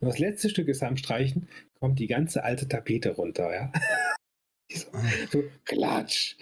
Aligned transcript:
Und 0.00 0.08
das 0.08 0.18
letzte 0.18 0.48
Stück 0.48 0.68
ist 0.68 0.82
am 0.82 0.96
Streichen, 0.96 1.48
kommt 1.78 1.98
die 1.98 2.06
ganze 2.06 2.44
alte 2.44 2.68
Tapete 2.68 3.10
runter, 3.10 3.52
ja. 3.52 3.72
so, 4.70 4.88
so, 5.30 5.44
klatsch. 5.64 6.36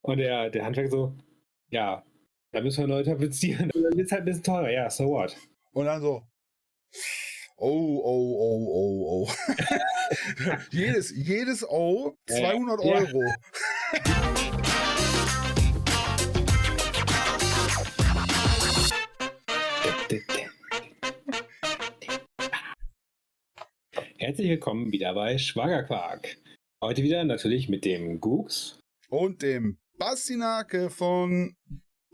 Und 0.00 0.18
der, 0.18 0.50
der 0.50 0.64
Handwerker 0.64 0.90
so, 0.90 1.14
ja, 1.70 2.04
da 2.52 2.60
müssen 2.60 2.82
wir 2.82 2.88
neu 2.88 3.02
tapezieren. 3.02 3.70
Dann 3.74 3.96
wird 3.96 4.06
es 4.06 4.12
halt 4.12 4.22
ein 4.22 4.24
bisschen 4.26 4.44
teurer, 4.44 4.70
ja, 4.70 4.90
so 4.90 5.08
what. 5.08 5.36
Und 5.72 5.86
dann 5.86 6.02
so, 6.02 6.22
oh, 7.56 8.00
oh, 8.04 8.36
oh, 8.38 8.66
oh, 8.68 9.26
oh. 9.26 9.30
jedes, 10.70 11.12
jedes 11.16 11.66
O 11.66 12.14
200 12.26 12.84
Ja. 12.84 12.92
Euro. 12.92 13.22
Herzlich 24.32 24.48
willkommen 24.48 24.90
wieder 24.92 25.12
bei 25.12 25.36
Schwagerquark. 25.36 26.38
Heute 26.82 27.02
wieder 27.02 27.22
natürlich 27.22 27.68
mit 27.68 27.84
dem 27.84 28.18
Gux. 28.18 28.80
Und 29.10 29.42
dem 29.42 29.76
Bastinake 29.98 30.88
von 30.88 31.54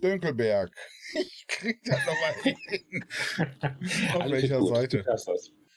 Dönkelberg. 0.03 0.69
Ich 1.15 1.45
krieg 1.47 1.79
das 1.85 2.01
nochmal 2.05 2.35
hin. 2.43 3.05
Auf 4.15 4.21
Alles 4.21 4.33
welcher 4.43 4.59
gut, 4.59 4.75
Seite? 4.75 5.05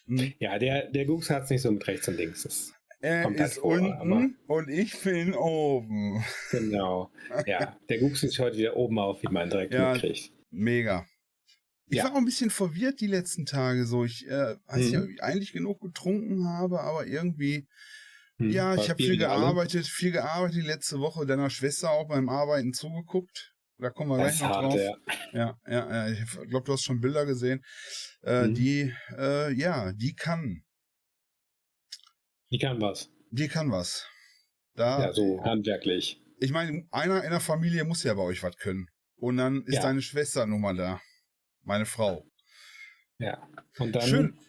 Hm. 0.08 0.34
Ja, 0.40 0.58
der, 0.58 0.90
der 0.90 1.06
Gux 1.06 1.30
hat 1.30 1.44
es 1.44 1.52
nicht 1.52 1.62
so 1.62 1.72
mit 1.72 1.86
rechts 1.88 2.08
und 2.08 2.18
links. 2.18 2.42
Das, 2.42 2.74
Er 3.02 3.22
Kommt 3.22 3.40
halt 3.40 3.52
ist 3.52 3.60
vor, 3.60 3.74
unten 3.74 4.36
und 4.48 4.68
ich 4.68 5.00
bin 5.04 5.36
oben. 5.36 6.26
genau. 6.50 7.12
Ja, 7.46 7.78
der 7.88 8.00
Gux 8.00 8.24
ist 8.24 8.40
heute 8.40 8.58
wieder 8.58 8.76
oben 8.76 8.98
auf, 8.98 9.22
wie 9.22 9.28
man 9.28 9.48
direkt 9.52 9.76
Ja. 9.76 9.94
mitkriegt. 9.94 10.32
Mega. 10.50 11.06
Ich 11.92 11.98
Ja. 11.98 12.06
war 12.06 12.14
auch 12.14 12.18
ein 12.18 12.26
bisschen 12.26 12.50
verwirrt 12.50 13.02
die 13.02 13.08
letzten 13.08 13.46
Tage. 13.46 13.86
So, 13.86 14.06
ich 14.06 14.26
äh, 14.28 14.56
weiß 14.66 14.92
Mhm. 14.94 15.10
ich 15.14 15.24
eigentlich 15.24 15.52
genug 15.52 15.82
getrunken 15.82 16.48
habe, 16.48 16.80
aber 16.82 17.06
irgendwie, 17.06 17.68
Hm, 18.38 18.50
ja, 18.52 18.76
ich 18.76 18.90
habe 18.90 18.96
viel 19.04 19.12
wieder 19.14 19.30
alle. 19.30 19.42
gearbeitet, 19.42 19.86
viel 19.88 20.12
gearbeitet 20.12 20.56
die 20.56 20.66
letzte 20.68 21.00
Woche, 21.00 21.26
deiner 21.26 21.50
Schwester 21.50 21.92
auch 21.92 22.08
beim 22.08 22.30
Arbeiten 22.30 22.74
zugeguckt. 22.74 23.54
Da 23.78 23.90
kommen 23.90 24.10
wir 24.10 24.18
Das 24.18 24.38
gleich 24.38 24.50
noch 24.50 24.56
hart, 24.56 24.74
drauf. 24.74 24.80
ja. 24.80 24.96
Ja, 25.34 25.60
ja, 25.68 26.08
ja, 26.08 26.10
ich 26.14 26.50
glaube, 26.50 26.66
du 26.66 26.74
hast 26.74 26.84
schon 26.84 27.02
Bilder 27.02 27.26
gesehen. 27.26 27.62
Äh, 28.22 28.48
Mhm. 28.48 28.54
Die, 28.56 28.94
äh, 29.18 29.52
ja, 29.54 29.92
die 29.94 30.14
kann, 30.14 30.64
Wie 32.50 32.60
kann 32.60 32.80
was? 32.82 33.10
die 33.32 33.48
kann 33.48 33.72
was. 33.72 34.08
Da, 34.76 35.02
Ja, 35.02 35.14
so 35.14 35.44
handwerklich. 35.44 36.22
ich 36.40 36.52
meine, 36.52 36.88
einer 36.92 37.24
in 37.24 37.32
der 37.32 37.40
Familie 37.42 37.84
muss 37.84 38.04
ja 38.04 38.14
bei 38.14 38.24
euch 38.24 38.44
was 38.44 38.56
können. 38.58 38.88
Und 39.18 39.38
dann 39.38 39.64
ist 39.64 39.76
Ja. 39.76 39.82
deine 39.84 40.02
Schwester 40.02 40.46
nun 40.46 40.62
mal 40.62 40.76
da. 40.76 41.02
Meine 41.64 41.86
Frau. 41.86 42.26
Ja. 43.20 43.48
Und 43.78 43.96
dann 43.96 44.08
Schön. 44.08 44.40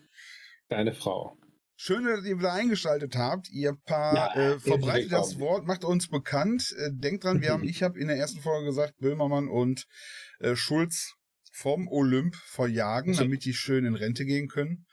deine 0.68 0.92
Frau. 0.94 1.36
Schön, 1.76 2.04
dass 2.04 2.24
ihr 2.24 2.38
wieder 2.38 2.52
eingeschaltet 2.52 3.16
habt. 3.16 3.50
Ihr 3.50 3.74
paar 3.84 4.14
Ja, 4.14 4.34
äh, 4.52 4.60
verbreitet 4.60 5.12
das. 5.12 5.38
Wort, 5.38 5.66
macht 5.66 5.84
uns 5.84 6.08
bekannt. 6.08 6.74
Äh, 6.78 6.90
denkt 6.92 7.24
dran, 7.24 7.40
wir 7.40 7.50
haben, 7.50 7.64
ich 7.68 7.82
habe 7.82 7.98
in 7.98 8.08
der 8.08 8.16
ersten 8.16 8.40
Folge 8.40 8.66
gesagt, 8.66 8.96
Böhmermann 8.98 9.48
und 9.48 9.86
äh, 10.38 10.54
Schulz 10.54 11.14
vom 11.52 11.88
Olymp 11.88 12.34
verjagen, 12.36 13.14
damit 13.14 13.44
die 13.44 13.52
schön 13.52 13.84
in 13.84 13.94
Rente 13.94 14.24
gehen 14.24 14.48
können. 14.48 14.86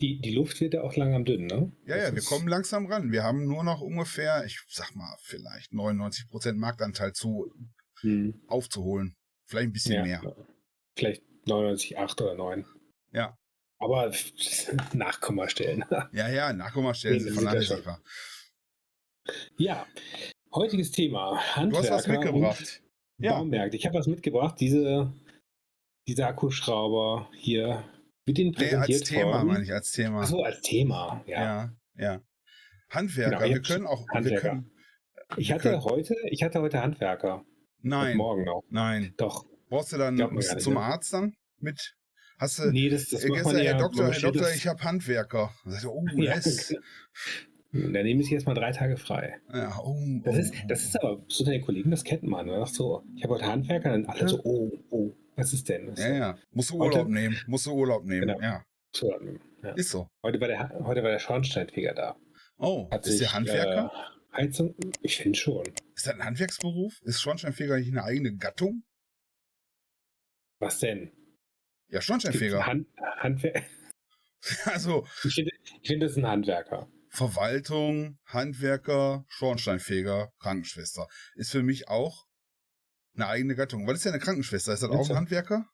Die, 0.00 0.20
die 0.20 0.34
Luft 0.34 0.60
wird 0.60 0.74
ja 0.74 0.82
auch 0.82 0.96
langsam 0.96 1.24
dünn, 1.24 1.46
ne? 1.46 1.72
Ja, 1.86 1.96
Das 1.96 2.08
ja, 2.08 2.14
wir 2.16 2.22
kommen 2.22 2.48
langsam 2.48 2.86
ran. 2.86 3.12
Wir 3.12 3.22
haben 3.22 3.46
nur 3.46 3.62
noch 3.62 3.80
ungefähr, 3.80 4.44
ich 4.44 4.60
sag 4.68 4.94
mal, 4.96 5.16
vielleicht 5.22 5.72
99 5.72 6.28
Prozent 6.28 6.58
Marktanteil 6.58 7.12
zu 7.12 7.52
Hm, 8.02 8.42
aufzuholen. 8.48 9.16
Vielleicht 9.46 9.68
ein 9.68 9.72
bisschen 9.72 9.94
ja, 9.94 10.02
mehr. 10.02 10.36
Vielleicht 10.96 11.22
99,8 11.46 12.22
oder 12.22 12.34
9. 12.34 12.66
Ja. 13.12 13.36
Aber 13.78 14.12
Nachkommastellen. 14.92 15.84
Ja, 16.12 16.28
ja, 16.28 16.52
Nachkommastellen 16.52 17.18
Nee, 17.18 17.24
sind 17.24 17.34
vernachlässigbar. 17.34 18.00
ja. 19.58 19.86
Heutiges 20.54 20.90
Thema. 20.90 21.30
Du 21.32 21.56
Handwerker 21.56 21.94
hast 21.94 22.06
was 22.06 22.06
mitgebracht. 22.06 22.82
Und 23.18 23.24
Ja. 23.24 23.32
Baumärkte. 23.38 23.76
Ich 23.76 23.86
habe 23.86 23.98
was 23.98 24.06
mitgebracht. 24.06 24.56
Diese, 24.60 25.12
diese 26.06 26.26
Akkuschrauber 26.26 27.30
hier. 27.34 27.84
Wird 28.26 28.38
Ihnen 28.38 28.54
Nee, 28.58 28.74
als 28.74 29.00
Thema 29.00 29.32
worden. 29.32 29.46
meine 29.48 29.64
ich, 29.64 29.72
als 29.72 29.90
Thema. 29.92 30.20
Achso, 30.20 30.42
als 30.42 30.60
Thema. 30.60 31.24
Ja. 31.26 31.42
Ja, 31.42 31.72
ja. 31.96 32.22
Handwerker, 32.90 33.38
Genau, 33.38 33.54
wir 33.54 33.62
können 33.62 33.86
auch, 33.86 34.06
Handwerker. 34.10 34.40
können, 34.50 34.70
Ich 35.38 35.50
hatte 35.50 35.70
können- 35.70 35.84
heute, 35.84 36.14
ich 36.30 36.42
hatte 36.42 36.60
heute 36.60 36.80
Handwerker. 36.82 37.36
Und 37.38 37.46
nein, 37.82 38.16
morgen 38.18 38.44
noch. 38.44 38.62
nein. 38.68 39.14
Doch. 39.16 39.46
Brauchst 39.72 39.90
du 39.90 39.96
dann 39.96 40.18
du 40.18 40.26
nicht, 40.28 40.60
zum 40.60 40.74
ne? 40.74 40.80
Arzt 40.80 41.14
dann 41.14 41.34
mit? 41.58 41.94
Hast 42.38 42.58
du 42.58 42.70
Nee, 42.70 42.90
das, 42.90 43.08
das 43.08 43.24
äh, 43.24 43.28
gestern, 43.28 43.56
ja. 43.56 43.62
Herr 43.72 43.78
Doktor, 43.78 44.12
Herr 44.12 44.20
Doktor, 44.20 44.50
ich 44.54 44.66
habe 44.66 44.84
Handwerker. 44.84 45.50
Sagt 45.64 45.86
oh, 45.86 46.04
Ja, 46.16 46.34
yes. 46.34 46.74
Dann 47.72 47.90
nehme 47.92 48.20
ich 48.20 48.30
erstmal 48.30 48.54
drei 48.54 48.72
Tage 48.72 48.98
frei. 48.98 49.38
Ja, 49.50 49.74
oh, 49.82 49.96
Das 50.24 50.34
oh, 50.36 50.38
ist, 50.40 50.54
das 50.68 50.84
ist 50.84 51.02
aber, 51.02 51.24
so 51.26 51.42
deine 51.42 51.62
Kollegen, 51.62 51.90
das 51.90 52.04
kennt 52.04 52.22
man. 52.22 52.48
Ne? 52.48 52.60
Ach 52.62 52.66
so, 52.66 53.02
ich 53.16 53.24
habe 53.24 53.32
heute 53.36 53.46
Handwerker, 53.46 53.92
dann 53.92 54.04
alle 54.04 54.20
Ja. 54.20 54.28
so, 54.28 54.42
oh, 54.44 54.70
oh, 54.90 55.10
was 55.36 55.54
ist 55.54 55.66
denn? 55.70 55.86
Das 55.86 55.98
Ja, 56.00 56.12
ja. 56.14 56.38
Musst 56.50 56.68
du 56.68 56.78
Heute- 56.78 56.98
Urlaub 56.98 57.08
nehmen. 57.08 57.38
Musst 57.46 57.64
du 57.64 57.72
Urlaub 57.72 58.04
nehmen. 58.04 58.28
Genau. 58.28 58.40
Ja, 58.42 58.62
So, 58.94 59.10
ja. 59.62 59.70
ist 59.72 59.88
so. 59.88 60.06
heute, 60.22 60.38
war 60.38 60.48
der, 60.48 60.68
heute 60.84 61.02
war 61.02 61.12
der 61.12 61.18
Schornsteinfeger 61.18 61.94
da. 61.94 62.16
Oh, 62.58 62.90
Hat 62.90 63.06
ist 63.06 63.12
sich, 63.12 63.20
der 63.20 63.32
Handwerker? 63.32 63.90
Äh, 64.34 64.36
Heizung, 64.36 64.74
ich 65.00 65.16
finde 65.16 65.38
schon. 65.38 65.64
Ist 65.96 66.06
das 66.06 66.12
ein 66.12 66.22
Handwerksberuf? 66.22 67.00
Ist 67.04 67.22
Schornsteinfeger 67.22 67.78
nicht 67.78 67.88
eine 67.92 68.04
eigene 68.04 68.36
Gattung? 68.36 68.82
Was 70.62 70.78
denn? 70.78 71.10
Ja, 71.88 72.00
Schornsteinfeger. 72.00 72.64
Hand, 72.64 72.86
Handwer 73.18 73.64
Also 74.66 75.08
ich 75.24 75.34
finde, 75.34 75.50
ich 75.82 75.88
finde, 75.88 76.06
das 76.06 76.12
ist 76.12 76.18
ein 76.18 76.26
Handwerker. 76.28 76.88
Verwaltung, 77.08 78.20
Handwerker, 78.26 79.24
Schornsteinfeger, 79.28 80.30
Krankenschwester. 80.38 81.08
Ist 81.34 81.50
für 81.50 81.64
mich 81.64 81.88
auch 81.88 82.28
eine 83.16 83.26
eigene 83.26 83.56
Gattung. 83.56 83.88
Was 83.88 83.96
ist 83.96 84.04
denn 84.04 84.12
eine 84.12 84.22
Krankenschwester? 84.22 84.72
Ist 84.72 84.84
das 84.84 84.90
auch 84.90 85.10
ein 85.10 85.16
Handwerker? 85.16 85.68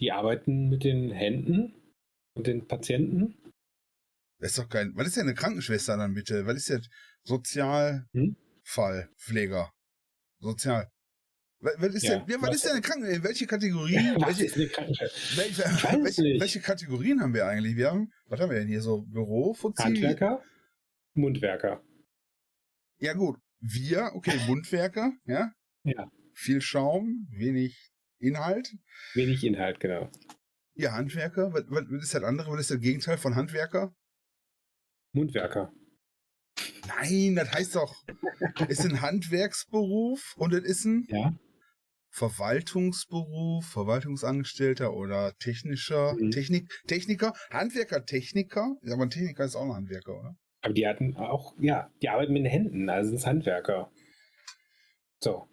Die 0.00 0.10
arbeiten 0.10 0.68
mit 0.68 0.82
den 0.82 1.12
Händen 1.12 1.94
und 2.34 2.48
den 2.48 2.66
Patienten. 2.66 3.36
Das 4.40 4.50
ist 4.50 4.58
doch 4.58 4.68
kein. 4.68 4.96
Was 4.96 5.06
ist 5.06 5.16
denn 5.16 5.28
eine 5.28 5.34
Krankenschwester 5.34 5.96
dann 5.96 6.14
bitte? 6.14 6.44
Was 6.44 6.56
ist 6.56 6.70
jetzt 6.70 6.88
Hm? 7.28 8.36
Sozialfallpfleger? 8.64 9.72
Sozial. 10.40 10.90
Was, 11.60 11.74
was 11.78 11.94
ist 11.94 12.02
Ja, 12.04 12.18
denn, 12.18 12.28
ja, 12.28 12.36
was 12.40 12.48
was- 12.50 12.56
ist 12.56 12.64
denn 12.66 12.72
eine 12.72 12.80
Kranken? 12.82 13.22
Welche 13.24 13.46
Kategorie? 13.46 13.94
Was 14.20 14.38
welche, 14.38 14.56
welche, 14.56 16.04
welche, 16.04 16.22
welche 16.40 16.60
Kategorien 16.60 17.20
haben 17.20 17.34
wir 17.34 17.46
eigentlich? 17.46 17.76
Wir 17.76 17.90
haben, 17.90 18.12
was 18.26 18.38
haben 18.40 18.50
wir 18.50 18.58
denn 18.60 18.68
hier 18.68 18.80
so? 18.80 19.02
Büro, 19.02 19.54
Fuzzi? 19.54 19.82
Handwerker? 19.82 20.42
Mundwerker. 21.14 21.82
Ja 22.98 23.14
gut. 23.14 23.38
Wir, 23.60 24.12
okay, 24.14 24.38
Mundwerker, 24.46 25.12
ja. 25.24 25.50
Ja. 25.82 26.10
Viel 26.34 26.60
Schaum, 26.60 27.26
wenig 27.30 27.90
Inhalt. 28.20 28.72
Wenig 29.14 29.42
Inhalt, 29.42 29.80
genau. 29.80 30.10
Ihr 30.74 30.92
Handwerker, 30.92 31.52
was, 31.52 31.64
was 31.68 31.84
was 31.90 32.02
ist 32.04 32.14
das 32.14 32.22
andere? 32.22 32.52
Was 32.52 32.60
ist 32.60 32.70
das 32.70 32.78
Gegenteil 32.80 33.18
von 33.18 33.34
Handwerker? 33.34 33.92
Mundwerker. 35.12 35.72
Nein, 36.86 37.34
das 37.34 37.52
heißt 37.52 37.74
doch, 37.74 38.04
ist 38.68 38.84
ein 38.84 39.00
Handwerksberuf 39.00 40.34
und 40.36 40.54
es 40.54 40.62
ist 40.64 40.84
ein 40.84 41.04
Ja. 41.08 41.34
Verwaltungsberuf, 42.10 43.64
Verwaltungsangestellter 43.66 44.94
oder 44.94 45.34
technischer, 45.38 46.14
Mhm. 46.14 46.30
Technik, 46.30 46.70
Techniker, 46.86 47.32
Handwerker, 47.50 48.04
Techniker. 48.04 48.76
Ja, 48.82 48.94
aber 48.94 49.04
ein 49.04 49.10
Techniker 49.10 49.44
ist 49.44 49.56
auch 49.56 49.64
ein 49.64 49.74
Handwerker, 49.74 50.18
oder? 50.18 50.36
Aber 50.62 50.74
die 50.74 50.86
hatten 50.86 51.16
auch, 51.16 51.54
ja, 51.60 51.90
die 52.02 52.08
arbeiten 52.08 52.32
mit 52.32 52.44
den 52.44 52.50
Händen, 52.50 52.88
also 52.88 53.10
sind 53.10 53.26
Handwerker. 53.26 53.90
So. 55.20 55.48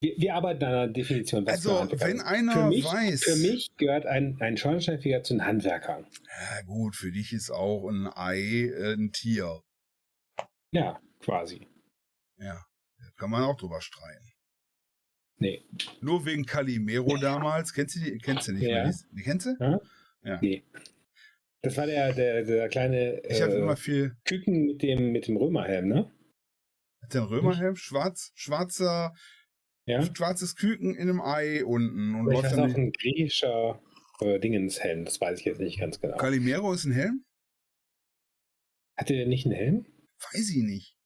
Wir, 0.00 0.14
wir 0.18 0.34
arbeiten 0.34 0.64
an 0.64 0.72
einer 0.72 0.88
Definition. 0.88 1.46
Also, 1.46 1.80
Handwerker 1.80 2.06
wenn 2.06 2.20
einer 2.20 2.52
für 2.52 2.66
mich, 2.68 2.84
weiß. 2.84 3.24
Für 3.24 3.36
mich 3.36 3.74
gehört 3.76 4.06
ein, 4.06 4.36
ein 4.40 4.56
Schornsteinfeger 4.56 5.22
zu 5.22 5.34
den 5.34 5.44
Handwerkern. 5.44 6.06
Ja, 6.28 6.62
gut, 6.62 6.96
für 6.96 7.10
dich 7.10 7.32
ist 7.32 7.50
auch 7.50 7.88
ein 7.88 8.06
Ei 8.06 8.68
äh, 8.68 8.94
ein 8.94 9.10
Tier. 9.12 9.62
Ja, 10.70 11.00
quasi. 11.20 11.66
Ja, 12.38 12.64
da 12.98 13.10
kann 13.16 13.30
man 13.30 13.42
auch 13.44 13.56
drüber 13.56 13.80
streiten. 13.80 14.32
Nee. 15.38 15.62
Nur 16.00 16.24
wegen 16.24 16.44
Calimero 16.46 17.16
damals. 17.18 17.72
Kennst 17.74 17.96
du 17.96 18.00
die? 18.00 18.18
Kennst 18.18 18.48
du 18.48 18.52
nicht? 18.52 18.62
Ja. 18.62 18.90
Die 19.12 19.22
kennst 19.22 19.46
du? 19.46 19.56
Ja? 19.60 19.80
Ja. 20.22 20.38
Nee. 20.40 20.64
Das 21.62 21.76
war 21.76 21.86
der, 21.86 22.12
der, 22.12 22.44
der 22.44 22.68
kleine 22.68 23.20
Ich 23.28 23.40
äh, 23.54 23.58
immer 23.58 23.76
viel. 23.76 24.16
Küken 24.24 24.66
mit 24.66 24.82
dem, 24.82 25.12
mit 25.12 25.26
dem 25.28 25.36
Römerhelm, 25.36 25.88
ne? 25.88 26.10
Der 27.12 27.22
einen 27.22 27.30
Römerhelm? 27.30 27.76
Schwarz, 27.76 28.32
schwarzer, 28.34 29.14
Ja. 29.84 30.02
schwarzes 30.02 30.56
Küken 30.56 30.94
in 30.94 31.08
einem 31.08 31.20
Ei 31.20 31.64
unten 31.64 32.14
und 32.14 32.26
dann 32.44 32.52
es 32.68 32.72
auch 32.72 32.76
ein 32.76 32.92
griechischer 32.92 33.82
äh, 34.20 34.38
Dingenshelm, 34.40 35.04
das 35.04 35.20
weiß 35.20 35.38
ich 35.40 35.44
jetzt 35.44 35.60
nicht 35.60 35.78
ganz 35.78 36.00
genau. 36.00 36.16
Calimero 36.16 36.72
ist 36.72 36.84
ein 36.84 36.92
Helm? 36.92 37.24
Hatte 38.96 39.14
der 39.14 39.26
nicht 39.26 39.44
einen 39.46 39.54
Helm? 39.54 39.86
Weiß 40.32 40.50
ich 40.50 40.62
nicht. 40.62 40.96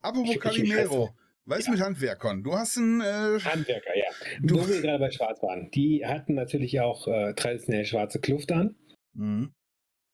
Apropos 0.00 0.30
Ich- 0.30 0.30
ich- 0.30 0.36
ich 0.36 0.40
Calimero. 0.42 1.14
Was 1.46 1.60
ist 1.60 1.66
Ja. 1.66 1.72
mit 1.72 1.80
Handwerkern? 1.80 2.42
Du 2.42 2.52
hast 2.52 2.76
einen, 2.76 3.00
äh, 3.00 3.40
Handwerker, 3.40 3.96
ja. 3.96 4.06
Du, 4.42 4.56
wo 4.56 4.68
wir 4.68 4.80
gerade 4.82 4.98
bei 4.98 5.10
Schwarz 5.10 5.42
waren, 5.42 5.70
die 5.70 6.04
hatten 6.06 6.34
natürlich 6.34 6.80
auch 6.80 7.06
äh, 7.08 7.34
traditionell 7.34 7.84
schwarze 7.84 8.20
Kluft 8.20 8.52
an. 8.52 8.76
Mhm. 9.14 9.52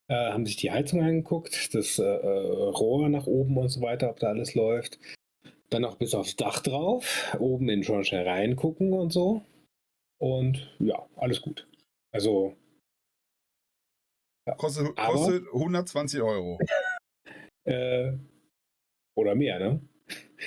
Äh, 0.08 0.14
haben 0.31 0.46
sich 0.46 0.56
die 0.56 0.70
Heizung 0.70 1.02
angeguckt, 1.02 1.75
das 1.75 1.99
äh, 1.99 2.05
äh, 2.05 2.26
Rohr 2.28 3.08
nach 3.08 3.26
oben 3.26 3.56
und 3.58 3.69
so 3.69 3.81
weiter, 3.81 4.08
ob 4.11 4.20
da 4.20 4.28
alles 4.28 4.55
läuft. 4.55 4.99
Dann 5.70 5.82
noch 5.82 5.96
bis 5.99 6.14
aufs 6.14 6.37
Dach 6.37 6.61
drauf, 6.62 7.37
oben 7.40 7.69
in 7.69 7.81
den 7.81 7.82
Schornstein 7.84 8.26
reingucken 8.26 8.93
und 8.93 9.12
so. 9.12 9.44
Und 10.19 10.75
ja, 10.78 11.06
alles 11.17 11.43
gut. 11.43 11.69
Also. 12.14 12.55
Ja. 14.49 14.55
Kostet, 14.55 14.87
Aber- 14.96 15.12
kostet 15.12 15.44
120 15.52 16.23
Euro. 16.23 16.58
Äh, 17.69 18.17
oder 19.17 19.34
mehr, 19.34 19.58
ne? 19.58 19.81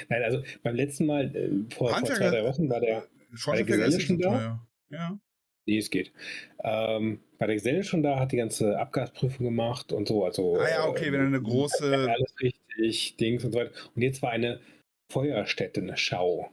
Nein, 0.09 0.23
also 0.23 0.41
beim 0.63 0.75
letzten 0.75 1.05
Mal, 1.05 1.35
äh, 1.35 1.49
vor, 1.73 1.89
vor 1.89 2.03
zwei, 2.05 2.29
drei 2.29 2.43
Wochen 2.43 2.69
war 2.69 2.79
der. 2.79 3.07
Schornsteinfeger 3.33 3.85
ist 3.85 3.95
Geselle 3.97 4.01
schon 4.07 4.19
da? 4.19 4.29
teuer. 4.29 4.67
Ja. 4.89 5.19
Nee, 5.65 5.77
es 5.77 5.89
geht. 5.91 6.11
Ähm, 6.63 7.19
bei 7.37 7.45
der 7.45 7.55
Geselle 7.55 7.83
schon 7.83 8.01
da, 8.01 8.19
hat 8.19 8.31
die 8.31 8.37
ganze 8.37 8.79
Abgasprüfung 8.79 9.45
gemacht 9.45 9.91
und 9.93 10.07
so. 10.07 10.25
Also, 10.25 10.57
Ah 10.57 10.67
ja, 10.69 10.85
okay, 10.87 11.11
wenn 11.11 11.19
er 11.21 11.27
eine 11.27 11.39
große- 11.39 12.07
Alles 12.07 12.33
richtig, 12.41 13.17
Dings 13.17 13.43
und 13.45 13.51
so 13.51 13.59
weiter. 13.59 13.71
Und 13.95 14.01
jetzt 14.01 14.21
war 14.23 14.31
eine 14.31 14.59
Feuerstätte, 15.11 15.81
eine 15.81 15.95
Schau. 15.97 16.49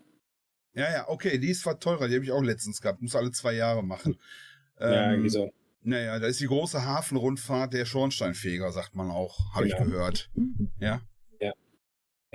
ja, 0.75 0.91
ja, 0.93 1.09
okay, 1.09 1.39
die 1.39 1.49
ist 1.51 1.63
zwar 1.63 1.81
teurer, 1.81 2.09
die 2.09 2.15
habe 2.17 2.25
ich 2.25 2.33
auch 2.33 2.43
letztens 2.43 2.81
gehabt. 2.83 3.01
Muss 3.01 3.17
alle 3.17 3.31
zwei 3.31 3.53
Jahre 3.55 3.83
machen. 3.83 4.19
ja, 4.81 5.05
Ähm, 5.07 5.11
irgendwie 5.13 5.31
so. 5.31 5.51
Naja, 5.83 6.19
da 6.19 6.27
ist 6.27 6.41
die 6.41 6.47
große 6.47 6.85
Hafenrundfahrt 6.85 7.73
der 7.73 7.85
Schornsteinfeger, 7.87 8.71
sagt 8.73 8.95
man 8.97 9.11
auch. 9.11 9.55
Habe 9.55 9.69
ich 9.69 9.77
Genau. 9.77 9.91
gehört. 9.91 10.31
Ja. 10.81 11.01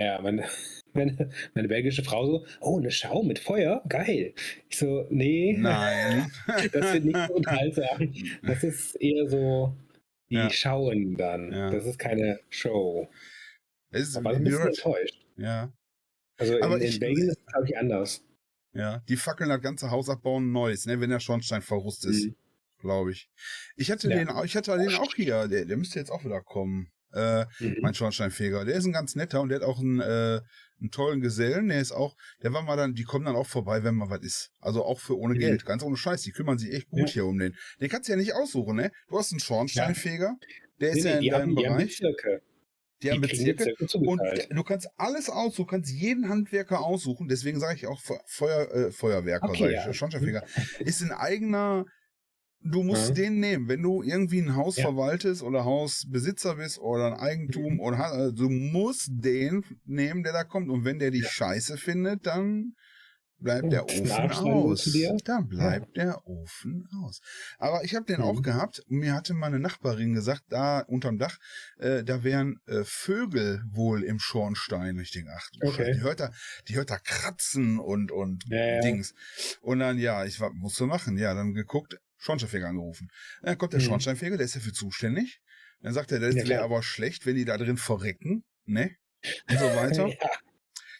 Ja, 0.02 0.20
meine, 0.20 0.44
meine, 0.92 1.30
meine 1.54 1.68
belgische 1.68 2.02
Frau 2.04 2.26
so, 2.26 2.46
oh, 2.60 2.78
eine 2.78 2.90
Schau 2.90 3.22
mit 3.22 3.38
Feuer, 3.38 3.82
geil. 3.88 4.34
Ich 4.68 4.78
so, 4.78 5.06
nee, 5.10 5.54
Nein. 5.58 6.30
das 6.72 6.92
wird 6.94 7.04
nicht 7.04 7.26
so 7.28 7.34
unterhaltsam. 7.34 8.12
Das 8.42 8.62
ist 8.64 8.94
eher 8.96 9.28
so, 9.28 9.76
die 10.30 10.36
Ja. 10.36 10.50
schauen 10.50 11.16
dann. 11.16 11.52
Ja. 11.52 11.70
Das 11.70 11.86
ist 11.86 11.98
keine 11.98 12.40
Show. 12.50 13.08
es 13.90 14.08
ist, 14.08 14.16
ich 14.18 14.26
ein 14.26 14.44
bisschen 14.44 14.66
enttäuscht. 14.68 15.24
ja, 15.36 15.72
Also 16.38 16.60
Aber 16.62 16.76
in, 16.76 16.82
in 16.82 16.88
ich- 16.88 17.00
Belgien 17.00 17.28
ist 17.28 17.38
es, 17.38 17.46
glaube 17.46 17.66
ich, 17.68 17.76
anders. 17.76 18.24
ja. 18.74 19.02
Die 19.08 19.16
fackeln 19.16 19.50
das 19.50 19.60
ganze 19.60 19.90
Haus 19.90 20.08
abbauen 20.08 20.50
Neues, 20.52 20.86
ne, 20.86 21.00
wenn 21.00 21.10
der 21.10 21.20
Schornstein 21.20 21.62
verrust 21.62 22.04
ist, 22.06 22.26
Mhm. 22.26 22.34
glaube 22.80 23.12
ich. 23.12 23.28
Ich 23.76 23.90
hatte 23.90 24.08
Ja. 24.10 24.16
den, 24.16 24.28
auch- 24.30 24.44
ich 24.44 24.56
hatte 24.56 24.76
den 24.78 24.94
auch 24.94 25.14
hier, 25.14 25.46
der, 25.48 25.64
der 25.66 25.76
müsste 25.76 25.98
jetzt 25.98 26.10
auch 26.10 26.24
wieder 26.24 26.40
kommen. 26.40 26.90
Äh, 27.14 27.44
Mhm. 27.60 27.76
mein 27.82 27.94
Schornsteinfeger. 27.94 28.64
Der 28.64 28.74
ist 28.74 28.84
ein 28.86 28.92
ganz 28.92 29.14
netter 29.14 29.40
und 29.40 29.48
der 29.50 29.60
hat 29.60 29.66
auch 29.66 29.80
einen, 29.80 30.00
äh, 30.00 30.40
einen 30.80 30.90
tollen 30.90 31.20
Gesellen. 31.20 31.68
Der 31.68 31.80
ist 31.80 31.92
auch, 31.92 32.16
der 32.42 32.52
war 32.52 32.62
mal 32.62 32.76
dann, 32.76 32.94
die 32.94 33.04
kommen 33.04 33.24
dann 33.24 33.36
auch 33.36 33.46
vorbei, 33.46 33.84
wenn 33.84 33.94
mal 33.94 34.10
was 34.10 34.22
ist. 34.22 34.50
Also 34.60 34.84
auch 34.84 34.98
für 35.00 35.16
ohne 35.18 35.34
Mhm. 35.34 35.38
Geld, 35.38 35.64
ganz 35.66 35.82
ohne 35.82 35.96
Scheiß. 35.96 36.22
Die 36.22 36.32
kümmern 36.32 36.58
sich 36.58 36.72
echt 36.72 36.88
gut 36.90 37.00
Ja. 37.00 37.06
hier 37.06 37.26
um 37.26 37.38
den. 37.38 37.54
Den 37.80 37.88
kannst 37.88 38.08
du 38.08 38.12
ja 38.12 38.16
nicht 38.18 38.34
aussuchen, 38.34 38.76
ne? 38.76 38.90
Du 39.08 39.18
hast 39.18 39.32
einen 39.32 39.40
Schornsteinfeger, 39.40 40.36
der 40.80 40.90
ist 40.90 41.04
Nee, 41.04 41.10
ja 41.10 41.18
in 41.18 41.24
deinem 41.30 41.32
haben, 41.50 41.56
die 41.56 41.66
haben 41.68 41.76
Bereich. 41.76 41.88
Bezirke. 41.98 42.42
Die 43.02 43.10
haben 43.10 43.20
Bezirke. 43.20 43.74
Und 43.98 44.20
du 44.50 44.62
kannst 44.62 44.88
alles 44.96 45.28
aussuchen, 45.28 45.66
du 45.66 45.70
kannst 45.70 45.90
jeden 45.92 46.28
Handwerker 46.28 46.80
aussuchen. 46.80 47.26
Deswegen 47.28 47.58
sage 47.58 47.74
ich 47.76 47.86
auch 47.88 48.00
Fe- 48.00 48.20
Feuer, 48.26 48.70
äh, 48.72 48.92
Feuerwerker, 48.92 49.48
Okay, 49.48 49.64
sage 49.64 49.72
ja. 49.74 49.90
ich, 49.90 49.96
Schornsteinfeger. 49.96 50.44
Ist 50.78 51.02
ein 51.02 51.10
eigener, 51.10 51.84
du 52.64 52.82
musst 52.82 53.08
Ja. 53.08 53.14
den 53.14 53.40
nehmen. 53.40 53.68
Wenn 53.68 53.82
du 53.82 54.02
irgendwie 54.02 54.40
ein 54.40 54.54
Haus 54.56 54.76
Ja. 54.76 54.84
verwaltest 54.84 55.42
oder 55.42 55.64
Hausbesitzer 55.64 56.56
bist 56.56 56.78
oder 56.78 57.06
ein 57.08 57.14
Eigentum 57.20 57.80
oder 57.80 57.98
ha- 57.98 58.10
also 58.12 58.32
du 58.32 58.48
musst 58.50 59.08
den 59.10 59.64
nehmen, 59.84 60.22
der 60.22 60.32
da 60.32 60.44
kommt. 60.44 60.70
Und 60.70 60.84
wenn 60.84 60.98
der 60.98 61.10
die 61.10 61.20
Ja. 61.22 61.28
Scheiße 61.28 61.76
findet, 61.76 62.26
dann 62.26 62.74
bleibt 63.38 63.72
der 63.72 63.82
Und 63.82 63.90
Ofen 63.90 64.06
Nachschneiden 64.06 64.52
aus. 64.52 64.96
Dann 65.24 65.48
bleibt 65.48 65.96
der 65.96 66.24
Ofen 66.28 66.86
aus. 67.02 67.20
Aber 67.58 67.82
ich 67.82 67.96
habe 67.96 68.04
den 68.06 68.18
Mhm. 68.20 68.22
auch 68.24 68.40
gehabt 68.42 68.84
mir 68.86 69.14
hatte 69.14 69.34
meine 69.34 69.58
Nachbarin 69.58 70.12
gesagt, 70.14 70.44
da 70.50 70.78
unterm 70.78 71.18
Dach, 71.18 71.38
äh, 71.78 72.04
da 72.04 72.22
wären 72.22 72.60
äh, 72.68 72.84
Vögel 72.84 73.64
wohl 73.72 74.04
im 74.04 74.20
Schornstein. 74.20 74.96
Ich 75.00 75.10
denke, 75.10 75.32
ach, 75.36 75.48
Okay. 75.60 75.92
Die 75.92 76.00
hört 76.02 76.20
da, 76.20 76.30
die 76.68 76.76
hört 76.76 76.90
da 76.90 76.98
kratzen 76.98 77.80
und 77.80 78.12
und 78.12 78.44
Ja, 78.46 78.76
ja. 78.76 78.80
Dings. 78.80 79.12
Und 79.60 79.80
dann 79.80 79.98
ja, 79.98 80.24
ich 80.24 80.38
war, 80.38 80.52
musste 80.54 80.86
machen. 80.86 81.18
Ja, 81.18 81.34
dann 81.34 81.52
geguckt, 81.52 81.96
Schornsteinfeger 82.22 82.68
angerufen. 82.68 83.08
Dann 83.42 83.58
kommt 83.58 83.72
der 83.72 83.80
Mhm. 83.80 83.84
Schornsteinfeger, 83.84 84.36
der 84.36 84.46
ist 84.46 84.56
dafür 84.56 84.72
zuständig. 84.72 85.40
Dann 85.80 85.92
sagt 85.94 86.12
er, 86.12 86.20
das 86.20 86.36
Ja, 86.36 86.48
wäre 86.48 86.62
aber 86.62 86.82
schlecht, 86.82 87.26
wenn 87.26 87.36
die 87.36 87.44
da 87.44 87.58
drin 87.58 87.76
verrecken, 87.76 88.44
ne? 88.64 88.94
Und 89.48 89.58
so 89.58 89.64
weiter. 89.76 90.08
Ja. 90.08 90.30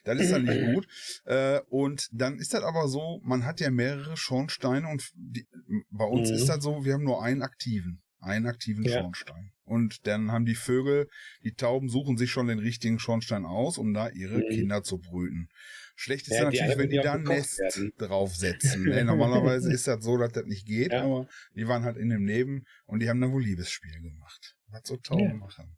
Das 0.05 0.21
ist 0.21 0.33
dann 0.33 0.43
nicht 0.45 0.61
gut. 0.75 0.87
Äh, 1.25 1.61
und 1.69 2.09
dann 2.13 2.39
ist 2.39 2.55
das 2.55 2.63
aber 2.65 2.89
so, 2.89 3.21
man 3.23 3.45
hat 3.45 3.61
ja 3.61 3.71
mehrere 3.71 4.17
Schornsteine 4.17 4.89
und 4.89 5.11
die, 5.15 5.47
bei 5.91 6.05
uns 6.05 6.29
Mhm. 6.31 6.37
ist 6.37 6.49
das 6.49 6.63
so, 6.63 6.85
wir 6.85 6.95
haben 6.95 7.05
nur 7.05 7.23
einen 7.23 7.43
aktiven, 7.43 8.03
einen 8.19 8.47
aktiven 8.47 8.85
Ja. 8.85 9.01
Schornstein. 9.01 9.53
Und 9.65 10.07
dann 10.09 10.33
haben 10.33 10.45
die 10.45 10.57
Vögel, 10.57 11.09
die 11.45 11.55
Tauben 11.55 11.89
suchen 11.89 12.17
sich 12.19 12.33
schon 12.33 12.49
den 12.49 12.59
richtigen 12.59 12.99
Schornstein 12.99 13.45
aus, 13.47 13.79
um 13.79 13.95
da 13.95 14.09
ihre 14.09 14.39
Mhm. 14.39 14.49
Kinder 14.51 14.83
zu 14.83 14.99
brüten. 14.99 15.49
Schlecht 15.95 16.27
ist 16.29 16.35
Ja, 16.39 16.49
die 16.51 16.59
natürlich, 16.59 16.79
wenn 16.79 16.91
die 16.91 16.97
da 16.97 17.13
ein 17.15 17.23
Nest 17.23 17.59
werden. 17.59 17.93
draufsetzen. 17.99 18.85
ne? 18.85 19.05
Normalerweise 19.05 19.73
ist 19.73 19.87
das 19.87 20.03
so, 20.03 20.17
dass 20.17 20.33
das 20.33 20.45
nicht 20.47 20.67
geht, 20.67 20.93
Ja. 20.93 21.05
aber 21.05 21.29
die 21.55 21.69
waren 21.69 21.85
halt 21.85 21.97
in 21.97 22.09
dem 22.09 22.25
Leben 22.27 22.65
und 22.87 23.01
die 23.01 23.09
haben 23.09 23.21
dann 23.21 23.33
wohl 23.33 23.43
Liebesspiel 23.43 24.01
gemacht. 24.01 24.57
Was 24.69 24.83
so 24.85 24.97
Tauben 24.97 25.25
Ja. 25.25 25.35
machen. 25.35 25.77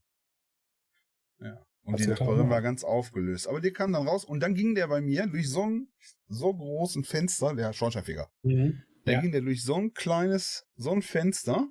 Ja. 1.41 1.67
Und 1.83 1.95
Was 1.95 2.01
die 2.03 2.07
Nachbarin 2.09 2.49
war 2.49 2.63
ganz 2.63 2.83
aufgelöst. 2.85 3.47
Aber 3.47 3.61
die 3.61 3.71
kam 3.73 3.93
dann 3.93 4.07
raus 4.09 4.25
und 4.25 4.41
dann 4.41 4.55
ging 4.55 4.75
der 4.75 4.87
bei 4.89 5.01
mir 5.03 5.27
durch 5.27 5.51
so 5.51 5.67
ein 5.67 5.89
so 6.29 6.55
großen 6.55 7.05
Fenster, 7.05 7.55
der 7.55 7.73
Schornsteinfeger. 7.75 8.31
Mhm. 8.43 8.83
Dann 9.05 9.15
Ja. 9.15 9.21
ging 9.21 9.33
der 9.33 9.43
durch 9.43 9.63
so 9.63 9.75
ein 9.75 9.93
kleines, 9.93 10.65
so 10.77 10.93
ein 10.93 11.03
Fenster, 11.03 11.69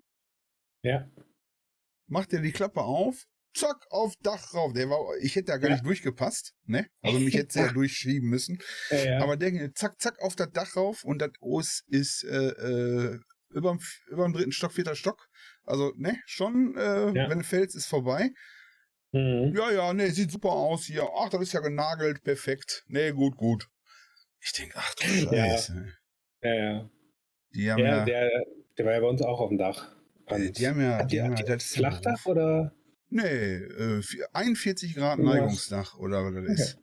Ja. 0.84 1.10
macht 2.08 2.32
er 2.34 2.42
die 2.42 2.52
Klappe 2.52 2.82
auf, 2.82 3.26
zack, 3.54 3.86
auf 3.90 4.14
Dach 4.22 4.54
rauf. 4.54 4.74
Der 4.74 4.90
war, 4.90 5.00
ich 5.22 5.36
hätte 5.36 5.52
da 5.52 5.58
gar 5.58 5.70
Ja. 5.70 5.76
nicht 5.76 5.86
durchgepasst, 5.86 6.54
ne? 6.66 6.88
Also 7.02 7.20
mich 7.20 7.34
hätte 7.36 7.60
er 7.60 7.66
ja 7.68 7.72
durchschieben 7.74 8.30
müssen. 8.30 8.60
Ja, 8.90 8.98
ja. 8.98 9.20
Aber 9.22 9.38
der 9.38 9.52
ging 9.52 9.72
zack, 9.76 10.00
zack 10.02 10.20
auf 10.22 10.36
das 10.36 10.52
Dach 10.52 10.76
rauf 10.76 11.04
und 11.04 11.20
das 11.20 11.32
ist, 11.42 11.84
ist 11.88 12.24
äh, 12.24 12.50
äh, 12.50 13.20
über 13.50 13.78
dem 14.26 14.34
dritten 14.34 14.52
Stock, 14.52 14.74
vierter 14.74 14.96
Stock. 14.96 15.28
Also, 15.66 15.94
ne, 15.96 16.20
schon, 16.26 16.76
äh, 16.76 17.14
wenn 17.30 17.40
du 17.40 17.44
fällst, 17.46 17.76
ist 17.76 17.86
vorbei. 17.86 18.32
Mhm. 19.12 19.54
Ja, 19.56 19.72
ja, 19.72 19.94
ne, 19.94 20.10
sieht 20.10 20.32
super 20.32 20.52
aus 20.52 20.86
hier. 20.86 21.08
Ach, 21.20 21.30
das 21.30 21.42
ist 21.42 21.54
ja 21.54 21.60
genagelt, 21.60 22.24
perfekt. 22.24 22.84
Ne, 22.88 23.14
gut, 23.14 23.38
gut. 23.38 23.68
Ich 24.42 24.52
denke, 24.54 24.74
ach 24.78 24.96
du. 24.96 25.04
Scheiße. 25.06 25.94
ja, 26.42 26.54
ja. 26.56 26.90
Die 27.54 27.72
haben 27.72 27.80
Ja, 27.80 28.04
der, 28.04 28.30
der 28.78 28.86
war 28.86 28.94
ja 28.94 29.00
bei 29.00 29.08
uns 29.08 29.22
auch 29.22 29.40
auf 29.40 29.50
dem 29.50 29.60
Dach. 29.60 29.96
äh, 30.26 30.34
Und 30.48 30.58
die 30.58 30.68
haben 30.68 30.82
ja, 30.82 31.04
die 31.06 31.18
ihr, 31.18 31.24
haben 31.26 31.38
ja 31.38 31.44
das 31.46 31.76
ja 31.76 31.78
Flachdach 31.78 32.26
oder? 32.26 32.74
Nee, 33.16 33.56
äh, 33.56 34.02
vier- 34.02 34.28
41 34.34 34.96
Grad 34.96 35.20
Irgendwas. 35.20 35.36
Neigungsdach 35.40 35.98
oder 36.00 36.24
was 36.26 36.34
das 36.34 36.44
Okay. 36.44 36.54
ist. 36.54 36.80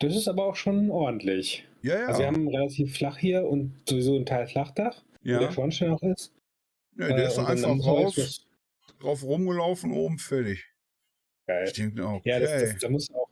Das 0.00 0.16
ist 0.16 0.28
aber 0.28 0.46
auch 0.46 0.56
schon 0.56 0.90
ordentlich. 0.90 1.68
Ja, 1.82 1.98
ja. 2.00 2.06
Also 2.06 2.20
wir 2.20 2.26
haben 2.28 2.48
relativ 2.48 2.96
flach 2.96 3.18
hier 3.18 3.44
und 3.46 3.74
sowieso 3.88 4.16
ein 4.16 4.24
Teil 4.24 4.46
Flachdach, 4.46 5.02
wo 5.20 5.28
der 5.28 5.40
ja. 5.42 5.52
Schornstein 5.52 5.90
auch 5.90 6.02
ist. 6.02 6.32
Nee, 6.94 7.08
der 7.08 7.16
Äh, 7.18 7.26
ist 7.28 7.38
einfach 7.38 7.68
was- 7.78 8.46
drauf 8.98 9.22
rumgelaufen, 9.22 9.92
oben 9.92 10.18
fertig. 10.18 10.64
Geil. 11.46 11.70
Denke, 11.76 12.06
okay. 12.06 12.28
Ja, 12.30 12.38
das, 12.40 12.50
das, 12.72 12.78
da 12.78 12.88
muss 12.88 13.10
auch. 13.12 13.28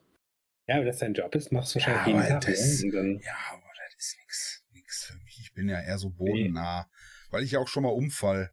Ja, 0.66 0.78
wenn 0.78 0.86
das 0.86 0.98
dein 0.98 1.14
Job 1.14 1.34
ist, 1.34 1.50
machst 1.50 1.74
du 1.74 1.78
wahrscheinlich 1.78 2.14
Ja, 2.14 2.20
jeden 2.22 2.40
Tag. 2.40 2.52
das- 2.52 2.82
Ja, 2.82 3.36
aber 3.52 3.62
das 3.86 3.94
ist 3.96 4.16
nix, 4.20 4.64
nix 4.74 5.04
für 5.04 5.16
mich. 5.24 5.38
Ich 5.40 5.52
bin 5.54 5.68
ja 5.68 5.80
eher 5.80 5.96
so 5.98 6.10
bodennah, 6.10 6.90
weil 7.30 7.42
ich 7.42 7.52
ja 7.52 7.58
auch 7.60 7.68
schon 7.68 7.84
mal 7.84 7.88
umfall. 7.90 8.52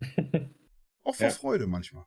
Auch 1.02 1.14
vor 1.14 1.26
Ja. 1.26 1.30
Freude 1.32 1.66
manchmal. 1.66 2.06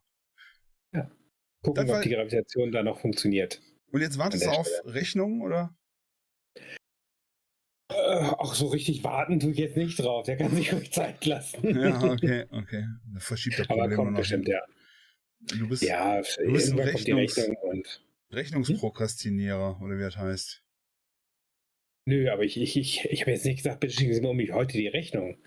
Gucken, 1.76 1.90
ob 1.90 2.02
die 2.02 2.10
Gravitation 2.10 2.72
da 2.72 2.84
noch 2.84 3.00
funktioniert. 3.00 3.62
Und 3.92 4.02
jetzt 4.02 4.18
wartest 4.18 4.46
du 4.46 4.50
auf 4.50 4.68
Rechnung, 4.86 5.42
oder? 5.42 5.76
Äh, 7.90 7.96
auch 7.96 8.54
so 8.54 8.68
richtig 8.68 9.04
warten 9.04 9.40
tue 9.40 9.52
ich 9.52 9.58
jetzt 9.58 9.78
nicht 9.78 9.98
drauf. 10.00 10.26
Der 10.26 10.36
kann 10.38 10.54
sich 10.54 10.74
ruhig 10.74 10.92
Zeit 10.92 11.26
lassen. 11.26 11.64
Ja, 11.80 12.02
okay, 12.12 12.46
okay. 12.52 12.86
Dann 13.14 13.20
verschiebt 13.22 13.60
das 13.60 13.70
Aber 13.70 13.82
Problem 13.82 13.96
kommt 13.98 14.12
noch 14.12 14.20
bestimmt, 14.20 14.46
hin. 14.48 14.56
ja. 14.56 15.58
Du 15.58 15.70
bist 15.70 15.84
Ja, 15.84 16.18
bist 16.18 16.38
ein 16.40 16.80
Rechnungs- 16.80 17.38
Rechnung 17.38 17.56
und. 17.62 18.04
Rechnungsprokrastinierer, 18.32 19.80
oder 19.82 19.98
wie 19.98 20.02
das 20.02 20.18
heißt. 20.18 20.62
Nö, 22.06 22.30
aber 22.30 22.44
ich, 22.44 22.58
ich, 22.60 22.76
ich, 22.76 23.06
ich 23.06 23.22
habe 23.22 23.32
jetzt 23.32 23.46
nicht 23.46 23.58
gesagt, 23.58 23.80
bitte 23.80 23.94
schicken 23.94 24.14
Sie 24.14 24.20
mir 24.22 24.30
um 24.30 24.38
mich 24.38 24.52
heute 24.52 24.78
die 24.78 24.88
Rechnung. 24.88 25.38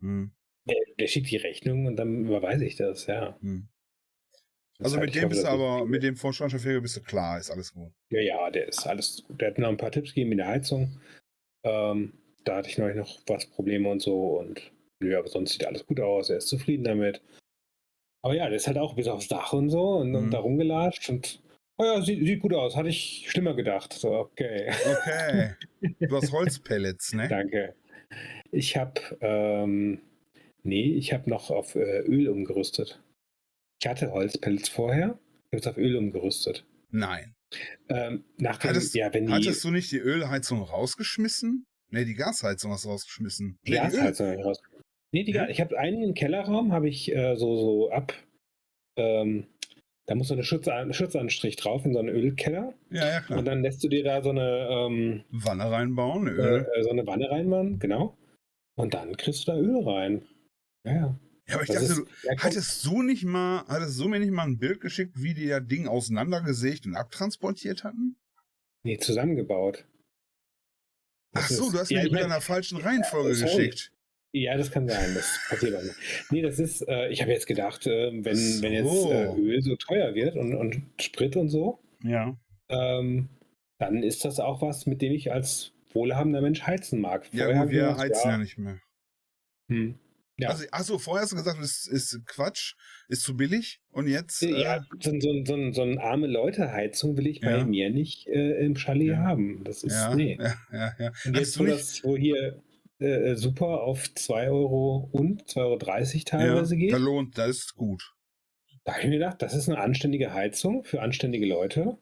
Hm, 0.00 0.32
Der, 0.66 0.76
der 0.98 1.06
schickt 1.06 1.30
die 1.30 1.36
Rechnung 1.36 1.84
und 1.86 1.96
dann 1.96 2.24
überweise 2.24 2.64
ich 2.64 2.76
das, 2.76 3.06
ja. 3.06 3.38
hm. 3.40 3.68
Also 4.82 4.98
mit 4.98 5.14
dem 5.14 5.28
bist 5.28 5.44
du 5.44 5.48
aber, 5.48 5.84
mit 5.86 6.02
dem 6.02 6.16
Vorstandschaffer 6.16 6.80
bist 6.80 6.96
du 6.96 7.02
klar, 7.02 7.38
ist 7.38 7.50
alles 7.50 7.72
gut. 7.72 7.92
Ja, 8.10 8.20
ja, 8.20 8.50
der 8.50 8.68
ist 8.68 8.86
alles 8.86 9.22
gut. 9.26 9.40
Der 9.40 9.48
hat 9.48 9.58
noch 9.58 9.68
ein 9.68 9.76
paar 9.76 9.90
Tipps 9.92 10.10
gegeben 10.14 10.32
in 10.32 10.38
der 10.38 10.48
Heizung. 10.48 11.00
Ähm, 11.64 12.12
da 12.44 12.56
hatte 12.56 12.68
ich 12.68 12.78
neulich 12.78 12.96
noch 12.96 13.18
was 13.26 13.46
Probleme 13.46 13.88
und 13.90 14.00
so 14.00 14.38
und 14.38 14.72
nö, 15.02 15.16
aber 15.18 15.28
sonst 15.28 15.52
sieht 15.52 15.66
alles 15.66 15.86
gut 15.86 16.00
aus. 16.00 16.30
Er 16.30 16.38
ist 16.38 16.48
zufrieden 16.48 16.84
damit. 16.84 17.20
Aber 18.22 18.34
ja, 18.34 18.46
der 18.48 18.56
ist 18.56 18.66
halt 18.66 18.78
auch 18.78 18.94
bis 18.94 19.08
aufs 19.08 19.28
Dach 19.28 19.52
und 19.52 19.70
so 19.70 19.96
und, 19.96 20.10
Mhm. 20.10 20.16
und 20.16 20.30
da 20.30 20.38
rumgelatscht 20.38 21.08
und 21.10 21.40
oh 21.78 21.84
ja, 21.84 22.00
sieht, 22.02 22.24
sieht 22.26 22.40
gut 22.40 22.52
aus. 22.54 22.76
Hatte 22.76 22.88
ich 22.88 23.26
schlimmer 23.28 23.54
gedacht. 23.54 23.92
So, 23.92 24.12
okay. 24.12 24.70
Okay. 24.84 25.54
du 26.00 26.16
hast 26.16 26.32
Holzpellets, 26.32 27.14
ne? 27.14 27.28
Danke. 27.28 27.74
Ich 28.50 28.76
habe, 28.76 29.00
ähm, 29.20 30.00
nee, 30.62 30.94
ich 30.94 31.12
habe 31.12 31.30
noch 31.30 31.50
auf 31.50 31.76
äh, 31.76 32.00
Öl 32.00 32.28
umgerüstet. 32.28 33.00
Ich 33.82 33.88
hatte 33.88 34.12
Holzpelz 34.12 34.68
vorher, 34.68 35.18
ich 35.18 35.46
habe 35.52 35.56
jetzt 35.56 35.66
auf 35.68 35.76
Öl 35.78 35.96
umgerüstet. 35.96 36.64
Nein. 36.90 37.34
Ähm, 37.88 38.24
nach 38.38 38.58
dem, 38.58 38.70
Hattest, 38.70 38.94
ja, 38.94 39.12
wenn 39.12 39.26
die 39.26 39.32
hattest 39.32 39.64
du 39.64 39.70
nicht 39.70 39.90
die 39.90 39.98
Ölheizung 39.98 40.62
rausgeschmissen? 40.62 41.64
Nee, 41.90 42.04
die 42.04 42.14
Gasheizung 42.14 42.70
hast 42.72 42.84
du 42.84 42.90
rausgeschmissen. 42.90 43.58
die 43.66 43.70
nee, 43.72 43.76
die 43.76 43.82
Gasheizung 43.96 44.28
hab 44.28 44.38
ich 44.38 44.44
raus. 44.44 44.62
Nee, 45.12 45.24
die 45.24 45.32
Ja? 45.32 45.44
Ga- 45.44 45.50
ich 45.50 45.60
habe 45.60 45.76
einen 45.78 46.14
Kellerraum, 46.14 46.72
habe 46.72 46.88
ich 46.88 47.10
äh, 47.12 47.34
so, 47.36 47.56
so 47.56 47.90
ab, 47.90 48.12
ähm, 48.96 49.46
da 50.06 50.14
muss 50.14 50.28
so 50.28 50.34
eine 50.34 50.44
Schutz 50.44 50.68
Schutzanstrich 50.92 51.56
drauf 51.56 51.84
in 51.84 51.92
so 51.92 51.98
einen 52.00 52.08
Ölkeller 52.08 52.74
Ja, 52.90 53.08
ja, 53.08 53.20
klar. 53.20 53.38
und 53.38 53.44
dann 53.46 53.62
lässt 53.62 53.82
du 53.82 53.88
dir 53.88 54.04
da 54.04 54.22
so 54.22 54.30
eine, 54.30 54.68
ähm, 54.70 55.24
Wanne 55.30 55.70
reinbauen, 55.70 56.28
äh, 56.28 56.30
Öl. 56.30 56.66
äh, 56.76 56.82
so 56.82 56.90
eine 56.90 57.06
Wanne 57.06 57.30
reinmachen, 57.30 57.78
genau. 57.80 58.16
Und 58.76 58.94
dann 58.94 59.16
kriegst 59.16 59.48
du 59.48 59.52
da 59.52 59.58
Öl 59.58 59.82
rein. 59.82 60.26
Ja, 60.86 60.92
ja. 60.94 61.20
Ja, 61.50 61.54
aber 61.56 61.62
ich 61.64 61.68
Das 61.70 61.88
dachte, 61.88 62.00
ist- 62.02 62.24
du, 62.24 62.28
ja, 62.28 62.34
hattest 62.38 62.84
du 62.86 63.02
nicht 63.02 63.24
mal, 63.24 63.64
hattest 63.68 63.98
du 64.00 64.08
mir 64.08 64.18
nicht 64.20 64.32
mal 64.32 64.44
ein 64.44 64.58
Bild 64.58 64.80
geschickt, 64.80 65.12
wie 65.22 65.34
die 65.34 65.48
das 65.48 65.66
Ding 65.66 65.86
auseinandergesägt 65.88 66.86
und 66.86 66.94
abtransportiert 66.96 67.84
hatten? 67.84 68.16
nee, 68.84 68.96
zusammengebaut. 68.98 69.84
Ach 71.34 71.46
Das 71.46 71.56
so, 71.56 71.66
ist- 71.66 71.74
du 71.74 71.78
hast 71.78 71.90
ja, 71.90 72.02
mir 72.02 72.08
die 72.08 72.18
in 72.22 72.28
der 72.28 72.40
falschen 72.40 72.78
Reihenfolge 72.78 73.34
sorry. 73.34 73.50
geschickt. 73.68 73.92
Ja, 74.32 74.56
das 74.56 74.70
kann 74.70 74.88
sein. 74.88 75.12
Das 75.14 75.40
passiert 75.48 75.74
auch 75.76 75.82
nicht. 75.82 75.96
Nee, 76.30 76.40
das 76.42 76.58
ist, 76.60 76.86
äh, 76.88 77.08
ich 77.08 77.20
habe 77.20 77.32
jetzt 77.32 77.46
gedacht, 77.46 77.86
äh, 77.86 78.10
wenn, 78.24 78.36
So. 78.36 78.62
wenn 78.62 78.72
jetzt 78.72 79.06
äh, 79.06 79.26
Öl 79.40 79.60
so 79.62 79.74
teuer 79.76 80.14
wird 80.14 80.36
und, 80.36 80.54
und 80.54 80.82
Sprit 81.00 81.36
und 81.36 81.48
so, 81.48 81.82
Ja. 82.04 82.36
ähm, 82.68 83.28
dann 83.78 84.02
ist 84.04 84.24
das 84.24 84.38
auch 84.38 84.62
was, 84.62 84.86
mit 84.86 85.02
dem 85.02 85.12
ich 85.12 85.32
als 85.32 85.72
wohlhabender 85.92 86.40
Mensch 86.42 86.62
heizen 86.62 87.00
mag. 87.00 87.28
Ja, 87.34 87.46
Vorher 87.46 87.62
gut, 87.64 87.72
ich 87.72 87.76
wir 87.78 87.96
heizen 87.96 88.22
ja 88.24 88.30
ja, 88.32 88.38
nicht 88.38 88.56
mehr. 88.58 88.80
hm, 89.68 89.98
ja. 90.40 90.48
Also, 90.50 90.64
achso, 90.70 90.98
vorher 90.98 91.22
hast 91.22 91.32
du 91.32 91.36
gesagt, 91.36 91.60
es 91.60 91.86
ist 91.86 92.20
Quatsch, 92.26 92.74
ist 93.08 93.22
zu 93.22 93.36
billig 93.36 93.80
und 93.90 94.06
jetzt. 94.08 94.42
Äh, 94.42 94.62
ja, 94.62 94.84
so, 95.00 95.12
so, 95.20 95.44
so, 95.44 95.72
so 95.72 95.82
eine 95.82 96.00
arme 96.00 96.26
Leute-Heizung 96.26 97.16
will 97.16 97.26
ich 97.26 97.40
bei 97.40 97.58
Ja. 97.58 97.64
mir 97.64 97.90
nicht 97.90 98.26
äh, 98.28 98.64
im 98.64 98.76
Chalet 98.76 99.08
Ja. 99.08 99.16
haben. 99.18 99.62
Das 99.64 99.82
ist, 99.82 99.92
ja, 99.94 100.14
nee. 100.14 100.38
ja, 100.40 100.54
ja, 100.72 100.92
ja. 100.98 101.12
Und 101.24 101.36
jetzt, 101.36 101.58
wo 101.58 101.64
das, 101.64 102.02
wo 102.04 102.16
hier 102.16 102.62
äh, 102.98 103.34
super 103.36 103.82
auf 103.82 104.12
2 104.14 104.50
Euro 104.50 105.08
und 105.12 105.44
2,30 105.44 105.56
Euro 105.58 105.78
teilweise 105.78 106.74
ja, 106.74 106.80
geht, 106.80 106.92
da 106.92 106.98
lohnt, 106.98 107.38
das 107.38 107.50
ist 107.50 107.74
gut. 107.74 108.14
Da 108.84 108.92
habe 108.92 109.02
ich 109.02 109.08
mir 109.08 109.18
gedacht, 109.18 109.42
das 109.42 109.54
ist 109.54 109.68
eine 109.68 109.78
anständige 109.78 110.32
Heizung 110.32 110.84
für 110.84 111.02
anständige 111.02 111.46
Leute. 111.46 111.98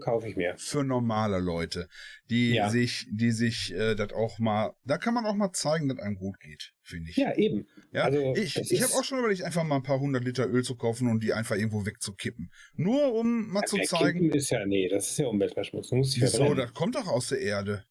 Kaufe 0.00 0.28
ich 0.28 0.36
mir. 0.36 0.56
Für 0.56 0.84
normale 0.84 1.40
Leute, 1.40 1.88
die 2.30 2.54
Ja. 2.54 2.70
sich, 2.70 3.06
die 3.10 3.32
sich 3.32 3.72
äh, 3.74 3.94
das 3.96 4.12
auch 4.12 4.38
mal, 4.38 4.72
da 4.84 4.98
kann 4.98 5.14
man 5.14 5.26
auch 5.26 5.34
mal 5.34 5.52
zeigen, 5.52 5.88
dass 5.88 5.98
einem 5.98 6.14
gut 6.16 6.38
geht, 6.38 6.72
finde 6.82 7.10
ich. 7.10 7.16
Ja, 7.16 7.34
eben. 7.34 7.66
Ja, 7.90 8.04
also, 8.04 8.34
ich, 8.36 8.56
ich 8.56 8.82
habe 8.82 8.92
auch 8.94 9.02
schon 9.04 9.18
überlegt, 9.18 9.42
einfach 9.42 9.64
mal 9.64 9.76
ein 9.76 9.82
paar 9.82 9.98
hundert 9.98 10.24
Liter 10.24 10.46
Öl 10.48 10.62
zu 10.62 10.76
kaufen 10.76 11.08
und 11.08 11.22
die 11.24 11.32
einfach 11.32 11.56
irgendwo 11.56 11.84
wegzukippen. 11.84 12.52
Nur 12.74 13.14
um 13.14 13.48
mal 13.48 13.64
zu 13.64 13.76
Der 13.76 13.86
zeigen, 13.86 14.20
Kippen 14.20 14.38
ist 14.38 14.50
ja, 14.50 14.64
nee, 14.64 14.88
das 14.88 15.10
ist 15.10 15.18
ja 15.18 15.26
Umweltverschmutzung. 15.26 15.98
Muss 15.98 16.16
ich 16.16 16.22
wieso, 16.22 16.36
verbrennen. 16.38 16.58
das 16.58 16.72
kommt 16.72 16.94
doch 16.94 17.08
aus 17.08 17.28
der 17.28 17.40
Erde. 17.40 17.84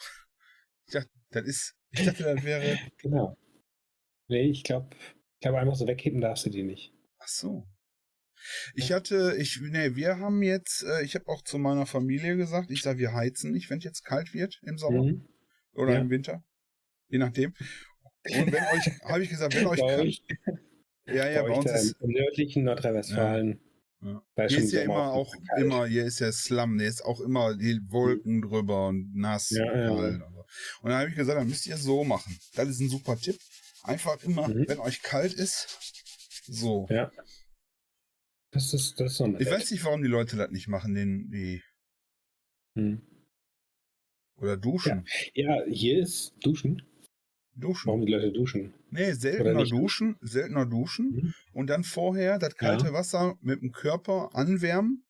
Ich 0.88 0.92
dachte, 0.92 1.10
das 1.30 1.44
ist, 1.46 1.74
ich 1.90 2.04
dachte, 2.04 2.22
das 2.22 2.44
wäre, 2.44 2.78
Genau. 3.02 3.36
Nee, 4.28 4.42
ich 4.50 4.62
glaube, 4.64 4.88
ich 5.34 5.40
glaube, 5.40 5.58
einfach 5.58 5.74
so 5.74 5.86
wegkippen 5.86 6.20
darfst 6.20 6.46
du 6.46 6.50
die 6.50 6.62
nicht. 6.62 6.92
ach 7.18 7.28
so. 7.28 7.66
Ich 8.74 8.92
hatte, 8.92 9.34
ich, 9.38 9.60
nee, 9.60 9.94
wir 9.96 10.18
haben 10.18 10.42
jetzt, 10.42 10.82
äh, 10.84 11.02
ich 11.02 11.14
habe 11.14 11.26
auch 11.28 11.42
zu 11.42 11.58
meiner 11.58 11.86
Familie 11.86 12.36
gesagt, 12.36 12.70
ich 12.70 12.82
sage, 12.82 12.98
wir 12.98 13.12
heizen 13.14 13.52
nicht, 13.52 13.70
wenn 13.70 13.78
es 13.78 13.84
jetzt 13.84 14.04
kalt 14.04 14.34
wird 14.34 14.60
im 14.62 14.78
Sommer 14.78 15.02
Mhm. 15.04 15.28
oder 15.72 15.94
Ja. 15.94 16.00
im 16.00 16.10
Winter. 16.10 16.42
Je 17.08 17.18
nachdem. 17.18 17.54
Und 18.24 18.52
wenn 18.52 18.62
euch, 18.64 19.00
habe 19.04 19.22
ich 19.22 19.30
gesagt, 19.30 19.54
wenn 19.54 19.66
euch 19.66 19.78
kalt, 19.80 20.18
ja, 21.06 21.28
ja, 21.30 21.42
bei 21.42 21.48
bei 21.50 21.54
uns 21.56 21.70
ist, 21.70 21.96
im 22.00 22.10
nördlichen 22.10 22.64
Nordrhein-Westfalen. 22.64 23.60
Ja. 24.02 24.22
Ist 24.44 24.50
Hier 24.54 24.58
ist 24.64 24.72
ja 24.72 24.82
immer 24.82 25.12
auch, 25.12 25.32
kalt. 25.48 25.64
immer, 25.64 25.86
hier 25.86 26.04
ist 26.04 26.18
ja 26.20 26.30
Slum, 26.30 26.78
hier 26.78 26.88
ist 26.88 27.04
auch 27.04 27.20
immer 27.20 27.56
die 27.56 27.80
Wolken 27.88 28.42
drüber 28.42 28.88
und 28.88 29.14
nass 29.14 29.50
Ja, 29.50 29.64
und 29.72 29.78
ja. 29.78 29.86
kalt. 29.88 30.22
Und, 30.22 30.32
so. 30.34 30.44
und 30.82 30.90
dann 30.90 30.98
habe 31.00 31.08
ich 31.10 31.16
gesagt, 31.16 31.38
dann 31.38 31.48
müsst 31.48 31.66
ihr 31.66 31.74
es 31.76 31.82
so 31.82 32.04
machen. 32.04 32.36
Das 32.54 32.68
ist 32.68 32.80
ein 32.80 32.88
super 32.88 33.16
Tipp. 33.16 33.38
Einfach 33.84 34.22
immer, 34.24 34.48
Mhm. 34.48 34.64
wenn 34.68 34.78
euch 34.80 35.02
kalt 35.02 35.32
ist, 35.32 35.78
so. 36.46 36.86
Ja. 36.90 37.10
Das 38.52 38.72
ist, 38.72 38.98
das 39.00 39.12
ist 39.12 39.18
so 39.18 39.26
Ich 39.38 39.50
weiß 39.50 39.70
nicht, 39.70 39.84
warum 39.84 40.02
die 40.02 40.08
Leute 40.08 40.36
das 40.36 40.50
nicht 40.50 40.68
machen, 40.68 40.94
den, 40.94 41.30
die, 41.30 41.62
Hm. 42.76 43.00
oder 44.36 44.56
duschen. 44.56 45.06
Ja, 45.34 45.62
hier 45.68 45.98
ist 46.02 46.34
Duschen. 46.42 46.82
Duschen. 47.54 47.88
Warum 47.88 48.04
die 48.04 48.12
Leute 48.12 48.32
duschen? 48.32 48.74
Nee, 48.90 49.12
seltener 49.12 49.64
duschen, 49.64 50.16
seltener 50.20 50.66
duschen 50.66 51.06
Mhm. 51.10 51.34
und 51.54 51.68
dann 51.68 51.84
vorher 51.84 52.38
das 52.38 52.54
kalte 52.56 52.86
Ja. 52.86 52.92
Wasser 52.92 53.38
mit 53.40 53.62
dem 53.62 53.72
Körper 53.72 54.30
anwärmen. 54.34 55.04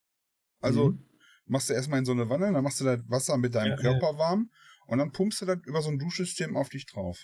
Also 0.61 0.91
Mhm. 0.91 1.05
machst 1.47 1.69
du 1.71 1.75
erstmal 1.75 1.99
in 1.99 2.05
so 2.05 2.13
eine 2.13 2.29
Wanne, 2.31 2.53
dann 2.53 2.63
machst 2.63 2.81
du 2.81 2.85
das 2.85 3.01
Wasser 3.09 3.37
mit 3.37 3.55
deinem 3.57 3.71
Ja, 3.73 3.77
ja. 3.77 3.81
Körper 3.99 4.17
warm 4.17 4.51
und 4.87 4.99
dann 4.99 5.11
pumpst 5.11 5.41
du 5.41 5.47
das 5.47 5.59
über 5.67 5.83
so 5.83 5.91
ein 5.91 5.99
Duschsystem 5.99 6.57
auf 6.57 6.69
dich 6.69 6.87
drauf. 6.87 7.19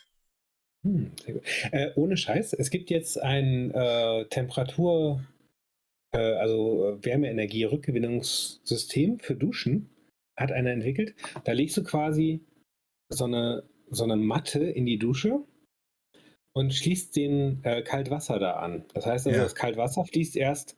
Hm, 0.83 1.13
sehr 1.25 1.35
gut. 1.35 1.45
Äh, 1.71 1.93
ohne 1.95 2.17
Scheiß, 2.17 2.55
es 2.55 2.71
gibt 2.71 2.91
jetzt 2.91 3.17
ein 3.23 3.71
äh, 3.71 4.27
Temperatur, 4.29 5.25
also 6.19 6.89
äh, 6.89 7.05
Wärmeenergie-Rückgewinnungssystem 7.05 9.19
für 9.19 9.35
Duschen, 9.35 9.89
hat 10.39 10.53
einer 10.53 10.71
entwickelt. 10.71 11.15
Da 11.45 11.53
legst 11.53 11.77
du 11.77 11.83
quasi 11.83 12.41
so 13.11 13.25
eine, 13.25 13.65
so 13.91 14.05
eine 14.05 14.17
Matte 14.17 14.65
in 14.65 14.87
die 14.87 14.99
Dusche 14.99 15.41
und 16.55 16.73
schließt 16.75 17.17
den 17.17 17.63
äh, 17.65 17.83
Kaltwasser 17.83 18.39
da 18.39 18.53
an. 18.55 18.85
Das 18.95 19.07
heißt 19.07 19.27
also, 19.27 19.39
Ja. 19.39 19.45
das 19.45 19.55
Kaltwasser 19.55 20.05
fließt 20.05 20.37
erst 20.37 20.77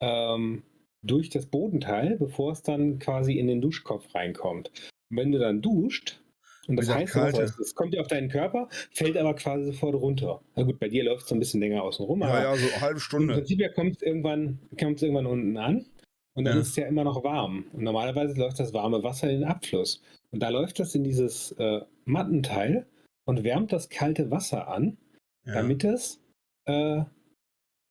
ähm, 0.00 0.62
durch 1.04 1.30
das 1.30 1.46
Bodenteil, 1.46 2.16
bevor 2.18 2.52
es 2.52 2.62
dann 2.62 2.98
quasi 2.98 3.38
in 3.38 3.46
den 3.46 3.60
Duschkopf 3.60 4.14
reinkommt. 4.14 4.70
Und 5.10 5.16
wenn 5.16 5.32
du 5.32 5.38
dann 5.38 5.62
duscht, 5.62 6.21
und 6.68 6.76
das 6.76 6.88
heißt, 6.88 7.12
kalte. 7.12 7.42
es 7.42 7.74
kommt 7.74 7.94
ja 7.94 8.00
auf 8.00 8.06
deinen 8.08 8.28
Körper, 8.28 8.68
fällt 8.92 9.16
aber 9.16 9.34
quasi 9.34 9.64
sofort 9.66 9.94
runter. 9.96 10.40
Na 10.56 10.62
gut, 10.62 10.78
bei 10.78 10.88
dir 10.88 11.04
läuft 11.04 11.22
es 11.24 11.28
so 11.28 11.34
ein 11.34 11.38
bisschen 11.40 11.60
länger 11.60 11.82
außen 11.82 12.04
rum, 12.04 12.20
Ja, 12.20 12.42
ja, 12.42 12.56
so 12.56 12.66
eine 12.72 12.80
halbe 12.80 12.94
im 12.94 13.00
Stunde. 13.00 13.34
Prinzip 13.34 13.60
ja 13.60 13.68
kommt 13.68 13.96
es 13.96 14.02
irgendwann, 14.02 14.58
kommt's 14.78 15.02
irgendwann 15.02 15.26
unten 15.26 15.56
an 15.56 15.86
und 16.34 16.44
dann 16.44 16.54
Ja. 16.56 16.60
ist 16.60 16.68
es 16.68 16.76
ja 16.76 16.86
immer 16.86 17.04
noch 17.04 17.24
warm. 17.24 17.64
Und 17.72 17.82
normalerweise 17.82 18.34
läuft 18.38 18.60
das 18.60 18.72
warme 18.72 19.02
Wasser 19.02 19.28
in 19.30 19.40
den 19.40 19.48
Abfluss. 19.48 20.00
Und 20.30 20.40
da 20.40 20.48
läuft 20.50 20.78
das 20.78 20.94
in 20.94 21.04
dieses 21.04 21.52
äh, 21.58 21.80
Mattenteil 22.04 22.86
und 23.26 23.44
wärmt 23.44 23.72
das 23.72 23.88
kalte 23.88 24.30
Wasser 24.30 24.68
an, 24.68 24.96
Ja. 25.44 25.54
damit 25.54 25.84
es 25.84 26.20
äh, 26.66 27.02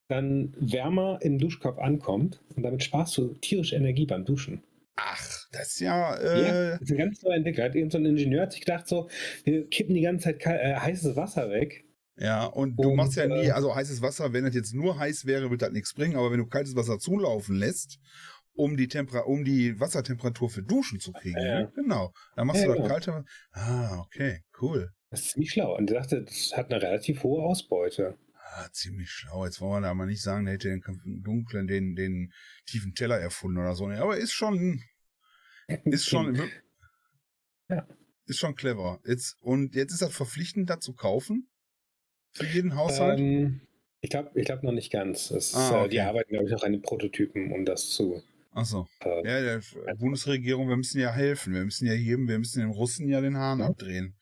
dann 0.10 0.54
wärmer 0.60 1.20
im 1.22 1.38
Duschkopf 1.40 1.78
ankommt. 1.78 2.42
Und 2.56 2.63
damit 2.63 2.84
sparst 2.84 3.18
du 3.18 3.34
tierische 3.36 3.75
Energie 3.75 4.06
beim 4.06 4.25
Duschen. 4.25 4.63
Ach, 4.98 5.41
das 5.51 5.67
ist 5.74 5.79
ja, 5.81 6.15
Ja, 6.22 6.74
äh, 6.74 6.79
das 6.79 6.81
ist 6.81 6.91
ein 6.91 6.98
ganz 6.98 7.22
neuer 7.24 7.36
Entwickler. 7.36 7.65
Hat 7.65 7.75
irgend 7.75 7.91
so 7.91 7.98
ein 7.98 8.05
Ingenieur 8.05 8.43
hat 8.43 8.51
sich 8.53 8.62
gedacht, 8.62 8.88
so, 8.88 9.10
wir 9.43 9.67
kippen 9.67 9.96
die 9.96 10.01
ganze 10.01 10.25
Zeit 10.38 10.46
äh, 10.46 10.75
heißes 10.75 11.15
Wasser 11.15 11.50
weg. 11.50 11.86
ja, 12.17 12.46
und 12.46 12.75
du 12.77 12.89
Und, 12.89 12.96
machst 12.96 13.15
ja 13.17 13.27
nie, 13.27 13.48
äh, 13.48 13.51
also 13.51 13.75
heißes 13.75 14.01
Wasser, 14.01 14.34
wenn 14.34 14.46
das 14.46 14.55
jetzt 14.55 14.74
nur 14.74 14.98
heiß 14.98 15.25
wäre, 15.25 15.50
wird 15.51 15.62
das 15.62 15.72
nichts 15.72 15.93
bringen, 15.93 16.15
aber 16.15 16.31
wenn 16.31 16.39
du 16.39 16.46
kaltes 16.48 16.75
Wasser 16.75 17.00
zulaufen 17.00 17.55
lässt, 17.55 18.00
um 18.53 18.75
die 18.77 18.88
Temper 18.88 19.27
um 19.27 19.43
die 19.46 19.79
Wassertemperatur 19.79 20.50
für 20.50 20.62
Duschen 20.63 21.00
zu 21.00 21.12
kriegen, 21.13 21.38
Ja, 21.38 21.46
ja. 21.46 21.60
ne? 21.62 21.72
genau, 21.75 22.12
dann 22.36 22.48
machst 22.48 22.62
Ja, 22.62 22.67
du 22.67 22.74
das 22.74 22.77
genau. 22.84 22.89
kalte 22.89 23.12
Wasser. 23.12 23.25
Ah, 23.51 24.00
okay, 24.00 24.41
cool. 24.62 24.91
Das 25.10 25.22
ist 25.22 25.29
ziemlich 25.31 25.51
schlau. 25.51 25.75
Und 25.77 25.89
er 25.91 26.01
sagte, 26.03 26.24
das 26.24 26.51
hat 26.55 26.72
eine 26.72 26.81
relativ 26.81 27.24
hohe 27.24 27.43
Ausbeute. 27.43 28.17
Ah, 28.53 28.67
ziemlich 28.74 29.10
schlau. 29.10 29.46
Jetzt 29.46 29.62
wollen 29.62 29.81
wir 29.84 29.88
da 29.88 29.93
mal 29.93 30.05
nicht 30.05 30.22
sagen, 30.22 30.46
der 30.46 30.55
hätte 30.55 30.67
den 30.70 30.81
dunklen, 31.24 31.67
den, 31.67 31.96
den 31.96 32.31
tiefen 32.65 32.93
Teller 32.93 33.17
erfunden 33.20 33.58
oder 33.60 33.75
so. 33.75 33.88
Aber 33.89 34.17
ist 34.17 34.34
schon, 34.34 34.81
ist 35.86 36.06
schon, 36.06 36.39
Ja. 37.70 37.88
ist 38.25 38.39
schon 38.39 38.56
clever. 38.56 39.00
Jetzt, 39.06 39.38
und 39.41 39.75
jetzt 39.75 39.94
ist 39.94 40.01
das 40.01 40.13
verpflichtend, 40.15 40.70
das 40.70 40.80
zu 40.80 40.94
kaufen? 40.94 41.48
Für 42.34 42.46
jeden 42.46 42.75
Haushalt? 42.75 43.20
Ähm, 43.20 43.62
ich 44.01 44.10
glaube 44.10 44.32
ich 44.36 44.46
glaub 44.46 44.63
noch 44.63 44.72
nicht 44.72 44.91
ganz. 44.91 45.32
Es, 45.32 45.53
Ah, 45.53 45.70
äh, 45.72 45.80
okay. 45.82 45.89
Die 45.89 46.00
arbeiten, 46.01 46.30
glaube 46.32 46.46
ich, 46.46 46.51
noch 46.51 46.63
an 46.63 46.72
den 46.72 46.82
Prototypen, 46.82 47.51
um 47.51 47.65
das 47.65 47.89
zu. 47.89 48.22
Achso. 48.53 48.88
Äh, 49.03 49.27
Ja, 49.27 49.60
der 49.86 49.96
Bundesregierung, 49.96 50.68
wir 50.70 50.75
müssen 50.77 51.00
ja 51.00 51.12
helfen. 51.12 51.53
Wir 51.53 51.63
müssen 51.63 51.86
ja 51.88 51.94
jedem, 51.94 52.27
wir 52.27 52.39
müssen 52.39 52.60
den 52.62 52.72
Russen 52.72 53.08
ja 53.08 53.22
den 53.22 53.38
Hahn 53.38 53.60
Ja. 53.60 53.68
abdrehen. 53.68 54.15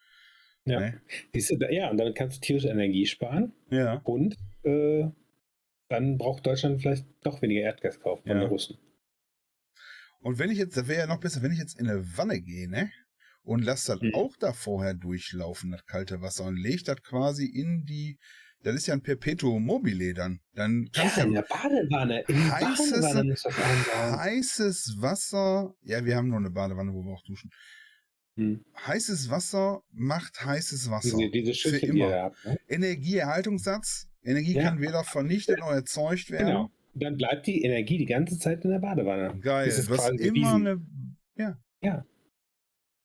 Ja. 0.65 0.79
Ne? 0.81 1.01
Siehst 1.33 1.51
du, 1.51 1.57
da- 1.57 1.69
ja, 1.71 1.89
und 1.89 1.97
damit 1.97 2.15
kannst 2.15 2.37
du 2.37 2.41
tierische 2.41 2.67
Energie 2.69 3.05
sparen 3.05 3.53
Ja. 3.71 4.01
und 4.03 4.35
äh, 4.63 5.05
dann 5.87 6.17
braucht 6.19 6.45
Deutschland 6.45 6.81
vielleicht 6.81 7.05
doch 7.23 7.41
weniger 7.41 7.61
Erdgas 7.61 7.99
kaufen 7.99 8.23
von 8.27 8.35
Ja. 8.37 8.43
den 8.43 8.49
Russen. 8.49 8.77
Und 10.21 10.37
wenn 10.39 10.49
ich 10.51 10.57
jetzt, 10.57 10.75
das 10.77 10.87
wäre 10.87 10.99
ja 11.01 11.07
noch 11.07 11.19
besser, 11.19 11.41
wenn 11.41 11.51
ich 11.51 11.59
jetzt 11.59 11.79
in 11.79 11.87
eine 11.89 12.17
Wanne 12.17 12.41
gehe, 12.41 12.69
ne? 12.69 12.91
Und 13.43 13.63
lass 13.63 13.85
das 13.85 14.01
Mhm. 14.01 14.13
auch 14.13 14.35
da 14.37 14.53
vorher 14.53 14.93
durchlaufen, 14.93 15.71
das 15.71 15.85
kalte 15.85 16.21
Wasser, 16.21 16.43
und 16.45 16.57
leg 16.57 16.83
das 16.83 17.01
quasi 17.01 17.45
in 17.45 17.85
die, 17.85 18.17
das 18.63 18.75
ist 18.75 18.87
ja 18.87 18.93
ein 18.93 19.01
Perpetuum 19.01 19.63
mobile 19.65 20.13
dann. 20.13 20.41
Dann 20.53 20.89
kann 20.91 21.07
ich 21.07 21.15
ja 21.15 21.23
in 21.23 21.33
der 21.33 21.43
Badewanne. 21.43 22.21
In 22.27 22.35
der 22.35 22.59
Heißes- 22.59 22.91
Badewanne 23.01 23.31
muss 23.31 23.41
das 23.43 23.55
heißes 24.17 24.95
Wasser, 24.99 25.73
ja, 25.81 26.03
wir 26.03 26.15
haben 26.17 26.27
nur 26.27 26.37
eine 26.37 26.51
Badewanne, 26.51 26.93
wo 26.93 27.01
wir 27.03 27.13
auch 27.13 27.23
duschen. 27.23 27.49
Hm. 28.35 28.63
Heißes 28.85 29.29
Wasser 29.29 29.81
macht 29.91 30.45
heißes 30.45 30.89
Wasser. 30.91 31.17
Diese, 31.17 31.31
diese 31.31 31.53
Schüssel, 31.53 31.79
Für 31.79 31.85
immer. 31.87 32.07
Die 32.07 32.13
habt, 32.13 32.45
ne? 32.45 32.59
Energieerhaltungssatz. 32.67 34.07
Energie 34.21 34.53
ja. 34.55 34.63
kann 34.63 34.81
weder 34.81 35.03
vernichtet 35.03 35.59
noch 35.59 35.71
erzeugt 35.71 36.29
werden. 36.29 36.47
Genau. 36.47 36.71
Dann 36.93 37.17
bleibt 37.17 37.47
die 37.47 37.63
Energie 37.63 37.97
die 37.97 38.05
ganze 38.05 38.37
Zeit 38.37 38.63
in 38.63 38.71
der 38.71 38.79
Badewanne. 38.79 39.39
Geil. 39.39 39.67
Das 39.67 39.79
ist 39.79 39.89
hast 39.89 40.09
immer 40.19 40.53
eine. 40.55 40.81
Ja. 41.35 41.57
Ja. 41.81 42.05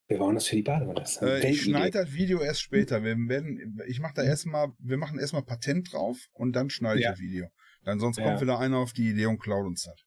Wir 0.07 0.19
bauen 0.19 0.35
das 0.35 0.49
für 0.49 0.57
die 0.57 0.63
Badewanne. 0.63 1.05
Äh, 1.23 1.51
ich 1.51 1.63
schneide 1.63 2.03
das 2.03 2.13
Video 2.13 2.41
erst 2.41 2.61
später. 2.61 3.03
Wir 3.03 3.17
werden, 3.17 3.81
ich 3.87 4.01
mache 4.01 4.15
da 4.15 4.23
hm. 4.23 4.29
erstmal, 4.29 4.69
wir 4.79 4.97
machen 4.99 5.19
erstmal 5.19 5.43
Patent 5.43 5.93
drauf 5.93 6.19
und 6.33 6.55
dann 6.55 6.71
schneide 6.71 6.99
ich 6.99 7.05
ja. 7.05 7.13
das 7.13 7.21
Video. 7.21 7.49
Dann 7.85 8.01
sonst 8.01 8.17
kommt 8.17 8.37
ja. 8.37 8.41
wieder 8.41 8.59
einer 8.59 8.79
auf 8.79 8.93
die 8.93 9.11
Idee 9.11 9.27
und 9.27 9.39
klaut 9.39 9.67
uns 9.67 9.85
das. 9.85 10.05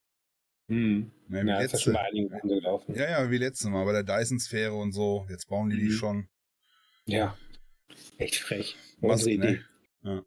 Hm. 0.68 1.10
Ja, 1.30 1.44
ja 1.44 1.60
letzte, 1.60 1.76
ist 1.76 1.86
ja. 2.96 3.10
Ja, 3.10 3.30
wie 3.30 3.38
letztes 3.38 3.68
Mal 3.68 3.84
bei 3.84 3.92
der 3.92 4.04
Dyson-Sphäre 4.04 4.74
und 4.74 4.92
so. 4.92 5.26
Jetzt 5.30 5.48
bauen 5.48 5.70
die 5.70 5.76
mhm. 5.76 5.80
die 5.80 5.90
schon. 5.90 6.28
Ja. 7.06 7.36
Echt 8.18 8.36
frech. 8.36 8.76
Was, 9.00 9.26
Idee. 9.26 9.38
Ne? 9.38 9.64
Ja. 10.02 10.22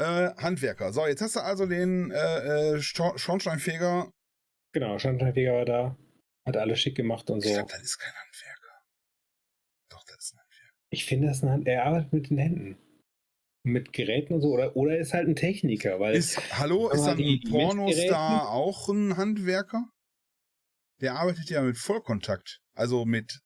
Äh, 0.00 0.34
Handwerker. 0.36 0.92
So, 0.92 1.06
jetzt 1.06 1.20
hast 1.20 1.36
du 1.36 1.40
also 1.40 1.66
den 1.66 2.10
äh, 2.10 2.76
äh 2.76 2.80
Schornsteinfeger. 2.80 4.10
Genau, 4.72 4.98
Schornsteinfeger 4.98 5.52
war 5.52 5.64
da. 5.64 5.96
Hat 6.46 6.56
alles 6.56 6.80
schick 6.80 6.96
gemacht 6.96 7.28
und 7.30 7.42
so. 7.42 7.48
Ich 7.48 7.54
glaube, 7.54 7.70
das 7.70 7.82
ist 7.82 7.98
kein 7.98 8.14
Handwerker. 8.14 8.82
Doch, 9.90 10.04
das 10.04 10.16
ist 10.16 10.34
ein 10.34 10.38
Handwerker. 10.38 10.74
Ich 10.90 11.04
finde, 11.04 11.28
das 11.28 11.36
ist 11.36 11.42
ein 11.44 11.50
Hand 11.50 11.68
er 11.68 11.84
arbeitet 11.84 12.12
mit 12.12 12.30
den 12.30 12.38
Händen 12.38 12.78
mit 13.62 13.92
Geräten 13.92 14.34
und 14.34 14.40
so 14.40 14.48
oder, 14.48 14.76
oder 14.76 14.98
ist 14.98 15.12
halt 15.12 15.28
ein 15.28 15.36
Techniker. 15.36 16.00
Weil 16.00 16.14
ist, 16.14 16.58
hallo, 16.58 16.88
ist 16.90 17.04
dann 17.04 17.18
ein 17.18 17.40
Pornostar 17.48 18.50
auch 18.50 18.88
ein 18.88 19.16
Handwerker? 19.16 19.86
Der 21.00 21.14
arbeitet 21.16 21.48
ja 21.50 21.62
mit 21.62 21.78
Vollkontakt, 21.78 22.60
also 22.74 23.04
mit. 23.04 23.40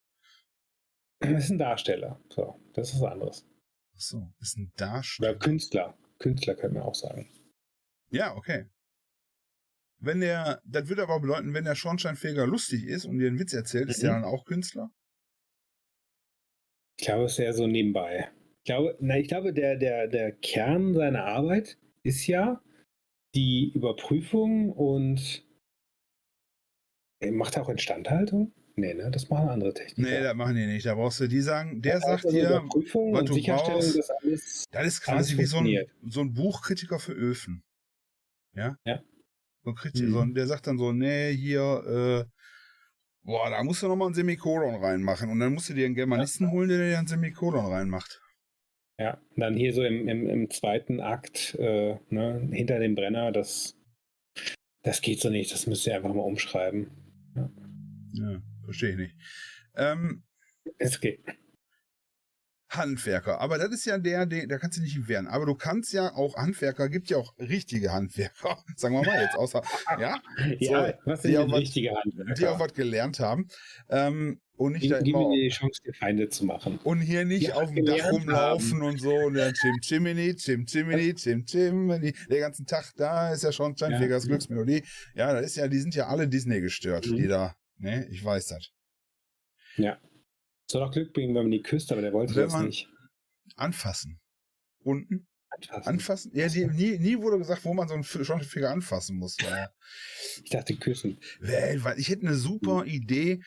Das 1.20 1.44
ist 1.44 1.50
ein 1.50 1.58
Darsteller. 1.58 2.20
So, 2.28 2.60
das 2.74 2.92
ist 2.92 3.00
was 3.00 3.12
anderes. 3.12 3.46
Ach 3.94 4.00
so, 4.00 4.32
ist 4.40 4.56
ein 4.56 4.72
Darsteller. 4.76 5.30
Oder 5.30 5.38
Künstler. 5.38 5.98
Künstler 6.24 6.54
können 6.54 6.74
wir 6.74 6.86
auch 6.86 6.94
sagen. 6.94 7.28
Ja, 8.10 8.34
okay. 8.34 8.64
Wenn 9.98 10.20
der, 10.20 10.62
das 10.64 10.88
würde 10.88 11.02
aber 11.02 11.20
bedeuten, 11.20 11.52
wenn 11.52 11.64
der 11.64 11.74
Schornsteinfeger 11.74 12.46
lustig 12.46 12.84
ist 12.84 13.04
und 13.04 13.18
dir 13.18 13.28
einen 13.28 13.38
Witz 13.38 13.52
erzählt, 13.52 13.84
mhm. 13.84 13.90
ist 13.90 14.02
der 14.02 14.12
mhm. 14.12 14.22
dann 14.22 14.32
auch 14.32 14.46
Künstler? 14.46 14.90
Ich 16.98 17.04
glaube, 17.04 17.24
es 17.24 17.32
ist 17.32 17.40
eher 17.40 17.52
so 17.52 17.66
nebenbei. 17.66 18.30
Ich 18.58 18.64
glaube, 18.64 18.96
na, 19.00 19.18
ich 19.18 19.28
glaube 19.28 19.52
der, 19.52 19.76
der, 19.76 20.08
der 20.08 20.32
Kern 20.32 20.94
seiner 20.94 21.26
Arbeit 21.26 21.76
ist 22.02 22.26
ja 22.26 22.62
die 23.34 23.70
Überprüfung 23.74 24.70
und 24.72 25.46
äh, 27.20 27.30
macht 27.32 27.56
er 27.56 27.64
auch 27.64 27.68
Instandhaltung? 27.68 28.54
Nee, 28.76 28.94
ne? 28.94 29.10
Das 29.10 29.28
machen 29.30 29.48
andere 29.48 29.72
Techniker. 29.72 30.10
Nee, 30.10 30.20
das 30.20 30.34
machen 30.34 30.56
die 30.56 30.66
nicht. 30.66 30.84
Da 30.84 30.94
brauchst 30.94 31.20
du 31.20 31.28
die 31.28 31.40
sagen, 31.40 31.80
der 31.80 31.94
das 31.94 32.02
sagt 32.02 32.24
also 32.26 32.36
dir, 32.36 32.50
was 32.50 33.24
du 33.24 33.40
brauchst. 33.40 33.98
Das, 33.98 34.10
alles, 34.10 34.64
das 34.70 34.86
ist 34.86 35.00
quasi 35.02 35.38
wie 35.38 35.44
so 35.44 35.58
ein, 35.58 35.86
so 36.08 36.20
ein 36.20 36.34
Buchkritiker 36.34 36.98
für 36.98 37.12
Öfen. 37.12 37.62
Ja? 38.54 38.76
Ja. 38.84 39.00
So 39.62 39.70
ein 39.70 39.76
Kritiker, 39.76 40.08
mhm. 40.08 40.12
so, 40.12 40.34
der 40.34 40.46
sagt 40.48 40.66
dann 40.66 40.78
so, 40.78 40.92
nee, 40.92 41.32
hier, 41.32 41.60
äh, 41.60 42.30
boah, 43.22 43.48
da 43.48 43.62
musst 43.62 43.82
du 43.82 43.88
nochmal 43.88 44.08
ein 44.08 44.14
Semikolon 44.14 44.74
reinmachen. 44.74 45.30
Und 45.30 45.38
dann 45.38 45.54
musst 45.54 45.68
du 45.68 45.74
dir 45.74 45.86
einen 45.86 45.94
Germanisten 45.94 46.46
ja. 46.46 46.52
holen, 46.52 46.68
der 46.68 46.78
dir 46.78 46.98
ein 46.98 47.06
Semikolon 47.06 47.66
reinmacht. 47.66 48.20
Ja, 48.98 49.20
dann 49.36 49.54
hier 49.54 49.72
so 49.72 49.84
im, 49.84 50.08
im, 50.08 50.28
im 50.28 50.50
zweiten 50.50 51.00
Akt, 51.00 51.54
äh, 51.60 51.96
ne, 52.10 52.48
hinter 52.52 52.80
dem 52.80 52.96
Brenner, 52.96 53.30
das, 53.30 53.76
das 54.82 55.00
geht 55.00 55.20
so 55.20 55.30
nicht, 55.30 55.52
das 55.52 55.66
müsst 55.66 55.86
ihr 55.86 55.94
einfach 55.94 56.12
mal 56.12 56.22
umschreiben. 56.22 56.90
Ja, 57.34 57.50
ja 58.12 58.42
verstehe 58.64 58.90
ich 58.90 58.96
nicht. 58.96 59.16
Ähm, 59.74 60.24
es 60.78 61.00
geht. 61.00 61.24
Handwerker, 62.70 63.40
aber 63.40 63.58
das 63.58 63.70
ist 63.70 63.84
ja 63.84 63.98
der, 63.98 64.26
der, 64.26 64.46
da 64.46 64.58
kannst 64.58 64.78
du 64.78 64.82
nicht 64.82 65.06
wehren. 65.08 65.26
Aber 65.26 65.46
du 65.46 65.54
kannst 65.54 65.92
ja 65.92 66.12
auch 66.14 66.36
Handwerker, 66.36 66.88
gibt 66.88 67.08
ja 67.08 67.18
auch 67.18 67.34
richtige 67.38 67.92
Handwerker, 67.92 68.58
sagen 68.76 68.94
wir 68.94 69.04
mal 69.04 69.22
jetzt, 69.22 69.36
außer, 69.36 69.62
ja, 70.00 70.20
ja 70.58 70.88
so, 70.88 70.94
was 71.04 71.22
sind 71.22 71.36
richtige 71.52 71.94
Handwerker? 71.94 72.34
Die 72.34 72.46
auch 72.46 72.58
was 72.58 72.74
gelernt 72.74 73.20
haben. 73.20 73.48
Ähm, 73.88 74.40
und 74.56 74.74
nicht 74.74 74.90
da 74.90 74.98
immer, 74.98 75.32
die 75.32 75.48
Chance, 75.48 75.80
die 75.84 75.92
Feinde 75.92 76.28
zu 76.28 76.44
machen. 76.44 76.78
Und 76.84 77.00
hier 77.00 77.24
nicht 77.24 77.52
auf 77.54 77.72
dem 77.72 77.84
Dach 77.84 78.12
rumlaufen 78.12 78.80
haben. 78.80 78.82
und 78.82 79.00
so 79.00 79.12
und 79.12 79.34
dann 79.34 79.52
Chim 79.52 79.80
Chimini, 79.80 80.36
Chim 80.36 80.64
Chimini, 80.64 81.14
Chim 81.14 81.44
Chimini, 81.44 82.14
der 82.30 82.40
ganzen 82.40 82.64
Tag 82.64 82.92
da 82.96 83.32
ist 83.32 83.42
ja 83.42 83.50
schon 83.50 83.76
Steinfegers 83.76 84.24
ja. 84.24 84.28
Glücksmelodie. 84.28 84.84
Ja, 85.16 85.32
das 85.32 85.46
ist 85.46 85.56
ja, 85.56 85.66
die 85.66 85.78
sind 85.78 85.96
ja 85.96 86.06
alle 86.06 86.28
Disney 86.28 86.60
gestört, 86.60 87.06
mhm. 87.06 87.16
die 87.16 87.26
da, 87.26 87.56
ne, 87.78 88.08
ich 88.10 88.24
weiß 88.24 88.48
das. 88.48 88.70
Ja. 89.76 90.00
Soll 90.66 90.82
auch 90.82 90.92
Glück 90.92 91.12
bringen, 91.12 91.34
wenn 91.34 91.42
man 91.42 91.50
die 91.50 91.62
küsst, 91.62 91.92
aber 91.92 92.00
der 92.00 92.12
wollte 92.12 92.34
wenn 92.34 92.48
das 92.48 92.62
nicht. 92.62 92.88
Anfassen. 93.56 94.20
Unten? 94.78 95.26
Anfassen. 95.50 95.88
Anfassen? 95.88 96.32
Ja, 96.34 96.48
die, 96.48 96.66
nie, 96.66 96.98
nie 96.98 97.18
wurde 97.18 97.38
gesagt, 97.38 97.64
wo 97.64 97.74
man 97.74 97.86
so 97.86 97.94
einen 97.94 98.04
Schornsteinfeger 98.04 98.70
anfassen 98.70 99.16
muss. 99.16 99.36
ich 100.44 100.50
dachte 100.50 100.76
küssen. 100.76 101.18
Ich 101.96 102.08
hätte 102.08 102.26
eine 102.26 102.34
super 102.34 102.82
mhm. 102.82 102.90
Idee, 102.90 103.40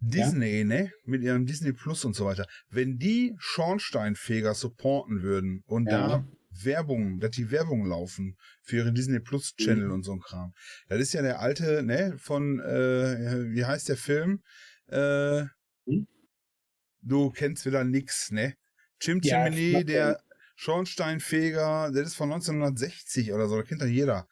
Disney, 0.00 0.58
ja? 0.58 0.64
ne, 0.64 0.92
mit 1.04 1.22
ihrem 1.22 1.46
Disney 1.46 1.72
Plus 1.72 2.04
und 2.04 2.14
so 2.14 2.26
weiter, 2.26 2.46
wenn 2.68 2.98
die 2.98 3.34
Schornsteinfeger 3.38 4.54
supporten 4.54 5.22
würden 5.22 5.62
und 5.66 5.86
ja. 5.86 6.08
da 6.08 6.28
Werbung, 6.62 7.20
dass 7.20 7.32
die 7.32 7.50
Werbung 7.50 7.86
laufen 7.86 8.36
für 8.62 8.76
ihre 8.76 8.92
Disney 8.92 9.20
Plus 9.20 9.54
Channel 9.56 9.86
mhm. 9.86 9.92
und 9.92 10.02
so 10.04 10.12
ein 10.12 10.20
Kram. 10.20 10.54
Das 10.88 11.00
ist 11.00 11.12
ja 11.12 11.22
der 11.22 11.40
alte, 11.40 11.82
ne, 11.82 12.16
von, 12.18 12.60
äh, 12.60 13.52
wie 13.52 13.64
heißt 13.64 13.88
der 13.88 13.96
Film? 13.96 14.42
Äh, 14.88 15.42
mhm. 15.86 16.06
Du 17.02 17.30
kennst 17.30 17.66
wieder 17.66 17.84
nix, 17.84 18.30
ne? 18.30 18.54
Jim 19.00 19.20
ja, 19.22 19.44
Chimney, 19.44 19.84
der 19.84 20.20
Schornsteinfeger, 20.56 21.90
der 21.92 22.02
ist 22.02 22.14
von 22.14 22.32
1960 22.32 23.32
oder 23.32 23.48
so, 23.48 23.56
da 23.56 23.62
kennt 23.62 23.82
ja 23.82 23.86
jeder. 23.86 24.28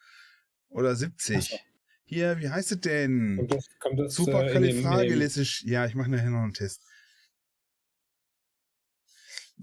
Oder 0.69 0.97
70. 0.97 1.59
Hier, 2.05 2.39
wie 2.41 2.49
heißt 2.49 2.73
es 2.73 2.81
denn? 2.81 3.37
Kommt 3.37 3.53
das, 3.53 3.69
kommt 3.79 3.99
das, 3.99 4.15
Superkalifragilistisch. 4.15 5.65
Äh, 5.65 5.71
ja, 5.71 5.87
ich 5.87 5.95
mache 5.95 6.11
nachher 6.11 6.31
noch 6.31 6.43
einen 6.43 6.55
Test. 6.55 6.83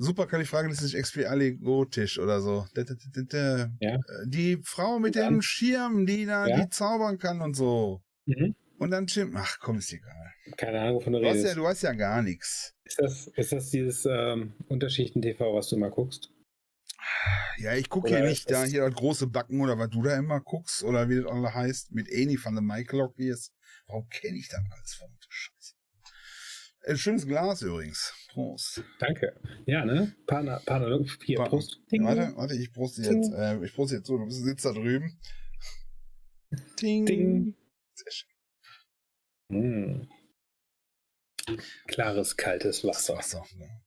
Superkalifragilistisch 0.02 0.96
expialigotisch 0.96 2.20
oder 2.20 2.40
so. 2.40 2.66
Ja. 2.74 3.96
Äh, 3.96 4.00
die 4.26 4.58
Frau 4.64 4.98
mit 4.98 5.16
dem 5.16 5.42
Schirm, 5.42 6.06
die 6.06 6.26
da, 6.26 6.48
ja. 6.48 6.62
die 6.62 6.70
zaubern 6.70 7.18
kann 7.18 7.42
und 7.42 7.54
so. 7.54 8.02
Mhm. 8.26 8.56
Und 8.78 8.92
dann 8.92 9.08
Jim, 9.08 9.36
ach 9.36 9.60
komm, 9.60 9.80
ist 9.80 9.92
egal. 9.92 10.34
Keine 10.56 10.80
Ahnung, 10.80 11.02
von 11.02 11.12
der 11.12 11.22
Rede. 11.22 11.40
Ja, 11.40 11.54
du 11.54 11.68
hast 11.68 11.82
ja 11.82 11.92
gar 11.92 12.22
nichts. 12.22 12.74
Ist 12.86 13.00
das, 13.00 13.28
ist 13.28 13.52
das 13.52 13.70
dieses 13.72 14.06
ähm, 14.06 14.54
Unterschichten-TV, 14.70 15.54
was 15.54 15.68
du 15.68 15.76
immer 15.76 15.90
guckst? 15.90 16.32
Ja, 17.58 17.76
ich 17.76 17.90
gucke 17.90 18.08
hier 18.08 18.24
nicht 18.24 18.50
da, 18.50 18.64
hier 18.64 18.86
das 18.86 18.96
große 18.96 19.28
Backen 19.28 19.60
oder 19.60 19.78
was 19.78 19.90
du 19.90 20.02
da 20.02 20.18
immer 20.18 20.40
guckst 20.40 20.84
oder 20.84 21.10
wie 21.10 21.18
das 21.18 21.26
alle 21.26 21.54
heißt, 21.54 21.92
mit 21.92 22.10
Eni 22.10 22.40
van 22.42 22.56
der 22.56 22.62
Maiklok 22.62 23.20
ist. 23.20 23.54
Warum 23.88 24.08
kenne 24.08 24.38
ich 24.38 24.48
das 24.48 24.62
alles? 24.72 24.94
Verdammte 24.94 25.28
Scheiße. 25.30 25.74
Ein 26.88 26.98
schönes 26.98 27.28
Glas 27.28 27.62
übrigens. 27.62 28.14
Prost. 28.30 28.84
Danke. 29.00 29.36
Ja, 29.66 29.86
ne? 29.86 30.16
Partner, 30.26 30.62
Partner, 30.66 31.06
hier, 31.24 31.38
pa 31.38 31.46
Prost. 31.46 31.82
Ding. 31.92 32.04
Warte, 32.06 32.34
warte, 32.36 32.56
ich 32.56 32.72
proste 32.72 33.02
jetzt. 33.02 33.34
Äh, 33.34 33.64
ich 33.64 33.74
proste 33.74 33.98
jetzt 33.98 34.08
so, 34.08 34.18
du 34.18 34.30
sitzt 34.30 34.66
da 34.66 34.72
drüben. 34.72 35.20
Ding. 36.82 37.06
Ding. 37.06 37.56
Sehr 37.94 38.12
schön. 38.12 38.30
Mm. 39.50 40.08
Klares, 41.88 42.38
kaltes 42.38 42.84
Wasser. 42.84 43.18
Wasser 43.18 43.44
ne? 43.58 43.82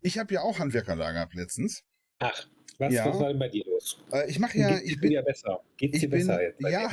Ich 0.00 0.18
habe 0.18 0.32
ja 0.34 0.42
auch 0.42 0.58
Handwerker 0.60 0.94
da 0.94 1.10
gehabt 1.10 1.34
letztens. 1.34 1.82
Ach, 2.20 2.46
was, 2.78 2.92
ja. 2.92 3.06
was 3.06 3.18
war 3.18 3.28
denn 3.28 3.38
bei 3.38 3.48
dir 3.48 3.64
los? 3.66 3.98
Äh, 4.12 4.30
ich 4.30 4.38
mache 4.38 4.58
ja. 4.58 4.78
ich 4.78 5.00
bin 5.00 5.10
ja 5.10 5.22
besser. 5.22 5.62
Geht's 5.76 6.00
dir 6.00 6.10
besser 6.10 6.40
jetzt? 6.40 6.60
Ja. 6.60 6.90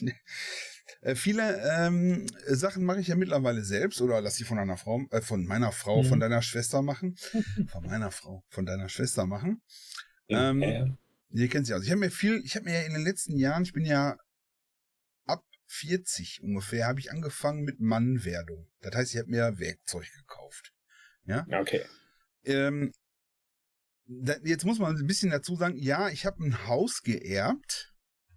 Äh, 1.02 1.14
viele 1.14 1.62
ähm, 1.78 2.26
Sachen 2.46 2.84
mache 2.84 3.00
ich 3.00 3.08
ja 3.08 3.16
mittlerweile 3.16 3.64
selbst 3.64 4.00
oder 4.02 4.20
lass 4.20 4.40
ich 4.40 4.46
von 4.46 4.58
einer 4.58 4.76
Frau, 4.76 5.02
äh, 5.10 5.22
von 5.22 5.46
meiner 5.46 5.72
Frau, 5.72 6.02
mhm. 6.02 6.06
von 6.06 6.20
deiner 6.20 6.42
Schwester 6.42 6.82
machen. 6.82 7.16
von 7.68 7.86
meiner 7.86 8.10
Frau, 8.10 8.44
von 8.48 8.66
deiner 8.66 8.88
Schwester 8.88 9.26
machen. 9.26 9.62
Ja, 10.26 10.50
ähm, 10.50 10.62
ja. 10.62 10.86
Ihr 11.32 11.48
kennt 11.48 11.66
sie 11.66 11.72
also. 11.72 11.84
Ich 11.84 11.90
habe 11.90 12.00
mir 12.00 12.10
viel, 12.10 12.42
ich 12.44 12.54
habe 12.56 12.66
mir 12.66 12.74
ja 12.74 12.82
in 12.82 12.92
den 12.92 13.04
letzten 13.04 13.36
Jahren, 13.36 13.62
ich 13.62 13.72
bin 13.72 13.84
ja 13.84 14.18
ab 15.26 15.44
40 15.66 16.42
ungefähr, 16.42 16.86
habe 16.86 17.00
ich 17.00 17.10
angefangen 17.10 17.62
mit 17.62 17.80
Mannwerdung. 17.80 18.68
Das 18.80 18.94
heißt, 18.94 19.14
ich 19.14 19.18
habe 19.18 19.30
mir 19.30 19.58
Werkzeug 19.58 20.06
gekauft. 20.18 20.72
Ja. 21.24 21.46
Okay. 21.50 21.82
Ähm, 22.44 22.92
jetzt 24.44 24.64
muss 24.64 24.78
man 24.78 24.96
ein 24.96 25.06
bisschen 25.06 25.30
dazu 25.30 25.56
sagen, 25.56 25.76
ja, 25.76 26.08
ich 26.10 26.26
habe 26.26 26.44
ein 26.44 26.66
Haus 26.66 27.02
geerbt 27.02 27.89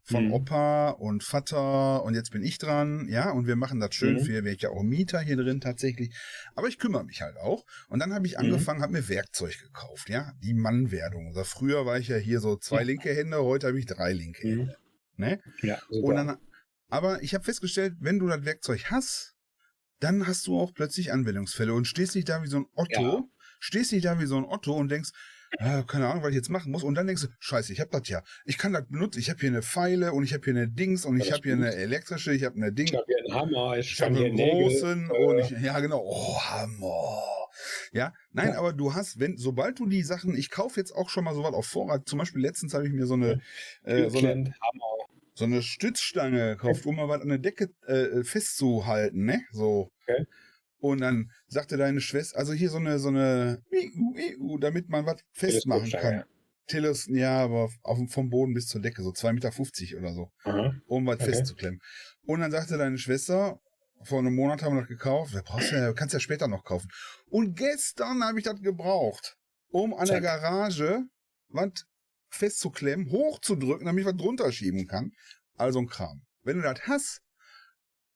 von 0.04 0.26
mhm. 0.26 0.34
Opa 0.34 0.90
und 0.90 1.24
Vater 1.24 2.04
und 2.04 2.14
jetzt 2.14 2.32
bin 2.32 2.44
ich 2.44 2.58
dran, 2.58 3.08
ja, 3.08 3.32
und 3.32 3.48
wir 3.48 3.56
machen 3.56 3.80
das 3.80 3.96
schön 3.96 4.16
mhm. 4.16 4.26
für, 4.26 4.46
ich 4.46 4.62
ja 4.62 4.70
auch 4.70 4.84
Mieter 4.84 5.20
hier 5.22 5.38
drin 5.38 5.62
tatsächlich, 5.62 6.14
aber 6.56 6.68
ich 6.68 6.78
kümmere 6.78 7.06
mich 7.06 7.22
halt 7.22 7.38
auch 7.38 7.66
und 7.88 8.00
dann 8.00 8.14
habe 8.14 8.28
ich 8.28 8.34
mhm. 8.34 8.40
angefangen, 8.40 8.82
habe 8.82 8.94
mir 8.94 9.08
Werkzeug 9.08 9.58
gekauft, 9.60 10.10
ja, 10.10 10.34
die 10.44 10.54
Mannwerdung. 10.54 11.28
Also 11.28 11.44
früher 11.44 11.86
war 11.86 11.98
ich 11.98 12.10
ja 12.10 12.18
hier 12.18 12.42
so 12.42 12.58
zwei 12.58 12.84
linke 12.84 13.16
Hände, 13.16 13.42
heute 13.44 13.68
habe 13.68 13.80
ich 13.80 13.86
drei 13.86 14.12
linke 14.12 14.46
mhm. 14.46 14.52
Hände, 14.52 14.78
ne? 15.16 15.40
Ja, 15.62 15.80
super. 15.90 16.08
Und 16.08 16.16
dann, 16.16 16.38
aber 16.90 17.24
ich 17.24 17.34
habe 17.34 17.46
festgestellt, 17.46 17.96
wenn 18.00 18.20
du 18.20 18.28
das 18.28 18.44
Werkzeug 18.44 18.92
hast, 18.92 19.36
dann 20.00 20.28
hast 20.28 20.48
du 20.48 20.60
auch 20.60 20.74
plötzlich 20.74 21.14
Anwendungsfälle 21.14 21.74
und 21.74 21.86
stehst 21.86 22.16
nicht 22.16 22.28
da 22.28 22.44
wie 22.44 22.48
so 22.48 22.58
ein 22.58 22.66
Otto, 22.76 23.02
ja. 23.02 23.24
stehst 23.60 23.94
nicht 23.94 24.04
da 24.04 24.20
wie 24.20 24.26
so 24.26 24.36
ein 24.36 24.44
Otto 24.44 24.74
und 24.74 24.90
denkst, 24.90 25.12
äh, 25.60 25.84
keine 25.84 26.08
Ahnung, 26.08 26.24
was 26.24 26.30
ich 26.30 26.36
jetzt 26.36 26.50
machen 26.50 26.72
muss. 26.72 26.84
Und 26.84 26.96
dann 26.96 27.08
denkst 27.08 27.24
du, 27.24 27.28
scheiße, 27.40 27.74
ich 27.74 27.80
habe 27.80 27.92
das 27.92 28.08
ja. 28.10 28.24
Ich 28.46 28.58
kann 28.58 28.74
das 28.74 28.86
benutzen. 28.88 29.20
Ich 29.20 29.30
habe 29.30 29.40
hier 29.40 29.50
eine 29.50 29.62
Pfeile 29.62 30.14
und 30.14 30.24
ich 30.24 30.34
habe 30.34 30.44
hier 30.44 30.54
eine 30.54 30.68
Dings 30.68 31.06
und 31.06 31.20
ich 31.20 31.32
habe 31.32 31.44
hier 31.44 31.54
eine 31.54 31.74
elektrische, 31.76 32.34
ich 32.34 32.44
habe 32.44 32.56
eine 32.56 32.72
Ding. 32.72 32.88
Ich 32.88 32.96
habe 32.96 33.06
hier 33.08 33.18
einen 33.18 33.34
Hammer, 33.34 33.78
ich, 33.78 33.94
ich 33.94 34.02
habe 34.02 34.16
einen 34.18 34.36
großen 34.36 35.08
Nägel, 35.08 35.26
und 35.26 35.40
ich, 35.40 35.52
ja 35.52 35.80
genau, 35.80 36.04
oh, 36.04 36.40
Hammer. 36.40 37.22
Ja, 37.92 38.14
nein, 38.32 38.50
ja. 38.50 38.58
aber 38.58 38.74
du 38.74 38.94
hast, 38.94 39.20
wenn, 39.20 39.38
sobald 39.38 39.80
du 39.80 39.86
die 39.86 40.02
Sachen, 40.02 40.36
ich 40.36 40.50
kaufe 40.50 40.80
jetzt 40.80 40.92
auch 40.92 41.10
schon 41.10 41.24
mal 41.24 41.36
sowas 41.36 41.54
auf 41.54 41.68
Vorrat. 41.68 42.08
Zum 42.10 42.20
Beispiel 42.20 42.42
letztens 42.42 42.74
habe 42.74 42.88
ich 42.88 42.94
mir 42.94 43.06
so 43.06 43.14
eine, 43.14 43.42
äh, 43.84 44.10
so 44.10 44.20
eine, 44.20 44.54
so 45.36 45.46
eine 45.46 45.62
Stützstange 45.62 46.56
gekauft, 46.56 46.86
um 46.86 46.96
mal 46.96 47.08
was 47.08 47.22
an 47.22 47.30
der 47.30 47.38
Decke 47.38 47.70
äh, 47.88 48.24
festzuhalten, 48.24 49.26
ne? 49.26 49.42
So. 49.52 49.92
Okay. 50.08 50.26
Und 50.84 51.00
dann 51.00 51.32
sagte 51.48 51.78
deine 51.78 52.02
Schwester, 52.02 52.38
also 52.38 52.52
hier 52.52 52.70
so 52.70 52.76
eine, 52.76 53.00
so 53.00 53.08
eine, 53.08 53.64
damit 54.60 54.90
man 54.90 55.06
was 55.06 55.24
festmachen 55.32 55.90
kann. 55.90 56.26
Teles, 56.68 57.08
ja, 57.10 57.42
aber 57.42 57.70
auf, 57.84 58.00
vom 58.10 58.30
Boden 58.30 58.54
bis 58.54 58.68
zur 58.68 58.82
Decke, 58.82 59.02
so 59.02 59.12
2,50 59.12 59.32
Meter 59.32 59.98
oder 60.00 60.14
so, 60.14 60.32
Aha. 60.44 60.76
um 60.88 61.08
was 61.08 61.22
okay. 61.22 61.32
festzuklemmen. 61.32 61.80
Und 62.26 62.42
dann 62.42 62.52
sagte 62.52 62.78
deine 62.78 62.98
Schwester, 62.98 63.62
vor 64.04 64.20
einem 64.20 64.36
Monat 64.36 64.62
haben 64.62 64.76
wir 64.76 64.82
das 64.82 64.90
gekauft, 64.90 65.34
brauchst 65.46 65.72
ja, 65.72 65.94
kannst 65.94 66.14
ja 66.16 66.20
später 66.20 66.50
noch 66.50 66.66
kaufen. 66.66 66.90
Und 67.30 67.56
gestern 67.56 68.22
habe 68.22 68.40
ich 68.40 68.44
das 68.44 68.62
gebraucht, 68.62 69.38
um 69.70 69.94
an 69.94 70.06
Zack. 70.06 70.22
der 70.22 70.38
Garage 70.38 71.04
was 71.48 71.86
festzuklemmen, 72.30 73.10
hochzudrücken, 73.10 73.86
damit 73.86 74.02
ich 74.02 74.08
was 74.08 74.18
drunter 74.18 74.52
schieben 74.52 74.86
kann. 74.86 75.12
Also 75.56 75.80
ein 75.80 75.88
Kram. 75.88 76.24
Wenn 76.42 76.58
du 76.58 76.64
das 76.64 76.82
hast, 76.88 77.22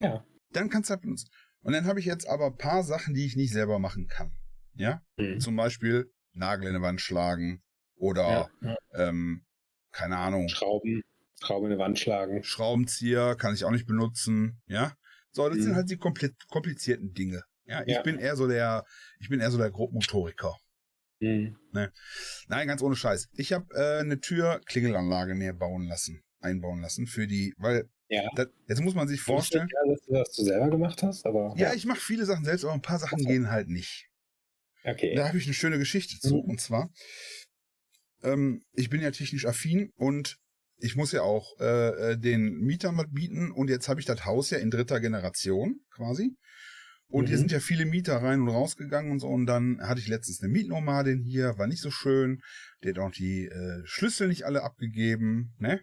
ja. 0.02 0.26
dann 0.52 0.70
kannst 0.70 0.90
du 0.90 0.96
das 0.96 1.02
benutzen. 1.02 1.30
Und 1.62 1.74
dann 1.74 1.86
habe 1.86 2.00
ich 2.00 2.06
jetzt 2.06 2.28
aber 2.28 2.48
ein 2.48 2.58
paar 2.58 2.84
Sachen, 2.84 3.14
die 3.14 3.26
ich 3.26 3.36
nicht 3.36 3.52
selber 3.52 3.80
machen 3.80 4.08
kann. 4.08 4.32
Ja? 4.76 5.02
Mhm. 5.18 5.40
Zum 5.40 5.56
Beispiel 5.56 6.12
Nagel 6.34 6.68
in 6.68 6.76
die 6.76 6.82
Wand 6.82 7.02
schlagen 7.02 7.64
oder 7.96 8.50
ja, 8.62 8.70
ja. 8.70 8.78
Ähm, 9.10 9.46
keine 9.92 10.18
Ahnung. 10.18 10.48
Schrauben, 10.50 11.04
Schrauben 11.42 11.66
in 11.68 11.78
die 11.78 11.80
Wand 11.80 12.00
schlagen. 12.00 12.44
Schraubenzieher 12.44 13.36
kann 13.36 13.54
ich 13.54 13.66
auch 13.66 13.72
nicht 13.72 13.88
benutzen. 13.88 14.62
Ja? 14.68 14.94
So, 15.32 15.48
das 15.50 15.58
mhm. 15.58 15.64
sind 15.64 15.76
halt 15.76 15.90
die 15.90 15.98
komplett 15.98 16.36
komplizierten 16.48 17.14
Dinge. 17.14 17.44
Ja, 17.66 17.84
ich 17.86 17.96
ja. 17.96 18.02
bin 18.02 18.18
eher 18.18 18.36
so 18.36 18.48
der, 18.48 18.86
ich 19.20 19.30
bin 19.30 19.40
eher 19.40 19.52
so 19.52 19.58
der 19.58 19.72
Grobmotoriker. 19.72 20.56
Mhm. 21.20 21.58
Ne? 21.74 21.92
Nein, 22.48 22.68
ganz 22.68 22.82
ohne 22.82 22.96
Scheiß. 22.96 23.30
Ich 23.34 23.52
habe 23.54 23.66
äh, 23.74 24.00
eine 24.00 24.20
Tür-Klingelanlage 24.20 25.36
näher 25.36 25.54
bauen 25.54 25.88
lassen, 25.88 26.24
einbauen 26.40 26.82
lassen 26.82 27.08
für 27.08 27.28
die, 27.28 27.54
weil 27.58 27.90
ja. 28.10 28.30
Das, 28.36 28.48
jetzt 28.68 28.82
muss 28.82 28.96
man 28.96 29.08
sich 29.08 29.22
vorstellen. 29.22 29.68
Ja, 29.74 29.92
dass 29.92 30.06
du 30.06 30.14
das 30.14 30.36
du 30.36 30.44
selber 30.44 30.70
gemacht 30.70 31.04
hast, 31.04 31.26
aber. 31.26 31.54
Ja, 31.58 31.70
ja. 31.70 31.74
ich 31.74 31.86
mache 31.86 32.00
viele 32.00 32.26
Sachen 32.26 32.46
selbst, 32.46 32.64
aber 32.64 32.74
ein 32.74 32.82
paar 32.82 33.00
Sachen 33.00 33.22
okay. 33.22 33.34
gehen 33.34 33.50
halt 33.50 33.70
nicht. 33.70 34.08
Okay. 34.84 35.16
Da 35.16 35.28
habe 35.28 35.38
ich 35.38 35.46
eine 35.46 35.54
schöne 35.54 35.78
Geschichte 35.78 36.18
zu. 36.20 36.36
Mhm. 36.36 36.50
Und 36.50 36.62
zwar, 36.62 36.90
ähm, 38.24 38.64
ich 38.74 38.90
bin 38.90 39.02
ja 39.02 39.12
technisch 39.12 39.46
affin 39.46 39.92
und 39.96 40.38
ich 40.78 40.96
muss 40.96 41.12
ja 41.12 41.24
auch 41.24 41.60
äh, 41.60 42.12
äh 42.12 42.18
den 42.18 42.60
Mietern 42.60 42.98
was 42.98 43.08
bieten. 43.12 43.52
Und 43.52 43.70
jetzt 43.70 43.90
habe 43.90 44.00
ich 44.00 44.06
das 44.06 44.26
Haus 44.26 44.50
ja 44.52 44.60
in 44.60 44.72
dritter 44.72 45.00
Generation 45.00 45.82
quasi. 45.94 46.38
Und 47.10 47.26
mhm. 47.26 47.28
hier 47.28 47.38
sind 47.38 47.52
ja 47.52 47.60
viele 47.60 47.86
Mieter 47.86 48.18
rein 48.18 48.42
und 48.42 48.50
rausgegangen 48.50 49.12
und 49.12 49.20
so. 49.20 49.28
Und 49.28 49.46
dann 49.46 49.80
hatte 49.82 50.00
ich 50.00 50.08
letztens 50.08 50.42
eine 50.42 50.52
Mietnomadin 50.52 51.24
hier, 51.24 51.58
war 51.58 51.68
nicht 51.68 51.82
so 51.82 51.92
schön. 51.92 52.42
Die 52.84 52.90
hat 52.90 53.00
auch 53.00 53.12
die 53.12 53.46
äh, 53.46 53.82
Schlüssel 53.86 54.28
nicht 54.28 54.46
alle 54.46 54.64
abgegeben, 54.64 55.54
ne? 55.58 55.82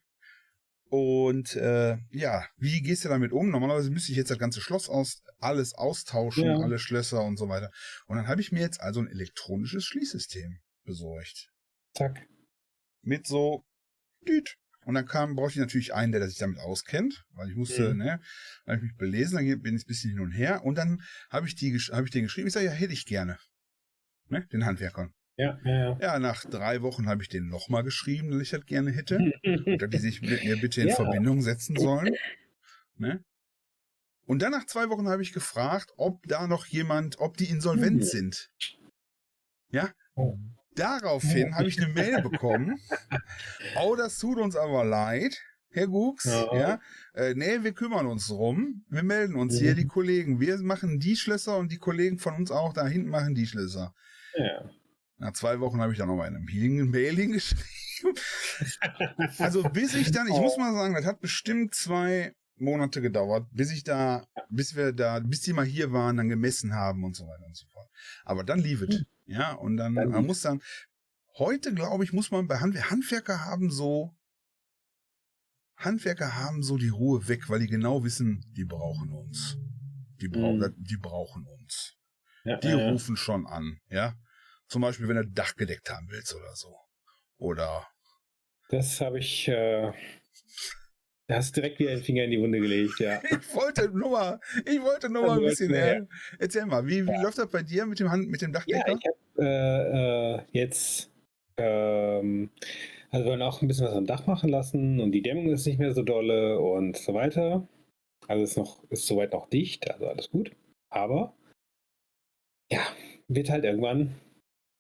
Und 0.94 1.56
äh, 1.56 1.96
ja, 2.12 2.46
wie 2.56 2.80
gehst 2.80 3.04
du 3.04 3.08
damit 3.08 3.32
um? 3.32 3.50
Normalerweise 3.50 3.90
müsste 3.90 4.12
ich 4.12 4.16
jetzt 4.16 4.30
das 4.30 4.38
ganze 4.38 4.60
Schloss 4.60 4.88
aus, 4.88 5.24
alles 5.40 5.74
austauschen, 5.74 6.44
ja. 6.44 6.56
alle 6.60 6.78
Schlösser 6.78 7.24
und 7.24 7.36
so 7.36 7.48
weiter. 7.48 7.72
Und 8.06 8.16
dann 8.16 8.28
habe 8.28 8.40
ich 8.40 8.52
mir 8.52 8.60
jetzt 8.60 8.80
also 8.80 9.00
ein 9.00 9.08
elektronisches 9.08 9.84
Schließsystem 9.86 10.60
besorgt. 10.84 11.50
Zack. 11.94 12.28
Mit 13.02 13.26
so 13.26 13.64
Düt. 14.24 14.54
Und 14.84 14.94
dann 14.94 15.04
kam, 15.04 15.34
brauchte 15.34 15.54
ich 15.54 15.58
natürlich 15.58 15.94
einen, 15.94 16.12
der 16.12 16.28
sich 16.28 16.38
damit 16.38 16.60
auskennt, 16.60 17.24
weil 17.32 17.50
ich 17.50 17.56
musste, 17.56 17.92
mhm. 17.92 17.98
ne, 17.98 18.20
habe 18.64 18.76
ich 18.76 18.82
mich 18.82 18.96
belesen, 18.96 19.34
dann 19.34 19.62
bin 19.62 19.74
ich 19.74 19.82
ein 19.82 19.88
bisschen 19.88 20.10
hin 20.10 20.20
und 20.20 20.30
her 20.30 20.62
und 20.62 20.76
dann 20.76 21.02
habe 21.28 21.48
ich 21.48 21.56
die, 21.56 21.76
habe 21.90 22.04
ich 22.04 22.12
den 22.12 22.22
geschrieben. 22.22 22.46
Ich 22.46 22.54
sage, 22.54 22.66
ja, 22.66 22.72
hätte 22.72 22.92
ich 22.92 23.04
gerne, 23.04 23.36
ne, 24.28 24.46
den 24.52 24.64
Handwerkern. 24.64 25.12
Ja, 25.36 25.58
ja, 25.64 25.72
ja. 25.72 25.98
Ja, 26.00 26.18
nach 26.18 26.44
drei 26.44 26.82
Wochen 26.82 27.08
habe 27.08 27.22
ich 27.22 27.28
den 27.28 27.48
nochmal 27.48 27.82
geschrieben, 27.82 28.30
dass 28.30 28.40
ich 28.42 28.50
das 28.50 28.64
gerne 28.66 28.92
hätte. 28.92 29.18
dass 29.78 29.90
die 29.90 29.98
sich 29.98 30.22
mit 30.22 30.44
mir 30.44 30.56
bitte 30.60 30.82
in 30.82 30.88
ja. 30.88 30.94
Verbindung 30.94 31.42
setzen 31.42 31.76
sollen. 31.76 32.14
Ne? 32.96 33.24
Und 34.24 34.40
dann 34.40 34.52
nach 34.52 34.66
zwei 34.66 34.88
Wochen 34.88 35.08
habe 35.08 35.20
ich 35.20 35.32
gefragt, 35.32 35.92
ob 35.96 36.28
da 36.28 36.46
noch 36.46 36.66
jemand, 36.66 37.18
ob 37.18 37.36
die 37.36 37.50
insolvent 37.50 37.96
mhm. 37.96 38.02
sind. 38.02 38.50
Ja? 39.70 39.90
Oh. 40.14 40.38
Daraufhin 40.76 41.56
habe 41.56 41.66
ich 41.66 41.82
eine 41.82 41.92
Mail 41.92 42.22
bekommen. 42.22 42.78
oh, 43.82 43.96
das 43.96 44.16
tut 44.18 44.38
uns 44.38 44.54
aber 44.54 44.84
leid. 44.84 45.42
Herr 45.70 45.88
Gux, 45.88 46.24
ja, 46.26 46.56
ja 46.56 46.80
äh, 47.14 47.34
nee, 47.34 47.64
wir 47.64 47.72
kümmern 47.72 48.06
uns 48.06 48.28
drum. 48.28 48.84
Wir 48.88 49.02
melden 49.02 49.34
uns 49.34 49.54
mhm. 49.54 49.58
hier, 49.58 49.74
die 49.74 49.88
Kollegen. 49.88 50.38
Wir 50.38 50.56
machen 50.58 51.00
die 51.00 51.16
Schlösser 51.16 51.58
und 51.58 51.72
die 51.72 51.78
Kollegen 51.78 52.18
von 52.18 52.34
uns 52.34 52.52
auch 52.52 52.72
da 52.72 52.86
hinten 52.86 53.10
machen 53.10 53.34
die 53.34 53.46
Schlösser. 53.46 53.92
Ja. 54.36 54.70
Nach 55.24 55.32
zwei 55.32 55.58
Wochen 55.60 55.80
habe 55.80 55.90
ich 55.90 55.98
dann 55.98 56.08
nochmal 56.08 56.30
Healing 56.50 56.90
Mail 56.90 57.16
hingeschrieben. 57.16 57.64
also 59.38 59.62
bis 59.62 59.94
ich 59.94 60.10
dann, 60.10 60.26
ich 60.26 60.36
muss 60.36 60.58
mal 60.58 60.74
sagen, 60.74 60.92
das 60.92 61.06
hat 61.06 61.20
bestimmt 61.20 61.74
zwei 61.74 62.34
Monate 62.56 63.00
gedauert, 63.00 63.48
bis 63.50 63.72
ich 63.72 63.84
da, 63.84 64.26
bis 64.50 64.76
wir 64.76 64.92
da, 64.92 65.20
bis 65.20 65.40
die 65.40 65.54
mal 65.54 65.64
hier 65.64 65.92
waren, 65.92 66.18
dann 66.18 66.28
gemessen 66.28 66.74
haben 66.74 67.04
und 67.04 67.16
so 67.16 67.26
weiter 67.26 67.46
und 67.46 67.56
so 67.56 67.66
fort. 67.68 67.88
Aber 68.26 68.44
dann 68.44 68.58
lief 68.58 68.82
es. 68.82 68.98
Hm. 68.98 69.06
Ja, 69.24 69.54
und 69.54 69.78
dann, 69.78 69.94
man 69.94 70.26
muss 70.26 70.42
dann, 70.42 70.60
heute 71.38 71.72
glaube 71.72 72.04
ich, 72.04 72.12
muss 72.12 72.30
man 72.30 72.46
bei 72.46 72.58
Hand, 72.58 72.90
Handwerker 72.90 73.46
haben 73.46 73.70
so, 73.70 74.14
Handwerker 75.78 76.36
haben 76.36 76.62
so 76.62 76.76
die 76.76 76.90
Ruhe 76.90 77.26
weg, 77.28 77.48
weil 77.48 77.60
die 77.60 77.68
genau 77.68 78.04
wissen, 78.04 78.44
die 78.54 78.66
brauchen 78.66 79.10
uns. 79.10 79.56
Die, 80.20 80.28
brau 80.28 80.52
mhm. 80.52 80.74
die 80.76 80.98
brauchen 80.98 81.46
uns. 81.46 81.96
Ja, 82.44 82.58
die 82.58 82.68
ja, 82.68 82.90
rufen 82.90 83.16
schon 83.16 83.46
an, 83.46 83.78
ja. 83.88 84.14
Zum 84.74 84.82
Beispiel, 84.82 85.06
wenn 85.06 85.14
du 85.14 85.24
Dach 85.24 85.54
gedeckt 85.54 85.88
haben 85.88 86.08
willst 86.10 86.34
oder 86.34 86.52
so. 86.56 86.74
Oder. 87.38 87.86
Das 88.70 89.00
habe 89.00 89.20
ich. 89.20 89.46
Äh, 89.46 89.92
da 91.28 91.36
hast 91.36 91.56
du 91.56 91.60
direkt 91.60 91.78
wieder 91.78 91.90
den 91.90 92.02
Finger 92.02 92.24
in 92.24 92.32
die 92.32 92.40
Wunde 92.40 92.58
gelegt, 92.58 92.98
ja. 92.98 93.22
ich 93.30 93.54
wollte 93.54 93.88
nur 93.96 94.10
mal, 94.10 94.40
ich 94.66 94.82
wollte 94.82 95.10
nur 95.10 95.28
mal 95.28 95.38
ein 95.38 95.44
bisschen. 95.44 95.72
Äh, 95.72 96.02
erzähl 96.40 96.66
mal, 96.66 96.84
wie, 96.88 97.06
wie 97.06 97.12
ja. 97.12 97.22
läuft 97.22 97.38
das 97.38 97.48
bei 97.52 97.62
dir 97.62 97.86
mit 97.86 98.00
dem, 98.00 98.10
Hand, 98.10 98.28
mit 98.28 98.42
dem 98.42 98.52
Dachdecker? 98.52 98.84
Ja, 98.88 98.96
ich 98.96 99.04
habe 99.06 99.46
äh, 99.46 100.38
äh, 100.38 100.42
jetzt. 100.50 101.08
Ähm, 101.56 102.50
also 103.10 103.26
wir 103.26 103.30
wollen 103.30 103.42
auch 103.42 103.62
ein 103.62 103.68
bisschen 103.68 103.86
was 103.86 103.94
am 103.94 104.06
Dach 104.06 104.26
machen 104.26 104.48
lassen 104.48 104.98
und 104.98 105.12
die 105.12 105.22
Dämmung 105.22 105.52
ist 105.52 105.68
nicht 105.68 105.78
mehr 105.78 105.94
so 105.94 106.02
dolle 106.02 106.58
und 106.58 106.96
so 106.96 107.14
weiter. 107.14 107.68
Also 108.26 108.42
ist 108.42 108.56
noch, 108.56 108.82
ist 108.90 109.06
soweit 109.06 109.34
noch 109.34 109.48
dicht, 109.48 109.88
also 109.88 110.08
alles 110.08 110.30
gut. 110.30 110.50
Aber 110.90 111.32
ja, 112.72 112.80
wird 113.28 113.50
halt 113.50 113.62
irgendwann 113.62 114.16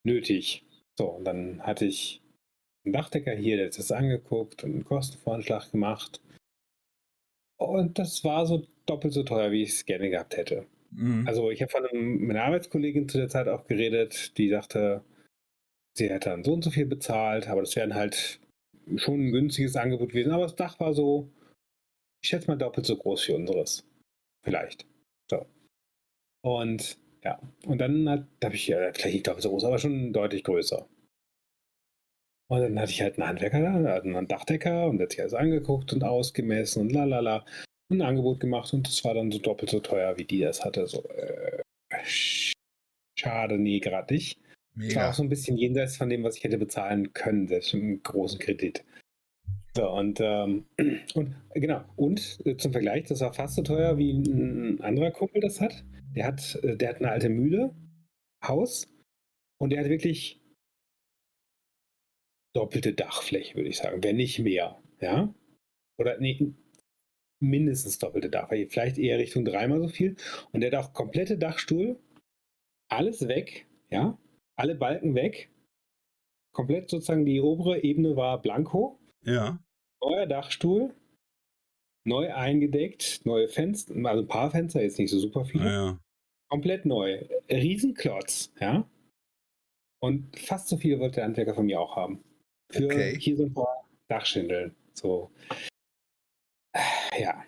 nötig. 0.04 0.64
So, 0.96 1.06
und 1.06 1.24
dann 1.24 1.62
hatte 1.62 1.86
ich 1.86 2.22
einen 2.84 2.92
Dachdecker 2.92 3.32
hier, 3.32 3.56
der 3.56 3.66
hat 3.66 3.78
das 3.78 3.90
angeguckt 3.90 4.62
und 4.64 4.72
einen 4.72 4.84
Kostenvoranschlag 4.84 5.72
gemacht. 5.72 6.20
Und 7.56 7.98
das 7.98 8.24
war 8.24 8.46
so 8.46 8.66
doppelt 8.86 9.14
so 9.14 9.22
teuer, 9.22 9.50
wie 9.50 9.62
ich 9.62 9.70
es 9.70 9.84
gerne 9.86 10.10
gehabt 10.10 10.36
hätte. 10.36 10.66
Mhm. 10.90 11.26
Also 11.26 11.50
ich 11.50 11.62
habe 11.62 11.70
von 11.70 11.86
einem, 11.86 12.26
meiner 12.26 12.44
Arbeitskollegin 12.44 13.08
zu 13.08 13.18
der 13.18 13.28
Zeit 13.28 13.48
auch 13.48 13.66
geredet, 13.66 14.36
die 14.38 14.50
sagte, 14.50 15.02
sie 15.96 16.10
hätte 16.10 16.30
dann 16.30 16.44
so 16.44 16.52
und 16.52 16.62
so 16.62 16.70
viel 16.70 16.86
bezahlt, 16.86 17.48
aber 17.48 17.62
das 17.62 17.74
wäre 17.76 17.94
halt 17.94 18.40
schon 18.96 19.28
ein 19.28 19.32
günstiges 19.32 19.76
Angebot 19.76 20.10
gewesen. 20.10 20.32
Aber 20.32 20.42
das 20.42 20.56
Dach 20.56 20.78
war 20.80 20.94
so, 20.94 21.30
ich 22.22 22.28
schätze 22.28 22.48
mal 22.48 22.58
doppelt 22.58 22.86
so 22.86 22.96
groß 22.96 23.28
wie 23.28 23.32
unseres. 23.32 23.86
Vielleicht. 24.44 24.86
So. 25.30 25.46
Und 26.42 26.98
ja, 27.24 27.40
und 27.66 27.78
dann 27.78 28.08
hat, 28.08 28.26
habe 28.42 28.54
ich, 28.54 28.68
ja, 28.68 28.92
vielleicht 28.92 29.14
nicht 29.14 29.26
doppelt 29.26 29.42
so 29.42 29.50
groß, 29.50 29.64
aber 29.64 29.78
schon 29.78 30.12
deutlich 30.12 30.44
größer. 30.44 30.86
Und 32.48 32.60
dann 32.60 32.78
hatte 32.78 32.92
ich 32.92 33.00
halt 33.00 33.18
einen 33.18 33.28
Handwerker 33.28 33.60
da, 33.60 33.92
also 33.94 34.08
einen 34.08 34.28
Dachdecker 34.28 34.86
und 34.88 34.98
der 34.98 35.06
hat 35.06 35.12
sich 35.12 35.20
alles 35.20 35.34
angeguckt 35.34 35.92
und 35.92 36.04
ausgemessen 36.04 36.82
und 36.82 36.92
lalala. 36.92 37.44
Und 37.90 37.98
ein 37.98 38.06
Angebot 38.06 38.40
gemacht 38.40 38.72
und 38.72 38.86
das 38.86 39.04
war 39.04 39.14
dann 39.14 39.30
so 39.30 39.38
doppelt 39.38 39.70
so 39.70 39.80
teuer, 39.80 40.16
wie 40.18 40.24
die 40.24 40.40
das 40.40 40.64
hatte. 40.64 40.86
So, 40.86 41.02
äh, 41.08 41.62
schade, 43.18 43.58
nee, 43.58 43.80
gerade 43.80 44.12
nicht. 44.12 44.38
Mega. 44.74 44.88
Das 44.88 44.96
war 44.96 45.10
auch 45.10 45.14
so 45.14 45.22
ein 45.22 45.28
bisschen 45.28 45.56
jenseits 45.56 45.96
von 45.96 46.08
dem, 46.08 46.24
was 46.24 46.36
ich 46.36 46.44
hätte 46.44 46.58
bezahlen 46.58 47.12
können, 47.12 47.48
selbst 47.48 47.72
mit 47.74 47.82
einem 47.82 48.02
großen 48.02 48.38
Kredit. 48.38 48.84
So, 49.76 49.90
und, 49.90 50.20
ähm, 50.20 50.66
und 51.14 51.34
genau, 51.54 51.84
und 51.96 52.40
äh, 52.44 52.56
zum 52.56 52.72
Vergleich, 52.72 53.04
das 53.04 53.20
war 53.20 53.32
fast 53.32 53.54
so 53.54 53.62
teuer, 53.62 53.96
wie 53.98 54.12
ein 54.12 54.80
anderer 54.80 55.10
Kumpel 55.10 55.40
das 55.40 55.60
hat. 55.60 55.84
Der 56.14 56.26
hat, 56.26 56.58
äh, 56.62 56.76
der 56.76 56.90
hat 56.90 56.96
eine 56.96 57.10
alte 57.10 57.28
Mühle, 57.28 57.74
Haus, 58.42 58.86
und 59.58 59.70
der 59.70 59.80
hat 59.80 59.88
wirklich 59.88 60.40
doppelte 62.54 62.92
Dachfläche, 62.92 63.56
würde 63.56 63.68
ich 63.68 63.78
sagen, 63.78 64.02
wenn 64.02 64.16
nicht 64.16 64.38
mehr. 64.38 64.80
Ja? 65.00 65.34
Oder 65.98 66.18
nee, 66.18 66.54
mindestens 67.40 67.98
doppelte 67.98 68.30
Dach, 68.30 68.48
vielleicht 68.48 68.98
eher 68.98 69.18
Richtung 69.18 69.44
dreimal 69.44 69.80
so 69.80 69.88
viel. 69.88 70.16
Und 70.52 70.60
der 70.60 70.72
hat 70.72 70.84
auch 70.84 70.92
komplette 70.92 71.38
Dachstuhl, 71.38 71.98
alles 72.88 73.28
weg, 73.28 73.66
ja, 73.90 74.18
alle 74.56 74.74
Balken 74.74 75.14
weg. 75.14 75.50
Komplett 76.52 76.90
sozusagen 76.90 77.24
die 77.24 77.40
obere 77.40 77.82
Ebene 77.82 78.16
war 78.16 78.40
blanko. 78.40 79.00
Ja. 79.22 79.58
Neuer 80.00 80.26
Dachstuhl, 80.26 80.94
neu 82.06 82.32
eingedeckt, 82.32 83.22
neue 83.24 83.48
Fenster, 83.48 83.94
also 84.04 84.22
ein 84.22 84.28
paar 84.28 84.50
Fenster, 84.50 84.82
jetzt 84.82 84.98
nicht 84.98 85.10
so 85.10 85.18
super 85.18 85.44
viele. 85.44 85.64
Ja. 85.64 86.00
Komplett 86.54 86.86
neu. 86.86 87.20
Riesenklotz, 87.50 88.52
ja. 88.60 88.88
Und 90.00 90.38
fast 90.38 90.68
so 90.68 90.76
viel 90.76 91.00
wollte 91.00 91.16
der 91.16 91.24
Handwerker 91.24 91.52
von 91.52 91.66
mir 91.66 91.80
auch 91.80 91.96
haben. 91.96 92.22
Für 92.70 92.84
Okay. 92.84 93.18
hier 93.18 93.36
so 93.36 93.42
ein 93.46 93.52
paar 93.52 93.88
Dachschindeln. 94.06 94.72
So. 94.92 95.32
Ja. 97.18 97.42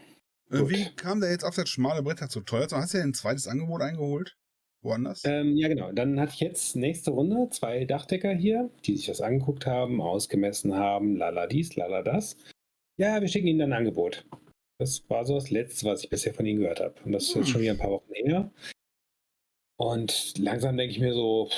Äh, 0.51 0.59
Gut. 0.59 0.71
Wie 0.71 0.85
kam 0.97 1.21
der 1.21 1.31
jetzt 1.31 1.45
auf 1.45 1.55
das 1.55 1.69
schmale 1.69 2.03
Brett 2.03 2.21
dazu 2.21 2.41
teuer? 2.41 2.67
Hast 2.73 2.95
du 2.95 2.99
ja 2.99 3.05
ein 3.05 3.15
zweites 3.15 3.47
Angebot 3.47 3.81
eingeholt? 3.81 4.37
Woanders? 4.83 5.23
Ähm, 5.25 5.57
ja, 5.57 5.69
genau. 5.69 5.93
Dann 5.93 6.19
hatte 6.19 6.33
ich 6.35 6.41
jetzt 6.41 6.75
nächste 6.75 7.13
Runde 7.13 7.49
zwei 7.51 7.85
Dachdecker 7.85 8.33
hier, 8.35 8.71
die 8.87 8.97
sich 8.97 9.07
das 9.07 9.21
angeguckt 9.21 9.67
haben, 9.67 10.01
ausgemessen 10.01 10.75
haben, 10.75 11.15
lala 11.17 11.47
dies, 11.47 11.77
lala 11.77 12.03
das. 12.03 12.37
Ja, 12.99 13.21
wir 13.21 13.29
schicken 13.29 13.47
ihnen 13.47 13.61
dann 13.61 13.73
ein 13.73 13.79
Angebot. 13.79 14.27
Das 14.81 15.09
war 15.09 15.25
so 15.25 15.35
das 15.37 15.51
Letzte, 15.51 15.87
was 15.87 16.03
ich 16.03 16.11
bisher 16.11 16.35
von 16.35 16.45
ihnen 16.45 16.59
gehört 16.59 16.81
habe. 16.81 16.95
Und 17.05 17.13
das 17.13 17.25
ist 17.29 17.35
jetzt 17.37 17.47
Hm. 17.47 17.53
schon 17.53 17.61
wieder 17.63 17.73
ein 17.73 17.79
paar 17.79 17.91
Wochen 17.93 18.13
her. 18.13 18.51
Und 19.77 20.39
langsam 20.39 20.77
denke 20.77 20.93
ich 20.93 21.01
mir 21.01 21.13
so, 21.13 21.51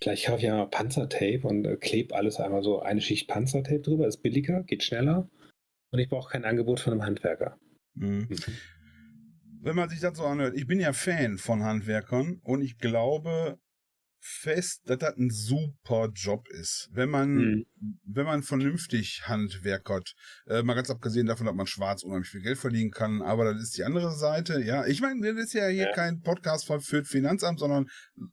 vielleicht 0.00 0.26
kaufe 0.26 0.38
ich 0.38 0.44
ja 0.44 0.56
mal 0.56 0.66
Panzertape 0.66 1.42
und 1.44 1.64
äh, 1.64 1.76
klebe 1.76 2.14
alles 2.14 2.38
einmal 2.38 2.62
so 2.62 2.80
eine 2.80 3.00
Schicht 3.00 3.28
Panzertape 3.28 3.80
drüber. 3.80 4.06
Ist 4.06 4.22
billiger, 4.22 4.62
geht 4.64 4.82
schneller. 4.82 5.28
Und 5.90 5.98
ich 5.98 6.08
brauche 6.08 6.30
kein 6.30 6.44
Angebot 6.44 6.80
von 6.80 6.92
einem 6.92 7.04
Handwerker. 7.04 7.58
Mhm. 7.94 8.28
Wenn 9.60 9.76
man 9.76 9.88
sich 9.88 10.00
das 10.00 10.16
so 10.16 10.24
anhört, 10.24 10.56
ich 10.56 10.66
bin 10.66 10.80
ja 10.80 10.92
Fan 10.92 11.38
von 11.38 11.62
Handwerkern 11.62 12.40
und 12.42 12.62
ich 12.62 12.78
glaube 12.78 13.60
fest, 14.24 14.82
dass 14.88 14.98
das 14.98 15.16
ein 15.16 15.30
super 15.30 16.08
Job 16.14 16.48
ist. 16.48 16.88
Wenn 16.92 17.10
man, 17.10 17.34
Mhm. 17.34 17.66
wenn 18.04 18.24
man 18.24 18.42
vernünftig 18.44 19.22
handwerkert, 19.26 20.14
äh, 20.46 20.62
mal 20.62 20.74
ganz 20.74 20.90
abgesehen 20.90 21.26
davon, 21.26 21.46
dass 21.46 21.54
man 21.56 21.66
schwarz 21.66 22.04
unheimlich 22.04 22.28
viel 22.30 22.40
Geld 22.42 22.58
verdienen 22.58 22.92
kann, 22.92 23.20
aber 23.20 23.52
das 23.52 23.60
ist 23.60 23.76
die 23.76 23.82
andere 23.84 24.14
Seite, 24.14 24.62
ja. 24.62 24.86
Ich 24.86 25.00
meine, 25.00 25.20
das 25.34 25.44
ist 25.44 25.54
ja 25.54 25.66
hier 25.66 25.86
Ja. 25.86 25.92
kein 25.92 26.20
Podcast 26.20 26.66
für 26.66 27.04
Finanzamt, 27.04 27.58
sondern 27.58 27.86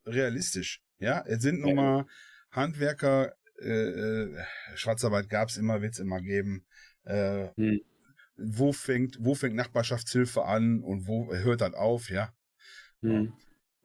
realistisch, 0.06 0.82
ja. 1.00 1.24
Es 1.26 1.42
sind 1.42 1.60
nun 1.60 1.76
mal 1.76 2.06
Handwerker, 2.52 3.34
äh, 3.60 3.70
äh, 3.70 4.44
Schwarzarbeit 4.76 5.28
gab's 5.28 5.58
immer, 5.58 5.82
wird's 5.82 6.00
immer 6.00 6.22
geben, 6.22 6.66
äh, 7.06 7.48
Mhm. 7.60 7.82
wo 8.38 8.74
fängt, 8.74 9.18
wo 9.20 9.34
fängt 9.34 9.56
Nachbarschaftshilfe 9.56 10.46
an 10.46 10.82
und 10.84 11.08
wo 11.08 11.34
hört 11.34 11.62
das 11.62 11.74
auf, 11.74 12.10
ja. 12.12 12.32
Mhm. 13.02 13.34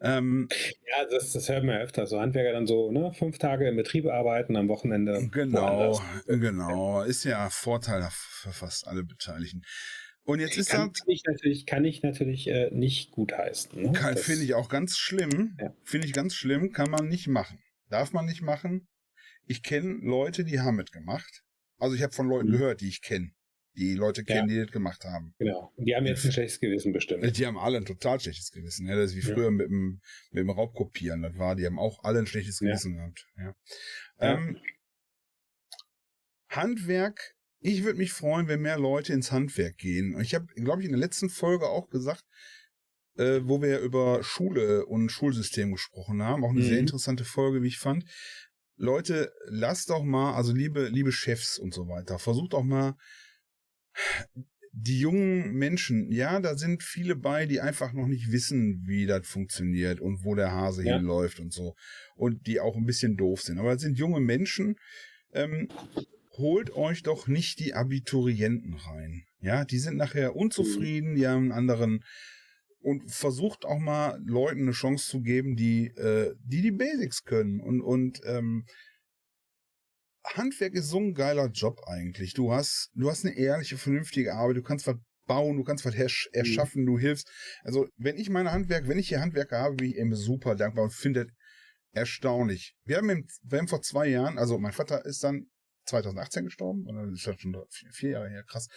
Ähm, 0.04 0.48
Ja, 0.86 1.04
das, 1.10 1.32
das 1.32 1.48
hört 1.48 1.64
man 1.64 1.76
ja 1.76 1.80
öfter. 1.82 2.06
So 2.06 2.20
Handwerker 2.20 2.52
dann 2.52 2.66
so, 2.66 2.92
ne, 2.92 3.12
fünf 3.12 3.38
Tage 3.38 3.66
im 3.68 3.76
Betrieb 3.76 4.06
arbeiten, 4.06 4.56
am 4.56 4.68
Wochenende. 4.68 5.28
genau, 5.32 6.00
genau. 6.26 7.02
Ist 7.02 7.24
ja 7.24 7.48
Vorteil 7.50 8.06
für 8.10 8.52
fast 8.52 8.86
alle 8.86 9.02
Beteiligten. 9.02 9.62
Und 10.26 10.40
jetzt 10.40 10.56
ist 10.56 10.70
Kann, 10.70 10.90
das, 10.92 11.00
kann 11.00 11.10
ich 11.10 11.22
natürlich, 11.26 11.66
kann 11.66 11.84
ich 11.84 12.02
natürlich 12.02 12.46
äh, 12.48 12.70
nicht 12.70 13.10
gutheißen. 13.12 13.82
Ne? 13.82 14.16
finde 14.16 14.44
ich 14.44 14.54
auch 14.54 14.68
ganz 14.70 14.96
schlimm. 14.96 15.56
Ja. 15.60 15.74
Finde 15.84 16.06
ich 16.06 16.12
ganz 16.14 16.34
schlimm, 16.34 16.72
kann 16.72 16.90
man 16.90 17.08
nicht 17.08 17.26
machen. 17.28 17.58
Darf 17.90 18.12
man 18.12 18.24
nicht 18.24 18.40
machen. 18.40 18.88
Ich 19.46 19.62
kenne 19.62 19.98
Leute, 20.02 20.44
die 20.44 20.60
haben 20.60 20.80
es 20.80 20.90
gemacht. 20.90 21.42
Also 21.78 21.94
ich 21.94 22.02
habe 22.02 22.14
von 22.14 22.26
Leuten 22.28 22.48
Mhm. 22.48 22.52
gehört, 22.52 22.80
die 22.80 22.88
ich 22.88 23.02
kenne. 23.02 23.32
Die 23.76 23.94
Leute 23.94 24.22
kennen, 24.24 24.46
die 24.48 24.58
das 24.60 24.70
gemacht 24.70 25.04
haben. 25.04 25.34
Genau. 25.38 25.72
Und 25.76 25.84
die 25.86 25.96
haben 25.96 26.06
jetzt 26.06 26.24
ein 26.24 26.30
schlechtes 26.32 26.60
Gewissen 26.60 26.92
bestimmt. 26.92 27.36
Die 27.36 27.44
haben 27.46 27.58
alle 27.58 27.78
ein 27.78 27.84
total 27.84 28.20
schlechtes 28.20 28.52
Gewissen. 28.52 28.86
Ja, 28.86 28.94
das 28.96 29.12
ist 29.12 29.16
wie 29.16 29.28
Ja. 29.28 29.34
früher 29.34 29.50
mit 29.50 29.68
dem, 29.68 30.00
mit 30.30 30.40
dem 30.42 30.50
Raubkopieren. 30.50 31.22
Das 31.22 31.36
war, 31.38 31.56
die 31.56 31.66
haben 31.66 31.78
auch 31.78 32.04
alle 32.04 32.20
ein 32.20 32.26
schlechtes 32.26 32.60
Ja. 32.60 32.68
Gewissen 32.68 32.94
gehabt. 32.94 33.26
Ja. 33.36 33.44
Ja. 33.44 33.54
Ähm, 34.34 34.58
Handwerk. 36.48 37.34
Ich 37.60 37.82
würde 37.82 37.98
mich 37.98 38.12
freuen, 38.12 38.46
wenn 38.46 38.60
mehr 38.60 38.78
Leute 38.78 39.12
ins 39.12 39.32
Handwerk 39.32 39.78
gehen. 39.78 40.20
Ich 40.20 40.34
habe, 40.34 40.46
glaube 40.54 40.82
ich, 40.82 40.86
in 40.86 40.92
der 40.92 41.00
letzten 41.00 41.30
Folge 41.30 41.66
auch 41.68 41.88
gesagt, 41.88 42.24
äh, 43.16 43.40
wo 43.44 43.62
wir 43.62 43.80
über 43.80 44.22
Schule 44.22 44.86
und 44.86 45.08
Schulsystem 45.10 45.72
gesprochen 45.72 46.22
haben. 46.22 46.44
Auch 46.44 46.50
eine 46.50 46.60
Mhm. 46.60 46.64
sehr 46.68 46.78
interessante 46.78 47.24
Folge, 47.24 47.62
wie 47.62 47.68
ich 47.68 47.78
fand. 47.78 48.04
Leute, 48.76 49.32
lasst 49.46 49.88
doch 49.90 50.02
mal, 50.02 50.34
also 50.34 50.52
liebe, 50.52 50.88
liebe 50.88 51.12
Chefs 51.12 51.58
und 51.58 51.72
so 51.72 51.88
weiter, 51.88 52.18
versucht 52.18 52.54
auch 52.54 52.64
mal 52.64 52.96
die 54.76 54.98
jungen 54.98 55.52
Menschen, 55.52 56.10
ja, 56.10 56.40
da 56.40 56.56
sind 56.56 56.82
viele 56.82 57.14
bei, 57.14 57.46
die 57.46 57.60
einfach 57.60 57.92
noch 57.92 58.08
nicht 58.08 58.32
wissen, 58.32 58.82
wie 58.86 59.06
das 59.06 59.26
funktioniert 59.26 60.00
und 60.00 60.24
wo 60.24 60.34
der 60.34 60.50
Hase 60.50 60.84
Ja. 60.84 60.96
hinläuft 60.96 61.38
und 61.38 61.52
so. 61.52 61.76
Und 62.16 62.46
die 62.48 62.58
auch 62.60 62.76
ein 62.76 62.84
bisschen 62.84 63.16
doof 63.16 63.42
sind. 63.42 63.58
Aber 63.58 63.72
das 63.72 63.82
sind 63.82 63.98
junge 63.98 64.20
Menschen, 64.20 64.76
ähm, 65.32 65.68
holt 66.36 66.74
euch 66.74 67.04
doch 67.04 67.28
nicht 67.28 67.60
die 67.60 67.74
Abiturienten 67.74 68.74
rein. 68.74 69.24
Ja, 69.40 69.64
die 69.64 69.78
sind 69.78 69.96
nachher 69.96 70.34
unzufrieden, 70.34 71.14
die 71.14 71.28
haben 71.28 71.44
einen 71.44 71.52
anderen 71.52 72.04
und 72.80 73.10
versucht 73.10 73.64
auch 73.64 73.78
mal 73.78 74.20
Leuten 74.26 74.62
eine 74.62 74.72
Chance 74.72 75.08
zu 75.08 75.22
geben, 75.22 75.54
die 75.54 75.86
äh, 75.96 76.34
die, 76.44 76.62
die 76.62 76.72
Basics 76.72 77.24
können 77.24 77.60
und 77.60 77.80
und 77.80 78.20
ähm, 78.26 78.66
Handwerk 80.24 80.74
ist 80.74 80.88
so 80.88 80.98
ein 80.98 81.14
geiler 81.14 81.48
Job 81.48 81.80
eigentlich. 81.86 82.34
Du 82.34 82.52
hast 82.52 82.90
du 82.94 83.10
hast 83.10 83.24
eine 83.24 83.36
ehrliche, 83.36 83.76
vernünftige 83.76 84.34
Arbeit, 84.34 84.56
du 84.56 84.62
kannst 84.62 84.86
was 84.86 84.96
bauen, 85.26 85.56
du 85.56 85.64
kannst 85.64 85.84
was 85.84 85.94
hersch- 85.94 86.28
erschaffen, 86.32 86.84
du 86.86 86.98
hilfst. 86.98 87.30
Also 87.62 87.86
wenn 87.96 88.16
ich 88.16 88.30
meine 88.30 88.52
Handwerk, 88.52 88.88
wenn 88.88 88.98
ich 88.98 89.08
hier 89.08 89.20
Handwerker 89.20 89.58
habe, 89.58 89.76
bin 89.76 89.88
ich 89.90 89.96
eben 89.96 90.14
super 90.14 90.54
dankbar 90.56 90.84
und 90.84 90.92
finde 90.92 91.26
das 91.26 91.34
erstaunlich. 91.92 92.74
Wir 92.84 92.96
haben, 92.98 93.08
im, 93.10 93.26
wir 93.42 93.58
haben 93.58 93.68
vor 93.68 93.82
zwei 93.82 94.08
Jahren, 94.08 94.38
also 94.38 94.58
mein 94.58 94.72
Vater 94.72 95.04
ist 95.04 95.22
dann 95.22 95.46
2018 95.86 96.44
gestorben, 96.44 96.86
oder 96.88 97.04
ist 97.12 97.26
das 97.26 97.40
schon 97.40 97.54
vier, 97.70 97.90
vier 97.92 98.10
Jahre 98.10 98.30
her, 98.30 98.44
krass. 98.44 98.68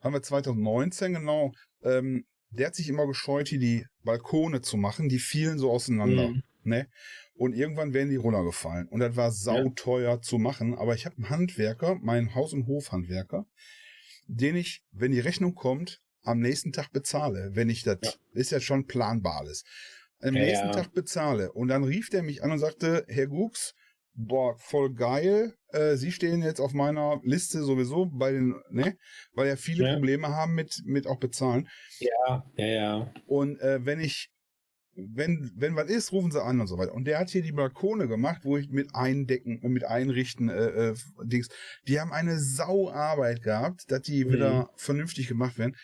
Haben 0.00 0.14
wir 0.14 0.22
2019 0.22 1.12
genau. 1.12 1.52
Ähm, 1.82 2.24
der 2.50 2.68
hat 2.68 2.74
sich 2.74 2.88
immer 2.88 3.06
gescheut, 3.06 3.48
hier 3.48 3.58
die 3.58 3.84
Balkone 4.02 4.60
zu 4.60 4.76
machen, 4.76 5.08
die 5.08 5.18
fielen 5.18 5.58
so 5.58 5.70
auseinander. 5.70 6.28
Mhm. 6.28 6.42
Ne? 6.66 6.88
Und 7.34 7.54
irgendwann 7.54 7.92
wären 7.92 8.10
die 8.10 8.16
runtergefallen. 8.16 8.88
Und 8.88 9.00
das 9.00 9.16
war 9.16 9.30
sauteuer 9.32 10.20
zu 10.22 10.38
machen. 10.38 10.74
Aber 10.74 10.94
ich 10.94 11.04
habe 11.06 11.16
einen 11.16 11.30
Handwerker, 11.30 11.96
meinen 11.96 12.34
Haus- 12.34 12.52
und 12.52 12.66
Hofhandwerker, 12.66 13.46
den 14.26 14.56
ich, 14.56 14.82
wenn 14.92 15.12
die 15.12 15.20
Rechnung 15.20 15.54
kommt, 15.54 16.00
am 16.22 16.38
nächsten 16.40 16.72
Tag 16.72 16.92
bezahle. 16.92 17.50
Wenn 17.54 17.68
ich 17.68 17.82
das, 17.82 17.98
Ja. 18.02 18.10
ist 18.32 18.50
ja 18.50 18.60
schon 18.60 18.86
planbar 18.86 19.40
alles. 19.40 19.64
Am 20.20 20.34
Ja, 20.34 20.42
nächsten 20.42 20.66
ja. 20.68 20.72
Tag 20.72 20.92
bezahle. 20.94 21.52
Und 21.52 21.68
dann 21.68 21.84
rief 21.84 22.08
der 22.08 22.22
mich 22.22 22.42
an 22.42 22.52
und 22.52 22.58
sagte, 22.58 23.04
Herr 23.08 23.26
Gux, 23.26 23.74
boah, 24.14 24.56
voll 24.56 24.94
geil. 24.94 25.54
Äh, 25.72 25.96
Sie 25.96 26.12
stehen 26.12 26.40
jetzt 26.40 26.60
auf 26.60 26.72
meiner 26.72 27.20
Liste 27.24 27.62
sowieso 27.62 28.06
bei 28.06 28.32
den, 28.32 28.54
ne, 28.70 28.96
weil 29.34 29.48
ja 29.48 29.56
viele 29.56 29.86
Ja. 29.88 29.94
Probleme 29.94 30.28
haben 30.28 30.54
mit, 30.54 30.80
mit 30.86 31.06
auch 31.06 31.18
bezahlen. 31.18 31.68
Ja, 31.98 32.44
ja, 32.56 32.66
ja. 32.66 33.12
Und 33.26 33.60
äh, 33.60 33.84
wenn 33.84 34.00
ich, 34.00 34.30
wenn, 34.96 35.50
wenn 35.56 35.76
was 35.76 35.88
ist, 35.90 36.12
rufen 36.12 36.30
sie 36.30 36.42
an 36.42 36.60
und 36.60 36.66
so 36.66 36.78
weiter. 36.78 36.94
Und 36.94 37.04
der 37.06 37.18
hat 37.18 37.30
hier 37.30 37.42
die 37.42 37.52
Balkone 37.52 38.08
gemacht, 38.08 38.42
wo 38.44 38.56
ich 38.56 38.68
mit 38.70 38.94
eindecken, 38.94 39.60
äh, 39.62 39.68
mit 39.68 39.84
einrichten, 39.84 40.48
äh, 40.48 40.90
äh, 40.90 40.94
Dings. 41.24 41.48
Die 41.88 42.00
haben 42.00 42.12
eine 42.12 42.38
Sauarbeit 42.40 43.42
gehabt, 43.42 43.90
dass 43.90 44.02
die 44.02 44.24
Mhm. 44.24 44.32
wieder 44.32 44.70
vernünftig 44.76 45.28
gemacht 45.28 45.58
werden. 45.58 45.74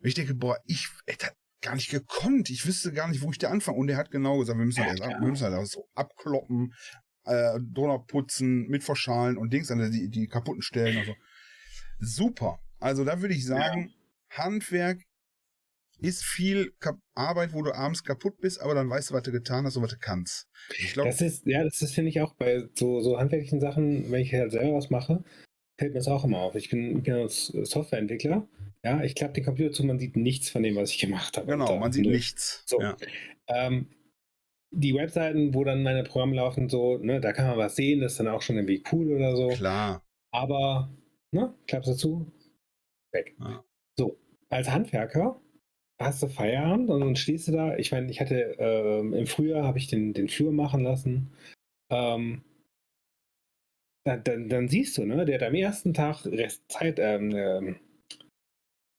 Und 0.00 0.08
ich 0.08 0.14
denke, 0.14 0.34
boah, 0.34 0.58
ich 0.66 0.88
hätte 1.06 1.28
gar 1.60 1.74
nicht 1.74 1.90
gekonnt. 1.90 2.50
Ich 2.50 2.66
wüsste 2.66 2.92
gar 2.92 3.08
nicht, 3.08 3.22
wo 3.22 3.30
ich 3.30 3.38
da 3.38 3.50
anfange. 3.50 3.78
Und 3.78 3.88
der 3.88 3.96
hat 3.96 4.10
genau 4.10 4.38
gesagt, 4.38 4.58
wir 4.58 4.66
müssen 4.66 4.80
Ja, 4.84 4.86
halt, 4.86 5.00
wir 5.00 5.28
müssen 5.30 5.44
halt 5.44 5.54
das 5.54 5.70
so 5.70 5.88
abkloppen, 5.94 6.72
äh, 7.24 7.58
drunter 7.74 7.98
putzen, 8.06 8.68
mit 8.68 8.84
verschalen 8.84 9.36
und 9.36 9.52
Dings, 9.52 9.70
also 9.70 9.90
die, 9.90 10.08
die 10.08 10.26
kaputten 10.28 10.62
Stellen 10.62 10.96
und 10.98 11.04
so. 11.04 11.16
Super. 12.00 12.58
Also 12.80 13.04
da 13.04 13.20
würde 13.20 13.34
ich 13.34 13.44
sagen, 13.44 13.92
Handwerk 14.30 15.00
ist 16.00 16.24
viel 16.24 16.72
Arbeit, 17.14 17.52
wo 17.52 17.62
du 17.62 17.74
abends 17.74 18.04
kaputt 18.04 18.40
bist, 18.40 18.60
aber 18.60 18.74
dann 18.74 18.88
weißt 18.88 19.10
du, 19.10 19.14
was 19.14 19.22
du 19.22 19.32
getan 19.32 19.64
hast 19.64 19.76
und 19.76 19.82
was 19.82 19.90
du 19.90 19.98
kannst. 19.98 20.48
Ich 20.78 20.92
glaube, 20.92 21.08
Das 21.08 21.20
ist, 21.20 21.46
ja, 21.46 21.64
das 21.64 21.82
ist, 21.82 21.94
finde 21.94 22.10
ich, 22.10 22.20
auch 22.20 22.34
bei 22.34 22.68
so, 22.74 23.00
so 23.00 23.18
handwerklichen 23.18 23.60
Sachen, 23.60 24.10
wenn 24.10 24.20
ich 24.20 24.32
halt 24.32 24.52
selber 24.52 24.76
was 24.76 24.90
mache, 24.90 25.24
fällt 25.78 25.92
mir 25.92 25.98
das 25.98 26.08
auch 26.08 26.24
immer 26.24 26.38
auf. 26.38 26.54
Ich 26.54 26.70
bin, 26.70 27.02
bin 27.02 27.28
Softwareentwickler. 27.28 28.46
Ja, 28.84 29.02
ich 29.02 29.14
klappe 29.14 29.34
den 29.34 29.44
Computer 29.44 29.72
zu, 29.72 29.84
man 29.84 29.98
sieht 29.98 30.16
nichts 30.16 30.50
von 30.50 30.62
dem, 30.62 30.76
was 30.76 30.90
ich 30.90 30.98
gemacht 30.98 31.36
habe. 31.36 31.46
genau, 31.46 31.78
man 31.78 31.92
sieht 31.92 32.06
nichts. 32.06 32.62
So. 32.66 32.80
Ja. 32.80 32.96
Ähm, 33.48 33.88
die 34.70 34.94
Webseiten, 34.94 35.54
wo 35.54 35.64
dann 35.64 35.82
meine 35.82 36.04
Programme 36.04 36.36
laufen, 36.36 36.68
so, 36.68 36.98
ne, 36.98 37.20
da 37.20 37.32
kann 37.32 37.46
man 37.46 37.58
was 37.58 37.74
sehen, 37.76 38.00
das 38.00 38.12
ist 38.12 38.20
dann 38.20 38.28
auch 38.28 38.42
schon 38.42 38.56
irgendwie 38.56 38.82
cool 38.92 39.12
oder 39.12 39.34
so. 39.34 39.48
Klar. 39.48 40.02
Aber, 40.30 40.90
ne, 41.32 41.54
klappst 41.66 41.90
du 41.90 41.94
zu, 41.94 42.32
weg. 43.12 43.34
Ja. 43.40 43.64
So, 43.96 44.18
als 44.50 44.70
Handwerker 44.70 45.40
hast 46.00 46.22
du 46.22 46.28
Feierabend 46.28 46.90
und 46.90 47.00
dann 47.00 47.16
stehst 47.16 47.48
du 47.48 47.52
da. 47.52 47.76
Ich 47.76 47.90
meine, 47.92 48.10
ich 48.10 48.20
hatte 48.20 48.56
ähm, 48.58 49.12
im 49.14 49.26
Frühjahr 49.26 49.64
habe 49.64 49.78
ich 49.78 49.88
den, 49.88 50.12
den 50.12 50.28
Flur 50.28 50.52
machen 50.52 50.82
lassen. 50.82 51.30
Ähm, 51.90 52.42
dann, 54.04 54.24
dann, 54.24 54.48
dann 54.48 54.68
siehst 54.68 54.96
du, 54.96 55.04
ne, 55.04 55.24
der 55.24 55.36
hat 55.40 55.46
am 55.48 55.54
ersten 55.54 55.92
Tag 55.94 56.24
Rest 56.24 56.62
Zeit, 56.68 56.98
ähm, 56.98 57.32
ähm, 57.34 57.76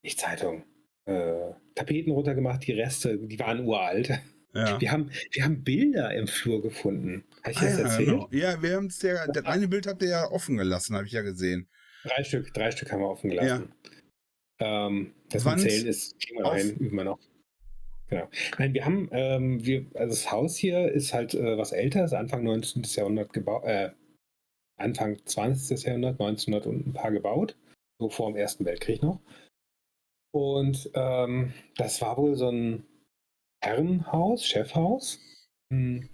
nicht 0.04 0.20
Zeitung, 0.20 0.64
äh, 1.06 1.52
Tapeten 1.76 2.12
runtergemacht, 2.12 2.66
die 2.68 2.74
Reste, 2.74 3.18
die 3.18 3.40
waren 3.40 3.66
uralt. 3.66 4.10
Ja. 4.10 4.20
Wir 4.82 4.92
haben, 4.92 5.12
wir 5.32 5.44
haben 5.44 5.64
Bilder 5.64 6.12
im 6.16 6.26
Flur 6.26 6.60
gefunden. 6.64 7.24
Habe 7.44 7.52
ich 7.52 7.58
Ah, 7.60 7.66
das 7.66 7.78
ja, 7.78 7.84
erzählt? 7.84 8.08
genau. 8.10 8.30
ja, 8.32 8.62
wir 8.64 8.76
haben 8.78 8.88
es 8.88 9.00
ja, 9.04 9.28
das 9.28 9.46
eine 9.46 9.68
Bild 9.68 9.86
habt 9.86 10.02
ihr 10.02 10.10
ja 10.10 10.32
offen 10.32 10.58
gelassen, 10.58 10.96
habe 10.96 11.06
ich 11.06 11.14
ja 11.14 11.22
gesehen. 11.22 11.70
Drei 12.04 12.24
Stück, 12.24 12.52
drei 12.52 12.72
Stück 12.72 12.92
haben 12.92 13.02
wir 13.02 13.10
offen 13.10 13.30
gelassen. 13.30 13.72
Ähm, 14.60 15.14
das 15.30 15.46
mit 15.46 15.60
Zählen 15.60 15.88
ist, 15.88 16.16
auf- 16.44 16.56
hin, 16.56 16.76
üben 16.78 16.98
wir 16.98 17.04
noch. 17.06 17.20
Genau. 18.10 18.28
Nein, 18.58 18.74
wir 18.74 18.86
haben, 18.86 19.08
ähm, 19.12 19.64
wir, 19.66 19.86
also 19.94 20.10
das 20.10 20.32
Haus 20.32 20.56
hier 20.58 20.92
ist 20.92 21.14
halt 21.14 21.36
äh, 21.36 21.58
was 21.58 21.72
älter, 21.72 22.04
ist 22.04 22.14
Anfang 22.14 22.44
19. 22.44 22.82
Jahrhundert 22.84 23.34
gebaut, 23.34 23.64
äh, 23.66 23.92
Anfang 24.78 25.24
20. 25.26 25.84
Jahrhundert, 25.84 26.20
1900 26.20 26.66
und 26.66 26.88
ein 26.88 26.94
paar 26.94 27.12
gebaut, 27.12 27.56
so 28.00 28.10
vor 28.10 28.32
dem 28.32 28.36
Ersten 28.38 28.66
Weltkrieg 28.66 29.04
noch. 29.04 29.20
Und 30.32 30.90
ähm, 30.96 31.54
das 31.78 32.02
war 32.02 32.18
wohl 32.18 32.36
so 32.36 32.50
ein 32.50 32.84
Herrenhaus, 33.64 34.46
Chefhaus. 34.46 35.20
Hm. 35.72 36.10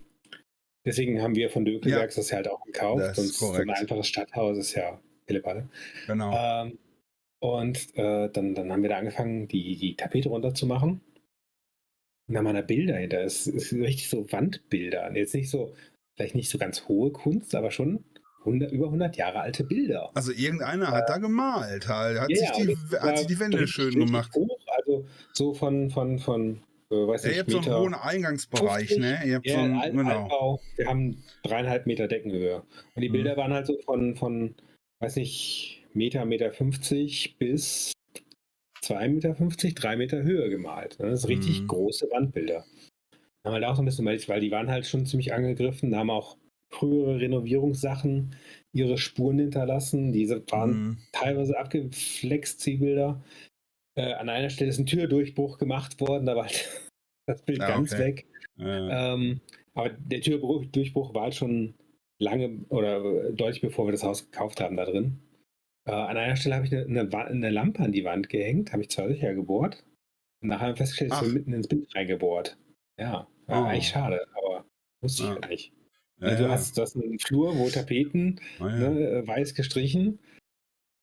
Deswegen 0.86 1.22
haben 1.22 1.36
wir 1.36 1.50
von 1.50 1.66
Dökelbergs 1.66 2.16
das 2.16 2.30
ja 2.30 2.38
halt 2.38 2.48
auch 2.48 2.64
gekauft. 2.66 3.02
Das 3.02 3.18
ist 3.18 3.38
Sonst 3.38 3.40
so 3.40 3.52
ein 3.54 3.70
einfaches 3.70 4.08
Stadthaus 4.08 4.58
ist 4.58 4.76
ja 4.76 5.00
Pillepalle. 5.26 5.70
Genau. 6.08 6.32
Ähm, 6.36 6.78
und 7.54 7.96
äh, 7.98 8.30
dann, 8.30 8.56
dann 8.56 8.72
haben 8.72 8.82
wir 8.82 8.90
da 8.90 8.98
angefangen, 8.98 9.48
die, 9.48 9.78
die 9.78 9.96
Tapete 9.96 10.30
runterzumachen. 10.30 11.02
Und 12.28 12.34
dann 12.34 12.38
haben 12.48 12.54
wir 12.56 12.62
da 12.62 12.66
Bilder 12.66 12.98
hinter. 12.98 13.22
Es 13.24 13.48
ist 13.48 13.74
richtig 13.74 14.10
so 14.10 14.32
Wandbilder. 14.32 15.16
Jetzt 15.16 15.36
nicht 15.36 15.50
so, 15.50 15.74
vielleicht 16.16 16.36
nicht 16.36 16.50
so 16.50 16.58
ganz 16.58 16.88
hohe 16.88 17.12
Kunst, 17.12 17.54
aber 17.56 17.72
schon 17.72 18.04
100, 18.40 18.72
über 18.72 18.86
100 18.86 19.16
Jahre 19.18 19.42
alte 19.42 19.64
Bilder. 19.64 20.12
Also 20.16 20.32
irgendeiner 20.32 20.92
hat 20.92 21.10
da 21.10 21.18
gemalt, 21.18 21.88
halt. 21.88 22.20
Hat, 22.20 22.30
Ja, 22.30 22.38
sich, 22.38 22.52
die, 22.52 22.72
und 22.96 23.02
hat 23.02 23.18
sich 23.18 23.28
die 23.28 23.40
Wände 23.40 23.68
schön 23.68 23.94
gemacht. 23.94 24.32
Hoch, 24.36 24.60
also 24.78 25.06
so 25.34 25.54
von, 25.54 25.90
von, 25.90 26.20
von 26.20 26.62
äh, 26.92 26.96
weiß 26.96 27.24
Ja, 27.24 27.30
nicht, 27.30 27.38
ihr 27.38 27.42
habt 27.42 27.52
so 27.52 27.58
einen 27.58 27.66
Meter 27.68 27.80
hohen 27.82 27.94
Eingangsbereich, 27.96 28.88
50. 28.90 28.98
ne? 29.00 29.20
Ihr 29.26 29.36
habt 29.36 29.46
Ja, 29.48 29.54
so 29.56 29.60
einen, 29.62 29.76
Alt, 29.76 29.94
genau. 29.96 30.22
Altbau. 30.24 30.62
Wir 30.78 30.88
haben 30.88 31.24
dreieinhalb 31.44 31.86
Meter 31.88 32.08
Deckenhöhe. 32.08 32.64
Und 32.96 33.02
die 33.02 33.10
Mhm. 33.10 33.14
Bilder 33.14 33.38
waren 33.38 33.54
halt 33.54 33.66
so 33.68 33.78
von, 33.82 34.16
von, 34.16 34.56
weiß 35.00 35.16
nicht, 35.18 35.85
Meter, 35.96 36.26
Meter 36.26 36.52
50 36.52 37.38
bis 37.38 37.94
2,50 38.84 39.08
Meter, 39.10 39.82
3 39.82 39.96
Meter 39.98 40.22
Höhe 40.24 40.50
gemalt. 40.50 41.00
ne? 41.00 41.10
Das 41.10 41.22
sind 41.22 41.32
richtig 41.32 41.62
Mhm. 41.62 41.68
große 41.68 42.08
Wandbilder. 42.12 42.66
Haben 43.46 43.54
wir 43.54 43.60
da 43.60 43.72
auch 43.72 43.76
so 43.76 43.82
ein 43.82 43.86
bisschen, 43.86 44.06
weil 44.06 44.20
weil 44.28 44.42
die 44.42 44.52
waren 44.52 44.70
halt 44.70 44.86
schon 44.86 45.06
ziemlich 45.06 45.34
angegriffen, 45.34 45.92
da 45.92 46.00
haben 46.00 46.10
auch 46.10 46.38
frühere 46.72 47.20
Renovierungssachen 47.20 48.36
ihre 48.74 48.98
Spuren 48.98 49.40
hinterlassen. 49.40 50.12
Diese 50.12 50.44
waren 50.52 50.72
Mhm. 50.72 50.98
teilweise 51.12 51.58
abgeflext, 51.58 52.66
die 52.66 52.78
Bilder. 52.78 53.24
Äh, 53.98 54.14
an 54.14 54.30
einer 54.30 54.50
Stelle 54.50 54.72
ist 54.72 54.80
ein 54.80 54.86
Türdurchbruch 54.86 55.58
gemacht 55.58 56.02
worden, 56.02 56.26
da 56.26 56.36
war 56.36 56.46
halt 56.46 56.70
das 57.28 57.42
Bild 57.44 57.62
Ah, 57.62 57.68
ganz 57.68 57.94
okay. 57.94 58.04
weg. 58.04 58.26
Ja. 58.58 59.14
Ähm, 59.14 59.40
aber 59.74 59.90
der 59.90 60.22
Türdurchbruch 60.22 61.14
war 61.14 61.24
halt 61.24 61.36
schon 61.36 61.76
lange 62.20 62.60
oder 62.70 63.32
deutlich 63.32 63.62
bevor 63.62 63.88
wir 63.88 63.92
das 63.92 64.04
Haus 64.04 64.30
gekauft 64.30 64.60
haben 64.60 64.76
da 64.76 64.86
drin. 64.86 65.20
Äh, 65.86 65.92
an 65.92 66.18
einer 66.18 66.36
Stelle 66.36 66.56
habe 66.56 66.66
ich 66.66 66.74
eine, 66.76 66.86
eine, 67.02 67.26
eine 67.28 67.50
Lampe 67.50 67.84
an 67.84 67.92
die 67.92 68.04
Wand 68.04 68.30
gehängt, 68.30 68.72
habe 68.72 68.82
ich 68.84 68.90
zwei 68.90 69.08
Löcher 69.08 69.34
gebohrt. 69.34 69.86
Und 70.42 70.50
nachher 70.50 70.62
haben 70.68 70.72
wir 70.74 70.78
festgestellt, 70.78 71.12
es 71.12 71.18
Ach. 71.18 71.24
ist 71.24 71.34
mitten 71.34 71.54
ins 71.54 71.68
Bild 71.68 71.94
reingebohrt. 71.96 72.58
Ja, 73.00 73.28
war 73.48 73.62
Oh. 73.64 73.66
eigentlich 73.66 73.88
schade, 73.90 74.26
aber 74.36 74.66
wusste 75.02 75.24
ich 75.24 75.30
halt 75.30 75.50
nicht. 75.50 75.74
Ja, 76.20 76.28
Also 76.28 76.44
ja. 76.44 76.48
du, 76.48 76.54
hast, 76.54 76.78
du 76.78 76.82
hast 76.82 76.96
einen 76.96 77.20
Flur, 77.20 77.56
wo 77.58 77.70
Tapeten, 77.70 78.40
Ah, 78.60 78.70
ja. 78.70 78.90
ne, 78.90 79.00
äh, 79.10 79.28
weiß 79.28 79.54
gestrichen. 79.54 80.20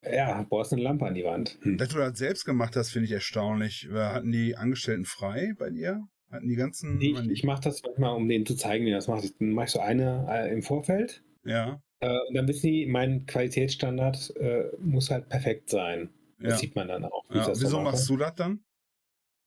Ja, 0.04 0.42
bohrst 0.42 0.72
eine 0.72 0.82
Lampe 0.82 1.06
an 1.06 1.14
die 1.14 1.24
Wand. 1.24 1.58
Hm. 1.62 1.78
Dass 1.78 1.90
du 1.90 1.98
das 1.98 2.18
selbst 2.18 2.44
gemacht 2.44 2.74
hast, 2.74 2.90
finde 2.90 3.06
ich 3.06 3.12
erstaunlich. 3.12 3.88
Hatten 3.92 4.32
die 4.32 4.56
Angestellten 4.56 5.04
frei 5.04 5.54
bei 5.56 5.70
dir? 5.70 6.08
Hatten 6.30 6.48
die 6.48 6.56
ganzen. 6.56 7.00
Ich, 7.00 7.16
ich 7.30 7.44
mache 7.44 7.60
das 7.62 7.82
manchmal, 7.84 8.16
um 8.16 8.26
denen 8.28 8.44
zu 8.46 8.56
zeigen, 8.56 8.84
wie 8.84 8.90
das 8.90 9.06
macht. 9.06 9.22
Dann 9.40 9.50
mache 9.50 9.66
ich 9.66 9.70
so 9.72 9.78
eine 9.80 10.26
äh, 10.28 10.52
im 10.52 10.62
Vorfeld 10.62 11.22
ja, 11.44 11.80
Äh, 12.00 12.18
und 12.28 12.34
dann 12.34 12.48
wissen 12.48 12.66
die, 12.66 12.86
mein 12.86 13.26
Qualitätsstandard 13.26 14.34
äh, 14.36 14.70
muss 14.80 15.10
halt 15.10 15.28
perfekt 15.28 15.70
sein. 15.70 16.10
Das 16.40 16.52
ja. 16.54 16.58
sieht 16.58 16.74
man 16.74 16.88
dann 16.88 17.04
auch. 17.04 17.24
ja. 17.30 17.46
Wieso 17.48 17.76
mache. 17.80 17.92
machst 17.92 18.08
du 18.08 18.16
das 18.16 18.34
dann? 18.34 18.64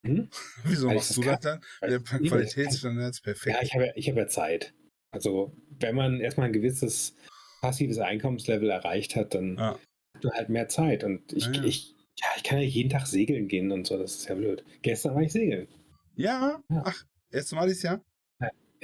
Hm? 0.06 0.30
Wieso 0.64 0.88
ich 0.90 0.96
machst 0.96 1.18
du 1.18 1.22
das 1.24 1.40
dann? 1.42 1.62
Der. 1.82 2.00
Qualitätsstandard 2.00 3.12
ist 3.12 3.22
perfekt. 3.22 3.56
Ja, 3.58 3.62
ich 3.64 3.74
habe 3.74 3.88
ja, 3.88 3.92
ich 3.96 4.08
habe 4.10 4.20
ja 4.20 4.28
Zeit. 4.28 4.74
Also, 5.12 5.56
wenn 5.80 5.96
man 5.96 6.20
erstmal 6.22 6.48
ein 6.48 6.54
gewisses 6.54 7.16
passives 7.62 7.98
Einkommenslevel 8.00 8.70
erreicht 8.70 9.16
hat, 9.16 9.34
dann 9.34 9.58
Ja. 9.58 9.72
hat 10.14 10.24
man 10.24 10.34
halt 10.34 10.50
mehr 10.50 10.68
Zeit. 10.70 11.04
Und 11.04 11.34
ich, 11.34 11.46
Ja, 11.48 11.64
ich, 11.64 11.96
ja, 12.20 12.28
ich 12.38 12.44
kann 12.44 12.60
ja 12.60 12.64
jeden 12.66 12.90
Tag 12.90 13.08
segeln 13.08 13.48
gehen 13.48 13.72
und 13.72 13.86
so, 13.88 13.98
das 13.98 14.16
ist 14.16 14.30
ja 14.30 14.36
blöd. 14.36 14.64
Gestern 14.82 15.16
war 15.16 15.22
ich 15.24 15.32
segeln. 15.34 15.68
Ja, 16.16 16.62
Ja. 16.70 16.84
ach, 16.86 17.04
erstes 17.32 17.52
Mal 17.54 17.68
dieses 17.68 17.84
Jahr? 17.84 18.02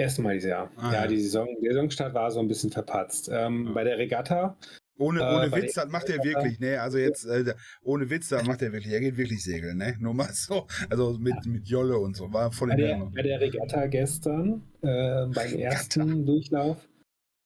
Erste 0.02 0.22
Mal 0.22 0.34
dieses 0.36 0.50
Jahr. 0.50 0.72
Ah, 0.78 0.92
ja, 0.94 1.02
ja. 1.02 1.08
die 1.08 1.20
Saison, 1.20 1.48
der 1.62 1.74
Saisonstart 1.74 2.14
war 2.14 2.32
so 2.32 2.40
ein 2.40 2.48
bisschen 2.48 2.72
verpatzt. 2.72 3.30
Ähm, 3.32 3.68
Ja. 3.68 3.72
Bei 3.74 3.84
der 3.84 3.98
Regatta, 3.98 4.58
Ohne, 4.98 5.22
Äh, 5.22 5.36
ohne 5.36 5.50
bei 5.50 5.62
Witz, 5.64 5.74
das 5.74 5.90
macht 5.90 6.10
er 6.10 6.24
wirklich, 6.24 6.60
ne? 6.60 6.80
Also 6.80 7.00
jetzt, 7.00 7.26
äh, 7.26 7.56
ohne 7.82 8.10
Witz, 8.12 8.30
das 8.30 8.46
macht 8.46 8.62
er 8.62 8.72
wirklich. 8.72 8.94
Er 8.94 9.00
geht 9.00 9.18
wirklich 9.18 9.44
segeln, 9.44 9.78
ne? 9.78 9.96
Nur 10.00 10.14
mal 10.14 10.30
so. 10.32 10.68
Also 10.92 11.18
mit, 11.18 11.44
mit 11.48 11.68
Jolle 11.68 11.98
und 11.98 12.16
so. 12.16 12.32
War 12.32 12.52
voll 12.52 12.68
bei 12.70 12.76
in 12.76 12.80
der, 12.82 13.10
bei 13.16 13.22
der 13.24 13.40
Regatta 13.42 13.88
gestern, 13.88 14.62
äh, 14.84 15.26
beim 15.26 15.54
ersten 15.56 16.26
Durchlauf, 16.26 16.88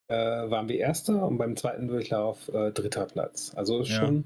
äh, 0.10 0.15
waren 0.15 0.68
wir 0.68 0.78
Erster 0.80 1.26
und 1.26 1.38
beim 1.38 1.56
zweiten 1.56 1.88
Durchlauf 1.88 2.50
äh, 2.50 2.72
dritter 2.72 3.06
Platz. 3.06 3.54
Also 3.56 3.80
ist 3.82 3.89
Ja. 3.89 3.96
schon, 4.02 4.26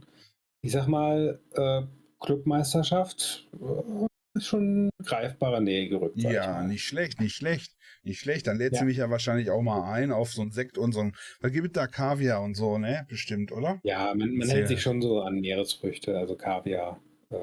ich 0.63 0.71
sag 0.71 0.87
mal, 0.87 1.39
äh, 1.53 1.81
Clubmeisterschaft 2.19 3.47
äh, 3.61 4.07
ist 4.37 4.47
schon 4.47 4.89
greifbarer 5.05 5.59
Nähe 5.61 5.87
gerückt. 5.87 6.17
Ja, 6.17 6.63
nicht 6.63 6.83
schlecht, 6.83 7.19
nicht 7.21 7.35
schlecht. 7.35 7.75
Nicht 8.09 8.19
schlecht. 8.21 8.47
Dann 8.47 8.57
lädst 8.57 8.73
Ja. 8.75 8.79
du 8.81 8.85
mich 8.87 8.97
ja 8.97 9.09
wahrscheinlich 9.11 9.51
auch 9.51 9.61
mal 9.61 9.91
ein 9.93 10.11
auf 10.11 10.31
so 10.33 10.41
einen 10.41 10.51
Sekt 10.51 10.77
und 10.79 10.91
so 10.93 10.99
ein. 11.01 11.15
Was 11.41 11.51
gibt 11.51 11.67
es 11.67 11.73
da? 11.73 11.85
Kaviar 11.87 12.41
und 12.41 12.55
so, 12.55 12.77
ne? 12.79 13.05
Bestimmt, 13.07 13.51
oder? 13.51 13.79
Ja, 13.83 14.13
man, 14.15 14.35
man 14.35 14.49
hält 14.49 14.67
sich 14.67 14.81
schon 14.81 14.99
so 15.01 15.21
an 15.21 15.35
Meeresfrüchte, 15.39 16.17
also 16.17 16.35
Kaviar. 16.35 17.01
Äh, 17.29 17.35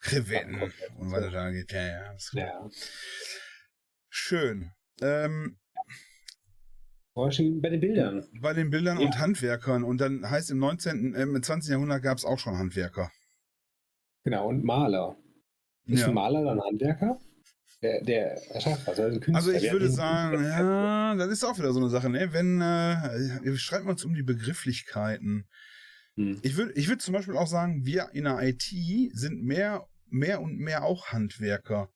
Krevetten. 0.00 0.60
Und 0.98 1.12
was 1.12 1.32
da 1.32 1.50
geht. 1.52 1.70
Ja, 1.72 1.86
ja. 1.86 2.14
Ja. 2.32 2.68
Schön. 4.08 4.72
Ähm, 5.00 5.56
Bei 7.14 7.28
den 7.70 7.80
Bildern. 7.80 8.26
bei 8.40 8.52
den 8.54 8.70
Bildern 8.70 8.98
Ja. 9.00 9.06
und 9.06 9.18
Handwerkern. 9.18 9.84
Und 9.84 10.00
dann 10.00 10.28
heißt 10.28 10.50
im 10.50 10.58
19., 10.58 11.14
äh, 11.14 11.22
im 11.22 11.40
20. 11.42 11.70
Jahrhundert 11.70 12.02
gab 12.02 12.18
es 12.18 12.24
auch 12.24 12.38
schon 12.38 12.58
Handwerker. 12.58 13.10
Genau, 14.24 14.48
und 14.48 14.64
Maler. 14.64 15.16
Ist 15.86 16.00
Ja. 16.00 16.08
ein 16.08 16.14
Maler 16.14 16.44
dann 16.44 16.60
Handwerker? 16.60 17.20
Der, 17.80 18.40
was, 18.52 18.66
also 18.88 19.02
ein 19.02 19.20
Künstler. 19.20 19.34
Also 19.36 19.52
ich 19.52 19.70
würde 19.70 19.88
sagen, 19.88 20.42
ja, 20.42 21.14
das 21.14 21.28
ist 21.28 21.44
auch 21.44 21.58
wieder 21.58 21.72
so 21.72 21.78
eine 21.78 21.90
Sache, 21.90 22.10
ne? 22.10 22.32
Wenn, 22.32 22.60
äh, 22.60 23.56
schreibt 23.56 23.84
man 23.84 23.92
uns 23.92 24.04
um 24.04 24.14
die 24.14 24.24
Begrifflichkeiten. 24.24 25.46
Hm. 26.16 26.40
Ich 26.42 26.56
würde 26.56 26.72
ich 26.74 26.88
würd 26.88 27.00
zum 27.00 27.14
Beispiel 27.14 27.36
auch 27.36 27.46
sagen, 27.46 27.84
wir 27.86 28.08
in 28.12 28.24
der 28.24 28.42
IT 28.42 28.64
sind 29.12 29.44
mehr, 29.44 29.86
mehr 30.06 30.40
und 30.40 30.58
mehr 30.58 30.84
auch 30.84 31.08
Handwerker. 31.08 31.88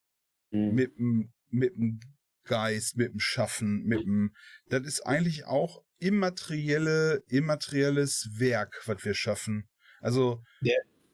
Hm. 0.53 0.75
Mit 0.75 0.97
dem 0.97 1.33
mit 1.49 1.75
dem 1.75 2.01
Geist, 2.45 2.97
mit 2.97 3.13
dem 3.13 3.21
Schaffen, 3.21 3.85
mit 3.85 4.01
dem, 4.01 4.35
das 4.69 4.83
ist 4.83 5.07
eigentlich 5.07 5.45
auch 5.45 5.83
immaterielle, 5.99 7.23
immaterielles 7.29 8.31
Werk, 8.37 8.83
was 8.87 9.05
wir 9.05 9.15
schaffen. 9.15 9.69
Also, 10.01 10.43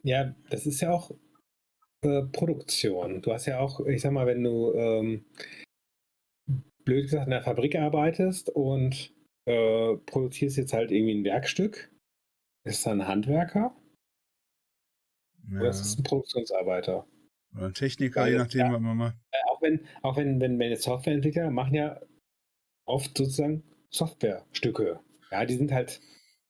Ja, 0.02 0.34
das 0.48 0.64
ist 0.64 0.80
ja 0.80 0.90
auch 0.90 1.10
äh, 2.02 2.22
Produktion. 2.32 3.22
Du 3.22 3.32
hast 3.32 3.46
ja 3.46 3.60
auch, 3.60 3.80
ich 3.86 4.02
sag 4.02 4.12
mal, 4.12 4.26
wenn 4.26 4.42
du 4.44 4.72
ähm, 4.74 5.24
blöd 6.84 7.04
gesagt 7.04 7.24
in 7.26 7.30
der 7.30 7.42
Fabrik 7.42 7.76
arbeitest 7.76 8.50
und 8.50 9.12
äh, 9.46 9.96
produzierst 10.06 10.56
jetzt 10.56 10.72
halt 10.72 10.90
irgendwie 10.90 11.14
ein 11.20 11.24
Werkstück, 11.24 11.90
ist 12.64 12.84
das 12.86 12.92
ein 12.92 13.06
Handwerker 13.08 13.74
ja, 15.50 15.60
oder 15.60 15.70
ist 15.70 15.80
es 15.80 15.98
ein 15.98 16.02
Produktionsarbeiter? 16.02 17.06
oder 17.56 17.66
ein 17.66 17.74
Techniker, 17.74 18.20
Weil- 18.22 18.32
je 18.32 18.38
nachdem, 18.38 18.60
ja. 18.60 18.72
was 18.72 18.80
man 18.80 18.96
macht. 18.96 19.16
Auch 19.46 19.62
wenn, 19.62 19.86
auch 20.02 20.16
wenn, 20.16 20.40
wenn, 20.40 20.58
wenn 20.58 20.70
jetzt 20.70 20.82
Softwareentwickler 20.82 21.50
machen 21.50 21.74
ja 21.74 22.00
oft 22.86 23.16
sozusagen 23.16 23.62
Softwarestücke. 23.90 25.00
Ja, 25.30 25.44
die 25.46 25.54
sind 25.56 25.72
halt 25.72 26.00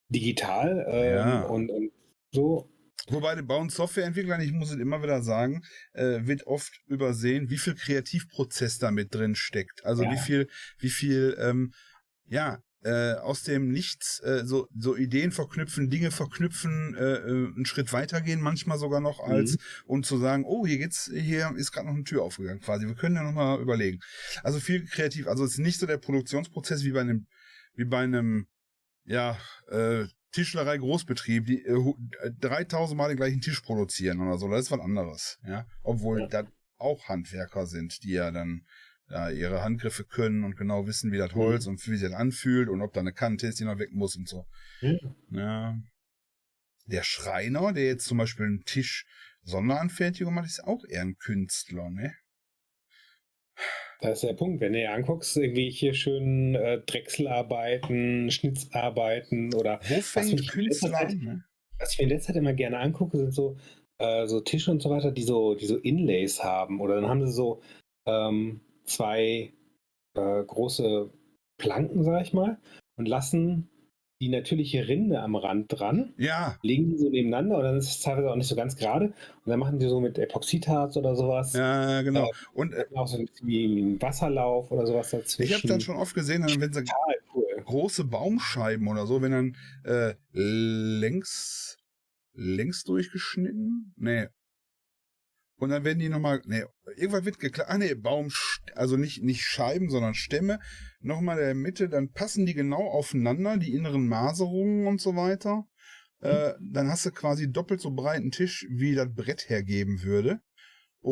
digital 0.09 0.85
ähm, 0.89 1.15
Ja. 1.15 1.43
und, 1.47 1.71
und 1.71 1.93
so. 2.35 2.69
Wobei 3.07 3.41
bei 3.43 3.57
uns 3.57 3.75
Softwareentwicklern, 3.75 4.41
ich 4.41 4.53
muss 4.53 4.71
es 4.71 4.79
immer 4.79 5.03
wieder 5.03 5.23
sagen, 5.23 5.63
äh, 5.93 6.27
wird 6.27 6.47
oft 6.47 6.73
übersehen, 6.87 7.49
wie 7.49 7.59
viel 7.59 7.75
Kreativprozess 7.75 8.79
da 8.79 8.91
mit 8.91 9.15
drin 9.15 9.35
steckt. 9.35 9.85
Also 9.85 10.03
Ja. 10.03 10.13
wie 10.13 10.19
viel, 10.19 10.49
wie 10.79 10.91
viel, 10.91 11.37
ähm, 11.41 11.73
ja, 12.27 12.59
äh, 12.85 13.15
aus 13.15 13.43
dem 13.43 13.71
Nichts 13.71 14.21
äh, 14.21 14.45
so, 14.45 14.69
so 14.77 14.97
Ideen 14.97 15.33
verknüpfen, 15.33 15.91
Dinge 15.91 16.11
verknüpfen, 16.11 16.95
äh, 16.95 17.15
äh, 17.17 17.29
einen 17.29 17.67
Schritt 17.67 17.93
weitergehen, 17.93 18.41
manchmal 18.41 18.79
sogar 18.79 19.01
noch 19.01 19.19
als, 19.21 19.57
und 19.85 20.07
zu 20.07 20.19
sagen, 20.19 20.45
oh, 20.47 20.65
hier 20.67 20.79
geht's, 20.79 21.11
hier 21.13 21.53
ist 21.57 21.73
gerade 21.73 21.89
noch 21.89 21.95
eine 21.95 22.05
Tür 22.05 22.23
aufgegangen 22.23 22.61
quasi. 22.61 22.87
Wir 22.87 22.95
können 22.95 23.17
ja 23.17 23.25
nochmal 23.25 23.61
überlegen. 23.61 23.99
Also 24.45 24.61
viel 24.61 24.85
kreativ. 24.87 25.27
Also 25.27 25.45
es 25.45 25.53
ist 25.53 25.59
nicht 25.59 25.81
so 25.81 25.87
der 25.87 25.99
Produktionsprozess 25.99 26.85
wie 26.85 26.93
bei 26.93 27.01
einem, 27.01 27.27
wie 27.75 27.85
bei 27.85 27.99
einem, 28.05 28.47
ja, 29.05 29.37
äh, 29.71 30.05
Tischlerei 30.33 30.79
Großbetrieb, 30.79 31.47
die 31.47 31.65
äh, 31.65 31.95
3000 32.41 32.97
Mal 32.97 33.09
den 33.09 33.17
gleichen 33.17 33.41
Tisch 33.41 33.61
produzieren 33.61 34.21
oder 34.21 34.39
so, 34.39 34.49
das 34.49 34.67
ist 34.67 34.71
was 34.71 34.81
anderes, 34.81 35.39
ja. 35.47 35.67
Obwohl 35.83 36.21
ja. 36.21 36.27
das 36.27 36.47
auch 36.77 37.09
Handwerker 37.09 37.67
sind, 37.67 38.03
die 38.03 38.13
ja 38.13 38.31
dann 38.31 38.67
ja, 39.11 39.31
ihre 39.31 39.63
Handgriffe 39.63 40.05
können 40.05 40.45
und 40.45 40.57
genau 40.57 40.87
wissen, 40.87 41.13
wie 41.13 41.19
das 41.19 41.35
mhm. 41.35 41.39
Holz 41.39 41.67
mhm. 41.67 41.73
und 41.73 41.87
wie 41.89 41.97
sich 41.97 42.09
das 42.09 42.19
anfühlt 42.19 42.69
und 42.69 42.83
ob 42.83 42.93
da 42.93 43.01
eine 43.01 43.13
Kante 43.13 43.47
ist, 43.47 43.59
die 43.59 43.65
noch 43.65 43.79
weg 43.79 43.93
muss 43.93 44.17
und 44.17 44.29
so. 44.29 44.47
Ja. 44.81 44.99
ja. 45.31 45.79
Der 46.87 47.03
Schreiner, 47.03 47.73
der 47.73 47.87
jetzt 47.87 48.07
zum 48.07 48.19
Beispiel 48.19 48.47
einen 48.47 48.65
Tisch 48.65 49.07
Sonderanfertigung 49.43 50.35
macht, 50.35 50.47
ist 50.47 50.65
auch 50.65 50.85
eher 50.85 51.03
ein 51.03 51.17
Künstler, 51.17 51.91
ne? 51.91 52.15
Das 54.01 54.23
ist 54.23 54.29
der 54.29 54.35
Punkt. 54.35 54.61
Wenn 54.61 54.73
du 54.73 54.79
dir 54.79 54.93
anguckst, 54.93 55.37
irgendwelche 55.37 55.93
schönen 55.95 56.55
äh, 56.55 56.81
Drechselarbeiten, 56.81 58.31
Schnitzarbeiten 58.31 59.53
oder. 59.55 59.81
Wo 59.89 60.01
fängt 60.01 60.49
Künstler 60.49 61.01
an? 61.01 61.19
Ne? 61.19 61.45
Was 61.79 61.93
ich 61.93 61.99
mir 61.99 62.05
in 62.05 62.11
letzter 62.11 62.33
Zeit 62.33 62.37
immer 62.37 62.55
gerne 62.55 62.79
angucke, 62.79 63.17
sind 63.17 63.33
so, 63.33 63.57
äh, 63.99 64.27
so 64.27 64.41
Tische 64.41 64.71
und 64.71 64.83
so 64.83 64.91
weiter, 64.91 65.11
die 65.11 65.23
so, 65.23 65.55
die 65.55 65.67
so 65.67 65.77
Inlays 65.77 66.45
haben. 66.45 66.81
Oder 66.81 66.97
dann 66.97 67.09
haben 67.09 67.27
sie 67.27 67.33
so 67.33 67.61
ähm, 68.07 68.61
zwei 68.85 69.53
äh, 70.15 70.45
große 70.45 71.11
Planken, 71.59 72.05
sag 72.05 72.23
ich 72.23 72.33
mal, 72.33 72.59
und 72.97 73.09
lassen 73.09 73.69
die 74.21 74.29
natürliche 74.29 74.89
Rinde 74.89 75.21
am 75.21 75.37
Rand 75.37 75.67
dran, 75.69 76.13
ja. 76.17 76.57
legen 76.63 76.91
die 76.91 76.99
so 76.99 77.09
nebeneinander 77.09 77.59
und 77.59 77.65
dann 77.65 77.77
ist 77.79 77.89
es 77.89 78.01
teilweise 78.01 78.31
auch 78.31 78.37
nicht 78.37 78.49
so 78.49 78.57
ganz 78.57 78.77
gerade. 78.77 79.07
Und 79.07 79.15
dann 79.47 79.61
machen 79.61 79.79
die 79.79 79.87
so 79.87 80.01
mit 80.01 80.19
Epoxidharz 80.19 80.97
oder 80.97 81.15
sowas. 81.15 81.53
Ja, 81.53 82.03
genau. 82.03 82.27
Äh, 82.27 82.33
und 82.55 82.75
äh, 82.75 82.85
auch 82.95 83.07
so 83.07 83.19
ein 83.19 83.27
bisschen 83.27 83.47
wie 83.47 83.65
ein 83.65 84.03
Wasserlauf 84.03 84.73
oder 84.73 84.87
sowas 84.87 85.11
dazwischen. 85.11 85.53
Ich 85.53 85.59
habe 85.59 85.69
dann 85.69 85.81
schon 85.81 85.97
oft 85.97 86.15
gesehen, 86.15 86.45
wenn 86.59 86.73
sie 86.73 86.85
cool. 87.35 87.45
große 87.65 88.05
Baumscheiben 88.05 88.89
oder 88.89 89.07
so, 89.07 89.23
wenn 89.23 89.33
dann 89.33 89.57
äh, 89.85 90.15
längs, 90.33 91.79
längs 92.35 92.83
durchgeschnitten, 92.83 93.95
nee, 93.97 94.27
und 95.59 95.71
dann 95.71 95.85
werden 95.85 95.99
die 95.99 96.09
nochmal, 96.09 96.41
nee, 96.47 96.65
irgendwann 96.97 97.25
wird 97.25 97.39
geklappt, 97.39 97.71
ah 97.71 97.79
nee, 97.79 97.95
Baum, 97.95 98.31
also 98.75 98.97
nicht, 98.97 99.23
nicht 99.23 99.43
Scheiben, 99.43 99.91
sondern 99.91 100.15
Stämme, 100.15 100.61
nochmal 101.01 101.37
der 101.37 101.55
Mitte, 101.55 101.89
dann 101.89 102.13
passen 102.13 102.47
die 102.47 102.55
genau 102.55 102.89
aufeinander, 102.89 103.57
die 103.57 103.75
inneren 103.75 104.07
Maserungen 104.09 104.87
und 104.87 105.01
so 105.01 105.17
weiter. 105.17 105.67
Äh, 106.21 106.55
dann 106.61 106.89
hast 106.89 107.07
du 107.07 107.11
quasi 107.11 107.51
doppelt 107.51 107.81
so 107.81 107.91
breiten 107.91 108.31
Tisch, 108.31 108.67
wie 108.71 108.95
das 108.95 109.13
Brett 109.15 109.49
hergeben 109.49 110.03
würde. 110.03 110.41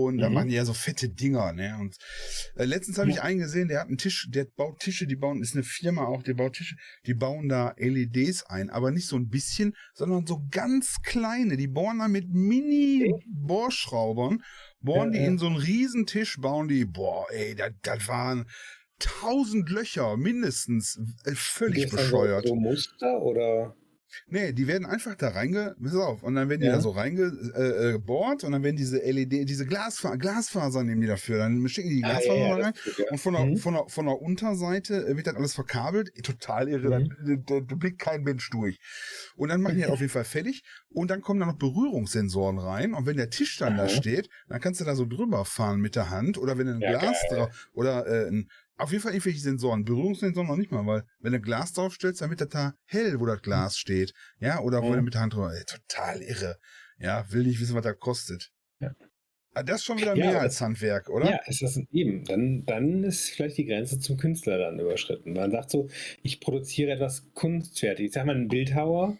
Und 0.04 0.18
da 0.18 0.28
mhm. 0.28 0.34
machen 0.34 0.48
die 0.48 0.54
ja 0.54 0.64
so 0.64 0.74
fette 0.74 1.08
Dinger, 1.08 1.52
ne? 1.52 1.76
Und 1.80 1.96
äh, 2.56 2.64
letztens 2.64 2.98
habe 2.98 3.08
ja. 3.08 3.14
ich 3.14 3.22
einen 3.22 3.38
gesehen, 3.38 3.68
der 3.68 3.80
hat 3.80 3.88
einen 3.88 3.96
Tisch, 3.98 4.28
der 4.30 4.44
baut 4.44 4.80
Tische, 4.80 5.06
die 5.06 5.16
bauen, 5.16 5.42
ist 5.42 5.54
eine 5.54 5.64
Firma 5.64 6.06
auch, 6.06 6.22
der 6.22 6.34
baut 6.34 6.52
Tische, 6.54 6.76
die 7.06 7.14
bauen 7.14 7.48
da 7.48 7.74
LEDs 7.78 8.42
ein, 8.44 8.68
aber 8.70 8.90
nicht 8.90 9.08
so 9.08 9.16
ein 9.16 9.28
bisschen, 9.28 9.74
sondern 9.94 10.26
so 10.26 10.42
ganz 10.50 10.96
kleine. 11.02 11.56
Die 11.56 11.68
bohren 11.68 11.98
da 11.98 12.08
mit 12.08 12.28
Mini-Bohrschraubern, 12.28 14.42
bohren 14.80 15.12
ja, 15.12 15.18
die 15.18 15.24
ja. 15.24 15.30
in 15.30 15.38
so 15.38 15.46
einen 15.46 15.56
Riesentisch, 15.56 16.38
bauen 16.40 16.68
die, 16.68 16.84
boah, 16.84 17.26
ey, 17.30 17.54
das, 17.54 17.72
das 17.82 18.08
waren 18.08 18.46
tausend 18.98 19.70
Löcher 19.70 20.16
mindestens, 20.16 20.98
äh, 21.24 21.32
völlig 21.34 21.90
bescheuert. 21.90 22.46
So 22.46 22.54
Muster 22.54 23.22
oder? 23.22 23.74
Nee, 24.28 24.52
die 24.52 24.66
werden 24.66 24.86
einfach 24.86 25.14
da 25.14 25.28
reinge, 25.28 25.76
pass 25.82 25.94
auf, 25.94 26.22
und 26.22 26.34
dann 26.34 26.48
werden 26.48 26.60
die 26.60 26.66
ja. 26.66 26.74
da 26.74 26.80
so 26.80 26.90
reingebohrt 26.90 28.42
äh, 28.42 28.44
äh 28.44 28.46
und 28.46 28.52
dann 28.52 28.62
werden 28.62 28.76
diese 28.76 28.98
LED, 28.98 29.48
diese 29.48 29.66
Glasfa 29.66 30.16
Glasfaser 30.16 30.84
nehmen 30.84 31.00
die 31.00 31.06
dafür, 31.06 31.38
dann 31.38 31.68
schicken 31.68 31.90
die 31.90 31.96
die 31.96 32.02
Glasfaser 32.02 32.32
ah, 32.32 32.58
ja, 32.58 32.64
rein 32.66 32.72
und 33.10 33.18
von 33.18 33.34
der, 33.34 33.44
mhm. 33.44 33.56
von, 33.56 33.74
der, 33.74 33.84
von 33.88 34.06
der 34.06 34.20
Unterseite 34.20 35.06
äh, 35.06 35.16
wird 35.16 35.26
dann 35.26 35.36
alles 35.36 35.54
verkabelt, 35.54 36.12
total 36.24 36.68
irre, 36.68 37.00
mhm. 37.00 37.44
da, 37.46 37.60
da, 37.60 37.74
blickt 37.74 37.98
kein 37.98 38.22
Mensch 38.22 38.48
durch. 38.50 38.78
Und 39.36 39.48
dann 39.48 39.60
machen 39.60 39.76
die 39.76 39.86
auf 39.86 40.00
jeden 40.00 40.12
Fall 40.12 40.24
fertig 40.24 40.62
und 40.88 41.10
dann 41.10 41.20
kommen 41.20 41.40
da 41.40 41.46
noch 41.46 41.58
Berührungssensoren 41.58 42.58
rein 42.58 42.94
und 42.94 43.06
wenn 43.06 43.16
der 43.16 43.30
Tisch 43.30 43.58
dann 43.58 43.76
da 43.76 43.88
steht, 43.88 44.28
dann 44.48 44.60
kannst 44.60 44.80
du 44.80 44.84
da 44.84 44.94
so 44.94 45.04
drüber 45.04 45.44
fahren 45.44 45.80
mit 45.80 45.96
der 45.96 46.10
Hand 46.10 46.38
oder 46.38 46.58
wenn 46.58 46.66
du 46.66 46.74
ein 46.74 46.80
Glas 46.80 47.16
drauf 47.28 47.68
oder 47.72 48.06
äh, 48.06 48.28
ein 48.28 48.48
auf 48.78 48.90
jeden 48.90 49.02
Fall 49.02 49.12
irgendwelche 49.12 49.40
Sensoren. 49.40 49.84
Berührungssensoren 49.84 50.48
noch 50.48 50.56
nicht 50.56 50.70
mal, 50.70 50.86
weil 50.86 51.04
wenn 51.20 51.32
du 51.32 51.40
Glas 51.40 51.72
draufstellst, 51.72 52.20
dann 52.20 52.30
wird 52.30 52.40
das 52.40 52.48
da 52.48 52.74
hell, 52.84 53.18
wo 53.20 53.26
das 53.26 53.40
Glas 53.42 53.78
steht. 53.78 54.12
Ja, 54.38 54.60
oder 54.60 54.82
oh. 54.82 54.88
wo 54.88 54.94
du 54.94 55.02
mit 55.02 55.14
der 55.14 55.22
Hand 55.22 55.34
drüber. 55.34 55.54
Ey, 55.54 55.64
total 55.64 56.22
irre. 56.22 56.56
Ja, 56.98 57.30
will 57.30 57.44
nicht 57.44 57.60
wissen, 57.60 57.74
was 57.74 57.84
das 57.84 57.98
kostet. 57.98 58.50
Ja. 58.80 58.94
Aber 59.56 59.60
ah, 59.60 59.62
das 59.62 59.76
ist 59.76 59.84
schon 59.86 59.96
wieder 59.96 60.14
ja, 60.14 60.26
mehr 60.26 60.40
als 60.42 60.60
Handwerk, 60.60 61.08
oder? 61.08 61.30
Ja, 61.30 61.40
ist 61.46 61.62
das 61.62 61.80
eben. 61.90 62.24
Dann, 62.24 62.66
dann 62.66 63.04
ist 63.04 63.30
vielleicht 63.30 63.56
die 63.56 63.64
Grenze 63.64 63.98
zum 63.98 64.18
Künstler 64.18 64.58
dann 64.58 64.78
überschritten. 64.78 65.32
Man 65.32 65.50
sagt 65.50 65.70
so, 65.70 65.88
ich 66.22 66.40
produziere 66.40 66.92
etwas 66.92 67.32
kunstfertig. 67.32 68.06
Ich 68.06 68.12
sag 68.12 68.26
mal, 68.26 68.36
ein 68.36 68.48
Bildhauer 68.48 69.16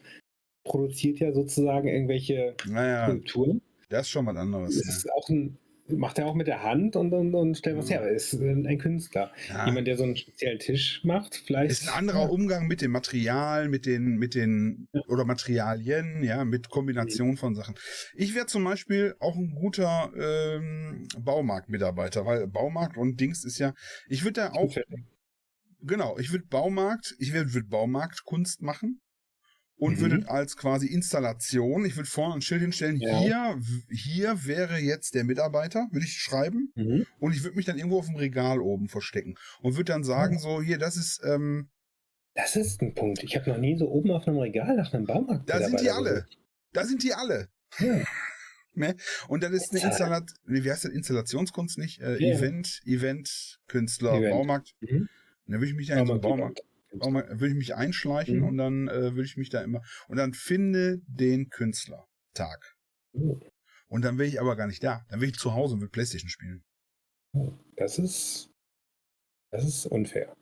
produziert 0.62 1.20
ja 1.20 1.32
sozusagen 1.32 1.88
irgendwelche 1.88 2.54
naja, 2.66 3.06
Skulpturen. 3.06 3.62
Das 3.88 4.02
ist 4.02 4.10
schon 4.10 4.26
was 4.26 4.36
anderes. 4.36 4.76
Das 4.76 4.86
ist 4.86 5.10
auch 5.10 5.26
ein 5.30 5.56
macht 5.88 6.18
er 6.18 6.26
auch 6.26 6.34
mit 6.34 6.46
der 6.46 6.62
Hand 6.62 6.96
und, 6.96 7.12
und, 7.12 7.34
und 7.34 7.56
stellt 7.56 7.76
was 7.76 7.90
her. 7.90 8.00
Er 8.00 8.10
ist 8.10 8.32
ein 8.34 8.78
Künstler. 8.78 9.32
Ja. 9.48 9.66
Jemand, 9.66 9.86
der 9.86 9.96
so 9.96 10.04
einen 10.04 10.16
speziellen 10.16 10.58
Tisch 10.58 11.02
macht, 11.04 11.42
vielleicht. 11.46 11.70
Ist 11.70 11.88
ein 11.88 11.94
anderer 11.94 12.22
ja. 12.22 12.28
Umgang 12.28 12.66
mit 12.66 12.80
dem 12.80 12.90
Material, 12.90 13.68
mit 13.68 13.86
den, 13.86 14.16
mit 14.16 14.34
den, 14.34 14.88
ja. 14.92 15.00
oder 15.08 15.24
Materialien, 15.24 16.22
ja, 16.22 16.44
mit 16.44 16.68
Kombination 16.68 17.30
mhm. 17.30 17.36
von 17.36 17.54
Sachen. 17.54 17.74
Ich 18.14 18.34
wäre 18.34 18.46
zum 18.46 18.64
Beispiel 18.64 19.14
auch 19.20 19.36
ein 19.36 19.54
guter 19.54 20.12
ähm, 20.16 21.06
Baumarktmitarbeiter, 21.18 22.26
weil 22.26 22.46
Baumarkt 22.46 22.96
und 22.96 23.20
Dings 23.20 23.44
ist 23.44 23.58
ja, 23.58 23.74
ich 24.08 24.24
würde 24.24 24.40
da 24.40 24.52
auch, 24.52 24.74
genau, 25.82 26.18
ich 26.18 26.32
würde 26.32 26.46
Baumarkt, 26.46 27.14
ich 27.18 27.32
würde 27.32 27.54
würd 27.54 27.68
Baumarktkunst 27.68 28.62
machen 28.62 29.00
und 29.78 29.96
mhm. 29.96 30.00
würde 30.00 30.28
als 30.30 30.56
quasi 30.56 30.86
Installation, 30.86 31.84
ich 31.84 31.96
würde 31.96 32.08
vorne 32.08 32.34
ein 32.34 32.40
Schild 32.40 32.62
hinstellen, 32.62 32.96
ja. 32.96 33.18
hier, 33.18 33.60
hier 33.90 34.46
wäre 34.46 34.78
jetzt 34.78 35.14
der 35.14 35.24
Mitarbeiter, 35.24 35.88
würde 35.90 36.06
ich 36.06 36.14
schreiben, 36.14 36.72
mhm. 36.74 37.06
und 37.18 37.32
ich 37.32 37.42
würde 37.42 37.56
mich 37.56 37.66
dann 37.66 37.76
irgendwo 37.76 37.98
auf 37.98 38.06
dem 38.06 38.16
Regal 38.16 38.60
oben 38.60 38.88
verstecken 38.88 39.36
und 39.60 39.74
würde 39.74 39.92
dann 39.92 40.04
sagen, 40.04 40.38
so, 40.38 40.62
hier, 40.62 40.78
das 40.78 40.96
ist, 40.96 41.20
ähm, 41.24 41.68
Das 42.34 42.56
ist 42.56 42.80
ein 42.82 42.94
Punkt. 42.94 43.22
Ich 43.22 43.36
habe 43.36 43.50
noch 43.50 43.58
nie 43.58 43.76
so 43.76 43.88
oben 43.88 44.10
auf 44.10 44.26
einem 44.26 44.38
Regal 44.38 44.76
nach 44.76 44.92
einem 44.92 45.06
Baumarkt. 45.06 45.48
Da 45.48 45.60
sind 45.62 45.80
die 45.80 45.90
alle. 45.90 46.26
Da 46.72 46.84
sind 46.84 47.02
die 47.02 47.14
alle. 47.14 47.48
Ja. 47.78 48.00
Ne? 48.78 48.94
Und 49.28 49.42
dann 49.42 49.54
ist 49.54 49.72
eine 49.72 49.82
Installat, 49.82 50.34
wie 50.44 50.70
heißt 50.70 50.84
das, 50.84 50.92
Installationskunst 50.92 51.78
nicht? 51.78 51.98
Äh, 52.02 52.22
ja. 52.22 52.36
Event, 52.36 52.82
Event, 52.84 53.58
Künstler, 53.68 54.18
Event. 54.18 54.32
Baumarkt. 54.32 54.74
Mhm. 54.80 55.08
dann 55.46 55.60
würde 55.60 55.70
ich 55.70 55.74
mich 55.74 55.86
da 55.86 55.98
in 55.98 56.06
so 56.06 56.12
einen 56.12 56.20
Baumarkt 56.20 56.60
würde 57.00 57.48
ich 57.48 57.54
mich 57.54 57.74
einschleichen 57.74 58.38
mhm. 58.38 58.44
und 58.44 58.56
dann 58.56 58.88
äh, 58.88 59.14
würde 59.14 59.24
ich 59.24 59.36
mich 59.36 59.50
da 59.50 59.62
immer 59.62 59.82
und 60.08 60.16
dann 60.16 60.32
finde 60.32 61.00
den 61.06 61.48
Künstlertag. 61.50 62.76
Mhm. 63.12 63.40
Und 63.88 64.04
dann 64.04 64.18
wäre 64.18 64.28
ich 64.28 64.40
aber 64.40 64.56
gar 64.56 64.66
nicht 64.66 64.82
da. 64.82 65.04
Dann 65.08 65.20
wäre 65.20 65.30
ich 65.30 65.38
zu 65.38 65.54
Hause 65.54 65.74
und 65.74 65.80
will 65.80 65.88
Playstation 65.88 66.28
spielen. 66.28 66.64
Das 67.76 67.98
ist 67.98 68.50
das 69.50 69.64
ist 69.64 69.86
unfair. 69.86 70.34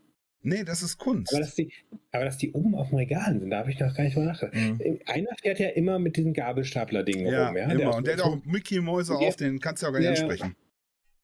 Nee, 0.46 0.62
das 0.62 0.82
ist 0.82 0.98
Kunst. 0.98 1.32
Aber 1.32 1.40
dass 1.40 1.54
die, 1.54 1.72
aber 2.12 2.26
dass 2.26 2.36
die 2.36 2.52
oben 2.52 2.74
auf 2.74 2.90
dem 2.90 2.98
Regal 2.98 3.38
sind, 3.38 3.48
da 3.48 3.58
habe 3.58 3.70
ich 3.70 3.80
noch 3.80 3.94
gar 3.94 4.04
nicht 4.04 4.16
mal 4.16 4.26
nachgedacht. 4.26 4.54
Mhm. 4.54 5.00
Einer 5.06 5.30
fährt 5.40 5.58
ja 5.58 5.68
immer 5.70 5.98
mit 5.98 6.16
diesem 6.18 6.34
Gabelstapler-Ding 6.34 7.26
ja, 7.26 7.48
rum, 7.48 7.56
ja? 7.56 7.64
Immer. 7.64 7.76
Der 7.76 7.94
und 7.94 8.06
der 8.06 8.16
hat 8.16 8.22
auch 8.22 8.44
Mickey 8.44 8.80
Mäuse 8.80 9.14
auf, 9.14 9.36
den 9.36 9.58
kannst 9.58 9.82
du 9.82 9.86
ja 9.86 9.90
auch 9.90 9.94
gar 9.94 10.00
nicht 10.00 10.18
ja, 10.18 10.24
ansprechen. 10.24 10.54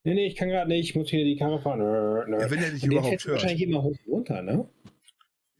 Nee, 0.04 0.14
nee, 0.14 0.26
ich 0.26 0.36
kann 0.36 0.48
gerade 0.48 0.68
nicht, 0.68 0.88
ich 0.88 0.94
muss 0.94 1.10
hier 1.10 1.24
die 1.24 1.36
Karre 1.36 1.60
fahren. 1.60 1.80
Ja, 1.80 2.50
wenn 2.50 2.62
er 2.62 2.70
dich 2.70 2.84
überhaupt 2.84 3.10
hört. 3.10 3.42
wahrscheinlich 3.42 3.62
immer 3.62 3.82
hoch 3.82 3.96
und 4.06 4.12
runter, 4.12 4.40
ne? 4.40 4.66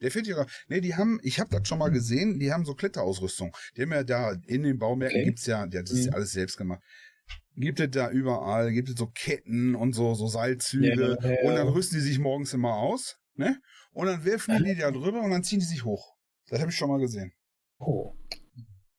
Der 0.01 0.11
fährt 0.11 0.25
hier. 0.25 0.45
Nee, 0.67 0.81
die 0.81 0.95
haben, 0.95 1.19
ich 1.23 1.39
habe 1.39 1.55
das 1.55 1.67
schon 1.67 1.79
mal 1.79 1.91
gesehen, 1.91 2.39
die 2.39 2.51
haben 2.51 2.65
so 2.65 2.73
Kletterausrüstung. 2.73 3.55
Die 3.77 3.83
haben 3.83 3.91
ja 3.91 4.03
da 4.03 4.35
in 4.47 4.63
den 4.63 4.79
Baumärkten 4.79 5.21
okay. 5.21 5.25
gibt's 5.25 5.45
ja, 5.45 5.65
ja, 5.65 5.81
das 5.81 5.91
ist 5.91 6.05
ja 6.05 6.11
mhm. 6.11 6.15
alles 6.15 6.31
selbst 6.31 6.57
gemacht. 6.57 6.81
Gibt 7.55 7.79
es 7.79 7.91
da 7.91 8.09
überall, 8.09 8.71
gibt 8.71 8.89
es 8.89 8.95
so 8.95 9.07
Ketten 9.07 9.75
und 9.75 9.93
so, 9.93 10.15
so 10.15 10.27
Seilzüge. 10.27 11.17
Ja, 11.21 11.29
ja, 11.29 11.37
und 11.43 11.55
dann 11.55 11.67
rüsten 11.67 11.99
die 11.99 12.03
sich 12.03 12.17
morgens 12.17 12.53
immer 12.53 12.75
aus, 12.75 13.17
ne? 13.35 13.61
Und 13.91 14.07
dann 14.07 14.25
werfen 14.25 14.57
die 14.57 14.73
die 14.73 14.79
da 14.79 14.91
drüber 14.91 15.21
und 15.21 15.31
dann 15.31 15.43
ziehen 15.43 15.59
die 15.59 15.65
sich 15.65 15.83
hoch. 15.83 16.15
Das 16.47 16.61
habe 16.61 16.71
ich 16.71 16.77
schon 16.77 16.89
mal 16.89 16.99
gesehen. 16.99 17.33
Oh. 17.77 18.15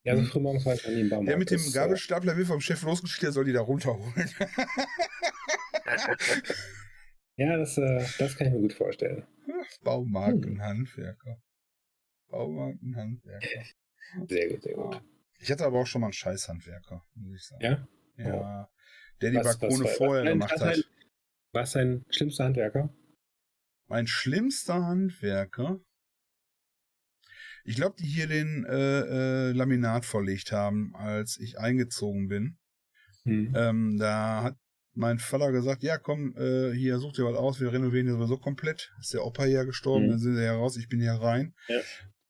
Ja, 0.05 0.17
so 0.17 0.23
mhm. 0.23 0.27
früh 0.27 0.41
morgens 0.41 0.67
war 0.67 0.75
ich 0.75 0.87
an 0.87 0.95
dem 0.95 1.09
Baum. 1.09 1.25
Der 1.25 1.39
mit 1.39 1.51
dem 1.51 1.61
äh, 1.61 1.71
Gabelstapler 1.71 2.37
will 2.37 2.45
vom 2.45 2.61
Chef 2.61 2.83
losgeschickt, 2.83 3.23
der 3.23 3.33
soll 3.33 3.45
die 3.45 3.53
da 3.53 3.61
runterholen. 3.61 4.13
ja, 7.37 7.57
das, 7.57 7.79
äh, 7.79 8.05
das 8.19 8.37
kann 8.37 8.49
ich 8.49 8.53
mir 8.53 8.61
gut 8.61 8.73
vorstellen. 8.73 9.27
Baumarkenhandwerker. 9.83 11.31
Hm. 11.31 11.43
Baumarkenhandwerker. 12.29 13.65
Sehr 14.29 14.49
gut, 14.49 14.63
sehr 14.63 14.75
gut. 14.75 15.03
Ich 15.39 15.51
hatte 15.51 15.65
aber 15.65 15.81
auch 15.81 15.87
schon 15.87 16.01
mal 16.01 16.09
einen 16.09 16.13
Scheißhandwerker, 16.13 17.05
muss 17.15 17.35
ich 17.35 17.47
sagen. 17.47 17.63
Ja? 17.63 17.89
Ja. 18.17 18.65
Oh. 18.65 18.73
Der 19.21 19.31
die 19.31 19.37
was, 19.37 19.59
Balkone 19.59 19.85
was 19.85 19.97
vorher 19.97 20.25
war, 20.25 20.33
gemacht 20.33 20.61
hat. 20.61 20.85
Was 21.53 21.73
dein 21.73 22.05
schlimmster 22.11 22.45
Handwerker? 22.45 22.95
Mein 23.87 24.07
schlimmster 24.07 24.87
Handwerker? 24.87 25.81
Ich 27.65 27.77
glaube, 27.77 27.97
die 27.99 28.07
hier 28.07 28.27
den 28.27 28.65
äh, 28.65 29.51
äh, 29.51 29.53
Laminat 29.53 30.05
verlegt 30.05 30.51
haben, 30.51 30.95
als 30.97 31.39
ich 31.39 31.59
eingezogen 31.59 32.29
bin. 32.29 32.59
Hm. 33.25 33.55
Ähm, 33.55 33.99
da 33.99 34.43
hat 34.43 34.57
mein 34.95 35.19
Vater 35.19 35.53
gesagt, 35.53 35.83
ja 35.83 35.99
komm, 35.99 36.37
äh, 36.37 36.73
hier 36.73 36.99
such 36.99 37.13
dir 37.13 37.25
was 37.25 37.37
aus, 37.37 37.61
wir 37.61 37.73
renovieren 37.73 38.07
hier 38.07 38.17
sowieso 38.17 38.39
komplett. 38.39 38.93
Ist 39.01 39.15
der 39.15 39.25
Opa 39.25 39.45
hier 39.45 39.65
gestorben, 39.65 40.07
mhm. 40.07 40.11
dann 40.11 40.19
sind 40.19 40.37
sie 40.37 40.45
ja 40.45 40.55
raus, 40.55 40.77
ich 40.77 40.89
bin 40.89 41.01
hier 41.01 41.13
rein. 41.13 41.55
Ja. 41.69 41.81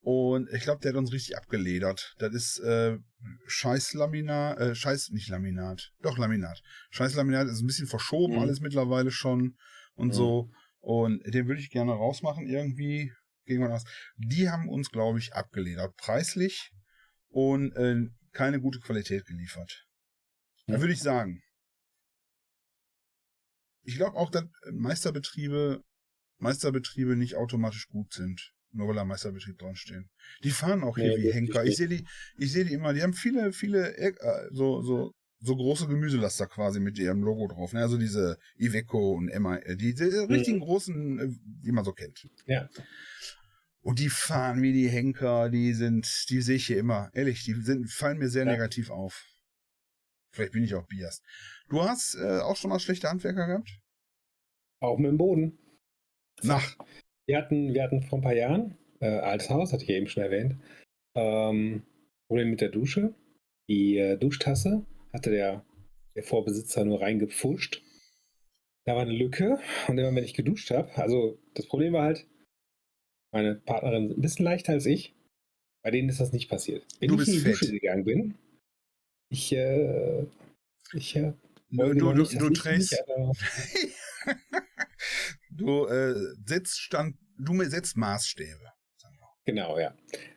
Und 0.04 0.48
ich 0.52 0.62
glaube, 0.62 0.80
der 0.80 0.92
hat 0.92 0.98
uns 0.98 1.12
richtig 1.12 1.36
abgeledert. 1.36 2.14
Das 2.18 2.34
ist 2.34 2.58
äh, 2.58 2.98
Scheißlaminat, 3.46 4.58
äh, 4.58 4.74
Scheiß, 4.74 5.10
nicht 5.10 5.28
Laminat, 5.28 5.92
doch 6.00 6.18
Laminat. 6.18 6.60
Scheißlaminat 6.90 7.46
ist 7.48 7.60
ein 7.60 7.66
bisschen 7.66 7.86
verschoben 7.86 8.34
Mhm. 8.34 8.40
alles 8.40 8.60
mittlerweile 8.60 9.12
schon 9.12 9.56
und 9.94 10.08
Mhm. 10.08 10.12
so. 10.12 10.50
Und 10.80 11.22
den 11.24 11.46
würde 11.46 11.60
ich 11.60 11.70
gerne 11.70 11.92
rausmachen 11.92 12.46
irgendwie. 12.46 13.12
Gegen 13.44 13.68
was. 13.68 13.84
Die 14.16 14.50
haben 14.50 14.68
uns, 14.68 14.90
glaube 14.90 15.18
ich, 15.18 15.34
abgeledert. 15.34 15.96
Preislich 15.96 16.70
und 17.28 17.72
äh, 17.76 17.96
keine 18.32 18.60
gute 18.60 18.78
Qualität 18.78 19.26
geliefert. 19.26 19.84
Da 20.66 20.80
würde 20.80 20.92
ich 20.92 21.00
sagen. 21.00 21.42
Ich 23.85 23.97
glaube 23.97 24.16
auch, 24.16 24.30
dass 24.30 24.45
Meisterbetriebe, 24.72 25.83
Meisterbetriebe 26.39 27.16
nicht 27.16 27.37
automatisch 27.37 27.89
gut 27.89 28.12
sind. 28.12 28.53
Nur 28.74 28.89
weil 28.89 28.95
da 28.95 29.05
Meisterbetrieb 29.05 29.59
dran 29.59 29.76
stehen. 29.76 30.09
Die 30.45 30.51
fahren 30.51 30.83
auch 30.83 30.97
hier 30.97 31.09
Nee, 31.09 31.11
wie 31.11 31.22
wirklich 31.24 31.35
Henker. 31.35 31.64
Ich 31.64 31.76
sehe 31.76 31.89
die, 31.89 32.07
ich 32.39 32.53
sehe 32.53 32.64
die 32.64 32.72
immer, 32.72 32.95
die 32.95 33.03
haben 33.03 33.12
viele, 33.12 33.53
viele, 33.53 33.95
äh, 33.99 34.14
so, 34.51 34.80
so, 34.80 35.12
so 35.41 35.57
große 35.57 35.89
Gemüselaster 35.89 36.47
quasi 36.47 36.80
mit 36.80 36.99
ihrem 36.99 37.22
Logo 37.22 37.49
drauf. 37.49 37.74
Ne? 37.74 37.80
Also 37.80 37.99
diese 37.99 38.39
Iveco 38.57 39.12
und 39.12 39.28
Emma, 39.28 39.57
äh, 39.57 39.76
die, 39.76 39.93
die 39.93 40.05
richtigen 40.05 40.61
großen, 40.61 41.18
äh, 41.18 41.28
die 41.64 41.72
man 41.72 41.85
so 41.85 41.93
kennt. 41.93 42.26
Ja. 42.47 42.66
Und 43.83 43.99
die 43.99 44.09
fahren 44.09 44.62
wie 44.62 44.72
die 44.72 44.89
Henker, 44.89 45.51
die 45.51 45.74
sind, 45.74 46.07
die 46.30 46.41
sehe 46.41 46.57
ich 46.57 46.66
hier 46.66 46.78
immer. 46.78 47.11
Ehrlich, 47.12 47.45
die 47.45 47.53
sind, 47.55 47.91
fallen 47.91 48.18
mir 48.18 48.28
sehr 48.30 48.47
Ja. 48.47 48.53
negativ 48.53 48.89
auf. 48.91 49.26
Vielleicht 50.33 50.53
bin 50.53 50.64
ich 50.64 50.74
auch 50.74 50.87
biased. 50.87 51.22
Du 51.68 51.83
hast 51.83 52.14
äh, 52.14 52.41
auch 52.41 52.57
schon 52.57 52.70
mal 52.70 52.80
schlechte 52.80 53.09
Handwerker 53.09 53.47
gehabt? 53.47 53.80
Auch 54.80 54.99
mit 54.99 55.11
dem 55.11 55.18
Boden. 55.18 55.59
Nach. 56.43 56.76
Wir 57.26 57.37
hatten, 57.39 57.72
wir 57.74 57.83
hatten 57.83 58.03
vor 58.03 58.18
ein 58.18 58.22
paar 58.22 58.35
Jahren, 58.35 58.76
äh, 59.01 59.07
altes 59.07 59.51
Haus, 59.51 59.72
hatte 59.72 59.85
ich 59.85 59.91
ja 59.91 59.97
eben 59.97 60.09
schon 60.09 60.22
erwähnt, 60.22 60.57
ähm, 61.14 61.85
Problem 62.26 62.51
mit 62.51 62.61
der 62.61 62.70
Dusche. 62.70 63.14
Die 63.68 63.97
äh, 63.99 64.16
Duschtasse 64.16 64.85
hatte 65.12 65.30
der, 65.30 65.64
der 66.16 66.22
Vorbesitzer 66.24 66.85
nur 66.85 67.01
reingepfuscht. 67.01 67.83
Da 68.85 68.97
war 68.97 69.03
eine 69.03 69.12
Lücke 69.12 69.61
und 69.87 69.99
immer 69.99 70.14
wenn 70.14 70.24
ich 70.24 70.35
geduscht 70.35 70.70
habe, 70.72 70.93
also 70.97 71.39
das 71.55 71.66
Problem 71.66 71.93
war 71.93 72.03
halt, 72.05 72.26
meine 73.33 73.55
Partnerin 73.55 74.11
ist 74.11 74.16
ein 74.18 74.20
bisschen 74.22 74.45
leichter 74.45 74.72
als 74.72 74.87
ich. 74.87 75.14
Bei 75.85 75.91
denen 75.91 76.09
ist 76.09 76.20
das 76.20 76.33
nicht 76.33 76.49
passiert. 76.49 76.87
Wenn 77.01 77.09
Du 77.09 77.20
ich 77.20 77.28
in 77.28 77.35
die 77.35 77.45
Dusche 77.45 77.66
fett. 77.66 77.80
gegangen 77.80 78.05
bin, 78.05 78.35
ich, 79.33 79.53
äh, 79.53 80.26
ich, 80.93 81.16
äh, 81.16 81.33
Du, 81.74 81.95
du, 81.95 82.12
du, 82.12 82.20
nicht, 82.51 82.61
trägst, 82.61 82.93
nicht, 82.93 83.03
du 85.51 85.87
äh, 85.87 86.14
setzt 86.47 86.78
Stand, 86.78 87.16
du 87.39 87.64
setzt 87.64 87.97
Maßstäbe. 87.97 88.61
Genau, 89.47 89.78
ja. 89.78 89.95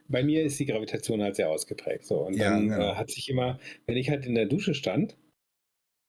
Bei 0.08 0.24
mir 0.24 0.43
ist 0.43 0.58
die 0.60 0.66
Gravitation 0.66 1.22
halt 1.22 1.36
sehr 1.36 1.50
ausgeprägt. 1.50 2.06
So. 2.06 2.26
Und 2.26 2.36
Ja, 2.38 2.52
dann 2.52 2.70
genau. 2.70 2.91
äh, 2.93 2.96
hat 2.96 3.10
sich 3.12 3.30
immer, 3.30 3.60
wenn 3.86 3.98
ich 3.98 4.10
halt 4.10 4.26
in 4.26 4.34
der 4.34 4.46
Dusche 4.46 4.74
stand, 4.74 5.18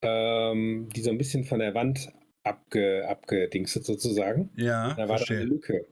ähm, 0.02 0.88
die 0.94 1.02
so 1.02 1.10
ein 1.10 1.18
bisschen 1.18 1.44
von 1.44 1.58
der 1.58 1.74
Wand 1.74 2.08
abge, 2.44 3.06
abgedingstet 3.08 3.84
sozusagen, 3.84 4.50
Ja, 4.56 4.94
da 4.94 4.96
war 4.96 5.06
da 5.06 5.12
eine 5.14 5.16
verstehe. 5.16 5.42
Lücke. 5.42 5.86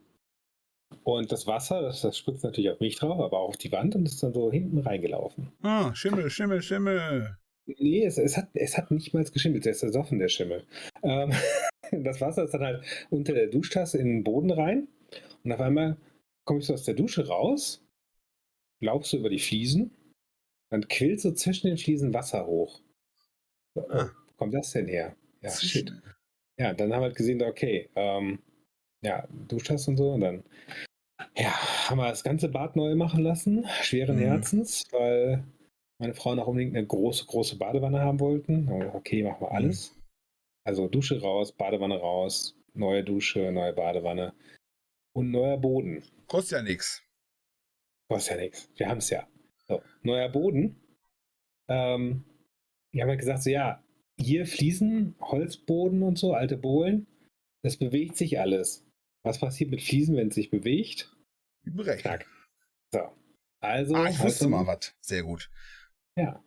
Und 1.02 1.32
das 1.32 1.46
Wasser, 1.46 1.82
das, 1.82 2.02
das 2.02 2.16
spritzt 2.16 2.44
natürlich 2.44 2.70
auf 2.70 2.80
mich 2.80 2.96
drauf, 2.96 3.20
aber 3.20 3.40
auch 3.40 3.48
auf 3.48 3.56
die 3.56 3.72
Wand 3.72 3.94
und 3.96 4.06
ist 4.06 4.22
dann 4.22 4.32
so 4.32 4.50
hinten 4.52 4.78
reingelaufen. 4.78 5.52
Ah, 5.62 5.94
Schimmel, 5.94 6.30
Schimmel, 6.30 6.62
Schimmel. 6.62 7.36
Nee, 7.66 8.04
es, 8.04 8.18
es, 8.18 8.36
hat, 8.36 8.48
es 8.54 8.76
hat 8.76 8.90
nicht 8.90 9.14
mal 9.14 9.24
geschimmelt, 9.24 9.64
der 9.64 9.72
ist 9.72 9.82
ersoffen, 9.82 10.18
der 10.18 10.28
Schimmel. 10.28 10.66
Ähm, 11.02 11.32
das 12.04 12.20
Wasser 12.20 12.44
ist 12.44 12.52
dann 12.54 12.62
halt 12.62 12.84
unter 13.10 13.32
der 13.32 13.46
Duschtasse 13.48 13.98
in 13.98 14.06
den 14.06 14.24
Boden 14.24 14.50
rein 14.50 14.88
und 15.44 15.52
auf 15.52 15.60
einmal 15.60 15.96
komme 16.44 16.60
ich 16.60 16.66
so 16.66 16.74
aus 16.74 16.84
der 16.84 16.94
Dusche 16.94 17.26
raus, 17.26 17.82
laufst 18.80 19.12
so 19.12 19.16
über 19.16 19.30
die 19.30 19.38
Fliesen, 19.38 19.90
dann 20.70 20.86
quillt 20.88 21.20
so 21.20 21.32
zwischen 21.32 21.68
den 21.68 21.78
Fliesen 21.78 22.12
Wasser 22.12 22.46
hoch. 22.46 22.82
So, 23.74 23.88
Ah. 23.88 24.10
wo 24.26 24.32
kommt 24.36 24.54
das 24.54 24.72
denn 24.72 24.86
her? 24.86 25.16
Ja, 25.40 25.50
shit. 25.50 25.90
Ja, 26.58 26.72
dann 26.74 26.92
haben 26.92 27.00
wir 27.00 27.06
halt 27.06 27.16
gesehen, 27.16 27.42
okay, 27.42 27.88
ähm, 27.96 28.40
ja, 29.04 29.26
Duschtasse 29.48 29.90
und 29.90 29.96
so 29.96 30.12
und 30.12 30.20
dann 30.20 30.44
ja, 31.36 31.50
haben 31.88 31.98
wir 31.98 32.08
das 32.08 32.24
ganze 32.24 32.48
Bad 32.48 32.76
neu 32.76 32.94
machen 32.96 33.22
lassen, 33.22 33.66
schweren 33.82 34.16
Mhm. 34.16 34.20
Herzens, 34.22 34.84
weil 34.92 35.44
meine 36.00 36.14
Frauen 36.14 36.38
auch 36.40 36.48
unbedingt 36.48 36.76
eine 36.76 36.86
große, 36.86 37.26
große 37.26 37.56
Badewanne 37.56 38.00
haben 38.00 38.20
wollten. 38.20 38.66
Gesagt, 38.66 38.94
Okay, 38.94 39.22
machen 39.22 39.40
wir 39.40 39.50
Mhm. 39.50 39.56
alles. 39.56 39.96
Also 40.66 40.88
Dusche 40.88 41.20
raus, 41.20 41.52
Badewanne 41.52 41.98
raus, 41.98 42.56
neue 42.74 43.04
Dusche, 43.04 43.52
neue 43.52 43.72
Badewanne 43.72 44.32
und 45.14 45.30
neuer 45.30 45.58
Boden. 45.58 46.02
Kostet 46.26 46.58
ja 46.58 46.62
nichts. 46.62 47.02
Kostet 48.08 48.36
ja 48.36 48.42
nichts. 48.42 48.68
Wir 48.76 48.88
haben 48.88 48.98
es 48.98 49.10
ja. 49.10 49.28
So, 49.66 49.82
neuer 50.02 50.28
Boden. 50.28 50.76
Ähm, 51.68 52.24
wir 52.92 53.02
haben 53.02 53.08
halt 53.10 53.20
gesagt, 53.20 53.42
so 53.42 53.50
ja, 53.50 53.82
hier 54.20 54.46
Fliesen, 54.46 55.14
Holzboden 55.20 56.02
und 56.02 56.18
so, 56.18 56.34
alte 56.34 56.56
Bohlen, 56.56 57.06
das 57.62 57.76
bewegt 57.76 58.16
sich 58.16 58.38
alles. 58.40 58.84
Was 59.24 59.38
passiert 59.40 59.70
mit 59.70 59.80
Fliesen, 59.82 60.16
wenn 60.16 60.28
es 60.28 60.34
sich 60.34 60.50
bewegt? 60.50 61.10
Berechnet. 61.64 62.26
So. 62.92 63.00
Also, 63.62 63.94
Ah, 63.94 64.08
ich 64.08 64.18
wusste 64.20 64.44
also- 64.44 64.48
mal 64.50 64.66
was. 64.66 64.94
Sehr 65.00 65.22
gut. 65.22 65.50
Ja. 66.18 66.42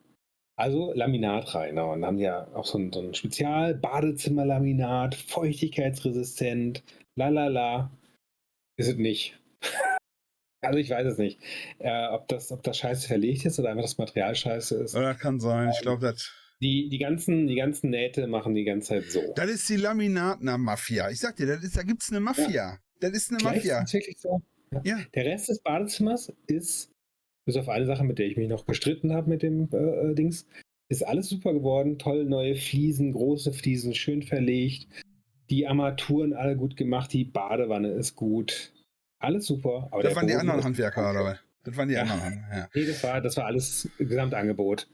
Also 0.59 0.91
Laminat 0.93 1.53
rein. 1.55 1.75
ne? 1.75 1.85
Und 1.85 2.01
dann 2.01 2.07
haben 2.07 2.17
ja 2.19 2.47
auch 2.55 2.65
so 2.65 2.77
ein, 2.79 2.91
so 2.91 2.99
ein 3.01 3.13
Spezial-Badezimmerlaminat, 3.13 5.13
feuchtigkeitsresistent, 5.15 6.83
lalala. 7.15 7.91
Ist 8.79 8.87
es 8.89 8.95
nicht. 8.97 9.39
Also 10.59 10.79
ich 10.79 10.89
weiß 10.89 11.05
es 11.05 11.19
nicht. 11.19 11.39
Äh, 11.77 12.07
ob, 12.07 12.27
das, 12.29 12.51
ob 12.51 12.63
das 12.63 12.79
scheiße 12.79 13.07
verlegt 13.07 13.45
ist 13.45 13.59
oder 13.59 13.69
einfach 13.69 13.83
das 13.83 13.99
Material 13.99 14.33
scheiße 14.35 14.75
ist. 14.83 14.95
Ja, 14.95 15.01
das 15.13 15.19
kann 15.19 15.39
sein. 15.39 15.69
Ich 15.69 15.81
glaube, 15.81 16.01
das. 16.01 16.33
Die, 16.61 16.89
die, 16.89 16.97
ganzen, 16.97 17.45
die 17.47 17.55
ganzen 17.55 17.91
Nähte 17.91 18.25
machen 18.27 18.55
die 18.55 18.63
ganze 18.63 18.87
Zeit 18.89 19.11
so. 19.11 19.21
Das 19.35 19.49
ist 19.49 19.69
die 19.69 19.75
Laminatner-Mafia. 19.75 21.09
Ich 21.11 21.19
sag 21.19 21.35
dir, 21.35 21.45
das 21.45 21.63
ist, 21.63 21.77
da 21.77 21.83
gibt's 21.83 22.09
eine 22.09 22.19
Mafia. 22.19 22.79
Das 22.99 23.11
ist 23.11 23.29
eine 23.29 23.39
Vielleicht 23.39 23.57
Mafia. 23.65 23.79
ist 23.83 23.87
es 23.89 23.93
wirklich 23.93 24.17
so. 24.19 24.41
Ja. 24.83 24.97
Der 25.13 25.25
Rest 25.25 25.49
des 25.49 25.59
Badezimmers 25.61 26.33
ist, 26.47 26.91
bis 27.45 27.55
auf 27.57 27.69
eine 27.69 27.85
Sache, 27.85 28.03
mit 28.03 28.17
der 28.19 28.25
ich 28.25 28.37
mich 28.37 28.49
noch 28.49 28.65
gestritten 28.65 29.13
habe 29.13 29.29
mit 29.29 29.43
dem 29.43 29.69
äh, 29.71 29.77
äh, 30.11 30.15
Dings, 30.15 30.47
ist 30.89 31.05
alles 31.05 31.29
super 31.29 31.53
geworden. 31.53 31.99
Toll, 31.99 32.25
neue 32.25 32.55
Fliesen, 32.55 33.13
große 33.13 33.53
Fliesen, 33.53 33.93
schön 33.93 34.23
verlegt. 34.23 34.87
Die 35.49 35.67
Armaturen 35.67 36.33
alle 36.33 36.57
gut 36.57 36.75
gemacht, 36.75 37.13
die 37.13 37.23
Badewanne 37.23 37.91
ist 37.91 38.15
gut. 38.15 38.73
Alles 39.19 39.45
super. 39.45 39.89
Das 40.01 40.15
waren 40.15 40.27
die 40.27 40.33
Boden 40.33 40.39
anderen 40.41 40.59
ist- 40.59 40.65
Handwerker, 40.65 41.11
oder? 41.11 41.39
Das 41.63 41.77
waren 41.77 41.87
die 41.87 41.95
Ja. 41.95 42.01
anderen. 42.03 42.45
Ja. 42.51 42.69
Nee, 42.73 42.85
das 42.85 43.03
war, 43.03 43.21
das 43.21 43.37
war 43.37 43.45
alles 43.45 43.89
Gesamtangebot. 43.97 44.87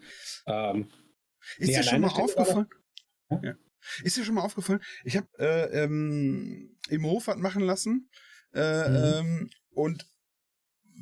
Ähm, 0.47 0.87
Ist 1.57 1.67
Nee, 1.69 1.75
dir 1.75 1.83
schon 1.83 2.01
mal 2.01 2.09
aufgefallen? 2.09 2.67
Ja? 3.29 3.39
Ja. 3.43 3.53
Ist 4.03 4.17
dir 4.17 4.23
schon 4.23 4.35
mal 4.35 4.41
aufgefallen? 4.43 4.81
Ich 5.03 5.17
habe 5.17 5.27
äh, 5.39 5.83
ähm, 5.83 6.77
im 6.89 7.05
Hof 7.05 7.27
was 7.27 7.37
machen 7.37 7.63
lassen 7.63 8.09
äh, 8.53 8.89
Mhm. 8.89 8.95
ähm, 8.95 9.49
und 9.71 10.05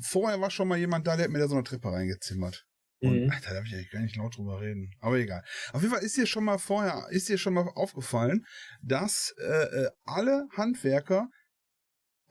vorher 0.02 0.40
war 0.42 0.50
schon 0.52 0.68
mal 0.68 0.78
jemand 0.78 1.06
da, 1.06 1.16
der 1.16 1.26
hat 1.26 1.32
mir 1.32 1.40
da 1.40 1.48
so 1.48 1.56
eine 1.56 1.64
Treppe 1.64 1.92
reingezimmert. 1.92 2.66
Und 3.02 3.24
mhm. 3.24 3.32
ach, 3.34 3.42
da 3.42 3.54
darf 3.54 3.66
ich 3.66 3.74
eigentlich 3.74 3.90
gar 3.92 4.02
nicht 4.02 4.16
laut 4.16 4.38
drüber 4.38 4.62
reden. 4.62 4.92
Aber 5.00 5.18
egal. 5.18 5.44
Auf 5.74 5.82
jeden 5.82 5.94
Fall 5.94 6.04
ist 6.04 6.18
dir 6.18 6.28
schon 6.28 6.44
mal 6.44 6.60
vorher, 6.60 7.08
ist 7.10 7.30
dir 7.30 7.38
schon 7.38 7.54
mal 7.54 7.68
aufgefallen, 7.74 8.46
dass 8.84 9.34
äh, 9.40 9.64
äh, 9.86 9.90
alle 10.06 10.48
Handwerker 10.56 11.30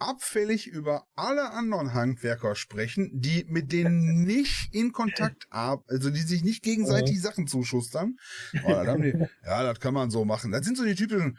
abfällig 0.00 0.66
über 0.66 1.06
alle 1.14 1.50
anderen 1.52 1.94
Handwerker 1.94 2.54
sprechen, 2.56 3.10
die 3.12 3.44
mit 3.48 3.72
denen 3.72 4.24
nicht 4.24 4.68
in 4.72 4.92
Kontakt 4.92 5.46
ab, 5.50 5.84
also 5.88 6.10
die 6.10 6.20
sich 6.20 6.42
nicht 6.42 6.62
gegenseitig 6.62 7.20
Sachen 7.20 7.46
zuschustern. 7.46 8.16
Oh, 8.64 8.82
die, 8.98 9.14
ja, 9.44 9.62
das 9.62 9.80
kann 9.80 9.94
man 9.94 10.10
so 10.10 10.24
machen. 10.24 10.50
Das 10.52 10.64
sind 10.64 10.76
so 10.76 10.84
die 10.84 10.94
typischen, 10.94 11.38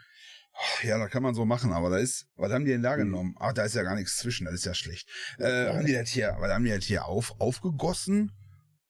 oh, 0.54 0.86
ja, 0.86 0.98
das 0.98 1.10
kann 1.10 1.22
man 1.22 1.34
so 1.34 1.44
machen, 1.44 1.72
aber 1.72 1.90
da 1.90 1.98
ist, 1.98 2.26
was 2.36 2.52
haben 2.52 2.64
die 2.64 2.70
denn 2.70 2.82
da 2.82 2.96
Mhm. 2.96 3.00
genommen? 3.00 3.34
Ach, 3.38 3.52
da 3.52 3.64
ist 3.64 3.74
ja 3.74 3.82
gar 3.82 3.94
nichts 3.94 4.16
zwischen, 4.16 4.44
das 4.44 4.54
ist 4.54 4.64
ja 4.64 4.74
schlecht. 4.74 5.08
Äh, 5.38 5.68
haben 5.68 5.86
die 5.86 5.92
das 5.92 6.08
hier, 6.10 6.36
was 6.38 6.50
haben 6.50 6.64
die 6.64 6.70
das 6.70 6.84
hier 6.84 7.04
auf, 7.06 7.40
aufgegossen? 7.40 8.32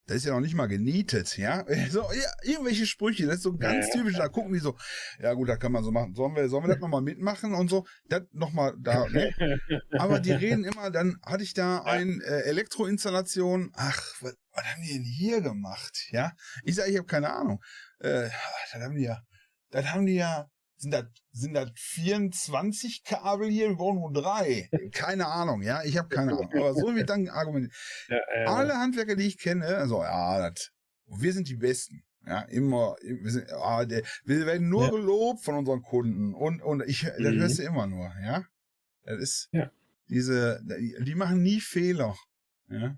Das 0.06 0.16
ist 0.16 0.24
ja 0.24 0.32
noch 0.32 0.40
nicht 0.40 0.54
mal 0.54 0.66
genietet, 0.66 1.36
ja? 1.38 1.64
So, 1.90 2.00
ja 2.12 2.30
irgendwelche 2.42 2.86
Sprüche, 2.86 3.26
das 3.26 3.36
ist 3.36 3.42
so 3.42 3.56
ganz 3.56 3.86
Ja. 3.88 3.92
typisch, 3.94 4.16
da 4.16 4.28
gucken 4.28 4.52
die 4.52 4.58
so, 4.58 4.76
ja 5.20 5.32
gut, 5.34 5.48
das 5.48 5.58
kann 5.60 5.70
man 5.72 5.84
so 5.84 5.92
machen. 5.92 6.14
Sollen 6.14 6.34
wir, 6.34 6.48
sollen 6.48 6.64
wir 6.64 6.68
das 6.68 6.80
nochmal 6.80 7.02
mitmachen 7.02 7.54
und 7.54 7.68
so? 7.70 7.86
Das 8.08 8.22
nochmal 8.32 8.74
da, 8.80 9.06
ne? 9.08 9.30
Aber 9.98 10.18
die 10.20 10.32
reden 10.32 10.64
immer, 10.64 10.90
dann 10.90 11.18
hatte 11.24 11.44
ich 11.44 11.54
da 11.54 11.82
ein 11.82 12.20
äh, 12.20 12.40
Elektroinstallation. 12.40 13.70
Ach, 13.74 14.02
was, 14.20 14.36
was 14.52 14.64
haben 14.64 14.82
die 14.82 14.92
denn 14.92 15.04
hier 15.04 15.40
gemacht? 15.40 16.08
Ja, 16.10 16.32
ich 16.64 16.74
sage, 16.74 16.90
ich 16.90 16.96
habe 16.96 17.06
keine 17.06 17.32
Ahnung. 17.32 17.62
Äh, 18.00 18.28
das 18.72 18.82
haben 18.82 18.96
die 18.96 19.04
ja, 19.04 19.22
das 19.70 19.86
haben 19.86 20.06
die 20.06 20.14
ja, 20.16 20.48
sind 20.82 20.90
das, 20.90 21.04
sind 21.30 21.54
das 21.54 21.70
24 21.76 23.04
Kabel 23.04 23.48
hier? 23.48 23.68
Wir 23.70 23.76
brauchen 23.76 24.00
nur 24.00 24.12
drei. 24.12 24.68
Keine 24.92 25.26
Ahnung, 25.28 25.62
ja, 25.62 25.82
ich 25.84 25.96
habe 25.96 26.08
keine 26.08 26.32
Ahnung. 26.32 26.50
Aber 26.52 26.74
so 26.74 26.94
wird 26.94 27.08
dann 27.08 27.28
argumentiert. 27.28 27.72
Ja, 28.08 28.16
äh, 28.34 28.44
Alle 28.46 28.74
Handwerker, 28.74 29.14
die 29.16 29.26
ich 29.28 29.38
kenne, 29.38 29.64
also 29.66 30.02
ja, 30.02 30.50
das, 30.50 30.70
wir 31.06 31.32
sind 31.32 31.48
die 31.48 31.56
Besten. 31.56 32.02
Ja, 32.26 32.42
immer, 32.42 32.96
wir, 33.02 33.30
sind, 33.30 33.52
ah, 33.52 33.84
der, 33.84 34.02
wir 34.24 34.46
werden 34.46 34.68
nur 34.68 34.84
Ja. 34.84 34.90
gelobt 34.90 35.44
von 35.44 35.56
unseren 35.56 35.82
Kunden 35.82 36.34
und, 36.34 36.60
und 36.62 36.82
ich, 36.86 37.02
das 37.02 37.18
Mhm. 37.18 37.38
hörst 37.40 37.58
du 37.58 37.62
immer 37.62 37.86
nur, 37.86 38.12
ja. 38.24 38.44
Das 39.04 39.18
ist, 39.20 39.48
Ja. 39.52 39.70
diese, 40.08 40.60
die, 41.04 41.14
machen 41.14 41.42
nie 41.42 41.60
Fehler. 41.60 42.16
Ja. 42.68 42.96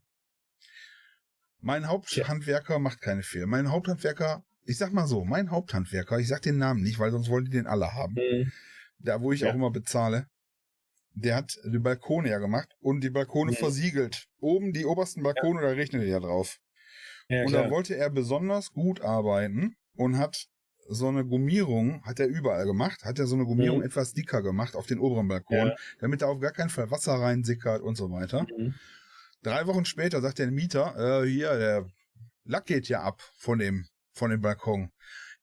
Mein 1.61 1.87
Haupthandwerker 1.89 2.79
macht 2.79 3.01
keine 3.01 3.23
Fehler. 3.23 3.47
Mein 3.47 3.71
Haupthandwerker, 3.71 4.45
ich 4.65 4.79
sag 4.79 4.93
mal 4.93 5.07
so, 5.07 5.25
mein 5.25 5.51
Haupthandwerker, 5.51 6.19
ich 6.19 6.29
sag 6.29 6.43
den 6.43 6.59
Namen 6.59 6.83
nicht, 6.83 6.99
weil 6.99 7.11
sonst 7.11 7.29
wollen 7.29 7.45
die 7.45 7.51
den 7.51 7.67
alle 7.67 7.93
haben. 7.95 8.15
Mhm. 8.15 8.53
Da, 8.99 9.21
wo 9.21 9.33
ich 9.33 9.41
Ja. 9.41 9.51
auch 9.51 9.55
immer 9.55 9.71
bezahle. 9.71 10.27
Der 11.17 11.37
hat 11.37 11.57
die 11.65 11.79
Balkone 11.79 12.29
ja 12.31 12.39
gemacht 12.39 12.75
und 12.81 13.01
die 13.03 13.11
Balkone 13.11 13.53
Mhm. 13.53 13.57
versiegelt. 13.57 14.27
Oben 14.41 14.73
die 14.73 14.85
obersten 14.85 15.23
Balkone, 15.23 15.61
da 15.61 15.69
rechnet 15.69 16.03
er 16.03 16.09
ja 16.09 16.21
drauf. 16.21 16.59
Ja, 17.29 17.45
und 17.45 17.53
da 17.53 17.71
wollte 17.71 17.97
er 17.97 18.11
besonders 18.11 18.73
gut 18.73 19.01
arbeiten 19.01 19.77
und 19.97 20.19
hat 20.19 20.47
so 20.89 21.09
eine 21.09 21.25
Gummierung, 21.25 22.03
hat 22.05 22.21
er 22.21 22.27
überall 22.27 22.67
gemacht, 22.67 23.05
hat 23.05 23.19
er 23.19 23.27
so 23.27 23.37
eine 23.37 23.45
Gummierung 23.47 23.79
Mhm. 23.79 23.85
etwas 23.87 24.13
dicker 24.13 24.43
gemacht 24.43 24.75
auf 24.77 24.87
den 24.87 24.99
oberen 24.99 25.29
Balkon, 25.29 25.69
Ja. 25.69 25.77
damit 26.01 26.21
da 26.21 26.27
auf 26.27 26.41
gar 26.41 26.53
keinen 26.53 26.69
Fall 26.69 26.91
Wasser 26.91 27.15
reinsickert 27.15 27.81
und 27.81 27.97
so 27.97 28.11
weiter. 28.11 28.47
Mhm. 28.59 28.75
Drei 29.43 29.67
Wochen 29.67 29.85
später 29.85 30.21
sagt 30.21 30.39
der 30.39 30.51
Mieter, 30.51 31.23
äh, 31.23 31.29
hier, 31.29 31.57
der 31.57 31.87
Lack 32.45 32.67
geht 32.67 32.89
ja 32.89 33.03
ab 33.03 33.23
von 33.39 33.59
dem, 33.59 33.87
von 34.15 34.31
dem 34.31 34.41
Balkon. 34.41 34.91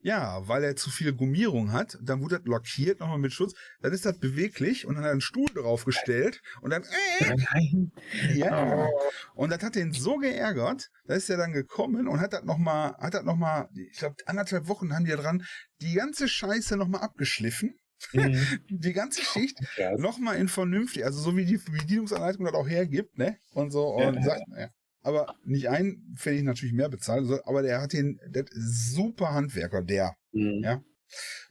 Ja, 0.03 0.47
weil 0.47 0.63
er 0.63 0.75
zu 0.75 0.89
viel 0.89 1.13
Gummierung 1.13 1.73
hat, 1.73 1.95
dann 2.01 2.21
wurde 2.21 2.39
das 2.39 2.47
lackiert, 2.47 2.99
nochmal 2.99 3.19
mit 3.19 3.33
Schutz, 3.33 3.53
dann 3.81 3.93
ist 3.93 4.03
das 4.03 4.17
beweglich 4.17 4.87
und 4.87 4.95
dann 4.95 5.03
hat 5.03 5.09
er 5.09 5.11
einen 5.11 5.21
Stuhl 5.21 5.45
draufgestellt 5.53 6.41
und 6.61 6.71
dann, 6.71 6.81
äh, 6.83 6.87
Nein. 7.53 7.91
ja. 8.33 8.87
Und 9.35 9.51
das 9.51 9.61
hat 9.61 9.75
den 9.75 9.93
so 9.93 10.17
geärgert, 10.17 10.89
da 11.05 11.13
ist 11.13 11.29
er 11.29 11.37
dann 11.37 11.51
gekommen 11.53 12.07
und 12.07 12.19
hat 12.19 12.33
das 12.33 12.43
nochmal, 12.43 12.93
hat 12.97 13.13
das 13.13 13.23
nochmal, 13.23 13.69
ich 13.75 13.99
glaube, 13.99 14.15
anderthalb 14.25 14.67
Wochen 14.67 14.91
haben 14.95 15.05
die 15.05 15.11
dran, 15.11 15.45
die 15.81 15.93
ganze 15.93 16.27
Scheiße 16.27 16.77
nochmal 16.77 17.01
abgeschliffen, 17.01 17.75
Mhm. 18.13 18.33
die 18.69 18.93
ganze 18.93 19.21
Schicht, 19.21 19.59
nochmal 19.97 20.37
in 20.37 20.47
vernünftig, 20.47 21.05
also 21.05 21.21
so 21.21 21.37
wie 21.37 21.45
die 21.45 21.57
Bedienungsanleitung 21.57 22.45
das 22.45 22.55
auch 22.55 22.67
hergibt, 22.67 23.15
ne? 23.19 23.37
Und 23.53 23.69
so, 23.69 23.89
und 23.89 24.15
Ja. 24.15 24.21
sagt, 24.23 24.41
ja. 24.57 24.69
Aber 25.03 25.35
nicht 25.43 25.67
ein, 25.69 26.13
fände 26.15 26.39
ich 26.39 26.45
natürlich 26.45 26.73
mehr 26.73 26.89
bezahlt, 26.89 27.25
so, 27.25 27.43
aber 27.45 27.61
der 27.63 27.81
hat 27.81 27.93
den, 27.93 28.19
der 28.27 28.45
super 28.53 29.33
Handwerker, 29.33 29.81
der. 29.81 30.15
Mhm. 30.31 30.61
Ja. 30.63 30.83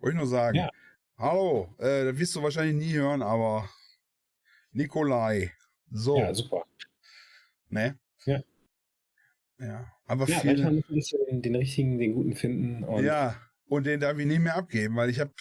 Wollte 0.00 0.14
ich 0.14 0.18
nur 0.18 0.26
sagen. 0.28 0.56
Ja. 0.56 0.70
Hallo, 1.18 1.74
äh, 1.78 2.04
das 2.04 2.18
wirst 2.18 2.34
du 2.36 2.42
wahrscheinlich 2.42 2.76
nie 2.76 2.92
hören, 2.94 3.22
aber 3.22 3.68
Nikolai. 4.72 5.52
So, 5.90 6.16
ja, 6.18 6.32
super. 6.32 6.64
ne? 7.68 7.98
Ja. 8.24 8.40
Ja, 9.58 9.92
aber 10.06 10.26
Ja, 10.28 10.38
viel. 10.38 10.52
manchmal 10.52 10.96
müssen 10.96 11.18
wir 11.18 11.26
den, 11.26 11.42
den 11.42 11.54
richtigen, 11.56 11.98
den 11.98 12.14
guten 12.14 12.34
finden. 12.34 12.84
Und 12.84 13.04
ja, 13.04 13.36
und 13.66 13.84
den 13.84 14.00
darf 14.00 14.18
ich 14.18 14.26
nicht 14.26 14.40
mehr 14.40 14.56
abgeben, 14.56 14.96
weil 14.96 15.10
ich 15.10 15.20
habe. 15.20 15.32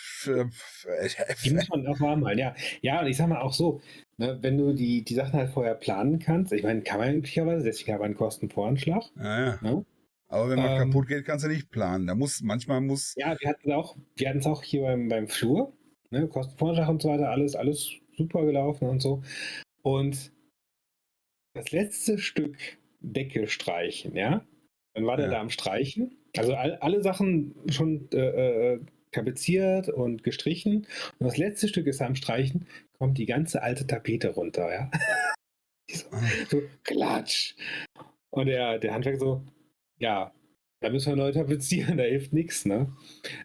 Die 1.43 1.51
muss 1.53 1.69
man 1.69 1.87
auch 1.87 1.99
halten, 1.99 2.37
ja. 2.39 2.55
Ja, 2.81 3.01
und 3.01 3.07
ich 3.07 3.17
sag 3.17 3.29
mal 3.29 3.39
auch 3.41 3.53
so, 3.53 3.81
ne, 4.19 4.37
wenn 4.41 4.57
du 4.57 4.73
die, 4.73 5.03
die 5.03 5.15
Sachen 5.15 5.33
halt 5.39 5.49
vorher 5.51 5.75
planen 5.75 6.19
kannst, 6.19 6.53
ich 6.53 6.63
meine, 6.63 6.81
kann 6.83 6.99
man 6.99 7.15
üblicherweise, 7.15 7.65
deswegen 7.65 7.93
aber 7.93 8.05
einen 8.05 8.15
Kostenvoranschlag. 8.15 9.03
ja, 9.15 9.45
ja. 9.45 9.59
Ne? 9.61 9.85
Aber 10.27 10.49
wenn 10.49 10.61
was 10.61 10.73
Ähm, 10.73 10.91
kaputt 10.91 11.07
geht, 11.07 11.25
kannst 11.25 11.45
du 11.45 11.49
nicht 11.49 11.71
planen. 11.71 12.05
Da 12.07 12.13
muss, 12.15 12.41
manchmal 12.43 12.81
muss. 12.81 13.15
Ja, 13.17 13.35
wir 13.39 13.49
hatten 13.49 13.71
auch, 13.71 13.97
wir 14.15 14.29
hatten 14.29 14.39
es 14.39 14.45
auch 14.45 14.61
hier 14.63 14.83
beim, 14.83 15.07
beim 15.09 15.27
Flur, 15.27 15.73
ne, 16.11 16.27
Kostenvoranschlag 16.27 16.89
und 16.89 17.01
so 17.01 17.09
weiter, 17.09 17.29
alles, 17.31 17.55
alles 17.55 17.91
super 18.15 18.45
gelaufen 18.45 18.87
und 18.89 19.01
so. 19.01 19.23
Und 19.81 20.31
das 21.55 21.71
letzte 21.71 22.19
Stück 22.19 22.57
Decke 23.01 23.47
streichen, 23.47 24.15
ja, 24.15 24.45
dann 24.93 25.05
war 25.07 25.17
der 25.17 25.27
Ja. 25.27 25.31
da 25.33 25.41
am 25.41 25.49
Streichen. 25.49 26.17
Also 26.37 26.53
all, 26.53 26.75
alle 26.77 27.01
Sachen 27.01 27.55
schon 27.71 28.07
äh, 28.13 28.73
äh, 28.75 28.79
tapeziert 29.11 29.89
und 29.89 30.23
gestrichen. 30.23 30.87
Und 31.19 31.25
das 31.27 31.37
letzte 31.37 31.67
Stück 31.67 31.87
ist 31.87 32.01
am 32.01 32.15
Streichen, 32.15 32.67
kommt 32.97 33.17
die 33.17 33.25
ganze 33.25 33.61
alte 33.63 33.87
Tapete 33.87 34.29
runter, 34.29 34.71
ja. 34.73 34.91
So, 35.91 36.05
so 36.51 36.61
klatsch. 36.83 37.55
Und 38.29 38.45
der, 38.45 38.77
der 38.77 38.93
Handwerker 38.93 39.17
so, 39.19 39.43
ja, 39.97 40.31
da 40.81 40.91
müssen 40.91 41.11
wir 41.11 41.15
neu 41.15 41.31
tapezieren, 41.31 41.97
da 41.97 42.03
hilft 42.03 42.31
nichts, 42.31 42.63
ne? 42.65 42.95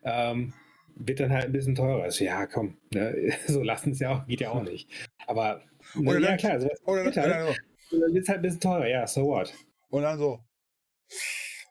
Ähm, 0.02 0.52
wird 0.94 1.20
dann 1.20 1.32
halt 1.32 1.46
ein 1.46 1.52
bisschen 1.52 1.74
teurer. 1.74 2.02
Also, 2.02 2.22
ja, 2.22 2.46
komm, 2.46 2.76
ne? 2.92 3.32
so 3.46 3.62
lassen 3.62 3.92
es 3.92 3.98
ja 4.00 4.10
auch, 4.14 4.26
geht 4.26 4.42
ja 4.42 4.50
auch 4.50 4.62
nicht. 4.62 4.90
Aber, 5.26 5.62
Oder 5.96 6.20
ja 6.20 6.28
dann- 6.28 6.36
klar, 6.36 6.60
so, 6.60 6.68
Oder, 6.84 7.04
wird 7.06 7.16
halt, 7.16 7.28
oder, 7.28 7.56
dann 8.02 8.12
wird 8.14 8.24
es 8.24 8.28
halt 8.28 8.40
ein 8.40 8.42
bisschen 8.42 8.60
teurer, 8.60 8.88
ja, 8.88 9.06
so 9.06 9.24
what? 9.24 9.54
und 9.88 10.02
dann 10.02 10.18
so. 10.18 10.44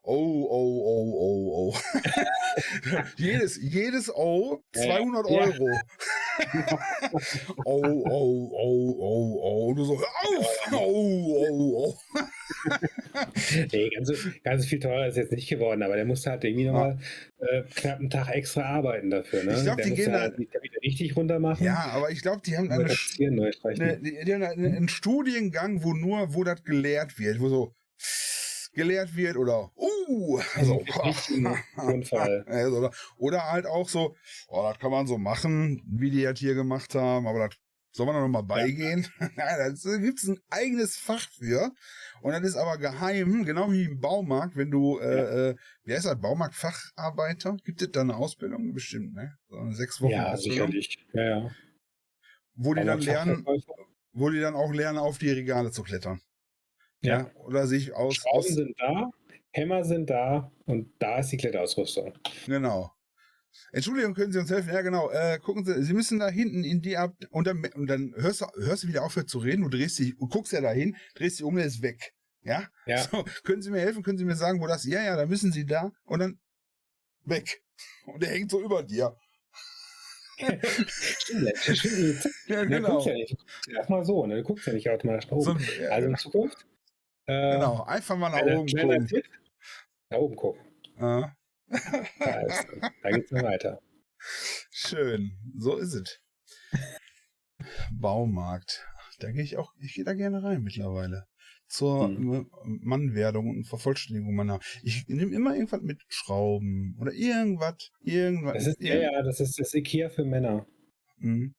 Oh, 0.06 0.48
oh, 0.50 0.84
oh, 0.86 1.14
oh, 1.16 1.74
oh. 1.74 3.00
jedes, 3.16 3.58
jedes 3.62 4.14
O, 4.14 4.62
Ja, 4.76 4.82
200 4.84 5.30
ja. 5.30 5.38
Euro. 5.38 5.70
oh, 7.66 7.82
oh, 7.86 8.52
oh, 8.52 8.96
oh, 9.00 9.40
oh. 9.42 9.68
Und 9.70 9.76
du 9.78 9.86
so, 9.86 9.94
auf! 9.94 10.72
Oh, 10.74 11.48
oh, 11.50 11.88
oh. 11.88 12.20
Nee, 13.72 13.90
ganz, 13.90 14.12
ganz 14.44 14.66
viel 14.66 14.80
teurer 14.80 15.08
ist 15.08 15.16
jetzt 15.16 15.32
nicht 15.32 15.48
geworden, 15.48 15.84
aber 15.84 15.96
der 15.96 16.06
musste 16.06 16.32
halt 16.32 16.44
irgendwie 16.44 16.66
nochmal 16.66 16.98
äh, 17.40 17.64
knapp 17.74 18.00
einen 18.00 18.10
Tag 18.10 18.30
extra 18.30 18.64
arbeiten 18.64 19.10
dafür, 19.10 19.44
ne? 19.44 19.54
Ich 19.56 19.64
glaub, 19.64 19.78
der 19.78 19.86
die 19.86 19.94
gehen 19.94 20.12
da- 20.12 20.20
halt 20.22 20.38
die 20.38 20.48
Tapete 20.48 20.82
richtig 20.82 21.16
runter 21.16 21.40
machen. 21.40 21.64
Ja, 21.64 21.92
aber 21.92 22.12
ich 22.12 22.22
glaube, 22.22 22.42
die 22.46 22.58
haben 22.58 22.70
eine, 22.72 22.86
eine, 22.86 23.98
die, 24.00 24.26
die 24.26 24.34
haben 24.34 24.44
eine, 24.44 24.68
einen 24.68 24.90
Studiengang, 24.90 25.84
wo 25.84 25.94
nur, 25.94 26.34
wo 26.34 26.44
das 26.44 26.64
gelehrt 26.64 27.20
wird, 27.20 27.40
wo 27.40 27.48
so 27.50 27.74
gelehrt 28.74 29.16
wird 29.16 29.38
oder 29.38 29.72
uh, 29.76 30.40
so. 30.62 30.78
Richtigen 31.04 31.58
Grundfall. 31.76 32.46
Ja, 32.48 32.70
so, 32.70 32.78
oder, 32.78 32.92
oder 33.18 33.52
halt 33.52 33.66
auch 33.66 33.88
so, 33.88 34.16
oh, 34.48 34.64
das 34.64 34.80
kann 34.80 34.92
man 34.92 35.08
so 35.08 35.18
machen, 35.18 35.82
wie 35.88 36.12
die 36.12 36.24
das 36.24 36.40
hier 36.40 36.56
gemacht 36.56 36.96
haben, 36.96 37.28
aber 37.28 37.48
das 37.48 37.58
soll 37.96 38.08
man 38.08 38.16
doch 38.16 38.22
noch 38.22 38.28
mal 38.28 38.42
beigehen. 38.42 39.08
Nein, 39.20 39.36
da 39.38 39.98
gibt 39.98 40.20
es 40.20 40.28
ein 40.28 40.40
eigenes 40.50 40.98
Fach 40.98 41.30
für. 41.30 41.72
Und 42.22 42.32
das 42.32 42.42
ist 42.42 42.56
aber 42.56 42.78
geheim, 42.78 43.46
genau 43.46 43.72
wie 43.72 43.84
im 43.84 44.00
Baumarkt, 44.00 44.58
wenn 44.58 44.72
du, 44.72 44.98
äh, 45.00 45.50
äh, 45.50 45.56
wie 45.84 45.94
heißt 45.94 46.06
das, 46.06 46.20
Baumarktfacharbeiter? 46.20 47.58
Gibt 47.64 47.82
es 47.82 47.92
da 47.92 48.02
eine 48.02 48.16
Ausbildung? 48.16 48.74
Bestimmt, 48.74 49.14
ne? 49.14 49.38
So 49.48 49.58
eine 49.58 49.76
sechs 49.76 50.02
Wochen 50.02 50.12
Ja, 50.12 50.32
Ausbildung. 50.32 50.72
sicherlich. 50.72 51.06
Ja, 51.14 51.24
ja. 51.24 51.52
Wo 52.56 52.74
die 52.74 52.84
dann 52.84 53.00
lernen, 53.00 53.46
wo 54.12 54.30
die 54.30 54.40
dann 54.40 54.56
auch 54.56 54.72
lernen, 54.74 54.98
auf 54.98 55.18
die 55.18 55.32
Regale 55.32 55.72
zu 55.72 55.84
klettern. 55.84 56.22
Ja. 57.04 57.32
Oder 57.36 57.68
sich 57.68 57.94
aus, 57.94 58.16
Schrauben 58.16 58.38
aus 58.38 58.48
sind 58.48 58.76
da, 58.80 59.10
Hämmer 59.52 59.84
sind 59.84 60.10
da 60.10 60.52
und 60.66 60.92
da 61.00 61.20
ist 61.20 61.30
die 61.32 61.38
Klettausrüstung. 61.38 62.14
genau. 62.46 62.92
Entschuldigung, 63.72 64.16
können 64.16 64.32
Sie 64.32 64.40
uns 64.40 64.50
helfen? 64.50 64.74
Ja, 64.74 64.82
genau. 64.82 65.12
Äh, 65.12 65.38
gucken 65.40 65.64
Sie, 65.64 65.84
Sie 65.84 65.94
müssen 65.94 66.18
da 66.18 66.28
hinten 66.30 66.64
in 66.64 66.82
die 66.82 66.98
ab 66.98 67.14
und 67.30 67.46
dann, 67.46 67.64
und 67.76 67.86
dann 67.88 68.14
hörst 68.18 68.42
du, 68.42 68.46
hörst 68.58 68.84
du 68.84 68.88
wieder 68.88 69.04
aufhört 69.04 69.30
zu 69.30 69.38
reden, 69.38 69.62
du 69.64 69.70
drehst 69.70 70.00
dich, 70.00 70.16
du 70.18 70.28
guckst 70.28 70.54
ja 70.54 70.62
dahin, 70.62 70.96
drehst 71.14 71.38
dich 71.40 71.44
um, 71.46 71.56
der 71.56 71.66
ist 71.66 71.84
weg. 71.84 72.14
Ja? 72.42 72.68
Ja. 72.88 72.98
So, 72.98 73.24
können 73.44 73.62
Sie 73.62 73.70
mir 73.70 73.80
helfen? 73.80 74.02
Können 74.02 74.18
Sie 74.18 74.26
mir 74.26 74.36
sagen, 74.36 74.60
wo 74.60 74.66
das? 74.68 74.86
Ja, 74.86 75.04
ja, 75.04 75.16
da 75.16 75.26
müssen 75.28 75.52
Sie 75.52 75.66
da 75.68 75.92
und 76.06 76.20
dann 76.20 76.40
weg. 77.26 77.62
Und 78.08 78.24
der 78.24 78.30
hängt 78.32 78.50
so 78.50 78.60
über 78.62 78.82
dir. 78.84 79.16
Stimmt. 80.88 82.28
Ja, 82.48 82.64
Du 82.64 82.70
genau. 82.70 82.90
guckst 82.94 83.08
ja 83.08 83.14
nicht. 83.14 83.32
Du 83.32 83.36
guckst 83.38 83.68
ja 83.68 83.78
erstmal 83.78 84.04
so, 84.06 84.26
ne? 84.26 84.38
Du 84.38 84.44
guckst 84.44 84.66
ja 84.68 84.74
nicht 84.74 84.90
automatisch 84.90 85.30
nach 85.30 85.40
So, 85.42 85.52
oben. 85.52 85.66
ja, 85.80 85.90
also 85.90 86.10
in 86.10 86.16
Zukunft. 86.18 86.66
Äh, 87.26 87.54
genau. 87.54 87.84
Einfach 87.84 88.18
mal 88.18 88.30
nach 88.30 88.42
kleiner- 88.42 88.60
oben 88.60 88.68
gucken. 88.72 89.08
Tipp, 89.08 89.26
Nach 90.10 90.18
oben 90.20 90.36
gucken. 90.36 90.62
Ja. 91.00 91.36
Da, 92.20 92.42
ist, 92.42 92.68
da 93.02 93.10
geht's 93.12 93.32
noch 93.32 93.44
weiter. 93.44 93.80
Schön. 94.72 95.32
So 95.58 95.78
ist 95.78 95.94
es. 95.94 96.20
Baumarkt. 97.92 98.86
Da 99.20 99.32
gehe 99.32 99.44
ich 99.44 99.58
auch, 99.58 99.72
ich 99.80 99.94
gehe 99.94 100.04
da 100.04 100.14
gerne 100.14 100.44
rein 100.44 100.62
mittlerweile. 100.62 101.26
Zur 101.68 102.08
Hm. 102.08 102.50
Mannwerdung 102.84 103.50
und 103.50 103.64
Vervollständigung 103.66 104.36
meiner. 104.36 104.60
Ich 104.84 105.08
nehme 105.08 105.34
immer 105.34 105.54
irgendwas 105.56 105.82
mit 105.82 106.02
Schrauben 106.08 106.96
oder 107.00 107.12
irgendwas, 107.14 107.90
irgendwas. 108.02 108.54
Das 108.56 108.68
ist, 108.68 108.82
ja, 108.82 108.96
ja, 108.96 109.24
das 109.24 109.40
ist 109.40 109.58
das 109.60 109.74
Ikea 109.74 110.10
für 110.10 110.26
Männer. 110.26 110.68
Mhm. 111.18 111.56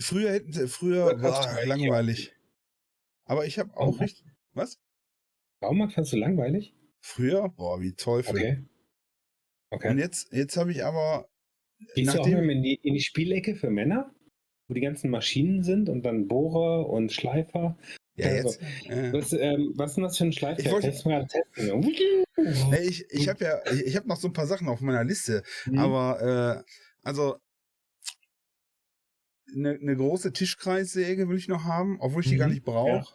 Früher 0.00 0.32
hätten 0.32 0.52
sie, 0.52 0.66
früher 0.68 1.16
bei 1.16 1.64
langweilig. 1.64 2.32
Aber 3.24 3.46
ich 3.46 3.58
habe 3.58 3.76
auch 3.76 4.00
richtig, 4.00 4.24
was? 4.54 4.78
Baumarkt 5.60 5.94
fandst 5.94 6.12
du 6.12 6.16
langweilig? 6.16 6.74
Früher? 7.00 7.48
Boah, 7.50 7.80
wie 7.80 7.94
Teufel. 7.94 8.30
Okay. 8.34 8.56
Und 8.58 8.68
Okay. 9.70 9.98
jetzt, 9.98 10.32
jetzt 10.32 10.56
habe 10.56 10.70
ich 10.70 10.84
aber, 10.84 11.28
Gehst 11.94 12.14
du 12.14 12.20
auch 12.20 12.26
nachdem, 12.26 12.46
mal 12.46 12.50
in 12.50 12.62
die, 12.62 12.74
in 12.74 12.94
die 12.94 13.00
Spielecke 13.00 13.56
für 13.56 13.70
Männer? 13.70 14.14
Wo 14.68 14.74
die 14.74 14.80
ganzen 14.80 15.10
Maschinen 15.10 15.62
sind 15.62 15.88
und 15.88 16.02
dann 16.02 16.28
Bohrer 16.28 16.88
und 16.88 17.10
Schleifer. 17.12 17.76
ja, 18.16 18.28
also, 18.28 18.48
jetzt, 18.60 18.62
äh, 18.90 19.12
Was, 19.12 19.32
ähm, 19.32 19.72
was 19.76 19.90
ist 19.90 19.96
denn 19.96 20.04
das 20.04 20.18
für 20.18 20.24
ein 20.24 20.32
Schleifer? 20.32 20.60
Ich 20.60 20.70
wollte- 20.70 20.92
du 20.92 21.08
mal 21.08 21.26
testen? 21.26 21.80
Nee, 22.70 22.78
ich 22.88 23.04
ich 23.10 23.28
habe 23.28 23.44
ja, 23.44 23.60
ich, 23.72 23.86
ich 23.86 23.96
habe 23.96 24.08
noch 24.08 24.16
so 24.16 24.28
ein 24.28 24.32
paar 24.32 24.46
Sachen 24.46 24.68
auf 24.68 24.80
meiner 24.80 25.04
Liste, 25.04 25.42
Mhm. 25.66 25.78
aber 25.78 26.64
äh, 26.64 26.72
also 27.02 27.38
eine 29.54 29.78
ne 29.78 29.96
große 29.96 30.32
Tischkreissäge 30.32 31.28
will 31.28 31.36
ich 31.36 31.48
noch 31.48 31.64
haben, 31.64 31.98
obwohl 32.00 32.22
ich 32.22 32.28
die 32.28 32.34
Mhm, 32.34 32.38
gar 32.38 32.48
nicht 32.48 32.64
brauche. 32.64 33.14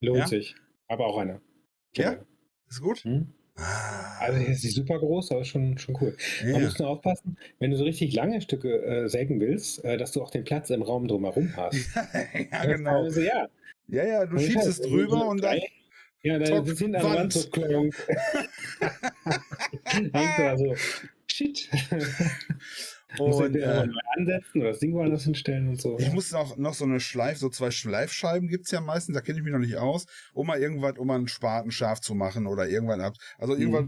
Lohnt 0.00 0.18
Ja? 0.20 0.26
sich. 0.26 0.54
Aber 0.88 1.06
auch 1.06 1.18
eine. 1.18 1.40
Ja? 1.94 2.16
Ist 2.68 2.80
gut? 2.80 3.04
Mhm. 3.04 3.32
Also 4.18 4.38
hier 4.38 4.48
ist 4.48 4.64
die 4.64 4.68
super 4.68 4.98
groß, 4.98 5.30
aber 5.30 5.44
schon, 5.44 5.78
schon 5.78 5.96
cool. 6.00 6.16
Man 6.42 6.50
ja. 6.54 6.58
muss 6.58 6.78
nur 6.78 6.88
aufpassen, 6.88 7.38
wenn 7.60 7.70
du 7.70 7.76
so 7.76 7.84
richtig 7.84 8.12
lange 8.12 8.40
Stücke 8.40 8.82
äh, 8.82 9.08
sägen 9.08 9.38
willst, 9.38 9.84
äh, 9.84 9.96
dass 9.96 10.10
du 10.10 10.22
auch 10.22 10.30
den 10.30 10.42
Platz 10.42 10.70
im 10.70 10.82
Raum 10.82 11.06
drumherum 11.06 11.52
hast. 11.56 11.78
ja, 12.50 12.64
genau. 12.66 13.04
Also, 13.04 13.20
ja. 13.20 13.48
Ja, 13.86 14.04
ja, 14.04 14.26
du 14.26 14.32
Und 14.36 14.42
schiebst 14.42 14.66
es 14.66 14.80
drüber 14.80 15.28
und 15.28 15.42
dann, 15.42 15.60
Ja, 16.22 16.38
da 16.38 16.46
Zock, 16.46 16.68
sind 16.68 16.94
Wand 16.94 17.04
Wand. 17.04 17.32
so 17.32 17.48
klonk. 17.50 17.94
Hängt 19.84 20.14
da 20.14 20.56
so. 20.56 20.74
Shit. 21.28 21.68
Und, 23.18 23.56
äh, 23.56 23.86
ansetzen 24.16 24.60
oder 24.60 24.70
das 24.70 24.78
Ding 24.80 24.92
woanders 24.94 25.24
hinstellen 25.24 25.68
und 25.68 25.80
so. 25.80 25.98
Ich 25.98 26.12
muss 26.12 26.32
noch, 26.32 26.56
noch 26.56 26.74
so 26.74 26.84
eine 26.84 27.00
Schleif, 27.00 27.38
so 27.38 27.48
zwei 27.48 27.70
Schleifscheiben 27.70 28.48
gibt's 28.48 28.70
ja 28.70 28.80
meistens, 28.80 29.14
da 29.14 29.20
kenne 29.20 29.38
ich 29.38 29.44
mich 29.44 29.52
noch 29.52 29.58
nicht 29.60 29.76
aus, 29.76 30.06
um 30.32 30.46
mal 30.46 30.60
irgendwas, 30.60 30.98
um 30.98 31.06
mal 31.06 31.16
einen 31.16 31.28
Spaten 31.28 31.70
scharf 31.70 32.00
zu 32.00 32.14
machen 32.14 32.46
oder 32.46 32.68
irgendwann 32.68 33.00
ab. 33.00 33.14
Also 33.38 33.54
irgendwas, 33.56 33.84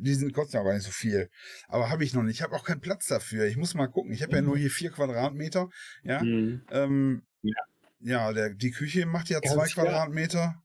die 0.00 0.14
sind 0.14 0.32
kosten 0.32 0.56
ja 0.56 0.60
auch 0.62 0.66
gar 0.66 0.74
nicht 0.74 0.84
so 0.86 0.90
viel. 0.92 1.28
Aber 1.68 1.90
habe 1.90 2.04
ich 2.04 2.14
noch 2.14 2.22
nicht. 2.22 2.36
Ich 2.36 2.42
habe 2.42 2.54
auch 2.56 2.64
keinen 2.64 2.80
Platz 2.80 3.06
dafür. 3.06 3.46
Ich 3.46 3.56
muss 3.56 3.74
mal 3.74 3.86
gucken. 3.88 4.12
Ich 4.12 4.22
habe 4.22 4.32
ja 4.36 4.42
nur 4.42 4.56
hier 4.56 4.70
vier 4.70 4.90
Quadratmeter. 4.90 5.68
Ja. 6.04 6.22
Mhm. 6.22 6.62
Ähm, 6.70 7.22
Ja. 7.42 7.54
ja, 8.00 8.32
der, 8.32 8.50
die 8.50 8.70
Küche 8.70 9.06
macht 9.06 9.28
ja 9.30 9.40
Ganz 9.40 9.54
zwei 9.54 9.66
klar. 9.66 9.86
Quadratmeter. 9.86 10.62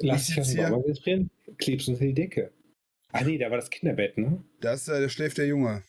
Lass 0.00 0.28
Ich 0.28 0.34
hier- 0.36 0.62
Baumarkt 0.64 0.88
inspirieren. 0.88 1.30
Klebst 1.58 1.88
in 1.88 1.98
die 1.98 2.14
Decke. 2.14 2.52
Ah 3.10 3.22
nee, 3.24 3.38
da 3.38 3.50
war 3.50 3.56
das 3.56 3.70
Kinderbett, 3.70 4.18
ne? 4.18 4.44
Da 4.60 4.74
ist, 4.74 4.86
äh, 4.88 5.00
da 5.00 5.08
schläft 5.08 5.38
der 5.38 5.46
Junge. 5.46 5.82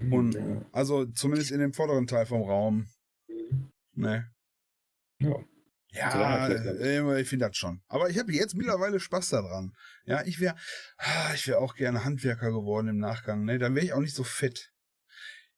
Mhm. 0.00 0.12
Und 0.12 0.34
ja. 0.34 0.64
also 0.72 1.06
zumindest 1.06 1.50
in 1.50 1.60
dem 1.60 1.72
vorderen 1.72 2.06
Teil 2.06 2.26
vom 2.26 2.42
Raum. 2.42 2.88
Mhm. 3.28 3.70
Ne. 3.94 4.30
Ja. 5.18 5.36
Ja, 5.92 6.48
äh, 6.48 7.20
ich 7.20 7.28
finde 7.28 7.48
das 7.48 7.56
schon. 7.56 7.82
Aber 7.88 8.10
ich 8.10 8.18
habe 8.18 8.32
jetzt 8.32 8.54
mittlerweile 8.54 9.00
Spaß 9.00 9.30
daran. 9.30 9.74
Ja, 10.04 10.24
ich 10.24 10.38
wäre, 10.38 10.54
ich 11.34 11.48
wäre 11.48 11.58
auch 11.58 11.74
gerne 11.74 12.04
Handwerker 12.04 12.52
geworden 12.52 12.88
im 12.88 12.98
Nachgang. 12.98 13.44
Ne, 13.44 13.58
dann 13.58 13.74
wäre 13.74 13.84
ich 13.84 13.92
auch 13.92 14.00
nicht 14.00 14.14
so 14.14 14.22
fett. 14.22 14.72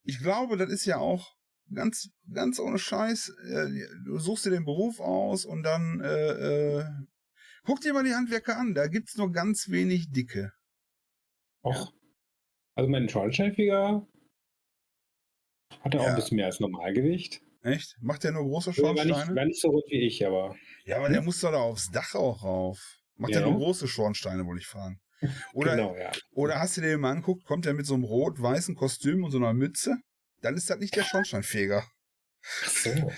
Ich 0.05 0.21
glaube, 0.21 0.57
das 0.57 0.71
ist 0.71 0.87
ja 0.87 0.97
auch 0.97 1.37
ganz, 1.75 2.11
ganz 2.33 2.59
ohne 2.59 2.79
Scheiß. 2.79 3.29
Äh, 3.29 3.67
du 4.07 4.19
suchst 4.19 4.47
dir 4.47 4.51
den 4.51 4.65
Beruf 4.65 5.01
aus 5.01 5.45
und 5.45 5.63
dann 5.65 6.01
äh, 6.01 6.79
äh, 6.79 6.85
guck 7.65 7.81
dir 7.81 7.93
mal 7.93 8.05
die 8.05 8.15
Handwerker 8.15 8.57
an. 8.59 8.75
Da 8.75 8.87
gibt's 8.87 9.17
nur 9.17 9.33
ganz 9.33 9.69
wenig 9.69 10.11
Dicke. 10.13 10.53
Och. 11.63 11.93
Also 12.75 12.89
mein 12.89 13.09
Schornsteinfeger 13.09 14.07
hat 15.81 15.95
er 15.95 16.01
auch 16.01 16.05
Ja. 16.05 16.11
ein 16.11 16.17
bisschen 16.17 16.37
mehr 16.37 16.47
als 16.47 16.61
Normalgewicht. 16.61 17.41
Echt? 17.63 17.97
Macht 18.01 18.25
der 18.25 18.33
nur 18.33 18.43
große 18.45 18.71
Also 18.71 18.83
war, 18.83 18.93
nicht, 18.95 19.03
Schornsteine? 19.09 19.37
war 19.37 19.45
nicht 19.45 19.61
so 19.61 19.69
rund 19.69 19.85
wie 19.89 20.07
ich, 20.07 20.27
aber. 20.27 20.57
Ja, 20.85 20.97
aber 20.99 21.09
der 21.09 21.23
muss 21.23 21.41
doch 21.41 21.53
da 21.53 21.59
aufs 21.59 21.91
Dach 21.91 22.15
auch 22.15 22.43
rauf. 22.43 22.81
Macht 23.17 23.33
Ja, 23.33 23.41
der 23.41 23.49
nur 23.51 23.59
große 23.59 23.87
Schornsteine, 23.87 24.45
wollte 24.47 24.61
ich 24.63 24.67
fragen. 24.67 25.01
Oder, 25.55 25.77
genau, 25.77 25.97
ja. 25.97 26.11
oder 26.33 26.59
hast 26.59 26.77
du 26.77 26.81
dir 26.81 26.89
den 26.89 27.01
mal 27.01 27.13
anguckt, 27.13 27.45
kommt 27.45 27.65
er 27.67 27.75
mit 27.75 27.87
so 27.87 27.95
einem 27.95 28.03
rot-weißen 28.03 28.75
Kostüm 28.75 29.23
und 29.23 29.31
so 29.31 29.39
einer 29.39 29.53
Mütze? 29.55 29.97
Dann 30.41 30.57
ist 30.57 30.69
das 30.69 30.79
nicht 30.81 30.97
der 30.97 31.05
Schornsteinfeger. 31.05 31.85
Ach 32.65 32.69
so. 32.69 32.91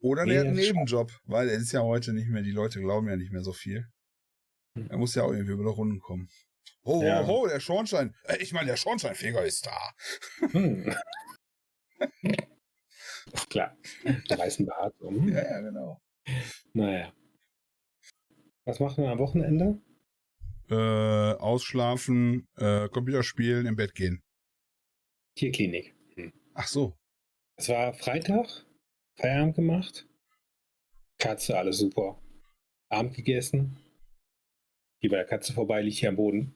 Oder 0.00 0.24
Nee, 0.24 0.32
der 0.32 0.40
hat 0.40 0.46
einen 0.48 0.56
Nebenjob, 0.56 1.10
weil 1.24 1.48
er 1.48 1.56
ist 1.56 1.72
ja 1.72 1.80
heute 1.82 2.12
nicht 2.12 2.28
mehr, 2.28 2.42
die 2.42 2.50
Leute 2.52 2.80
glauben 2.80 3.08
ja 3.08 3.16
nicht 3.16 3.32
mehr 3.32 3.42
so 3.42 3.52
viel. 3.52 3.86
Hm. 4.76 4.88
Er 4.90 4.96
muss 4.98 5.14
ja 5.14 5.22
auch 5.24 5.32
irgendwie 5.32 5.52
über 5.52 5.64
die 5.64 5.70
Runden 5.70 6.00
kommen. 6.00 6.28
Ho, 6.84 7.02
ho, 7.02 7.26
ho, 7.26 7.46
der 7.46 7.60
Schornstein. 7.60 8.14
Äh, 8.24 8.38
Ich 8.42 8.52
meine, 8.52 8.66
der 8.66 8.76
Schornsteinfeger 8.76 9.44
ist 9.44 9.66
da. 9.66 9.92
Hm. 10.52 10.94
Ist 13.32 13.50
klar. 13.50 13.76
Der 14.04 14.38
weißen 14.38 14.66
Bart. 14.66 14.94
So. 14.98 15.08
Hm. 15.10 15.28
Ja, 15.28 15.42
ja, 15.42 15.60
genau. 15.60 16.00
Naja. 16.72 17.12
Was 18.64 18.80
macht 18.80 18.98
man 18.98 19.08
am 19.08 19.18
Wochenende? 19.18 19.80
Äh, 20.70 21.34
ausschlafen, 21.40 22.46
äh, 22.56 22.88
Computer 22.88 23.22
spielen, 23.22 23.66
im 23.66 23.76
Bett 23.76 23.94
gehen. 23.94 24.22
Tierklinik. 25.36 25.94
Ach 26.54 26.66
so. 26.68 26.96
Es 27.56 27.68
war 27.68 27.92
Freitag, 27.94 28.46
Feierabend 29.16 29.56
gemacht. 29.56 30.06
Katze, 31.18 31.56
alles 31.58 31.78
super. 31.78 32.20
Abend 32.88 33.14
gegessen. 33.14 33.76
Die 35.02 35.08
bei 35.08 35.16
der 35.16 35.26
Katze 35.26 35.52
vorbei, 35.52 35.82
liegt 35.82 35.98
hier 35.98 36.10
am 36.10 36.16
Boden. 36.16 36.54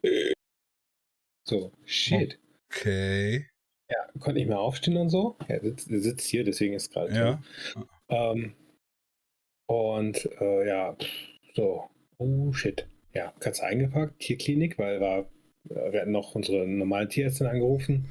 So, 1.44 1.72
shit. 1.84 2.38
Okay. 2.70 3.46
Ja, 3.88 3.98
konnte 4.18 4.34
nicht 4.34 4.48
mehr 4.48 4.60
aufstehen 4.60 4.96
und 4.96 5.10
so. 5.10 5.36
Er 5.46 5.60
sitzt, 5.60 5.90
er 5.90 6.00
sitzt 6.00 6.26
hier, 6.26 6.44
deswegen 6.44 6.74
ist 6.74 6.92
gerade. 6.92 7.14
Ja. 7.14 7.42
Ähm, 8.08 8.54
und 9.66 10.28
äh, 10.40 10.66
ja, 10.66 10.96
so, 11.54 11.88
oh 12.18 12.52
shit. 12.52 12.88
Ja, 13.12 13.32
Katze 13.40 13.64
eingepackt, 13.64 14.18
Tierklinik, 14.18 14.78
weil 14.78 15.00
war, 15.00 15.30
äh, 15.70 15.92
wir 15.92 16.00
hatten 16.00 16.12
noch 16.12 16.34
unsere 16.34 16.66
normale 16.66 17.08
Tierärztin 17.08 17.46
angerufen. 17.46 18.10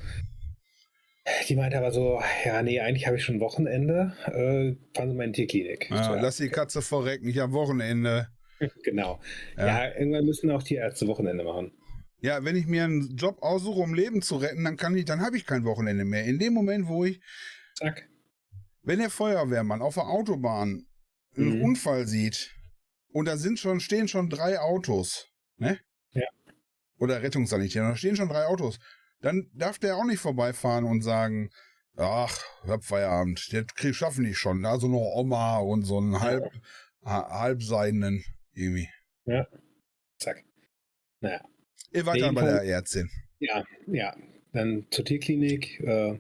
Die 1.48 1.56
meinte 1.56 1.78
aber 1.78 1.92
so, 1.92 2.22
ja, 2.46 2.62
nee, 2.62 2.80
eigentlich 2.80 3.08
habe 3.08 3.18
ich 3.18 3.24
schon 3.24 3.40
Wochenende. 3.40 4.14
Äh, 4.26 4.76
fahren 4.96 5.10
Sie 5.10 5.16
mal 5.16 5.24
in 5.24 5.34
die 5.34 5.48
Tierklinik. 5.48 5.86
Ich 5.86 5.90
Ja, 5.90 6.04
so, 6.04 6.16
ja, 6.16 6.22
lass 6.22 6.38
die 6.38 6.50
Katze 6.50 6.82
verrecken, 6.82 7.26
nicht 7.26 7.42
am 7.42 7.54
Wochenende. 7.54 8.28
Genau. 8.84 9.20
Ja. 9.58 9.68
Ja. 9.86 9.96
irgendwann 9.98 10.26
müssen 10.26 10.52
auch 10.52 10.64
Tierärzte 10.64 11.08
Wochenende 11.08 11.44
machen. 11.44 11.72
Ja, 12.20 12.44
wenn 12.46 12.56
ich 12.56 12.68
mir 12.68 12.86
einen 12.86 13.16
Job 13.18 13.42
aussuche, 13.42 13.82
um 13.82 13.94
Leben 13.94 14.22
zu 14.22 14.38
retten, 14.38 14.64
dann 14.64 14.78
kann 14.78 14.96
ich, 14.96 15.04
dann 15.06 15.22
habe 15.22 15.36
ich 15.36 15.46
kein 15.46 15.66
Wochenende 15.66 16.06
mehr. 16.06 16.24
In 16.24 16.40
dem 16.40 16.54
Moment, 16.54 16.88
wo 16.88 17.04
ich, 17.04 17.20
Zack. 17.76 18.08
wenn 18.82 19.00
der 19.00 19.10
Feuerwehrmann 19.10 19.82
auf 19.82 19.96
der 19.96 20.08
Autobahn 20.08 20.86
einen 21.36 21.58
Mhm. 21.58 21.64
Unfall 21.64 22.08
sieht 22.08 22.54
und 23.12 23.26
da 23.28 23.36
sind 23.38 23.60
schon, 23.60 23.80
stehen 23.82 24.08
schon 24.08 24.30
drei 24.30 24.60
Autos, 24.60 25.28
ne? 25.58 25.80
Ja. 26.12 26.28
Oder 27.00 27.22
Rettungssanitäter, 27.24 27.90
da 27.90 27.96
stehen 27.98 28.16
schon 28.16 28.30
drei 28.30 28.46
Autos, 28.46 28.80
dann 29.20 29.50
darf 29.54 29.80
der 29.80 29.98
auch 29.98 30.06
nicht 30.06 30.20
vorbeifahren 30.20 30.86
und 30.86 31.02
sagen, 31.02 31.50
ach, 31.98 32.38
hab 32.68 32.86
Feierabend, 32.86 33.52
das 33.52 33.96
schaffen 33.96 34.24
die 34.24 34.34
schon. 34.36 34.64
Da 34.64 34.80
so 34.80 34.88
eine 34.88 34.98
Oma 34.98 35.58
und 35.58 35.84
so 35.84 35.98
einen 35.98 36.20
halb, 36.22 36.46
ha- 37.04 37.30
halbseidenen 37.42 38.24
irgendwie. 38.54 38.90
Zack. 40.20 40.44
Naja. 41.22 41.42
Ihr 41.92 42.06
wart 42.06 42.22
dann 42.22 42.36
bei 42.36 42.42
der 42.42 42.64
Ärztin. 42.64 43.10
Ja, 43.40 43.64
ja. 43.88 44.16
Dann 44.52 44.88
zur 44.92 45.06
Tierklinik. 45.06 45.80
Äh, 45.82 46.20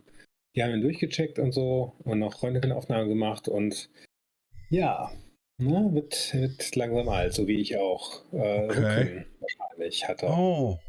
die 0.55 0.63
haben 0.63 0.73
ihn 0.73 0.81
durchgecheckt 0.81 1.39
und 1.39 1.51
so 1.51 1.95
und 2.03 2.19
noch 2.19 2.43
Röntgenaufnahmen 2.43 3.09
gemacht 3.09 3.47
und 3.47 3.89
ja, 4.69 5.11
ne, 5.57 5.89
wird, 5.93 6.33
wird 6.33 6.75
langsam 6.75 7.09
alt, 7.09 7.33
so 7.33 7.47
wie 7.47 7.59
ich 7.59 7.77
auch. 7.77 8.23
Äh, 8.33 8.65
Okay. 8.67 9.25
Wahrscheinlich 9.39 10.07
hatte. 10.07 10.27
Oh. 10.27 10.79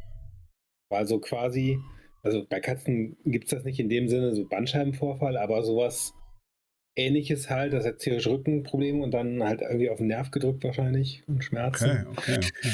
War 0.91 1.07
so 1.07 1.19
quasi, 1.19 1.79
also 2.23 2.47
bei 2.47 2.61
Katzen 2.61 3.17
gibt 3.25 3.45
es 3.45 3.51
das 3.51 3.65
nicht 3.65 3.81
in 3.81 3.89
dem 3.89 4.09
Sinne, 4.09 4.35
so 4.35 4.47
Bandscheibenvorfall, 4.47 5.37
aber 5.37 5.63
sowas 5.63 6.13
ähnliches 6.97 7.51
halt, 7.51 7.73
das 7.73 7.85
hat 7.85 7.99
tierisch 7.99 8.27
Rückenprobleme 8.27 9.03
und 9.03 9.11
dann 9.13 9.43
halt 9.43 9.61
irgendwie 9.63 9.91
auf 9.91 9.99
den 9.99 10.09
Nerv 10.09 10.31
gedrückt 10.31 10.65
wahrscheinlich 10.65 11.23
und 11.27 11.43
Schmerzen. 11.45 12.07
Okay, 12.13 12.37
okay, 12.37 12.39
okay. 12.59 12.71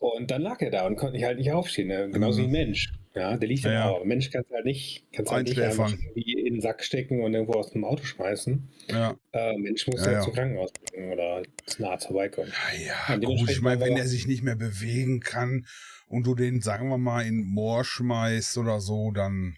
Und 0.00 0.30
dann 0.32 0.42
lag 0.42 0.60
er 0.60 0.70
da 0.70 0.84
und 0.86 0.96
konnte 0.96 1.14
nicht 1.14 1.24
halt 1.24 1.38
nicht 1.38 1.52
aufstehen, 1.52 1.88
ne? 1.88 2.10
genauso 2.10 2.40
Mhm. 2.40 2.44
wie 2.44 2.48
ein 2.48 2.66
Mensch. 2.66 2.92
Ja, 3.14 3.36
der 3.36 3.46
liegt 3.48 3.64
dann 3.64 3.72
Ja, 3.72 3.78
ja. 3.80 3.90
auch. 3.90 4.04
Mensch 4.04 4.30
kannst 4.30 4.50
du 4.50 4.54
halt 4.54 4.64
nicht, 4.64 5.04
kannst 5.12 5.30
halt 5.30 5.46
nicht 5.46 5.58
irgendwie 5.58 6.32
in 6.46 6.54
den 6.54 6.60
Sack 6.62 6.82
stecken 6.82 7.22
und 7.22 7.34
irgendwo 7.34 7.52
aus 7.58 7.70
dem 7.70 7.84
Auto 7.84 8.02
schmeißen. 8.04 8.68
Ja. 8.90 9.16
Äh, 9.32 9.56
Mensch 9.58 9.86
muss 9.86 10.00
Ja, 10.00 10.06
ja, 10.06 10.12
ja. 10.18 10.20
zum 10.24 10.32
Krankenhaus 10.32 10.72
bringen 10.72 11.12
oder 11.12 11.42
zum 11.66 11.84
Arzt 11.84 12.06
vorbeikommen. 12.06 12.50
Ja, 12.84 13.14
ja, 13.14 13.16
gut, 13.18 13.48
ich 13.50 13.60
meine, 13.60 13.80
wenn 13.80 13.92
er- 13.92 13.98
er 14.04 14.08
sich 14.08 14.26
nicht 14.26 14.42
mehr 14.42 14.56
bewegen 14.56 15.20
kann 15.20 15.66
und 16.08 16.26
du 16.26 16.34
den, 16.34 16.62
sagen 16.62 16.88
wir 16.88 16.98
mal, 16.98 17.20
in 17.26 17.44
Moor 17.44 17.84
schmeißt 17.84 18.56
oder 18.58 18.80
so, 18.80 19.10
dann, 19.12 19.56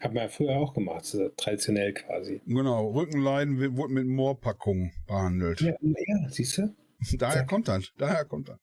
Hat 0.00 0.14
man 0.14 0.24
ja 0.24 0.28
früher 0.28 0.56
auch 0.56 0.74
gemacht, 0.74 1.04
so 1.04 1.28
traditionell 1.30 1.92
quasi. 1.92 2.40
genau, 2.46 2.90
Rückenleiden 2.90 3.60
wi- 3.60 3.76
wurde 3.76 3.92
mit 3.94 4.06
Moorpackung 4.06 4.92
behandelt. 5.06 5.60
Ja, 5.60 5.74
ja 5.80 6.28
siehst 6.28 6.58
du? 6.58 6.74
Daher 7.16 7.38
zack. 7.40 7.48
kommt 7.48 7.68
das, 7.68 7.92
daher 7.98 8.24
kommt 8.24 8.48
das. 8.48 8.58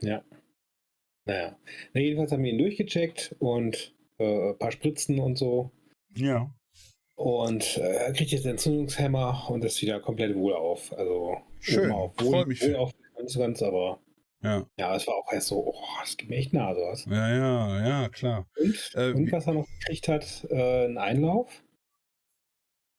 Naja. 0.00 0.22
Na, 1.26 1.56
jedenfalls 1.94 2.32
haben 2.32 2.42
wir 2.42 2.52
ihn 2.52 2.58
durchgecheckt 2.58 3.34
und 3.38 3.94
äh, 4.18 4.50
ein 4.50 4.58
paar 4.58 4.72
Spritzen 4.72 5.18
und 5.20 5.36
so. 5.36 5.70
Ja. 6.16 6.54
Und 7.16 7.78
äh, 7.78 7.94
er 8.06 8.12
kriegt 8.12 8.30
jetzt 8.32 8.44
Entzündungshemmer 8.44 9.48
und 9.50 9.64
ist 9.64 9.80
wieder 9.80 10.00
komplett 10.00 10.34
wohlauf. 10.36 10.92
Also 10.92 11.38
Schön, 11.60 11.90
auf. 11.90 12.14
freut 12.16 12.48
mich 12.48 12.60
wohlauf 12.62 12.92
nicht 13.22 13.30
so 13.30 13.38
ganz, 13.40 13.62
aber 13.62 14.00
Ja, 14.44 14.66
ja, 14.78 14.94
es 14.94 15.06
war 15.06 15.14
auch 15.14 15.32
erst 15.32 15.48
so, 15.48 15.68
oh, 15.68 15.84
es 16.02 16.18
geht 16.18 16.28
mir 16.28 16.36
echt 16.36 16.52
nah 16.52 16.74
sowas. 16.74 17.06
ja, 17.08 17.34
ja, 17.34 17.86
ja, 18.02 18.08
klar. 18.10 18.46
Und, 18.60 18.90
Äh, 18.94 19.12
und 19.12 19.32
was 19.32 19.46
er 19.46 19.54
noch 19.54 19.66
gekriegt 19.80 20.06
hat, 20.08 20.46
äh, 20.50 20.84
einen 20.84 20.98
Einlauf. 20.98 21.64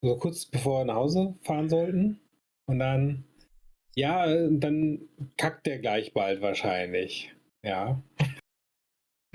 So 0.02 0.18
kurz 0.18 0.48
bevor 0.48 0.82
wir 0.82 0.86
nach 0.86 0.96
Hause 0.96 1.36
fahren 1.41 1.70
sollten. 1.70 2.20
Und 2.68 2.80
dann, 2.80 3.26
ja, 3.96 4.26
dann 4.50 5.08
kackt 5.38 5.68
der 5.68 5.78
gleich 5.80 6.14
bald 6.14 6.41
wahrscheinlich. 6.41 7.34
Ja. 7.64 8.02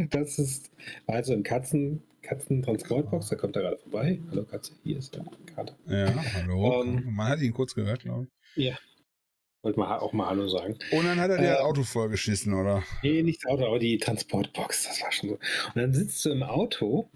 Das 0.08 0.38
ist, 0.38 0.70
war 1.04 1.16
also 1.16 1.34
im 1.34 1.42
Katzen, 1.42 2.02
Katzentransportbox, 2.22 3.28
da 3.28 3.36
kommt 3.36 3.54
er 3.56 3.60
gerade 3.62 3.76
vorbei. 3.76 4.18
Hallo 4.30 4.44
Katze, 4.44 4.72
hier 4.82 4.96
ist 4.96 5.14
er 5.14 5.26
gerade. 5.44 5.76
Ja, 5.86 6.14
hallo. 6.32 6.82
Ähm, 6.82 7.14
Man 7.14 7.28
hat 7.28 7.40
ihn 7.40 7.52
kurz 7.52 7.74
gehört, 7.74 8.00
glaube 8.00 8.26
ich. 8.56 8.64
Wollte 9.62 9.78
mal 9.78 9.98
auch 9.98 10.12
mal 10.14 10.26
Hallo 10.28 10.48
sagen. 10.48 10.78
Und 10.90 11.04
dann 11.04 11.20
hat 11.20 11.30
er 11.30 11.36
dir 11.36 11.44
Äh, 11.44 11.48
das 11.50 11.60
Auto 11.60 11.82
vollgeschissen, 11.82 12.54
oder? 12.54 12.82
Nee, 13.02 13.22
nicht 13.22 13.44
das 13.44 13.52
Auto, 13.52 13.66
aber 13.66 13.78
die 13.78 13.98
Transportbox, 13.98 14.84
das 14.84 15.02
war 15.02 15.12
schon 15.12 15.30
so. 15.30 15.34
Und 15.34 15.76
dann 15.76 15.92
sitzt 15.92 16.24
du 16.24 16.30
im 16.30 16.42
Auto 16.42 17.10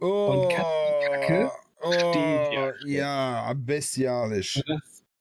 Oh, 0.00 0.48
Katzenkacke 0.48 1.50
oh, 1.80 1.92
steht 1.92 2.86
ja. 2.86 3.46
ja, 3.48 3.52
bestialisch. 3.56 4.56
Und 4.56 4.68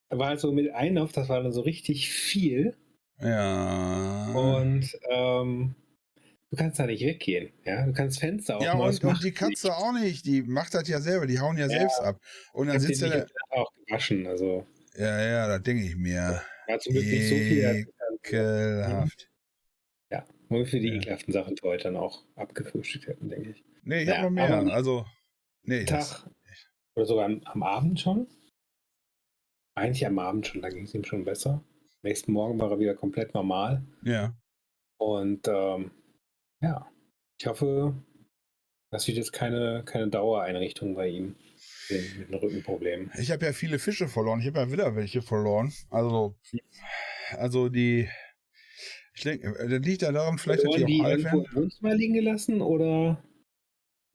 das, 0.10 0.20
war 0.20 0.28
halt 0.28 0.40
so 0.40 0.52
mit 0.52 0.72
Einlauf, 0.74 1.12
das 1.14 1.30
war 1.30 1.42
dann 1.42 1.52
so 1.52 1.62
richtig 1.62 2.10
viel. 2.12 2.76
Ja. 3.20 4.32
Und 4.34 4.96
ähm, 5.10 5.76
du 6.52 6.58
kannst 6.58 6.78
da 6.80 6.86
nicht 6.86 7.04
weggehen. 7.04 7.52
Ja, 7.66 7.86
du 7.88 7.94
kannst 7.94 8.20
Fenster 8.20 8.60
Ja, 8.62 8.74
aufmachen. 8.74 9.00
und, 9.10 9.16
und 9.16 9.24
die 9.24 9.32
Katze 9.32 9.76
auch 9.76 9.94
nicht. 9.94 10.26
Die 10.26 10.44
macht 10.44 10.74
das 10.76 10.88
ja 10.88 11.00
selber. 11.02 11.26
Die 11.26 11.40
hauen 11.40 11.58
ja, 11.58 11.64
Ja. 11.68 11.80
selbst 11.80 12.00
ab. 12.02 12.20
Und 12.54 12.68
dann 12.68 12.80
sitzt 12.80 13.02
er 13.02 13.16
nicht 13.16 13.34
da. 13.50 13.58
auch 13.62 13.72
gewaschen. 13.88 14.28
Also, 14.28 14.68
Ja, 14.98 15.22
ja, 15.26 15.48
da 15.48 15.60
denke 15.60 15.84
ich 15.84 15.96
mir. 15.96 16.42
war 16.68 16.80
zum 16.80 16.94
Glück 16.94 17.06
nicht 17.06 17.30
so 17.30 17.36
viel. 17.36 17.88
Ekelhaft. 18.24 19.30
Nur 20.50 20.66
für 20.66 20.80
die 20.80 20.88
Ja. 20.88 20.94
ekelhaften 20.96 21.34
Sachen, 21.34 21.56
die 21.56 21.62
heute 21.62 21.84
dann 21.86 21.98
auch 21.98 22.24
abgefrühstückt 22.36 23.08
hätten, 23.08 23.28
denke 23.28 23.50
ich. 23.50 23.66
Nee, 23.84 24.04
ich 24.04 24.08
Ja, 24.08 24.16
hab 24.20 24.24
noch 24.24 24.30
mehr. 24.30 24.74
Also, 24.74 25.06
nee. 25.64 25.84
Tag. 25.84 26.26
Oder 26.96 27.06
sogar 27.06 27.26
am, 27.26 27.42
am 27.44 27.64
Abend 27.64 28.00
schon. 28.00 28.28
Eigentlich 29.76 30.06
am 30.08 30.18
Abend 30.20 30.48
schon, 30.48 30.62
da 30.62 30.70
ging 30.70 30.86
es 30.86 30.94
ihm 30.96 31.04
schon 31.04 31.26
besser. 31.26 31.62
Nächsten 32.02 32.32
Morgen 32.32 32.58
war 32.60 32.72
er 32.72 32.80
wieder 32.80 32.96
komplett 32.96 33.34
normal. 33.34 33.84
ja. 34.04 34.34
Und 35.00 35.48
ähm, 35.48 35.92
ja, 36.62 36.90
ich 37.40 37.46
hoffe, 37.46 37.94
das 38.90 39.06
wird 39.08 39.18
jetzt 39.18 39.32
keine, 39.34 39.84
keine 39.86 40.08
Dauereinrichtung 40.08 40.96
bei 40.96 41.10
ihm 41.10 41.36
mit 41.90 42.28
einem 42.28 42.40
Rückenproblem. 42.40 43.12
Ich 43.20 43.32
habe 43.32 43.46
ja 43.46 43.54
viele 43.54 43.80
Fische 43.80 44.08
verloren. 44.08 44.40
Ich 44.40 44.48
habe 44.48 44.60
ja 44.60 44.72
wieder 44.72 44.96
welche 44.96 45.22
verloren. 45.22 45.74
Also, 45.90 46.38
also 47.32 47.70
die. 47.70 48.10
Ich 49.14 49.24
denke, 49.24 49.52
das 49.52 49.82
liegt 49.82 50.04
ja 50.04 50.12
daran, 50.12 50.38
vielleicht 50.38 50.64
hat 50.64 50.78
die 50.78 50.86
die 50.86 51.02
auch 51.02 51.06
alt 51.06 51.20
irgendwo 51.20 51.46
im 51.46 51.56
Wohnzimmer 51.56 51.96
liegen 51.96 52.14
gelassen 52.14 52.62
oder? 52.62 53.24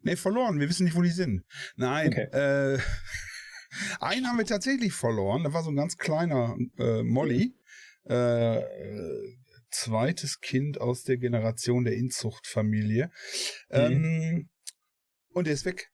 Nee, 0.03 0.17
verloren. 0.17 0.61
Wir 0.61 0.69
wissen 0.69 0.85
nicht, 0.85 0.97
wo 0.97 1.03
die 1.03 1.11
sind. 1.11 1.45
Nein. 1.77 2.09
Okay. 2.09 2.75
Äh, 2.75 2.79
einen 4.01 4.27
haben 4.27 4.39
wir 4.39 4.47
tatsächlich 4.47 4.93
verloren. 4.93 5.45
Da 5.45 5.53
war 5.53 5.63
so 5.63 5.71
ein 5.71 5.77
ganz 5.77 5.97
kleiner 5.97 6.57
äh, 6.79 7.03
Molly. 7.03 7.55
Äh, 8.05 8.63
zweites 9.71 10.41
Kind 10.41 10.81
aus 10.81 11.05
der 11.05 11.17
Generation 11.17 11.85
der 11.85 11.95
Inzuchtfamilie. 11.95 13.11
Ähm, 13.71 14.49
und 15.33 15.47
der 15.47 15.55
ist 15.55 15.65
weg. 15.65 15.91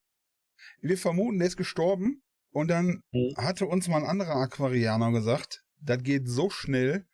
Wir 0.81 0.99
vermuten, 0.99 1.39
der 1.39 1.49
ist 1.49 1.57
gestorben. 1.57 2.23
Und 2.51 2.69
dann 2.69 3.03
Mhm. 3.13 3.35
hatte 3.37 3.67
uns 3.67 3.89
mal 3.89 3.99
ein 3.99 4.09
anderer 4.09 4.37
Aquarianer 4.37 5.13
gesagt, 5.13 5.63
das 5.81 6.03
geht 6.03 6.27
so 6.27 6.49
schnell, 6.51 7.07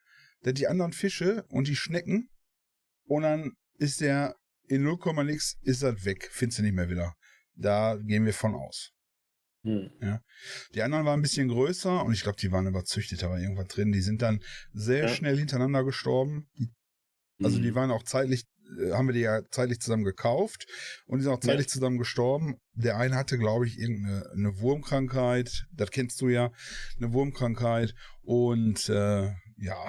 dass 0.42 0.54
die 0.54 0.68
anderen 0.68 0.92
Fische 0.92 1.44
und 1.48 1.66
die 1.68 1.76
Schnecken 1.76 2.30
und 3.06 3.22
dann 3.22 3.52
ist 3.78 4.00
der 4.00 4.36
in 4.68 4.82
0, 4.84 5.24
nix 5.24 5.56
ist 5.62 5.82
das 5.82 6.04
weg, 6.04 6.28
findest 6.30 6.60
du 6.60 6.62
nicht 6.62 6.74
mehr 6.74 6.88
wieder. 6.88 7.14
Da 7.54 7.96
gehen 7.96 8.24
wir 8.24 8.32
von 8.32 8.54
aus. 8.54 8.92
Hm. 9.64 9.90
Die 10.74 10.82
anderen 10.82 11.04
waren 11.04 11.18
ein 11.18 11.22
bisschen 11.22 11.48
größer 11.48 12.04
und 12.04 12.12
ich 12.12 12.22
glaube, 12.22 12.36
die 12.38 12.52
waren 12.52 12.66
überzüchtet, 12.66 13.22
war 13.22 13.38
irgendwas 13.38 13.68
drin. 13.68 13.92
Die 13.92 14.02
sind 14.02 14.22
dann 14.22 14.40
sehr 14.72 15.04
Ja. 15.04 15.08
schnell 15.08 15.36
hintereinander 15.38 15.84
gestorben. 15.84 16.48
Die, 16.58 16.70
also 17.42 17.58
die 17.58 17.68
Hm. 17.68 17.74
waren 17.74 17.90
auch 17.90 18.04
zeitlich, 18.04 18.44
haben 18.92 19.06
wir 19.08 19.12
die 19.14 19.20
ja 19.20 19.42
zeitlich 19.50 19.80
zusammen 19.80 20.04
gekauft 20.04 20.66
und 21.06 21.18
die 21.18 21.24
sind 21.24 21.32
auch 21.32 21.42
Ja. 21.42 21.48
zeitlich 21.50 21.68
zusammen 21.68 21.98
gestorben. 21.98 22.56
Der 22.74 22.96
eine 22.96 23.14
hatte, 23.16 23.38
glaube 23.38 23.66
ich, 23.66 23.78
irgendeine 23.78 24.28
eine 24.32 24.58
Wurmkrankheit, 24.60 25.64
das 25.72 25.90
kennst 25.90 26.20
du 26.20 26.28
ja, 26.28 26.50
eine 26.98 27.12
Wurmkrankheit 27.12 27.94
und 28.22 28.88
äh, 28.88 29.24
ja. 29.58 29.86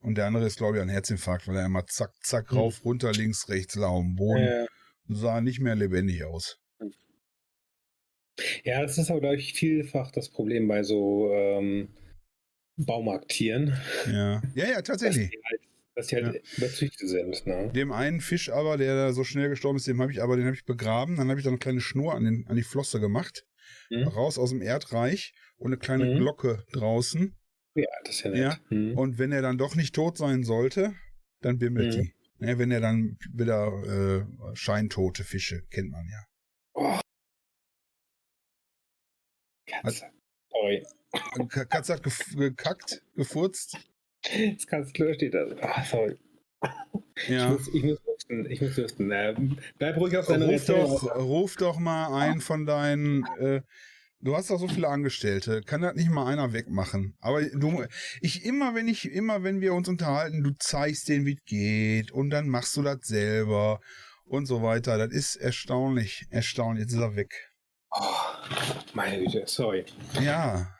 Und 0.00 0.16
der 0.18 0.26
andere 0.26 0.46
ist, 0.46 0.56
glaube 0.58 0.76
ich, 0.76 0.82
ein 0.82 0.88
Herzinfarkt, 0.88 1.46
weil 1.46 1.56
er 1.56 1.66
immer 1.66 1.86
zack, 1.86 2.10
zack, 2.22 2.50
Hm. 2.50 2.58
rauf, 2.58 2.84
runter, 2.84 3.12
links, 3.12 3.48
rechts, 3.48 3.76
lau 3.76 4.00
am 4.00 4.14
Boden. 4.16 4.42
Äh, 4.42 4.66
Sah 5.08 5.40
nicht 5.40 5.60
mehr 5.60 5.74
lebendig 5.76 6.24
aus. 6.24 6.58
ja, 8.64 8.82
das 8.82 8.98
ist 8.98 9.10
aber, 9.10 9.20
glaube 9.20 9.36
ich, 9.36 9.52
vielfach 9.54 10.10
das 10.10 10.28
Problem 10.30 10.66
bei 10.68 10.82
so 10.82 11.30
ähm, 11.32 11.88
Baumarkttieren, 12.76 13.76
Ja, 14.06 14.42
ja, 14.54 14.64
ja 14.66 14.74
dass 14.76 14.84
tatsächlich. 14.84 15.30
die 15.30 15.40
halt, 15.44 15.60
dass 15.94 16.06
die 16.08 16.16
halt 16.16 16.42
überzüchtet 16.56 17.08
sind. 17.08 17.46
Ne? 17.46 17.70
Dem 17.74 17.92
einen 17.92 18.20
Fisch 18.20 18.50
aber, 18.50 18.76
der 18.78 18.94
da 18.94 19.12
so 19.12 19.24
schnell 19.24 19.48
gestorben 19.48 19.76
ist, 19.76 19.86
dem 19.86 20.00
habe 20.00 20.10
ich 20.12 20.22
aber, 20.22 20.36
den 20.36 20.46
habe 20.46 20.56
ich 20.56 20.64
begraben. 20.64 21.16
Dann 21.16 21.28
habe 21.28 21.38
ich 21.38 21.44
da 21.44 21.50
eine 21.50 21.58
kleine 21.58 21.80
Schnur 21.80 22.14
an, 22.14 22.24
den, 22.24 22.46
an 22.48 22.56
die 22.56 22.62
Flosse 22.62 23.00
gemacht, 23.00 23.46
Hm? 23.90 24.08
raus 24.08 24.38
aus 24.38 24.50
dem 24.50 24.62
Erdreich 24.62 25.34
und 25.56 25.68
eine 25.68 25.78
kleine 25.78 26.06
Mhm. 26.14 26.18
Glocke 26.18 26.64
draußen. 26.72 27.36
Ja, 27.74 27.86
das 28.04 28.16
ist 28.16 28.22
ja 28.24 28.30
nett. 28.30 28.40
Ja, 28.40 28.58
Hm. 28.68 28.98
Und 28.98 29.18
wenn 29.18 29.32
er 29.32 29.42
dann 29.42 29.56
doch 29.58 29.74
nicht 29.76 29.94
tot 29.94 30.18
sein 30.18 30.42
sollte, 30.44 30.94
dann 31.40 31.58
bimmelt 31.58 31.96
Mhm. 31.96 32.00
die. 32.02 32.14
Ja, 32.46 32.58
wenn 32.58 32.70
er 32.70 32.80
dann 32.80 33.18
wieder 33.32 33.68
äh, 34.26 34.56
scheintote 34.56 35.22
Fische, 35.24 35.62
kennt 35.70 35.90
man 35.90 36.06
ja. 36.08 36.24
Oh. 36.74 36.98
Katze. 39.66 40.06
Sorry. 40.50 40.86
Katze 41.48 41.94
hat 41.94 42.02
gef 42.02 42.34
gekackt, 42.36 43.02
gefurzt. 43.14 43.76
Das 44.22 44.66
Katze 44.66 44.92
Klo 44.92 45.12
steht 45.14 45.34
da. 45.34 45.46
Ah, 45.60 45.82
sorry. 45.84 46.16
Ich 47.16 47.28
Ja. 47.28 47.48
muss, 47.48 47.68
ich 47.74 47.82
muss 47.82 47.98
husten. 48.06 48.50
Ich 48.50 48.60
muss 48.60 48.76
husten. 48.76 49.10
Äh, 49.10 49.34
bleib 49.78 49.96
ruhig 49.96 50.16
auf 50.16 50.26
deiner 50.26 50.46
Ruf 50.46 50.64
doch, 50.66 51.14
ruf 51.16 51.56
doch 51.56 51.78
mal 51.78 52.14
einen 52.14 52.40
von 52.40 52.64
deinen. 52.66 53.26
Äh, 53.38 53.62
du 54.20 54.36
hast 54.36 54.50
doch 54.50 54.58
so 54.58 54.68
viele 54.68 54.88
Angestellte. 54.88 55.62
Kann 55.62 55.82
das 55.82 55.94
nicht 55.94 56.08
mal 56.10 56.26
einer 56.26 56.52
wegmachen? 56.52 57.16
Aber 57.20 57.42
du, 57.42 57.84
ich 58.20 58.44
immer, 58.44 58.74
wenn 58.74 58.86
ich, 58.88 59.10
immer, 59.10 59.42
wenn 59.42 59.60
wir 59.60 59.74
uns 59.74 59.88
unterhalten, 59.88 60.42
du 60.44 60.52
zeigst 60.58 61.08
denen, 61.08 61.26
wie 61.26 61.34
es 61.34 61.44
geht 61.44 62.12
und 62.12 62.30
dann 62.30 62.48
machst 62.48 62.76
du 62.76 62.82
das 62.82 62.98
selber 63.02 63.80
und 64.24 64.46
so 64.46 64.62
weiter. 64.62 64.98
Das 64.98 65.12
ist 65.12 65.36
erstaunlich, 65.36 66.26
erstaunlich. 66.30 66.84
Jetzt 66.84 66.92
ist 66.94 67.00
er 67.00 67.16
weg. 67.16 67.50
Oh, 67.90 68.00
meine 68.94 69.18
Güte, 69.22 69.42
sorry. 69.46 69.84
Ja, 70.22 70.72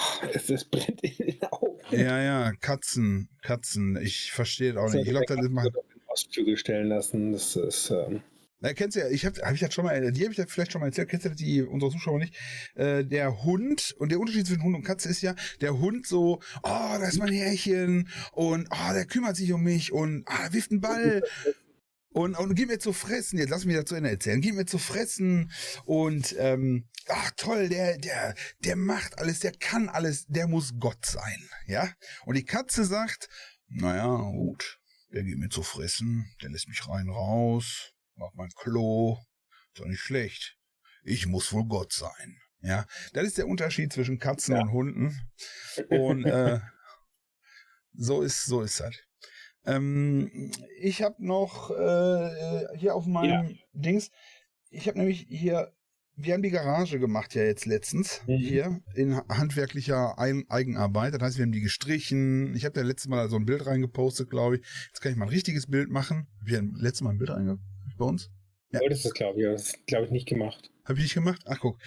Es, 0.32 0.50
es 0.50 0.64
brennt 0.64 1.00
in 1.02 1.26
den 1.26 1.42
Augen. 1.50 1.78
ja, 1.90 2.22
ja. 2.22 2.52
Katzen, 2.60 3.28
Katzen. 3.42 3.98
Ich 4.02 4.32
verstehe 4.32 4.72
das 4.72 4.82
auch 4.82 4.92
nicht. 4.92 5.04
Ich 5.04 5.10
glaube, 5.10 5.26
das 5.26 5.40
ist 5.40 5.50
mal. 5.50 5.70
Ostflügel 6.06 6.56
stellen 6.56 6.88
lassen. 6.88 7.32
Das 7.32 7.56
ist. 7.56 7.90
Ähm, 7.90 8.22
Na, 8.60 8.72
kennst 8.72 8.96
du 8.96 9.00
ja, 9.00 9.08
ich 9.08 9.24
habe 9.24 9.40
hab 9.40 9.54
ich 9.54 9.60
das 9.60 9.72
schon 9.72 9.84
mal, 9.84 10.12
die 10.12 10.22
habe 10.22 10.32
ich 10.32 10.36
das 10.36 10.50
vielleicht 10.50 10.72
schon 10.72 10.80
mal 10.80 10.88
erzählt, 10.88 11.08
kennst 11.08 11.26
du 11.26 11.30
die 11.30 11.62
unsere 11.62 11.92
Zuschauer 11.92 12.18
nicht? 12.18 12.36
Äh, 12.74 13.04
der 13.04 13.44
Hund, 13.44 13.94
und 13.98 14.10
der 14.10 14.18
Unterschied 14.18 14.46
zwischen 14.46 14.62
Hund 14.62 14.74
und 14.74 14.82
Katze 14.82 15.08
ist 15.08 15.22
ja, 15.22 15.34
der 15.60 15.78
Hund 15.78 16.06
so, 16.06 16.40
oh, 16.62 16.62
da 16.62 17.06
ist 17.06 17.18
mein 17.18 17.32
Härchen 17.32 18.08
und 18.32 18.68
oh, 18.70 18.92
der 18.92 19.06
kümmert 19.06 19.36
sich 19.36 19.52
um 19.52 19.62
mich 19.62 19.92
und 19.92 20.24
ah, 20.26 20.44
er 20.44 20.52
wirft 20.52 20.72
einen 20.72 20.80
Ball 20.80 21.22
und, 22.12 22.34
und 22.36 22.54
gib 22.54 22.68
mir 22.68 22.78
zu 22.78 22.92
fressen, 22.92 23.38
jetzt 23.38 23.50
lass 23.50 23.64
mich 23.64 23.76
das 23.76 23.84
zu 23.86 23.94
Ende 23.94 24.10
erzählen, 24.10 24.40
gib 24.40 24.54
mir 24.54 24.66
zu 24.66 24.78
fressen 24.78 25.50
und 25.84 26.34
ähm, 26.38 26.88
ach 27.08 27.30
toll, 27.36 27.68
der, 27.68 27.98
der, 27.98 28.34
der 28.60 28.76
macht 28.76 29.18
alles, 29.18 29.40
der 29.40 29.52
kann 29.52 29.88
alles, 29.88 30.26
der 30.26 30.48
muss 30.48 30.72
Gott 30.78 31.06
sein, 31.06 31.48
ja? 31.66 31.92
Und 32.24 32.36
die 32.36 32.44
Katze 32.44 32.84
sagt, 32.84 33.28
naja, 33.68 34.16
gut, 34.16 34.80
der 35.12 35.22
gibt 35.22 35.38
mir 35.38 35.48
zu 35.48 35.62
fressen, 35.62 36.32
der 36.42 36.50
lässt 36.50 36.68
mich 36.68 36.86
rein 36.88 37.08
raus, 37.08 37.92
macht 38.16 38.34
mein 38.34 38.50
Klo, 38.56 39.18
ist 39.72 39.80
doch 39.80 39.86
nicht 39.86 40.00
schlecht. 40.00 40.56
Ich 41.02 41.26
muss 41.26 41.52
wohl 41.52 41.66
Gott 41.66 41.92
sein. 41.92 42.36
Ja, 42.62 42.86
das 43.14 43.24
ist 43.24 43.38
der 43.38 43.46
Unterschied 43.46 43.92
zwischen 43.92 44.18
Katzen 44.18 44.54
Ja. 44.54 44.62
und 44.62 44.72
Hunden. 44.72 45.30
Und 45.88 46.26
äh, 46.26 46.60
so 47.94 48.20
ist 48.22 48.44
so 48.44 48.62
ist 48.62 48.80
das. 48.80 48.94
Ähm, 49.66 50.50
ich 50.80 51.02
habe 51.02 51.24
noch 51.24 51.70
äh, 51.70 52.76
hier 52.78 52.94
auf 52.94 53.06
meinem 53.06 53.58
Dings, 53.72 54.10
ich 54.70 54.88
habe 54.88 54.98
nämlich 54.98 55.26
hier, 55.28 55.72
wir 56.16 56.34
haben 56.34 56.42
die 56.42 56.50
Garage 56.50 56.98
gemacht 56.98 57.34
ja 57.34 57.42
jetzt 57.42 57.66
letztens 57.66 58.22
Mhm. 58.26 58.36
hier 58.36 58.80
in 58.94 59.16
handwerklicher 59.28 60.18
Ein 60.18 60.44
Eigenarbeit. 60.48 61.14
Das 61.14 61.22
heißt, 61.22 61.38
wir 61.38 61.44
haben 61.44 61.52
die 61.52 61.60
gestrichen. 61.60 62.54
Ich 62.54 62.64
habe 62.64 62.74
da 62.74 62.82
letztes 62.82 63.08
Mal 63.08 63.28
so 63.28 63.36
ein 63.36 63.46
Bild 63.46 63.66
reingepostet, 63.66 64.30
glaube 64.30 64.56
ich. 64.56 64.66
Jetzt 64.88 65.00
kann 65.00 65.12
ich 65.12 65.18
mal 65.18 65.26
ein 65.26 65.30
richtiges 65.30 65.66
Bild 65.66 65.90
machen. 65.90 66.26
Wir 66.44 66.58
haben 66.58 66.74
letztes 66.76 67.02
Mal 67.02 67.10
ein 67.10 67.18
Bild 67.18 67.30
reingepostet 67.30 67.98
bei 67.98 68.04
uns. 68.04 68.30
Ja. 68.72 68.80
Wolltest 68.80 69.04
du 69.04 69.10
glaube 69.10 69.40
ich, 69.40 69.46
das 69.46 69.74
glaube 69.86 70.06
ich, 70.06 70.10
nicht 70.10 70.28
gemacht. 70.28 70.70
Habe 70.84 70.98
ich 70.98 71.04
nicht 71.04 71.14
gemacht? 71.14 71.42
Ach, 71.46 71.58
guck. 71.60 71.78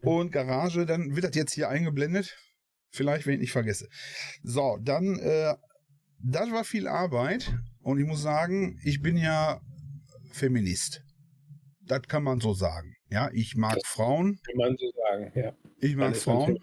Und 0.00 0.32
Garage, 0.32 0.86
dann 0.86 1.14
wird 1.14 1.24
das 1.24 1.34
jetzt 1.36 1.52
hier 1.52 1.68
eingeblendet. 1.68 2.36
Vielleicht, 2.90 3.26
wenn 3.26 3.34
ich 3.34 3.40
nicht 3.40 3.52
vergesse. 3.52 3.88
So, 4.42 4.78
dann, 4.80 5.18
äh, 5.18 5.54
das 6.22 6.50
war 6.50 6.64
viel 6.64 6.86
Arbeit. 6.88 7.54
Und 7.82 7.98
ich 7.98 8.06
muss 8.06 8.22
sagen, 8.22 8.78
ich 8.84 9.00
bin 9.00 9.16
ja 9.16 9.60
Feminist. 10.30 11.02
Das 11.84 12.02
kann 12.02 12.22
man 12.22 12.40
so 12.40 12.54
sagen. 12.54 12.94
Ja, 13.10 13.30
ich 13.32 13.56
mag 13.56 13.78
Frauen. 13.84 14.38
Kann 14.46 14.56
man 14.56 14.76
so 14.78 14.90
sagen, 14.92 15.32
ja. 15.34 15.52
Ich 15.78 15.96
mag 15.96 16.16
Frauen 16.16 16.58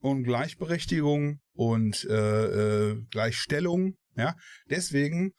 und 0.00 0.24
Gleichberechtigung 0.24 1.40
und 1.52 2.04
äh, 2.10 2.90
äh, 2.90 3.02
Gleichstellung. 3.10 3.94
Ja, 4.16 4.36
deswegen 4.70 5.32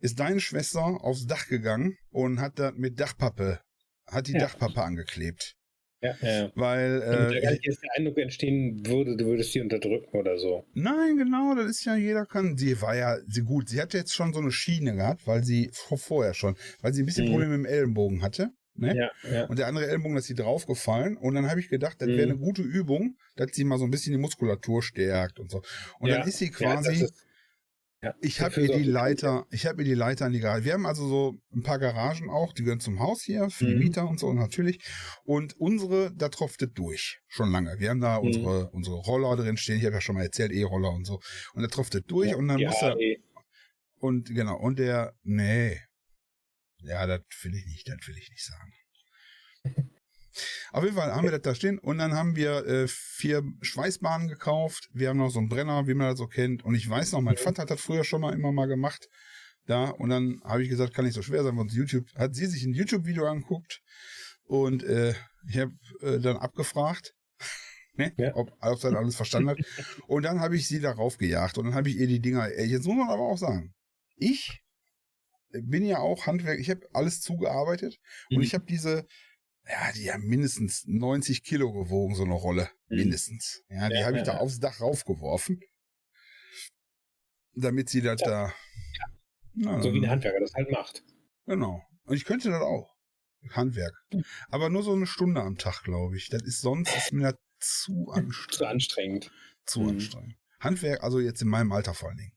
ist 0.00 0.20
deine 0.20 0.40
Schwester 0.40 0.84
aufs 0.84 1.26
Dach 1.26 1.46
gegangen 1.48 1.96
und 2.10 2.40
hat 2.40 2.58
da 2.58 2.72
mit 2.72 3.00
Dachpappe, 3.00 3.60
hat 4.06 4.26
die 4.28 4.32
Ja. 4.32 4.40
Dachpappe 4.40 4.82
angeklebt. 4.82 5.54
Ja, 6.02 6.14
ja. 6.20 6.50
Weil, 6.54 7.00
da 7.00 7.28
äh, 7.30 7.50
nicht 7.52 7.66
erst 7.66 7.82
der 7.82 7.90
Eindruck 7.96 8.18
entstehen 8.18 8.86
würde, 8.86 9.16
du 9.16 9.24
würdest 9.26 9.52
sie 9.52 9.60
unterdrücken 9.60 10.16
oder 10.16 10.38
so. 10.38 10.64
nein, 10.74 11.16
genau, 11.16 11.54
das 11.54 11.66
ist 11.70 11.84
ja, 11.86 11.96
jeder 11.96 12.26
kann, 12.26 12.56
sie 12.58 12.80
war 12.82 12.94
ja, 12.94 13.16
sie 13.26 13.40
gut, 13.42 13.68
sie 13.70 13.80
hatte 13.80 13.96
jetzt 13.96 14.14
schon 14.14 14.32
so 14.34 14.40
eine 14.40 14.52
Schiene 14.52 14.94
gehabt, 14.94 15.26
weil 15.26 15.42
sie 15.42 15.70
vor- 15.72 15.98
vorher 15.98 16.34
schon, 16.34 16.56
weil 16.82 16.92
sie 16.92 17.02
ein 17.02 17.06
bisschen 17.06 17.24
Mhm. 17.26 17.30
Probleme 17.30 17.56
mit 17.58 17.66
dem 17.66 17.72
Ellenbogen 17.72 18.22
hatte. 18.22 18.50
Ne? 18.78 18.94
Ja, 18.94 19.10
ja. 19.32 19.46
Und 19.46 19.58
der 19.58 19.68
andere 19.68 19.86
Ellbogen, 19.86 20.14
das 20.16 20.24
ist 20.24 20.28
sie 20.28 20.34
draufgefallen. 20.34 21.16
Und 21.16 21.34
dann 21.34 21.48
habe 21.48 21.60
ich 21.60 21.70
gedacht, 21.70 21.96
das 21.98 22.08
wäre 22.08 22.26
Mhm. 22.26 22.32
eine 22.32 22.38
gute 22.40 22.60
Übung, 22.60 23.16
dass 23.36 23.52
sie 23.54 23.64
mal 23.64 23.78
so 23.78 23.84
ein 23.84 23.90
bisschen 23.90 24.12
die 24.12 24.18
Muskulatur 24.18 24.82
stärkt 24.82 25.40
und 25.40 25.50
so. 25.50 25.62
Und 25.98 26.10
Ja, 26.10 26.18
dann 26.18 26.28
ist 26.28 26.36
sie 26.36 26.50
quasi, 26.50 27.04
ist- 27.04 27.25
ja, 28.06 28.14
ich 28.20 28.40
habe 28.40 28.60
ihr 28.60 28.68
die 28.76 28.82
Leiter, 28.84 29.46
ich 29.50 29.66
habe 29.66 29.82
ihr 29.82 29.84
die 29.84 29.94
Leiter 29.94 30.26
an 30.26 30.32
die 30.32 30.40
Garage. 30.40 30.64
Wir 30.64 30.72
haben 30.74 30.86
also 30.86 31.06
so 31.08 31.38
ein 31.54 31.62
paar 31.62 31.78
Garagen 31.78 32.30
auch, 32.30 32.52
die 32.52 32.62
gehören 32.62 32.80
zum 32.80 33.00
Haus 33.00 33.22
hier, 33.22 33.50
für 33.50 33.66
die 33.66 33.74
Mhm. 33.74 33.78
Mieter 33.80 34.08
und 34.08 34.18
so 34.20 34.32
natürlich. 34.32 34.80
Und 35.24 35.54
unsere, 35.58 36.12
da 36.14 36.28
tropft 36.28 36.62
es 36.62 36.72
durch, 36.72 37.20
schon 37.28 37.50
lange. 37.52 37.78
Wir 37.78 37.90
haben 37.90 38.00
da 38.00 38.18
Mhm. 38.20 38.26
unsere, 38.26 38.70
unsere 38.70 38.96
Roller 38.96 39.36
drin 39.36 39.56
stehen, 39.56 39.78
ich 39.78 39.84
habe 39.84 39.94
ja 39.94 40.00
schon 40.00 40.14
mal 40.16 40.22
erzählt, 40.22 40.52
E-Roller 40.52 40.90
und 40.90 41.04
so. 41.04 41.20
Und 41.54 41.62
da 41.62 41.68
tropft 41.68 41.94
es 41.94 42.02
durch 42.06 42.30
Ja, 42.30 42.36
und 42.36 42.48
dann 42.48 42.58
die 42.58 42.66
muss 42.66 42.80
er, 42.82 42.92
AE. 42.94 43.16
und 43.98 44.34
genau, 44.34 44.56
und 44.58 44.78
der, 44.78 45.14
nee. 45.22 45.80
Ja, 46.78 47.06
das 47.06 47.20
will 47.42 47.54
ich 47.54 47.66
nicht, 47.66 47.88
das 47.88 47.96
will 48.06 48.16
ich 48.16 48.30
nicht 48.30 48.44
sagen. 48.44 48.72
Auf 50.72 50.84
jeden 50.84 50.96
Fall 50.96 51.14
haben 51.14 51.24
wir 51.24 51.30
das 51.30 51.42
da 51.42 51.54
stehen 51.54 51.78
und 51.78 51.98
dann 51.98 52.14
haben 52.14 52.36
wir 52.36 52.66
äh, 52.66 52.86
vier 52.88 53.42
Schweißbahnen 53.62 54.28
gekauft. 54.28 54.88
Wir 54.92 55.08
haben 55.08 55.18
noch 55.18 55.30
so 55.30 55.38
einen 55.38 55.48
Brenner, 55.48 55.86
wie 55.86 55.94
man 55.94 56.08
das 56.10 56.18
so 56.18 56.26
kennt. 56.26 56.64
Und 56.64 56.74
ich 56.74 56.88
weiß 56.88 57.12
noch, 57.12 57.20
mein 57.20 57.34
Mhm. 57.34 57.38
Vater 57.38 57.62
hat 57.62 57.70
das 57.70 57.80
früher 57.80 58.04
schon 58.04 58.20
mal 58.20 58.32
immer 58.34 58.52
mal 58.52 58.66
gemacht. 58.66 59.08
Da, 59.66 59.86
und 59.90 60.10
dann 60.10 60.40
habe 60.44 60.62
ich 60.62 60.68
gesagt, 60.68 60.94
kann 60.94 61.04
nicht 61.04 61.14
so 61.14 61.22
schwer 61.22 61.42
sein, 61.42 61.56
weil 61.56 61.66
YouTube, 61.66 62.06
hat 62.14 62.34
sie 62.36 62.46
sich 62.46 62.62
ein 62.64 62.72
YouTube-Video 62.72 63.26
angeguckt 63.26 63.80
und 64.44 64.84
äh, 64.84 65.12
ich 65.48 65.58
habe 65.58 65.72
äh, 66.02 66.20
dann 66.20 66.36
abgefragt, 66.36 67.14
ne, 67.96 68.12
Ja. 68.16 68.34
ob, 68.36 68.52
ob 68.60 68.78
sie 68.78 68.96
alles 68.96 69.16
verstanden 69.16 69.50
hat. 69.50 69.58
Und 70.06 70.22
dann 70.22 70.38
habe 70.40 70.54
ich 70.56 70.68
sie 70.68 70.78
darauf 70.80 71.18
gejagt 71.18 71.58
und 71.58 71.64
dann 71.64 71.74
habe 71.74 71.88
ich 71.88 71.96
ihr 71.96 72.06
die 72.06 72.20
Dinger, 72.20 72.46
ey, 72.48 72.66
jetzt 72.66 72.86
muss 72.86 72.96
man 72.96 73.08
aber 73.08 73.22
auch 73.24 73.38
sagen, 73.38 73.74
ich 74.16 74.60
bin 75.50 75.84
ja 75.84 75.98
auch 75.98 76.26
Handwerk, 76.26 76.60
ich 76.60 76.70
habe 76.70 76.86
alles 76.92 77.20
zugearbeitet 77.20 77.96
und 78.30 78.36
Mhm. 78.38 78.42
ich 78.42 78.54
habe 78.54 78.66
diese, 78.66 79.04
ja, 79.68 79.92
die 79.92 80.12
haben 80.12 80.24
mindestens 80.26 80.84
90 80.86 81.42
Kilo 81.42 81.72
gewogen, 81.72 82.14
so 82.14 82.24
eine 82.24 82.34
Rolle. 82.34 82.68
Mhm. 82.88 82.96
Mindestens. 82.96 83.62
Ja, 83.68 83.88
die 83.88 83.96
Ja, 83.96 84.06
habe 84.06 84.16
ich 84.16 84.26
ja, 84.26 84.32
da 84.32 84.34
ja. 84.34 84.38
aufs 84.40 84.60
Dach 84.60 84.80
raufgeworfen. 84.80 85.60
Damit 87.54 87.88
sie 87.88 88.02
das 88.02 88.20
da. 88.20 88.52
Na, 89.54 89.80
So 89.80 89.92
wie 89.94 89.98
ein 90.04 90.10
Handwerker 90.10 90.40
das 90.40 90.52
halt 90.54 90.70
macht. 90.70 91.02
Genau. 91.46 91.82
Und 92.04 92.14
ich 92.16 92.24
könnte 92.24 92.50
das 92.50 92.60
auch. 92.62 92.94
Handwerk. 93.52 93.94
Aber 94.48 94.68
nur 94.70 94.82
so 94.82 94.92
eine 94.92 95.06
Stunde 95.06 95.40
am 95.40 95.56
Tag, 95.56 95.82
glaube 95.84 96.16
ich. 96.16 96.28
Das 96.28 96.42
ist 96.42 96.60
sonst 96.60 96.94
ist 96.96 97.12
mir 97.12 97.32
das 97.32 97.40
zu 97.60 98.08
anstrengend. 98.12 98.52
Zu 98.54 98.66
anstrengend. 98.66 99.30
Zu 99.64 99.80
Mhm. 99.80 99.88
anstrengend. 99.90 100.34
Handwerk, 100.60 101.02
also 101.02 101.20
jetzt 101.20 101.42
in 101.42 101.48
meinem 101.48 101.72
Alter 101.72 101.94
vor 101.94 102.08
allen 102.08 102.18
Dingen. 102.18 102.32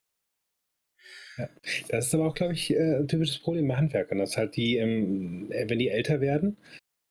Das 1.88 2.08
ist 2.08 2.14
aber 2.14 2.28
auch, 2.28 2.36
glaube 2.36 2.54
ich, 2.54 2.70
äh, 2.72 2.98
ein 2.98 3.08
typisches 3.08 3.40
Problem 3.40 3.68
bei 3.68 3.78
Handwerkern, 3.78 4.18
dass 4.18 4.36
halt 4.38 4.56
die, 4.58 4.76
ähm, 4.78 5.50
äh, 5.52 5.70
wenn 5.70 5.80
die 5.80 5.88
älter 5.90 6.20
werden, 6.22 6.58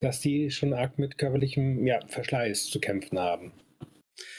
dass 0.00 0.20
die 0.20 0.50
schon 0.50 0.72
arg 0.72 0.98
mit 0.98 1.18
körperlichem 1.18 1.86
ja, 1.86 2.00
Verschleiß 2.06 2.66
zu 2.70 2.80
kämpfen 2.80 3.18
haben. 3.18 3.52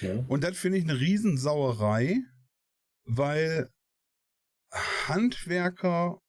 Ne? 0.02 0.26
Und 0.28 0.44
das 0.44 0.58
finde 0.58 0.78
ich 0.78 0.84
eine 0.86 1.00
Riesensauerei, 1.00 2.18
weil 3.06 3.70
Handwerker, 5.08 6.20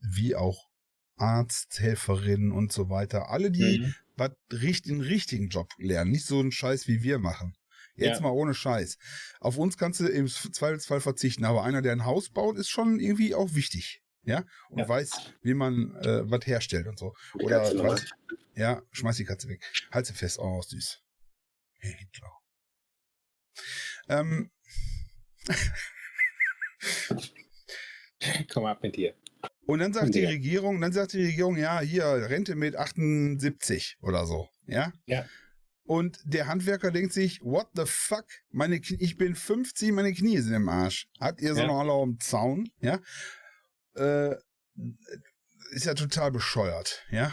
wie 0.00 0.34
auch 0.34 0.68
Arzthelferinnen 1.16 2.50
und 2.52 2.72
so 2.72 2.90
weiter, 2.90 3.30
alle 3.30 3.50
die 3.50 3.78
Mhm. 3.80 3.94
was 4.16 4.32
richt- 4.52 4.86
den 4.86 5.00
richtigen 5.00 5.48
Job 5.48 5.68
lernen, 5.78 6.10
nicht 6.10 6.26
so 6.26 6.40
einen 6.40 6.52
Scheiß 6.52 6.88
wie 6.88 7.02
wir 7.02 7.18
machen. 7.18 7.54
Jetzt 7.96 8.16
Ja. 8.16 8.22
mal 8.22 8.30
ohne 8.30 8.54
Scheiß. 8.54 8.98
Auf 9.40 9.56
uns 9.56 9.76
kannst 9.78 10.00
du 10.00 10.06
im 10.06 10.26
Zweifelsfall 10.26 11.00
verzichten, 11.00 11.44
aber 11.44 11.62
einer, 11.62 11.82
der 11.82 11.92
ein 11.92 12.04
Haus 12.04 12.30
baut, 12.30 12.58
ist 12.58 12.68
schon 12.68 12.98
irgendwie 12.98 13.34
auch 13.34 13.54
wichtig. 13.54 14.02
Ja, 14.26 14.44
und 14.70 14.78
Ja. 14.78 14.88
weiß, 14.88 15.10
wie 15.42 15.54
man 15.54 15.94
äh, 15.96 16.22
was 16.30 16.46
herstellt 16.46 16.86
und 16.86 16.98
so. 16.98 17.14
Die 17.38 17.44
Oder, 17.44 17.60
weiß, 17.62 18.06
ja, 18.54 18.82
schmeiß 18.92 19.16
die 19.16 19.24
Katze 19.24 19.48
weg. 19.48 19.62
Halt 19.92 20.06
sie 20.06 20.14
fest, 20.14 20.38
oh, 20.38 20.62
süß. 20.62 21.02
Hey, 21.80 21.96
Hitler. 21.98 22.32
Ähm, 24.08 24.50
Komm 28.52 28.64
ab 28.66 28.82
mit 28.82 28.96
dir. 28.96 29.14
Und 29.66 29.80
dann 29.80 29.92
sagt 29.92 30.14
die 30.14 30.20
Ja. 30.20 30.28
Regierung, 30.30 30.80
dann 30.80 30.92
sagt 30.92 31.12
die 31.12 31.24
Regierung, 31.24 31.56
ja, 31.56 31.80
hier, 31.80 32.04
Rente 32.06 32.54
mit 32.54 32.76
78 32.76 33.98
oder 34.00 34.26
so, 34.26 34.48
ja? 34.66 34.92
Ja. 35.06 35.26
Und 35.86 36.18
der 36.24 36.46
Handwerker 36.46 36.90
denkt 36.90 37.12
sich, 37.12 37.40
what 37.42 37.68
the 37.74 37.82
fuck? 37.84 38.24
Meine, 38.50 38.76
Knie- 38.76 38.96
ich 39.00 39.18
bin 39.18 39.34
50, 39.34 39.92
meine 39.92 40.14
Knie 40.14 40.38
sind 40.38 40.54
im 40.54 40.68
Arsch. 40.70 41.08
Habt 41.20 41.42
ihr 41.42 41.54
so 41.54 41.60
Ja. 41.60 41.66
noch 41.66 41.80
alle 41.80 41.92
am 41.92 42.18
Zaun, 42.20 42.70
ja? 42.80 43.00
Äh, 43.94 44.34
ist 45.72 45.86
ja 45.86 45.94
total 45.94 46.30
bescheuert, 46.30 47.04
ja? 47.10 47.32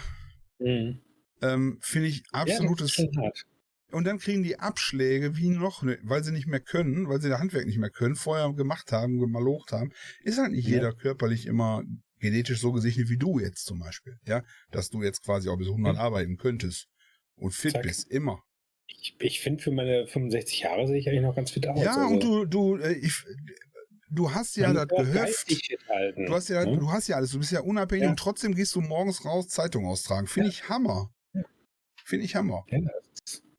Mhm. 0.59 0.99
Ähm, 1.41 1.79
Finde 1.81 2.07
ich 2.07 2.17
Ja, 2.33 2.43
das 2.45 2.51
absolutes. 2.51 2.97
hart. 3.17 3.45
und 3.91 4.05
dann 4.05 4.19
kriegen 4.19 4.43
die 4.43 4.59
Abschläge 4.59 5.35
wie 5.37 5.49
noch, 5.49 5.81
ne, 5.83 5.97
weil 6.03 6.23
sie 6.23 6.31
nicht 6.31 6.47
mehr 6.47 6.59
können, 6.59 7.09
weil 7.09 7.19
sie 7.19 7.29
der 7.29 7.39
Handwerk 7.39 7.65
nicht 7.65 7.77
mehr 7.79 7.89
können, 7.89 8.15
vorher 8.15 8.53
gemacht 8.53 8.91
haben, 8.91 9.19
gemalocht 9.19 9.71
haben. 9.71 9.91
Ist 10.23 10.37
halt 10.37 10.51
nicht 10.51 10.65
Ja. 10.67 10.75
jeder 10.75 10.93
körperlich 10.93 11.45
immer 11.45 11.83
genetisch 12.19 12.59
so 12.61 12.71
gesegnet 12.71 13.09
wie 13.09 13.17
du 13.17 13.39
jetzt 13.39 13.65
zum 13.65 13.79
Beispiel, 13.79 14.17
ja? 14.27 14.43
Dass 14.71 14.89
du 14.89 15.01
jetzt 15.03 15.23
quasi 15.23 15.49
auch 15.49 15.57
bis 15.57 15.67
100 15.67 15.95
Ja. 15.95 16.01
arbeiten 16.01 16.37
könntest 16.37 16.87
und 17.35 17.51
fit 17.53 17.73
Zack. 17.73 17.83
bist, 17.83 18.09
immer. 18.11 18.39
Ich, 18.87 19.15
ich 19.19 19.39
finde, 19.41 19.63
für 19.63 19.71
meine 19.71 20.05
65 20.05 20.59
Jahre 20.59 20.85
sehe 20.87 20.97
ich 20.99 21.07
eigentlich 21.09 21.21
noch 21.23 21.35
ganz 21.35 21.49
fit 21.51 21.65
aus. 21.67 21.83
ja, 21.83 21.95
also, 21.95 22.13
und 22.13 22.23
du, 22.23 22.45
du, 22.45 22.75
äh, 22.77 22.93
ich, 22.93 23.23
du 24.11 24.31
hast 24.33 24.55
ja 24.57 24.73
das 24.73 24.87
Gehöft. 24.87 25.49
Du 26.17 26.33
hast 26.33 26.49
ja, 26.49 26.65
ne? 26.65 26.77
du 26.77 26.91
hast 26.91 27.07
ja 27.07 27.15
alles, 27.15 27.31
du 27.31 27.39
bist 27.39 27.51
ja 27.51 27.61
unabhängig 27.61 28.03
Ja. 28.03 28.09
und 28.09 28.19
trotzdem 28.19 28.53
gehst 28.53 28.75
du 28.75 28.81
morgens 28.81 29.25
raus 29.25 29.47
Zeitung 29.47 29.85
austragen. 29.85 30.27
Finde 30.27 30.49
ich 30.49 30.69
Hammer. 30.69 31.09
Ja. 31.33 31.41
Finde 32.05 32.25
ich 32.25 32.35
Hammer. 32.35 32.63
Ja, 32.69 32.79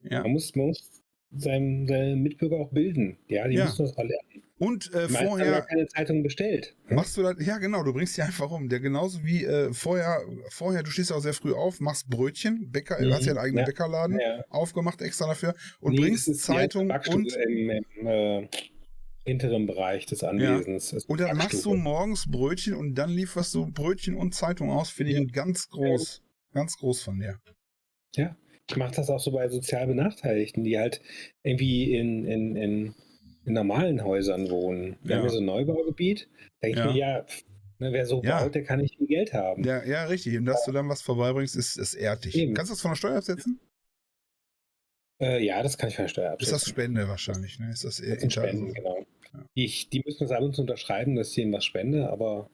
Ja. 0.03 0.21
Man 0.21 0.31
muss, 0.31 0.55
man 0.55 0.67
muss 0.67 1.01
seinen, 1.35 1.87
seine 1.87 2.15
Mitbürger 2.15 2.57
auch 2.57 2.71
bilden. 2.71 3.17
Ja, 3.27 3.47
die 3.47 3.55
Ja. 3.55 3.65
müssen 3.65 3.85
das 3.85 3.97
alle 3.97 4.09
lernen. 4.09 4.43
Und 4.59 4.93
äh, 4.93 5.07
haben 5.09 5.27
vorher 5.27 5.61
keine 5.63 5.87
Zeitung 5.87 6.23
bestellt. 6.23 6.75
ne? 6.87 6.95
Machst 6.95 7.17
du 7.17 7.23
das? 7.23 7.35
Ja, 7.45 7.57
genau, 7.57 7.83
du 7.83 7.91
bringst 7.91 8.15
die 8.15 8.21
einfach 8.21 8.49
um. 8.51 8.69
Der 8.69 8.79
genauso 8.79 9.23
wie 9.25 9.43
äh, 9.43 9.73
vorher, 9.73 10.21
vorher, 10.49 10.83
du 10.83 10.91
stehst 10.91 11.11
auch 11.11 11.19
sehr 11.19 11.33
früh 11.33 11.53
auf, 11.53 11.81
machst 11.81 12.07
Brötchen, 12.09 12.69
Bäcker, 12.71 12.97
Mhm, 12.99 13.05
du 13.05 13.13
hast 13.13 13.25
ja 13.25 13.31
einen 13.31 13.39
eigenen 13.39 13.59
ja. 13.61 13.65
Bäckerladen 13.65 14.19
Ja. 14.19 14.43
aufgemacht 14.49 15.01
extra 15.01 15.27
dafür 15.27 15.53
und 15.81 15.93
Nee, 15.93 16.01
bringst 16.01 16.33
Zeitung 16.39 16.91
und, 16.91 17.35
im, 17.35 17.69
im 17.71 18.07
äh, 18.07 18.47
hinteren 19.25 19.65
Bereich 19.65 20.05
des 20.05 20.23
Anwesens. 20.23 20.87
Es 20.87 21.03
ist 21.03 21.09
und 21.09 21.19
dann 21.19 21.37
machst 21.37 21.63
du 21.65 21.73
morgens 21.75 22.25
Brötchen 22.29 22.73
und 22.75 22.95
dann 22.95 23.09
lieferst 23.09 23.53
du 23.55 23.67
Brötchen 23.71 24.15
und 24.15 24.33
Zeitung 24.35 24.69
aus. 24.69 24.89
Finde 24.89 25.13
ich 25.13 25.17
Ja. 25.19 25.25
ganz 25.31 25.69
groß, 25.69 26.21
ganz 26.53 26.77
groß 26.77 27.01
von 27.03 27.19
dir. 27.19 27.39
Ich 28.69 28.77
mache 28.77 28.95
das 28.95 29.09
auch 29.09 29.19
so 29.19 29.31
bei 29.31 29.49
sozial 29.49 29.87
Benachteiligten, 29.87 30.63
die 30.63 30.79
halt 30.79 31.01
irgendwie 31.43 31.95
in, 31.95 32.25
in, 32.25 32.55
in, 32.55 32.95
in 33.45 33.53
normalen 33.53 34.03
Häusern 34.05 34.49
wohnen. 34.49 34.95
Wir 35.03 35.11
Ja. 35.11 35.15
haben 35.17 35.23
hier 35.23 35.31
so 35.31 35.39
ein 35.39 35.45
Neubaugebiet. 35.45 36.29
Denke 36.61 36.79
Ja. 36.79 36.85
ich 36.87 36.93
mir, 36.93 36.97
ja, 36.99 37.25
ne, 37.79 37.91
wer 37.91 38.05
so 38.05 38.21
Ja. 38.23 38.41
baut, 38.41 38.55
der 38.55 38.63
kann 38.63 38.79
nicht 38.79 38.95
viel 38.97 39.07
Geld 39.07 39.33
haben. 39.33 39.65
Ja, 39.65 39.83
ja, 39.83 40.05
richtig. 40.05 40.37
Und 40.37 40.45
dass 40.45 40.63
du 40.63 40.71
dann 40.71 40.87
was 40.87 41.01
vorbeibringst, 41.01 41.57
ist, 41.57 41.75
ist. 41.77 41.93
Eben. 41.95 42.53
Kannst 42.53 42.71
du 42.71 42.73
das 42.75 42.81
von 42.81 42.91
der 42.91 42.95
Steuer 42.95 43.17
absetzen? 43.17 43.59
Äh, 45.19 45.43
ja, 45.45 45.61
das 45.61 45.77
kann 45.77 45.89
ich 45.89 45.95
von 45.97 46.03
der 46.05 46.09
Steuer 46.09 46.27
Ist 46.27 46.33
absetzen. 46.33 46.53
das 46.53 46.65
Spende 46.69 47.07
wahrscheinlich, 47.09 47.59
ne? 47.59 47.69
Ist 47.71 47.83
das 47.83 47.97
Das 47.97 48.33
Spenden, 48.33 48.73
genau. 48.73 49.02
Ich, 49.53 49.89
die 49.89 50.01
müssen 50.05 50.19
das 50.27 50.31
ab 50.31 50.41
und 50.43 50.55
zu 50.55 50.61
unterschreiben, 50.61 51.15
dass 51.15 51.31
ich 51.31 51.37
ihnen 51.39 51.53
was 51.53 51.65
spende, 51.65 52.09
aber 52.09 52.49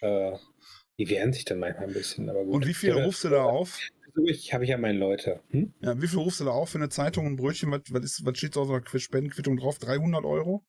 äh, 0.00 0.32
die 0.98 1.08
wehren 1.08 1.32
sich 1.32 1.44
dann 1.44 1.58
manchmal 1.58 1.86
ein 1.88 1.92
bisschen. 1.94 2.28
Aber 2.28 2.44
gut. 2.44 2.54
Und 2.54 2.66
wie 2.66 2.74
viel 2.74 2.92
rufst 2.92 3.24
du 3.24 3.28
da 3.30 3.44
auf? 3.44 3.78
Ich 4.26 4.52
habe 4.52 4.64
ich 4.64 4.70
ja 4.70 4.76
meine 4.76 4.98
Leute. 4.98 5.40
Hm? 5.50 5.72
Ja, 5.80 6.00
wie 6.00 6.06
viel 6.06 6.18
rufst 6.18 6.40
du 6.40 6.44
da 6.44 6.50
auf 6.50 6.68
für 6.68 6.78
eine 6.78 6.90
Zeitung 6.90 7.24
und 7.26 7.32
ein 7.32 7.36
Brötchen? 7.36 7.70
Was, 7.70 7.80
was, 7.90 8.04
ist, 8.04 8.26
was 8.26 8.36
steht 8.36 8.52
so 8.54 8.62
auf 8.62 8.68
der 8.68 8.80
Qu- 8.82 8.98
Spendenquittung 8.98 9.56
drauf? 9.56 9.78
300 9.78 10.24
Euro? 10.24 10.62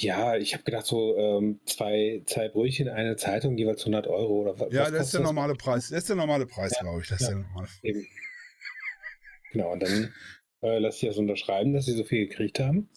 Ja, 0.00 0.36
ich 0.36 0.52
habe 0.54 0.62
gedacht, 0.62 0.86
so 0.86 1.16
ähm, 1.16 1.60
zwei, 1.64 2.22
zwei 2.26 2.48
Brötchen, 2.48 2.88
eine 2.88 3.16
Zeitung, 3.16 3.56
jeweils 3.58 3.80
100 3.80 4.06
Euro. 4.06 4.42
Oder 4.42 4.60
wa- 4.60 4.68
Ja, 4.70 4.82
was 4.84 4.92
das 4.92 5.06
ist 5.06 5.14
der 5.14 5.22
normale 5.22 5.54
Preis. 5.54 5.88
Das 5.88 5.98
ist 6.00 6.08
der 6.08 6.16
normale 6.16 6.46
Preis, 6.46 6.72
Ja. 6.76 6.82
glaube 6.82 7.00
ich. 7.02 7.08
Das 7.08 7.20
ist 7.20 7.28
Ja. 7.28 7.34
der 7.34 7.42
normale. 7.44 7.68
Eben. 7.82 8.06
Genau, 9.52 9.72
und 9.72 9.82
dann 9.82 10.14
äh, 10.62 10.78
lasse 10.78 10.98
ich 11.06 11.08
das 11.10 11.16
unterschreiben, 11.18 11.72
dass 11.72 11.86
sie 11.86 11.96
so 11.96 12.04
viel 12.04 12.28
gekriegt 12.28 12.60
haben. 12.60 12.88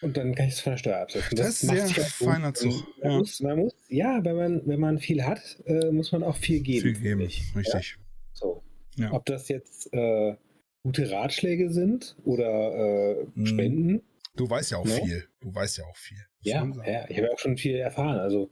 Und 0.00 0.16
dann 0.16 0.34
kann 0.34 0.46
ich 0.46 0.54
es 0.54 0.60
von 0.60 0.72
der 0.72 0.78
Steuer 0.78 0.98
absetzen. 1.00 1.36
Das 1.36 1.48
ist 1.48 1.64
macht 1.64 1.78
sehr 1.88 2.04
gut. 2.04 2.04
feiner 2.12 2.54
Zug, 2.54 2.72
Man, 3.02 3.10
ja. 3.12 3.18
muss, 3.18 3.40
man 3.40 3.58
muss, 3.58 3.74
ja, 3.88 4.24
wenn 4.24 4.36
man, 4.36 4.62
wenn 4.66 4.80
man 4.80 4.98
viel 4.98 5.24
hat, 5.24 5.60
äh, 5.66 5.90
muss 5.90 6.12
man 6.12 6.22
auch 6.22 6.36
viel 6.36 6.60
geben. 6.60 6.82
Viel 6.82 7.00
geben. 7.00 7.20
ich. 7.22 7.42
Richtig. 7.56 7.98
So. 8.32 8.62
Ja. 8.96 9.12
Ob 9.12 9.26
das 9.26 9.48
jetzt 9.48 9.92
äh, 9.92 10.36
gute 10.84 11.10
Ratschläge 11.10 11.70
sind 11.70 12.16
oder 12.24 13.16
äh, 13.20 13.26
Mhm. 13.34 13.46
Spenden. 13.46 14.02
Du 14.36 14.48
weißt 14.48 14.70
ja 14.70 14.78
auch 14.78 14.84
Ne? 14.84 14.92
viel. 15.02 15.24
Du 15.40 15.52
weißt 15.52 15.78
ja 15.78 15.84
auch 15.84 15.96
viel. 15.96 16.18
Ja, 16.42 16.64
ja, 16.86 17.04
ich 17.08 17.18
habe 17.18 17.32
auch 17.32 17.38
schon 17.40 17.56
viel 17.56 17.74
erfahren. 17.76 18.18
Also 18.18 18.50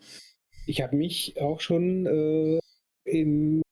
ich 0.67 0.83
habe 0.83 0.97
mich 0.97 1.41
auch 1.41 1.61
schon 1.61 2.07
äh, 2.07 2.59
im, 3.05 3.63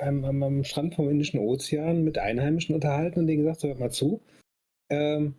am, 0.00 0.24
am, 0.24 0.42
am 0.44 0.64
Strand 0.64 0.94
vom 0.94 1.10
Indischen 1.10 1.40
Ozean 1.40 2.04
mit 2.04 2.18
Einheimischen 2.18 2.74
unterhalten 2.76 3.18
und 3.20 3.26
denen 3.26 3.42
gesagt, 3.42 3.60
so 3.60 3.68
hört 3.68 3.80
mal 3.80 3.90
zu, 3.90 4.20
ähm, 4.90 5.34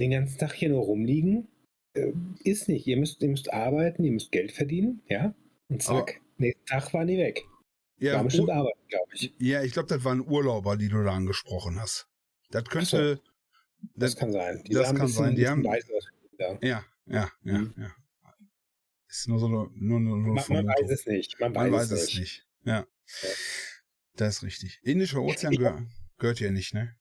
den 0.00 0.10
ganzen 0.10 0.38
Tag 0.38 0.52
hier 0.54 0.70
nur 0.70 0.82
rumliegen, 0.82 1.48
äh, 1.94 2.12
ist 2.44 2.68
nicht. 2.68 2.86
Ihr 2.86 2.96
müsst, 2.96 3.22
ihr 3.22 3.28
müsst 3.28 3.52
arbeiten, 3.52 4.02
ihr 4.04 4.12
müsst 4.12 4.32
Geld 4.32 4.50
verdienen, 4.52 5.02
ja, 5.08 5.34
und 5.68 5.82
zack. 5.82 6.20
nächsten 6.38 6.64
Tag 6.66 6.92
waren 6.94 7.06
die 7.06 7.18
weg. 7.18 7.42
Ja, 7.98 8.14
War 8.14 8.24
bestimmt 8.24 8.50
Arbeit, 8.50 8.74
glaube 8.88 9.10
ich. 9.14 9.32
ja 9.38 9.62
ich 9.62 9.72
glaube, 9.72 9.88
das 9.88 10.02
waren 10.04 10.26
Urlauber, 10.26 10.76
die 10.78 10.88
du 10.88 11.04
da 11.04 11.12
angesprochen 11.12 11.78
hast. 11.78 12.08
Das 12.50 12.64
könnte. 12.64 13.20
Das, 13.94 14.16
kann 14.16 14.32
sein. 14.32 14.62
das 14.66 14.74
sahen 14.74 14.86
ein 14.86 14.96
kann 14.96 15.06
bisschen- 15.06 15.24
sein, 15.24 15.36
die 15.36 15.48
haben-. 15.48 15.64
Ja. 15.64 16.58
Ja, 16.62 16.84
ja, 17.06 17.30
ja, 17.44 17.58
Mhm. 17.58 17.74
ja. 17.78 17.94
Ist 19.08 19.28
nur 19.28 19.38
so 19.38 19.46
eine, 19.46 19.56
nur, 19.74 20.00
nur, 20.00 20.16
nur 20.18 20.34
Man, 20.34 20.44
man 20.48 20.66
weiß 20.68 20.90
es 20.90 21.06
nicht. 21.06 21.38
Man 21.40 21.54
weiß, 21.54 21.62
Man 21.70 21.72
weiß 21.80 21.90
es 21.90 22.00
es 22.02 22.06
nicht. 22.08 22.20
nicht. 22.20 22.46
Ja. 22.64 22.74
Ja. 22.78 22.86
Das 24.16 24.36
ist 24.36 24.42
richtig. 24.44 24.80
Indischer 24.82 25.20
Ozean 25.22 25.52
gehör, 25.56 25.86
gehört 26.18 26.38
hier 26.38 26.52
nicht, 26.52 26.72
ne? 26.74 26.96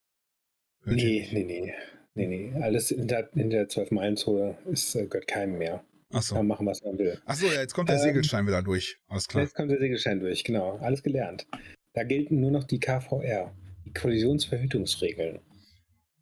Hier 0.85 0.93
Nee, 0.95 1.29
nee, 1.31 1.43
nee. 1.43 1.73
Nee, 2.15 2.27
nee. 2.27 2.53
Alles 2.61 2.91
in 2.91 3.07
der, 3.07 3.29
in 3.35 3.49
der 3.49 3.67
12-Meilen-Zone 3.69 4.57
ist, 4.71 4.95
äh, 4.95 5.05
gehört 5.05 5.27
keinem 5.27 5.57
mehr. 5.57 5.83
Achso. 6.11 6.35
Kann 6.35 6.47
machen, 6.47 6.65
was 6.65 6.83
man 6.83 6.97
will. 6.97 7.21
Achso, 7.25 7.45
ja, 7.47 7.61
jetzt 7.61 7.73
kommt 7.73 7.89
der 7.89 7.97
Ähm, 7.97 8.01
Segelstein 8.03 8.47
wieder 8.47 8.63
durch. 8.63 8.97
Alles 9.07 9.27
klar. 9.27 9.43
Jetzt 9.43 9.53
kommt 9.55 9.69
der 9.71 9.77
Segelschein 9.79 10.19
durch, 10.19 10.43
genau. 10.43 10.77
Alles 10.77 11.03
gelernt. 11.03 11.45
Da 11.93 12.03
gelten 12.03 12.39
nur 12.39 12.51
noch 12.51 12.63
die 12.63 12.79
KVR, 12.79 13.53
die 13.85 13.93
Kollisionsverhütungsregeln. 13.93 15.39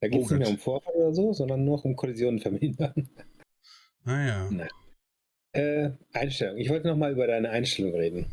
Da 0.02 0.08
geht 0.10 0.22
es 0.22 0.28
Oh 0.28 0.36
nicht 0.36 0.40
mehr 0.40 0.50
um 0.50 0.58
Vorfall 0.58 0.94
oder 0.94 1.14
so, 1.14 1.34
sondern 1.34 1.64
nur 1.64 1.78
noch 1.78 1.86
um 1.86 1.96
Kollisionen 1.96 2.40
vermindern. 2.40 3.10
Naja. 4.04 4.50
Äh, 5.54 5.92
Einstellung. 6.14 6.58
Ich 6.58 6.70
wollte 6.70 6.88
noch 6.88 6.98
mal 6.98 7.12
über 7.12 7.28
deine 7.28 7.50
Einstellung 7.50 7.96
reden. 7.96 8.26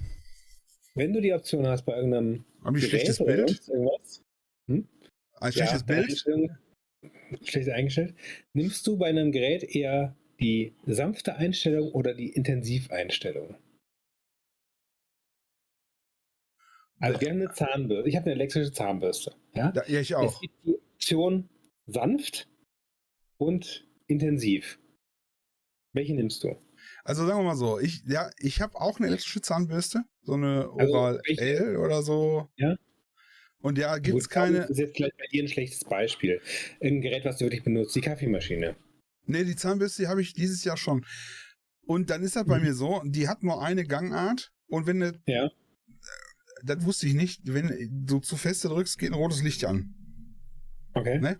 Wenn 0.94 1.12
du 1.12 1.20
die 1.20 1.32
Option 1.32 1.66
hast 1.66 1.84
bei 1.84 1.96
irgendeinem 1.96 2.44
Habe 2.62 2.78
ich 2.78 2.84
Gerät 2.84 3.06
schlechtes 3.06 3.18
Bild? 3.24 3.68
irgendwas, 3.68 4.22
Ein 5.40 5.52
schlechtes 5.52 5.84
bei 5.84 6.02
Bild? 6.02 6.24
Schlecht 7.42 7.68
eingestellt, 7.70 8.14
nimmst 8.52 8.86
du 8.86 8.96
bei 8.98 9.06
einem 9.06 9.32
Gerät 9.32 9.62
eher 9.62 10.16
die 10.40 10.74
sanfte 10.86 11.36
Einstellung 11.36 11.92
oder 11.92 12.14
die 12.14 12.28
Intensiveinstellung? 12.30 13.56
Also 17.00 17.20
wir 17.20 17.30
haben 17.30 17.40
eine 17.40 17.52
Zahnbürste. 17.52 18.08
Ich 18.08 18.16
habe 18.16 18.26
eine 18.26 18.34
elektrische 18.34 18.72
Zahnbürste. 18.72 19.34
Ja? 19.54 19.72
Da, 19.72 19.84
ja, 19.86 20.00
ich 20.00 20.10
Es 20.12 20.16
auch. 20.16 20.40
gibt 20.40 20.54
die 20.64 20.74
Option 20.74 21.48
sanft 21.86 22.48
und 23.36 23.86
intensiv. 24.06 24.78
Welche 25.92 26.14
nimmst 26.14 26.42
du? 26.44 26.56
Also 27.04 27.26
sagen 27.26 27.38
wir 27.40 27.44
mal 27.44 27.56
so, 27.56 27.78
ich, 27.78 28.02
ja, 28.06 28.30
ich 28.38 28.60
habe 28.60 28.80
auch 28.80 28.98
eine 28.98 29.08
elektrische 29.08 29.42
Zahnbürste, 29.42 30.04
so 30.22 30.34
eine 30.34 30.70
Also, 30.78 30.94
Oral 30.94 31.20
welche? 31.26 31.42
L 31.42 31.76
oder 31.76 32.02
so. 32.02 32.48
Ja. 32.56 32.76
Und 33.64 33.78
ja, 33.78 33.96
gibt 33.96 34.18
es 34.18 34.28
keine. 34.28 34.58
ist 34.64 34.78
jetzt 34.78 34.94
vielleicht 34.94 35.16
bei 35.16 35.24
dir 35.32 35.42
ein 35.42 35.48
schlechtes 35.48 35.84
Beispiel. 35.84 36.38
Ein 36.82 37.00
Gerät, 37.00 37.24
was 37.24 37.38
du 37.38 37.46
wirklich 37.46 37.64
benutzt, 37.64 37.96
die 37.96 38.02
Kaffeemaschine. 38.02 38.76
Nee, 39.24 39.44
die 39.44 39.56
Zahnbürste 39.56 40.02
die 40.02 40.08
habe 40.08 40.20
ich 40.20 40.34
dieses 40.34 40.64
Jahr 40.64 40.76
schon. 40.76 41.06
Und 41.86 42.10
dann 42.10 42.22
ist 42.22 42.36
das 42.36 42.44
bei 42.44 42.58
Mhm. 42.58 42.64
mir 42.66 42.74
so, 42.74 43.00
die 43.06 43.26
hat 43.26 43.42
nur 43.42 43.62
eine 43.62 43.84
Gangart 43.86 44.52
und 44.66 44.86
wenn 44.86 45.00
du, 45.00 45.18
Ja. 45.26 45.50
das 46.62 46.84
wusste 46.84 47.06
ich 47.06 47.14
nicht, 47.14 47.40
wenn 47.44 47.88
du 48.06 48.20
zu 48.20 48.36
feste 48.36 48.68
drückst, 48.68 48.98
geht 48.98 49.10
ein 49.12 49.14
rotes 49.14 49.42
Licht 49.42 49.64
an. 49.64 49.94
Okay. 50.92 51.18
Ne? 51.18 51.38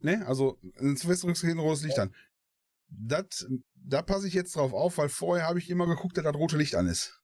Ne? 0.00 0.26
Also, 0.26 0.58
wenn 0.76 0.88
du 0.88 0.94
zu 0.96 1.06
fest 1.08 1.24
drückst, 1.24 1.40
geht 1.40 1.52
ein 1.52 1.58
rotes 1.58 1.84
Licht 1.84 1.98
an. 1.98 2.14
Das, 2.90 3.46
da 3.74 4.02
passe 4.02 4.28
ich 4.28 4.34
jetzt 4.34 4.54
drauf 4.56 4.74
auf, 4.74 4.98
weil 4.98 5.08
vorher 5.08 5.46
habe 5.48 5.58
ich 5.58 5.70
immer 5.70 5.86
geguckt, 5.86 6.18
dass 6.18 6.24
das 6.24 6.34
rote 6.34 6.58
Licht 6.58 6.74
an 6.74 6.86
ist. 6.86 7.18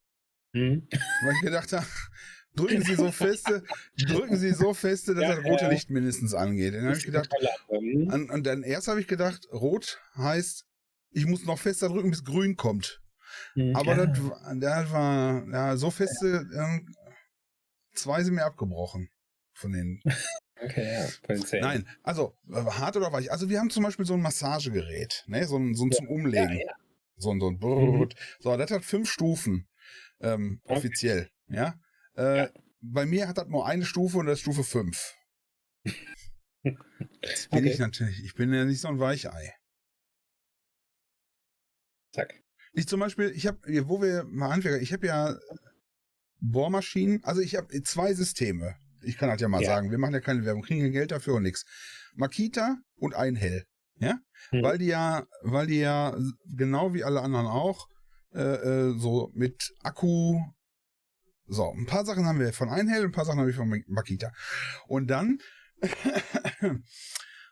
Mhm. 0.55 0.89
Weil 1.23 1.35
ich 1.35 1.43
gedacht 1.43 1.73
habe, 1.75 1.87
drücken 2.57 2.83
Sie 2.83 2.95
so 2.95 3.11
feste, 3.13 3.63
drücken 3.97 4.37
Sie 4.37 4.53
so 4.53 4.75
feste, 4.75 5.15
dass 5.15 5.23
Ja, 5.29 5.37
das 5.37 5.45
rote 5.45 5.65
ja. 5.65 5.71
Licht 5.71 5.91
mindestens 5.91 6.35
angeht. 6.35 6.75
Dann 6.75 6.87
habe 6.87 6.97
ich 6.97 7.05
gedacht, 7.05 7.31
Antwort. 7.33 7.83
Mhm. 7.83 8.31
und, 8.31 8.47
dann 8.47 8.63
erst 8.63 8.89
habe 8.89 9.01
ich 9.01 9.07
gedacht, 9.07 9.47
rot 9.53 10.01
heißt, 10.17 10.65
ich 11.13 11.27
muss 11.27 11.45
noch 11.45 11.59
fester 11.59 11.89
drücken, 11.89 12.11
bis 12.11 12.25
grün 12.25 12.57
kommt. 12.57 13.01
Mhm. 13.55 13.75
Aber 13.77 13.97
Ja. 13.97 14.07
das, 14.07 14.19
war- 14.23 14.55
das 14.57 14.93
war 14.93 15.49
ja, 15.51 15.77
so 15.77 15.91
feste, 15.91 16.47
ähm, 16.57 16.95
zwei 17.95 18.23
sind 18.23 18.35
mir 18.35 18.45
abgebrochen 18.45 19.09
von 19.53 19.73
den. 19.73 20.01
Okay, 20.63 20.93
ja. 20.93 21.37
Zähnen. 21.43 21.63
Nein, 21.67 21.89
also 22.03 22.37
äh, 22.53 22.57
hart 22.63 22.95
oder 22.95 23.11
weich. 23.15 23.33
Also 23.33 23.49
wir 23.49 23.59
haben 23.61 23.71
zum 23.71 23.83
Beispiel 23.83 24.05
so 24.05 24.13
ein 24.13 24.21
Massagegerät, 24.21 25.25
ne, 25.27 25.47
so 25.47 25.57
ein, 25.57 25.75
so 25.75 25.87
ein 25.87 25.91
zum 25.91 26.07
Umlegen. 26.07 26.61
So 27.17 27.31
ein, 27.33 27.41
so 27.41 27.49
ein 27.49 27.55
Mhm. 27.59 28.09
So, 28.41 28.55
das 28.59 28.71
hat 28.71 28.85
fünf 28.85 29.11
Stufen, 29.11 29.69
ähm, 30.21 30.61
Okay. 30.65 30.75
offiziell, 30.77 31.31
ja. 31.49 31.77
Äh, 32.17 32.37
Ja. 32.39 32.51
Bei 32.83 33.05
mir 33.05 33.29
hat 33.29 33.37
das 33.37 33.47
nur 33.49 33.67
eine 33.67 33.85
Stufe 33.85 34.17
und 34.19 34.25
das 34.27 34.39
ist 34.39 34.41
Stufe 34.41 34.65
5. 34.65 35.15
Jetzt 35.85 35.95
bin 37.51 37.59
Okay. 37.59 37.71
ich 37.71 37.79
natürlich, 37.79 38.25
ich 38.25 38.35
bin 38.35 38.53
ja 38.55 38.65
nicht 38.65 38.81
so 38.81 38.89
ein 38.89 38.99
Weichei. 38.99 39.53
Zack. 42.15 42.35
Ich 42.73 42.87
zum 42.89 43.01
Beispiel, 43.01 43.31
ich 43.35 43.47
habe, 43.47 43.59
wo 43.87 44.01
wir 44.01 44.25
mal 44.25 44.51
Handwerker, 44.51 44.81
ich 44.81 44.93
habe 44.93 45.07
ja 45.07 45.37
Bohrmaschinen, 46.41 47.23
also 47.25 47.41
ich 47.41 47.57
habe 47.57 47.83
zwei 47.83 48.15
Systeme. 48.15 48.77
Ich 49.03 49.17
kann 49.19 49.29
halt 49.31 49.41
ja 49.41 49.49
mal 49.49 49.63
Ja. 49.63 49.69
sagen, 49.69 49.91
wir 49.91 49.99
machen 49.99 50.15
ja 50.15 50.21
keine 50.21 50.45
Werbung, 50.45 50.63
kriegen 50.63 50.81
kein 50.83 50.93
Geld 50.93 51.11
dafür 51.11 51.35
und 51.35 51.43
nix. 51.43 51.65
Makita 52.15 52.79
und 52.97 53.15
Einhell, 53.15 53.65
ja? 53.97 54.19
Mhm. 54.53 54.63
Weil 54.63 54.79
die 54.79 54.87
ja, 54.87 55.27
weil 55.43 55.67
die 55.67 55.79
ja 55.81 56.17
genau 56.47 56.95
wie 56.95 57.05
alle 57.05 57.21
anderen 57.21 57.47
auch 57.47 57.89
äh, 58.33 58.41
äh, 58.41 58.99
so 58.99 59.31
mit 59.35 59.73
Akku 59.83 60.41
so, 61.53 61.73
ein 61.73 61.87
paar 61.87 62.05
Sachen 62.05 62.25
haben 62.27 62.39
wir 62.39 62.53
von 62.53 62.69
Einhell, 62.69 63.05
ein 63.05 63.13
paar 63.13 63.25
Sachen 63.25 63.41
habe 63.41 63.51
ich 63.51 63.57
von 63.57 63.83
Makita. 63.89 64.31
Und 64.87 65.09
dann 65.09 65.39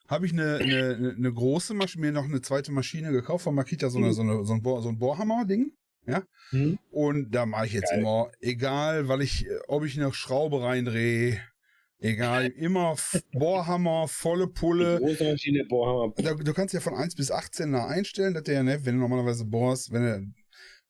habe 0.09 0.27
ich 0.27 0.33
eine, 0.33 0.57
eine, 0.57 1.15
eine- 1.17 1.33
große 1.33 1.75
Maschine, 1.75 2.07
mir 2.07 2.13
noch 2.13 2.25
eine 2.25 2.41
zweite 2.41 2.73
Maschine 2.73 3.13
gekauft 3.13 3.45
von 3.45 3.55
Makita, 3.55 3.91
so, 3.91 3.99
eine, 3.99 4.09
Mhm. 4.09 4.13
so, 4.13 4.23
eine, 4.23 4.45
so 4.45 4.53
ein, 4.55 4.63
Bohr, 4.63 4.83
so 4.83 4.89
ein 4.89 4.99
Bohrhammer-Ding. 4.99 5.73
Mhm. 6.53 6.79
Und 6.91 7.35
da 7.35 7.45
mache 7.45 7.67
ich 7.67 7.75
jetzt 7.75 7.91
Geil. 7.91 8.01
immer, 8.01 8.31
egal, 8.41 9.09
weil 9.09 9.21
ich, 9.21 9.47
ob 9.67 9.85
ich 9.85 10.01
eine 10.01 10.11
Schraube 10.15 10.63
reindrehe, 10.63 11.39
egal, 11.99 12.47
immer 12.57 12.97
Bohrhammer, 13.33 14.09
volle 14.09 14.47
Die 14.47 14.53
Pulle. 14.55 14.99
große 15.01 15.31
Maschine, 15.33 15.65
Bohrhammer. 15.67 16.15
Da, 16.17 16.33
du 16.35 16.53
kannst 16.55 16.73
ja 16.73 16.81
von 16.81 16.95
1 16.95 17.15
bis 17.15 17.31
18 17.31 17.73
da 17.73 17.87
einstellen, 17.87 18.33
dass 18.33 18.45
der, 18.45 18.63
ne, 18.63 18.87
wenn 18.87 18.95
du 18.95 19.01
normalerweise 19.01 19.45
bohrst, 19.45 19.93
wenn 19.93 20.03
du 20.03 20.33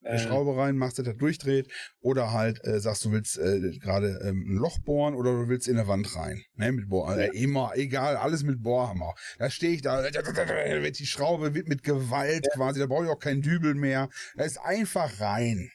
eine 0.03 0.17
Äh, 0.17 0.19
Schraube 0.19 0.57
reinmachst, 0.57 0.99
dass 0.99 1.07
er 1.07 1.15
durchdreht. 1.15 1.71
Oder 2.01 2.33
halt 2.33 2.65
äh, 2.65 2.81
sagst, 2.81 3.05
du 3.05 3.13
willst 3.13 3.37
äh, 3.39 3.79
gerade 3.79 4.21
ähm, 4.25 4.45
ein 4.49 4.57
Loch 4.57 4.79
bohren 4.81 5.15
oder 5.15 5.33
du 5.33 5.49
willst 5.49 5.69
in 5.69 5.77
eine 5.77 5.89
Wand 5.89 6.15
rein. 6.17 6.43
Ne, 6.55 6.73
mit 6.73 6.89
Bohr. 6.89 7.09
Also 7.09 7.21
Ja. 7.23 7.33
immer, 7.33 7.73
egal, 7.75 8.17
alles 8.17 8.43
mit 8.43 8.63
Bohrhammer. 8.63 9.15
Da 9.39 9.51
stehe 9.51 9.73
ich 9.73 9.83
da, 9.83 10.03
wird 10.03 10.99
die 10.99 11.07
Schraube 11.07 11.55
wird 11.55 11.69
mit 11.69 11.83
Gewalt 11.83 12.47
quasi, 12.55 12.81
da 12.81 12.87
brauche 12.87 13.05
ich 13.05 13.11
auch 13.11 13.19
keinen 13.19 13.43
Dübel 13.43 13.75
mehr. 13.75 14.09
Da 14.37 14.45
ist 14.45 14.59
einfach 14.59 15.21
rein. 15.21 15.71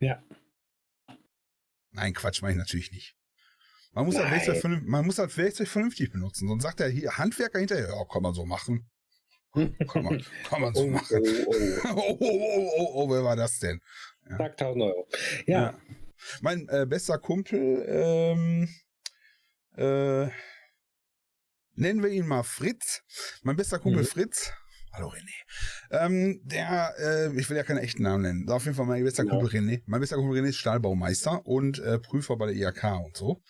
Ja. 0.00 0.22
Nein, 1.90 2.12
Quatsch, 2.14 2.42
mache 2.42 2.52
ich 2.52 2.58
natürlich 2.58 2.92
nicht. 2.92 3.14
Man 3.92 4.04
muss, 4.04 4.14
das 4.14 4.24
Nein. 4.24 4.32
Werkzeug, 4.34 4.58
vernünf- 4.58 4.84
man 4.86 5.04
muss 5.06 5.16
das 5.16 5.36
Werkzeug 5.36 5.66
vernünftig 5.68 6.12
benutzen. 6.12 6.46
Sonst 6.46 6.62
sagt 6.62 6.78
der 6.80 6.88
hier 6.88 7.18
Handwerker 7.18 7.58
hinterher, 7.58 7.88
ja, 7.88 8.04
kann 8.04 8.22
man 8.22 8.34
so 8.34 8.44
machen. 8.46 8.88
Kann 9.52 10.02
man, 10.04 10.24
kann 10.48 10.60
man 10.60 10.74
so 10.74 10.82
Oh, 10.82 10.86
machen. 10.88 11.16
oh, 11.46 11.52
oh. 11.52 11.54
Oh, 11.84 12.16
oh, 12.18 12.18
oh, 12.20 12.70
oh, 12.78 12.90
oh, 12.94 13.10
wer 13.10 13.24
war 13.24 13.36
das 13.36 13.58
denn? 13.58 13.80
Zack, 14.36 14.52
1000 14.60 14.82
Euro. 14.84 15.08
Ja. 15.46 15.78
Mein 16.42 16.68
äh, 16.68 16.84
bester 16.86 17.18
Kumpel, 17.18 17.84
ähm, 17.88 18.68
äh, 19.76 20.28
nennen 21.74 22.02
wir 22.02 22.10
ihn 22.10 22.26
mal 22.26 22.42
Fritz. 22.42 23.02
Mein 23.42 23.56
bester 23.56 23.78
Kumpel 23.78 24.02
Mhm. 24.02 24.06
Fritz. 24.06 24.52
Hallo 24.92 25.08
René. 25.10 25.30
Ähm, 25.90 26.40
der, 26.44 26.92
äh, 26.98 27.38
ich 27.38 27.48
will 27.48 27.56
ja 27.56 27.62
keinen 27.62 27.78
echten 27.78 28.02
Namen 28.02 28.22
nennen. 28.22 28.48
Auf 28.50 28.64
jeden 28.64 28.76
Fall 28.76 28.86
mein 28.86 29.04
bester 29.04 29.22
Genau. 29.22 29.38
Kumpel 29.38 29.58
René. 29.60 29.82
Mein 29.86 30.00
bester 30.00 30.16
Kumpel 30.16 30.40
René 30.40 30.48
ist 30.48 30.56
Stahlbaumeister 30.56 31.46
und 31.46 31.78
äh, 31.78 31.98
Prüfer 31.98 32.36
bei 32.36 32.52
der 32.52 32.56
IHK 32.56 32.84
und 33.04 33.16
so. 33.16 33.42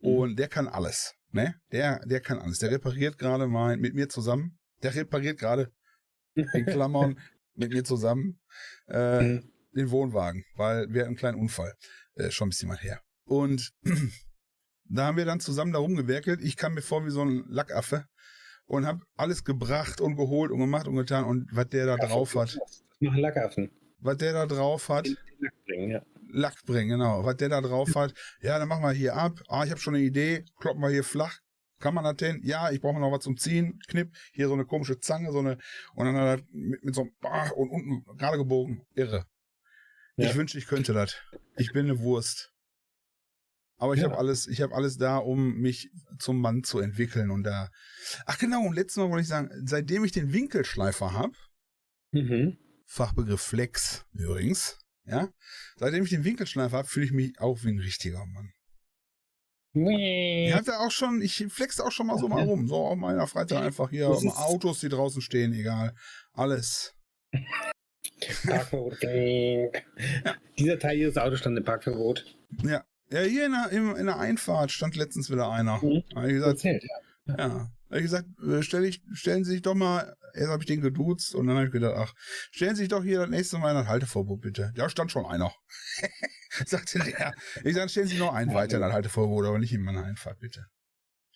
Mhm. 0.00 0.08
Und 0.08 0.36
der 0.38 0.48
kann 0.48 0.68
alles. 0.68 1.14
Ne? 1.32 1.54
Der, 1.72 2.00
der 2.06 2.20
kann 2.20 2.38
alles. 2.38 2.58
Der 2.60 2.70
repariert 2.70 3.18
gerade 3.18 3.48
mal 3.48 3.76
mit 3.76 3.94
mir 3.94 4.08
zusammen. 4.08 4.58
Der 4.82 4.94
repariert 4.94 5.38
gerade 5.38 5.72
in 6.34 6.66
Klammern 6.66 7.18
mit 7.54 7.72
mir 7.72 7.84
zusammen 7.84 8.40
äh, 8.88 9.22
Mhm. 9.22 9.52
den 9.74 9.90
Wohnwagen, 9.90 10.44
weil 10.56 10.88
wir 10.92 11.02
hatten 11.02 11.08
einen 11.08 11.16
kleinen 11.16 11.38
Unfall. 11.38 11.74
Äh, 12.14 12.30
schon 12.30 12.46
ein 12.46 12.50
bisschen 12.50 12.68
mal 12.68 12.78
her. 12.78 13.00
Und 13.24 13.72
da 14.84 15.06
haben 15.06 15.16
wir 15.16 15.24
dann 15.24 15.40
zusammen 15.40 15.72
da 15.72 15.78
rumgewerkelt. 15.78 16.40
Ich 16.42 16.56
kam 16.56 16.74
mir 16.74 16.82
vor 16.82 17.04
wie 17.06 17.10
so 17.10 17.22
ein 17.24 17.44
Lackaffe 17.48 18.06
und 18.66 18.86
habe 18.86 19.00
alles 19.16 19.44
gebracht 19.44 20.00
und 20.00 20.16
geholt 20.16 20.50
und 20.50 20.58
gemacht 20.58 20.86
und 20.88 20.96
getan. 20.96 21.24
Und 21.24 21.48
was 21.52 21.68
der 21.68 21.86
da 21.86 21.96
drauf 21.96 22.34
hat, 22.34 22.56
machen 23.00 23.20
Lackaffen. 23.20 23.70
was 23.98 24.16
der 24.18 24.32
da 24.32 24.46
drauf 24.46 24.88
hat, 24.88 25.08
Lack 25.38 25.54
bringen, 25.66 25.90
ja. 25.90 26.02
Lack 26.34 26.64
bringen, 26.64 26.90
genau. 26.90 27.24
Was 27.24 27.36
der 27.36 27.48
da 27.50 27.60
drauf 27.60 27.94
hat, 27.96 28.14
ja, 28.40 28.58
dann 28.58 28.68
machen 28.68 28.82
wir 28.82 28.92
hier 28.92 29.14
ab. 29.16 29.38
Ah, 29.48 29.64
ich 29.64 29.70
habe 29.70 29.80
schon 29.80 29.94
eine 29.94 30.04
Idee. 30.04 30.44
Kloppen 30.60 30.80
wir 30.82 30.88
hier 30.90 31.04
flach. 31.04 31.38
Kann 31.82 31.94
man 31.94 32.04
das 32.04 32.16
denn? 32.16 32.40
Ja, 32.44 32.70
ich 32.70 32.80
brauche 32.80 32.98
noch 32.98 33.12
was 33.12 33.24
zum 33.24 33.36
Ziehen. 33.36 33.78
Knipp. 33.88 34.14
Hier 34.32 34.46
so 34.48 34.54
eine 34.54 34.64
komische 34.64 34.98
Zange, 35.00 35.32
so 35.32 35.40
eine. 35.40 35.58
Und 35.94 36.06
dann 36.06 36.16
hat 36.16 36.40
er 36.40 36.46
mit, 36.52 36.82
mit 36.84 36.94
so 36.94 37.02
einem. 37.02 37.10
Ah, 37.22 37.50
und 37.50 37.68
unten 37.70 38.04
gerade 38.16 38.38
gebogen. 38.38 38.86
Irre. 38.94 39.26
Ja. 40.16 40.30
Ich 40.30 40.36
wünschte, 40.36 40.58
ich 40.58 40.66
könnte 40.66 40.92
das. 40.92 41.16
Ich 41.56 41.72
bin 41.72 41.86
eine 41.86 41.98
Wurst. 42.00 42.52
Aber 43.78 43.94
ich 43.94 44.00
Ja. 44.00 44.06
habe 44.08 44.18
alles, 44.18 44.46
ich 44.46 44.60
habe 44.62 44.74
alles 44.74 44.96
da, 44.96 45.16
um 45.16 45.54
mich 45.58 45.90
zum 46.18 46.40
Mann 46.40 46.62
zu 46.62 46.78
entwickeln 46.78 47.30
und 47.30 47.42
da. 47.42 47.68
Ach 48.26 48.38
genau, 48.38 48.62
und 48.64 48.74
letztes 48.74 48.98
Mal 48.98 49.08
wollte 49.10 49.22
ich 49.22 49.28
sagen, 49.28 49.50
seitdem 49.64 50.04
ich 50.04 50.12
den 50.12 50.32
Winkelschleifer 50.32 51.12
habe, 51.12 51.34
Mhm. 52.12 52.58
Fachbegriff 52.86 53.40
Flex 53.40 54.04
übrigens, 54.12 54.78
Ja? 55.04 55.28
Seitdem 55.76 56.04
ich 56.04 56.10
den 56.10 56.22
Winkelschleifer 56.24 56.76
habe, 56.76 56.86
fühle 56.88 57.06
ich 57.06 57.12
mich 57.12 57.40
auch 57.40 57.64
wie 57.64 57.70
ein 57.70 57.78
richtiger 57.80 58.24
Mann. 58.26 58.52
Ich 59.74 60.52
hatte 60.52 60.78
auch 60.80 60.90
schon, 60.90 61.22
ich 61.22 61.46
flex 61.48 61.80
auch 61.80 61.92
schon 61.92 62.06
mal 62.06 62.18
so 62.18 62.28
mal 62.28 62.44
rum. 62.44 62.68
So 62.68 62.76
auf 62.76 62.96
meiner 62.96 63.26
Freizeit 63.26 63.62
einfach 63.62 63.90
hier 63.90 64.08
Autos, 64.08 64.80
die 64.80 64.90
draußen 64.90 65.22
stehen, 65.22 65.54
egal. 65.54 65.94
Alles. 66.32 66.94
Parkverbot. 68.46 69.02
Ja. 69.02 70.34
Dieser 70.58 70.78
Teil 70.78 70.96
hier 70.96 71.08
des 71.08 71.16
Autos 71.16 71.38
stand 71.38 71.56
im 71.56 71.64
Parkverbot. 71.64 72.36
Ja. 72.62 72.84
Ja, 73.10 73.20
hier 73.20 73.46
in 73.46 73.52
der, 73.52 73.70
in, 73.70 73.96
in 73.96 74.06
der 74.06 74.18
Einfahrt 74.18 74.70
stand 74.70 74.96
letztens 74.96 75.30
wieder 75.30 75.50
einer. 75.50 75.82
Mhm. 75.82 76.02
Ich 76.08 76.32
gesagt, 76.32 76.52
Erzählt, 76.52 76.84
ja. 77.26 77.36
ja. 77.36 77.70
Ich 77.90 78.02
gesagt, 78.02 78.26
äh, 78.42 78.62
stell 78.62 78.86
ich, 78.86 79.02
stellen 79.12 79.44
Sie 79.44 79.52
sich 79.52 79.62
doch 79.62 79.74
mal, 79.74 80.16
erst 80.34 80.48
habe 80.48 80.62
ich 80.62 80.66
den 80.66 80.80
geduzt 80.80 81.34
und 81.34 81.46
dann 81.46 81.56
habe 81.56 81.66
ich 81.66 81.72
gedacht, 81.72 81.94
ach, 81.94 82.14
stellen 82.50 82.74
Sie 82.74 82.82
sich 82.82 82.88
doch 82.88 83.02
hier 83.02 83.20
das 83.20 83.28
nächste 83.28 83.58
Mal 83.58 83.76
ein 83.76 83.86
Halteverbot 83.86 84.40
bitte. 84.40 84.72
Ja, 84.76 84.88
stand 84.88 85.12
schon 85.12 85.26
einer. 85.26 85.52
sagte 86.66 86.98
der. 86.98 87.34
Ich 87.64 87.74
sage, 87.74 87.88
stellen 87.88 88.08
Sie 88.08 88.18
noch 88.18 88.32
einen 88.32 88.54
weiter 88.54 88.76
in 88.76 88.82
das 88.82 88.92
Halteverbot, 88.92 89.46
aber 89.46 89.58
nicht 89.58 89.72
in 89.72 89.82
meiner 89.82 90.04
Einfahrt 90.04 90.38
bitte. 90.40 90.66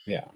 Ja. 0.04 0.32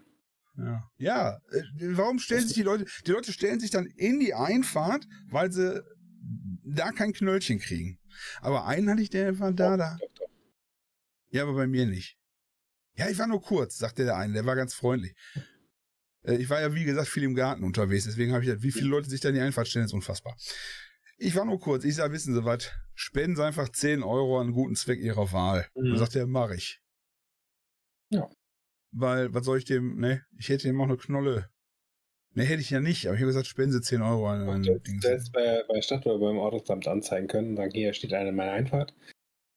Ja. 0.56 0.90
ja, 0.98 1.40
äh, 1.52 1.62
warum 1.96 2.18
stellen 2.18 2.46
sich 2.46 2.54
die 2.54 2.62
Leute, 2.62 2.84
die 3.06 3.12
Leute 3.12 3.32
stellen 3.32 3.60
sich 3.60 3.70
dann 3.70 3.86
in 3.86 4.20
die 4.20 4.34
Einfahrt, 4.34 5.06
weil 5.28 5.50
sie 5.52 5.82
da 6.64 6.90
kein 6.90 7.12
Knöllchen 7.12 7.60
kriegen. 7.60 7.98
Aber 8.40 8.66
einen 8.66 8.90
hatte 8.90 9.00
ich, 9.00 9.10
der 9.10 9.38
war 9.38 9.52
da, 9.52 9.76
da. 9.76 9.98
Ja, 11.30 11.44
aber 11.44 11.54
bei 11.54 11.66
mir 11.66 11.86
nicht. 11.86 12.18
Ja, 12.94 13.08
ich 13.08 13.18
war 13.18 13.26
nur 13.26 13.40
kurz, 13.40 13.78
sagte 13.78 14.04
der 14.04 14.16
eine, 14.16 14.34
der 14.34 14.44
war 14.44 14.56
ganz 14.56 14.74
freundlich. 14.74 15.14
Äh, 16.22 16.36
ich 16.36 16.50
war 16.50 16.60
ja, 16.60 16.74
wie 16.74 16.84
gesagt, 16.84 17.08
viel 17.08 17.22
im 17.22 17.34
Garten 17.34 17.64
unterwegs, 17.64 18.04
deswegen 18.04 18.32
habe 18.32 18.42
ich 18.42 18.48
gedacht, 18.48 18.64
wie 18.64 18.72
viele 18.72 18.88
Leute 18.88 19.08
sich 19.08 19.20
da 19.20 19.28
in 19.28 19.36
die 19.36 19.40
Einfahrt 19.40 19.68
stellen, 19.68 19.86
ist 19.86 19.94
unfassbar. 19.94 20.36
Ich 21.22 21.36
war 21.36 21.44
nur 21.44 21.60
kurz, 21.60 21.84
ich 21.84 21.96
sag, 21.96 22.12
wissen 22.12 22.34
Sie 22.34 22.44
was, 22.46 22.70
spenden 22.94 23.36
Sie 23.36 23.44
einfach 23.44 23.68
10 23.68 24.02
Euro 24.02 24.38
an 24.38 24.46
einen 24.46 24.54
guten 24.54 24.74
Zweck 24.74 25.00
Ihrer 25.00 25.32
Wahl. 25.32 25.66
Mhm. 25.74 25.92
Und 25.92 25.98
sagt 25.98 26.16
er, 26.16 26.26
mach 26.26 26.50
ich. 26.50 26.80
Ja. 28.10 28.30
Weil, 28.92 29.32
was 29.34 29.44
soll 29.44 29.58
ich 29.58 29.66
dem, 29.66 30.00
ne, 30.00 30.24
ich 30.38 30.48
hätte 30.48 30.66
ihm 30.66 30.80
auch 30.80 30.84
eine 30.84 30.96
Knolle. 30.96 31.50
Ne, 32.34 32.44
hätte 32.44 32.62
ich 32.62 32.70
ja 32.70 32.80
nicht, 32.80 33.06
aber 33.06 33.16
ich 33.16 33.20
habe 33.20 33.28
gesagt, 33.28 33.46
spenden 33.46 33.72
Sie 33.72 33.82
10 33.82 34.00
Euro 34.00 34.28
an 34.28 34.48
ein 34.48 34.62
Ding. 34.62 35.00
Du 35.00 35.08
hättest 35.08 35.32
bei, 35.32 35.62
bei 35.68 35.82
Stadt 35.82 36.06
oder 36.06 36.18
beim 36.18 36.38
Ordnungsamt 36.38 36.88
anzeigen 36.88 37.28
können 37.28 37.50
und 37.50 37.56
sagen, 37.56 37.72
hier 37.72 37.92
steht 37.92 38.14
einer 38.14 38.30
in 38.30 38.36
meiner 38.36 38.52
Einfahrt, 38.52 38.94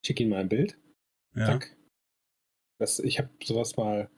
schick 0.05 0.19
Ihnen 0.19 0.31
mal 0.31 0.41
ein 0.41 0.49
Bild. 0.49 0.77
Ja. 1.33 1.45
Zack. 1.45 1.77
Das, 2.77 2.99
ich 2.99 3.19
habe 3.19 3.29
sowas 3.41 3.77
mal, 3.77 4.09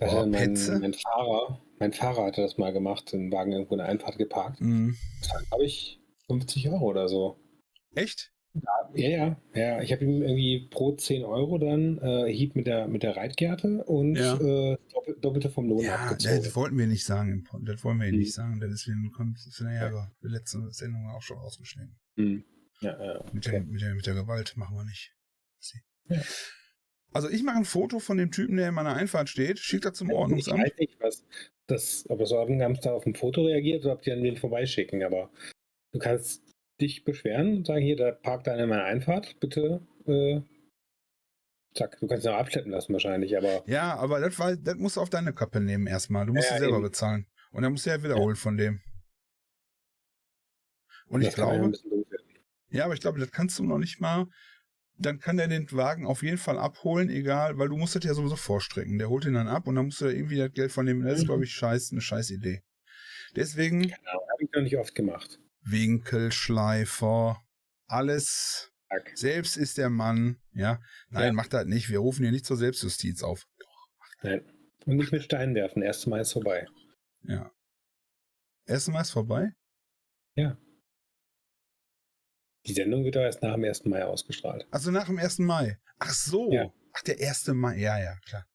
oh, 0.00 0.26
mein, 0.26 0.58
mein, 0.80 0.92
Fahrer, 0.94 1.62
mein 1.78 1.94
Fahrer 1.94 2.26
hatte 2.26 2.42
das 2.42 2.58
mal 2.58 2.74
gemacht, 2.74 3.12
den 3.12 3.32
Wagen 3.32 3.52
irgendwo 3.52 3.74
in 3.74 3.78
der 3.78 3.88
Einfahrt 3.88 4.18
geparkt. 4.18 4.60
Mhm. 4.60 4.94
Das 5.20 5.48
glaube 5.48 5.64
ich, 5.64 6.02
50 6.28 6.68
Euro 6.70 6.86
oder 6.86 7.08
so. 7.08 7.40
Echt? 7.94 8.32
Ja, 8.94 9.08
ja, 9.08 9.40
ja. 9.54 9.82
Ich 9.82 9.92
habe 9.92 10.04
ihm 10.04 10.22
irgendwie 10.22 10.68
pro 10.70 10.92
10 10.92 11.24
Euro 11.24 11.58
dann 11.58 11.98
äh, 11.98 12.32
Hieb 12.32 12.56
mit 12.56 12.66
der, 12.66 12.88
mit 12.88 13.02
der 13.02 13.16
Reitgerte 13.16 13.84
und 13.84 14.16
ja. 14.16 14.34
äh, 14.34 14.78
doppel, 14.92 15.16
doppelte 15.20 15.50
vom 15.50 15.68
Lohn 15.68 15.84
ja, 15.84 15.96
abgezogen. 15.96 16.42
Das 16.42 16.56
wollten 16.56 16.78
wir 16.78 16.86
nicht 16.86 17.04
sagen. 17.04 17.46
Das 17.62 17.84
wollen 17.84 18.00
wir 18.00 18.10
mhm. 18.10 18.18
nicht 18.18 18.32
sagen. 18.32 18.60
Das 18.60 18.70
ist 18.70 18.86
wir 18.86 19.74
ja, 19.74 19.90
ja. 19.90 20.12
die 20.22 20.28
letzte 20.28 20.70
Sendung 20.70 21.08
auch 21.10 21.22
schon 21.22 21.38
ausgeschnitten. 21.38 21.96
Mhm. 22.16 22.44
Ja, 22.80 23.04
ja, 23.04 23.20
okay. 23.20 23.30
mit, 23.32 23.46
der, 23.46 23.60
mit, 23.60 23.82
der, 23.82 23.94
mit 23.94 24.06
der 24.06 24.14
Gewalt 24.14 24.56
machen 24.56 24.76
wir 24.76 24.84
nicht. 24.84 25.12
Ja. 26.08 26.20
Also 27.12 27.30
ich 27.30 27.42
mache 27.42 27.56
ein 27.56 27.64
Foto 27.64 27.98
von 27.98 28.18
dem 28.18 28.30
Typen, 28.30 28.56
der 28.56 28.68
in 28.68 28.74
meiner 28.74 28.94
Einfahrt 28.94 29.28
steht, 29.28 29.58
schickt 29.58 29.86
das 29.86 29.94
zum 29.94 30.10
Ordnungsamt. 30.10 30.58
Ich 30.66 30.72
weiß 30.72 30.78
nicht, 30.78 31.00
was 31.00 31.24
das, 31.66 32.04
ob 32.08 32.18
das 32.18 32.32
Ordnungsamt 32.32 32.84
da 32.84 32.92
auf 32.92 33.06
ein 33.06 33.14
Foto 33.14 33.44
reagiert 33.46 33.84
oder 33.84 33.94
ob 33.94 34.02
die 34.02 34.12
an 34.12 34.22
den 34.22 34.36
vorbeischicken, 34.36 35.02
aber 35.02 35.30
du 35.96 36.02
kannst 36.02 36.42
dich 36.80 37.04
beschweren 37.04 37.56
und 37.56 37.66
sagen, 37.66 37.82
hier, 37.82 37.96
da 37.96 38.12
parkt 38.12 38.48
einer 38.48 38.64
in 38.64 38.68
meiner 38.68 38.84
Einfahrt, 38.84 39.40
bitte. 39.40 39.86
Äh, 40.06 40.42
zack, 41.74 41.98
du 42.00 42.06
kannst 42.06 42.26
ihn 42.26 42.32
auch 42.32 42.38
abschleppen 42.38 42.70
lassen 42.70 42.92
wahrscheinlich, 42.92 43.36
aber. 43.36 43.64
Ja, 43.66 43.96
aber 43.96 44.20
das, 44.20 44.38
war, 44.38 44.56
das 44.56 44.76
musst 44.76 44.96
du 44.96 45.00
auf 45.00 45.10
deine 45.10 45.32
Kappe 45.32 45.60
nehmen 45.60 45.86
erstmal. 45.86 46.26
Du 46.26 46.34
musst 46.34 46.50
ja, 46.50 46.58
selber 46.58 46.76
eben. 46.76 46.84
bezahlen. 46.84 47.26
Und 47.50 47.62
dann 47.62 47.72
musst 47.72 47.86
du 47.86 47.90
ja 47.90 48.02
wiederholen 48.02 48.36
ja. 48.36 48.40
von 48.40 48.56
dem. 48.56 48.80
Und 51.08 51.22
das 51.22 51.30
ich 51.30 51.34
glaube. 51.34 51.72
Ja, 52.68 52.84
aber 52.84 52.94
ich 52.94 53.00
glaube, 53.00 53.20
das 53.20 53.30
kannst 53.30 53.58
du 53.58 53.64
noch 53.64 53.78
nicht 53.78 54.00
mal. 54.00 54.26
Dann 54.98 55.18
kann 55.18 55.36
der 55.36 55.46
den 55.48 55.70
Wagen 55.72 56.06
auf 56.06 56.22
jeden 56.22 56.38
Fall 56.38 56.58
abholen, 56.58 57.10
egal, 57.10 57.58
weil 57.58 57.68
du 57.68 57.76
musst 57.76 57.94
das 57.94 58.04
ja 58.04 58.14
sowieso 58.14 58.36
vorstrecken. 58.36 58.98
Der 58.98 59.08
holt 59.08 59.24
ihn 59.24 59.34
dann 59.34 59.46
ab 59.46 59.66
und 59.66 59.76
dann 59.76 59.86
musst 59.86 60.00
du 60.00 60.06
da 60.06 60.10
irgendwie 60.10 60.36
das 60.36 60.52
Geld 60.52 60.72
von 60.72 60.86
dem. 60.86 61.02
Das 61.04 61.18
ist, 61.18 61.22
mhm. 61.22 61.26
glaube 61.26 61.44
ich, 61.44 61.52
scheiß, 61.52 61.92
eine 61.92 62.00
scheiß 62.00 62.30
Idee. 62.30 62.62
Deswegen. 63.34 63.82
Genau, 63.82 63.94
habe 63.96 64.42
ich 64.42 64.50
noch 64.52 64.62
nicht 64.62 64.76
oft 64.76 64.94
gemacht. 64.94 65.38
Winkelschleifer, 65.66 67.42
alles. 67.86 68.72
Zack. 68.88 69.12
Selbst 69.16 69.56
ist 69.56 69.78
der 69.78 69.90
Mann, 69.90 70.40
ja. 70.52 70.80
Nein, 71.08 71.26
ja. 71.26 71.32
macht 71.32 71.52
das 71.52 71.66
nicht. 71.66 71.90
Wir 71.90 71.98
rufen 71.98 72.22
hier 72.22 72.30
nicht 72.30 72.46
zur 72.46 72.56
Selbstjustiz 72.56 73.22
auf. 73.22 73.46
Nein. 74.22 74.44
Und 74.84 74.96
nicht 74.96 75.10
mit 75.10 75.24
Steinen 75.24 75.54
werfen. 75.56 75.82
Erste 75.82 76.08
Mal 76.08 76.20
ist 76.20 76.32
vorbei. 76.32 76.66
Ja. 77.22 77.50
Erste 78.66 78.92
Mal 78.92 79.00
ist 79.00 79.10
vorbei? 79.10 79.50
Ja. 80.34 80.56
Die 82.66 82.72
Sendung 82.72 83.04
wird 83.04 83.16
doch 83.16 83.22
erst 83.22 83.42
nach 83.42 83.54
dem 83.54 83.64
1. 83.64 83.84
Mai 83.86 84.04
ausgestrahlt. 84.04 84.66
Also 84.70 84.90
nach 84.90 85.06
dem 85.06 85.18
1. 85.18 85.40
Mai. 85.40 85.78
Ach 85.98 86.10
so. 86.10 86.52
Ja. 86.52 86.72
Ach, 86.92 87.02
der 87.02 87.16
1. 87.20 87.48
Mai. 87.48 87.78
Ja, 87.78 87.98
ja, 87.98 88.16
klar. 88.24 88.46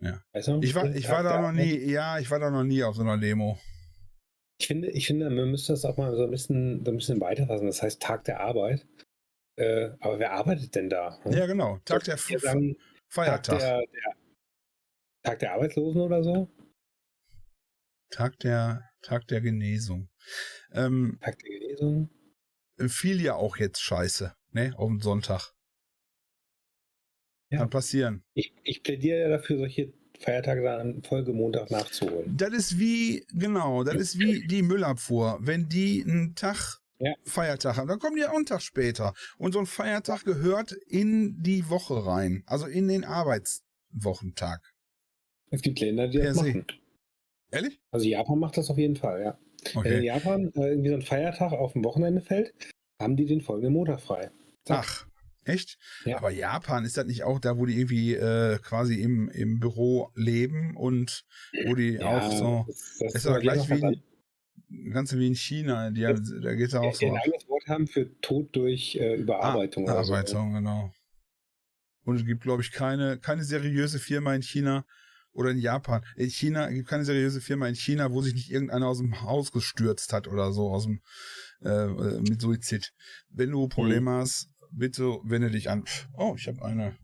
Ja. 0.00 0.22
Du, 0.32 0.60
ich 0.62 0.74
war, 0.74 0.84
ich 0.94 1.08
war 1.08 1.22
da 1.22 1.40
noch 1.40 1.52
nie, 1.52 1.78
ja, 1.78 2.18
ich 2.18 2.30
war 2.30 2.40
da 2.40 2.50
noch 2.50 2.64
nie 2.64 2.82
auf 2.82 2.96
so 2.96 3.02
einer 3.02 3.18
Demo. 3.18 3.58
Ich 4.62 4.68
finde, 4.68 4.90
ich 4.90 5.08
finde, 5.08 5.28
man 5.28 5.50
müsste 5.50 5.72
das 5.72 5.84
auch 5.84 5.96
mal 5.96 6.14
so 6.14 6.22
ein 6.22 6.30
bisschen, 6.30 6.84
so 6.84 6.92
ein 6.92 6.96
bisschen 6.96 7.20
weiterfassen. 7.20 7.66
Das 7.66 7.82
heißt 7.82 8.00
Tag 8.00 8.22
der 8.24 8.38
Arbeit. 8.38 8.86
Äh, 9.56 9.90
aber 9.98 10.20
wer 10.20 10.34
arbeitet 10.34 10.76
denn 10.76 10.88
da? 10.88 11.18
Hm? 11.24 11.32
Ja, 11.32 11.46
genau. 11.46 11.78
Tag 11.84 12.04
der 12.04 12.16
sagen, 12.16 12.76
Feiertag. 13.08 13.58
Tag 13.58 13.58
der, 13.58 13.78
der, 13.80 14.16
Tag 15.24 15.38
der 15.40 15.54
Arbeitslosen 15.54 16.00
oder 16.00 16.22
so? 16.22 16.48
Tag 18.10 18.38
der, 18.38 18.88
Tag 19.02 19.26
der 19.26 19.40
Genesung. 19.40 20.08
Ähm, 20.70 21.18
Tag 21.20 21.40
der 21.40 21.50
Genesung? 21.50 22.10
Fiel 22.86 23.20
ja 23.20 23.34
auch 23.34 23.56
jetzt 23.56 23.82
scheiße, 23.82 24.32
ne? 24.52 24.74
Auf 24.76 24.90
den 24.90 25.00
Sonntag. 25.00 25.54
Ja. 27.50 27.58
Kann 27.58 27.70
passieren. 27.70 28.22
Ich, 28.34 28.54
ich 28.62 28.84
plädiere 28.84 29.22
ja 29.22 29.28
dafür, 29.28 29.58
solche 29.58 29.92
Feiertage 30.22 30.62
dann 30.62 30.80
am 30.80 31.02
Folgemontag 31.02 31.70
nachzuholen. 31.70 32.34
Das 32.36 32.52
ist 32.52 32.78
wie, 32.78 33.24
genau, 33.32 33.84
das 33.84 33.96
ist 33.96 34.18
wie 34.18 34.46
die 34.46 34.62
Müllabfuhr. 34.62 35.38
Wenn 35.40 35.68
die 35.68 36.04
einen 36.06 36.34
Tag 36.34 36.80
ja. 36.98 37.14
Feiertag 37.24 37.76
haben, 37.76 37.88
dann 37.88 37.98
kommen 37.98 38.16
die 38.16 38.24
auch 38.24 38.34
einen 38.34 38.46
Tag 38.46 38.62
später. 38.62 39.14
Und 39.38 39.52
so 39.52 39.58
ein 39.58 39.66
Feiertag 39.66 40.24
gehört 40.24 40.72
in 40.72 41.42
die 41.42 41.68
Woche 41.68 42.06
rein, 42.06 42.42
also 42.46 42.66
in 42.66 42.88
den 42.88 43.04
Arbeitswochentag. 43.04 44.60
Es 45.50 45.62
gibt 45.62 45.80
Länder, 45.80 46.08
die 46.08 46.18
das 46.18 46.36
machen. 46.36 46.64
Ehrlich? 47.50 47.80
Also 47.90 48.06
Japan 48.06 48.38
macht 48.38 48.56
das 48.56 48.70
auf 48.70 48.78
jeden 48.78 48.96
Fall, 48.96 49.22
ja. 49.22 49.38
Okay. 49.74 49.90
Wenn 49.90 49.98
in 49.98 50.04
Japan 50.04 50.52
äh, 50.54 50.68
irgendwie 50.70 50.88
so 50.88 50.94
ein 50.94 51.02
Feiertag 51.02 51.52
auf 51.52 51.74
dem 51.74 51.84
Wochenende 51.84 52.20
fällt, 52.20 52.54
haben 53.00 53.16
die 53.16 53.26
den 53.26 53.40
folgenden 53.40 53.74
Montag 53.74 54.00
frei. 54.00 54.30
Zack. 54.64 54.84
Ach, 54.84 55.06
Echt? 55.44 55.78
Ja. 56.04 56.18
Aber 56.18 56.30
Japan, 56.30 56.84
ist 56.84 56.96
das 56.96 57.06
nicht 57.06 57.24
auch 57.24 57.40
da, 57.40 57.56
wo 57.58 57.66
die 57.66 57.76
irgendwie 57.78 58.14
äh, 58.14 58.58
quasi 58.58 59.00
im, 59.00 59.28
im 59.30 59.58
Büro 59.58 60.10
leben 60.14 60.76
und 60.76 61.24
wo 61.66 61.74
die 61.74 61.94
ja, 61.94 62.18
auch 62.18 62.32
so. 62.32 62.64
Das, 62.68 62.98
das 63.00 63.14
ist 63.16 63.26
aber 63.26 63.40
gleich 63.40 63.68
wie 63.68 63.80
in, 63.80 64.92
ganz 64.92 65.12
wie 65.14 65.26
in 65.26 65.34
China. 65.34 65.90
Die, 65.90 66.02
das, 66.02 66.20
da 66.42 66.54
geht 66.54 66.68
es 66.68 66.74
auch 66.74 66.94
so. 66.94 67.06
Ein 67.06 67.16
eigenes 67.16 67.48
Wort 67.48 67.66
haben 67.66 67.86
für 67.88 68.18
Tod 68.20 68.54
durch 68.54 68.96
äh, 68.96 69.16
Überarbeitung. 69.16 69.88
Ah, 69.88 69.92
Überarbeitung, 69.92 70.50
so. 70.50 70.54
genau. 70.54 70.92
Und 72.04 72.16
es 72.16 72.24
gibt, 72.24 72.42
glaube 72.42 72.62
ich, 72.62 72.72
keine, 72.72 73.18
keine 73.18 73.44
seriöse 73.44 73.98
Firma 73.98 74.34
in 74.34 74.42
China 74.42 74.84
oder 75.32 75.50
in 75.50 75.58
Japan. 75.58 76.04
In 76.16 76.30
China 76.30 76.68
gibt 76.68 76.88
keine 76.88 77.04
seriöse 77.04 77.40
Firma 77.40 77.66
in 77.68 77.74
China, 77.74 78.12
wo 78.12 78.22
sich 78.22 78.34
nicht 78.34 78.50
irgendeiner 78.50 78.86
aus 78.86 78.98
dem 78.98 79.22
Haus 79.22 79.50
gestürzt 79.52 80.12
hat 80.12 80.28
oder 80.28 80.52
so, 80.52 80.70
aus 80.70 80.84
dem 80.84 81.00
äh, 81.62 81.68
äh 81.68 82.20
mit 82.20 82.40
Suizid. 82.40 82.92
Wenn 83.30 83.50
du 83.50 83.68
Probleme 83.68 84.10
mhm. 84.10 84.14
hast, 84.14 84.51
bitte 84.72 85.18
wende 85.24 85.50
dich 85.50 85.70
an. 85.70 85.84
Oh, 86.16 86.34
ich 86.36 86.48
habe 86.48 86.64
eine, 86.64 86.96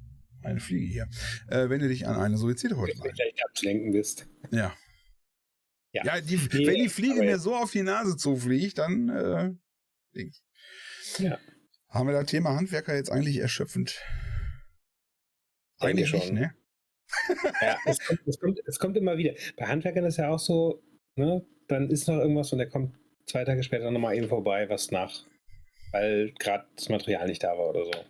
eine 0.42 0.60
Fliege 0.60 0.86
hier. 0.86 1.08
Äh, 1.48 1.68
wende 1.68 1.88
dich 1.88 2.06
an 2.06 2.16
eine 2.16 2.36
Suizidhotline. 2.36 3.00
Wenn 3.02 3.10
du 3.10 3.14
gleich 3.14 3.44
abzulenken 3.44 3.92
bist. 3.92 4.28
Ja. 4.50 4.74
Ja, 5.92 6.04
ja 6.04 6.20
die, 6.20 6.36
nee, 6.36 6.66
wenn 6.66 6.82
die 6.82 6.88
Fliege 6.88 7.22
mir 7.22 7.38
so 7.38 7.54
auf 7.54 7.72
die 7.72 7.82
Nase 7.82 8.16
zufliegt, 8.16 8.78
dann 8.78 9.08
äh, 10.14 10.24
ja. 11.18 11.38
haben 11.88 12.08
wir 12.08 12.12
das 12.12 12.26
Thema 12.26 12.54
Handwerker 12.54 12.94
jetzt 12.94 13.10
eigentlich 13.10 13.38
erschöpfend. 13.38 14.00
Eigentlich 15.78 16.08
schon. 16.08 16.34
ne? 16.34 16.54
ja, 17.62 17.78
es 17.86 18.00
kommt, 18.00 18.20
es, 18.26 18.38
kommt, 18.38 18.60
es 18.66 18.78
kommt 18.78 18.96
immer 18.96 19.16
wieder. 19.16 19.32
Bei 19.56 19.66
Handwerkern 19.66 20.04
ist 20.04 20.18
ja 20.18 20.28
auch 20.28 20.38
so, 20.38 20.82
ne, 21.14 21.46
dann 21.68 21.88
ist 21.90 22.06
noch 22.08 22.18
irgendwas 22.18 22.52
und 22.52 22.58
der 22.58 22.68
kommt 22.68 22.94
zwei 23.26 23.44
Tage 23.44 23.62
später 23.62 23.90
nochmal 23.90 24.16
eben 24.16 24.28
vorbei, 24.28 24.68
was 24.68 24.90
nach 24.90 25.24
weil 25.92 26.32
gerade 26.38 26.66
das 26.76 26.88
Material 26.88 27.26
nicht 27.26 27.42
da 27.42 27.48
war 27.56 27.70
oder 27.70 27.84
so. 27.84 28.04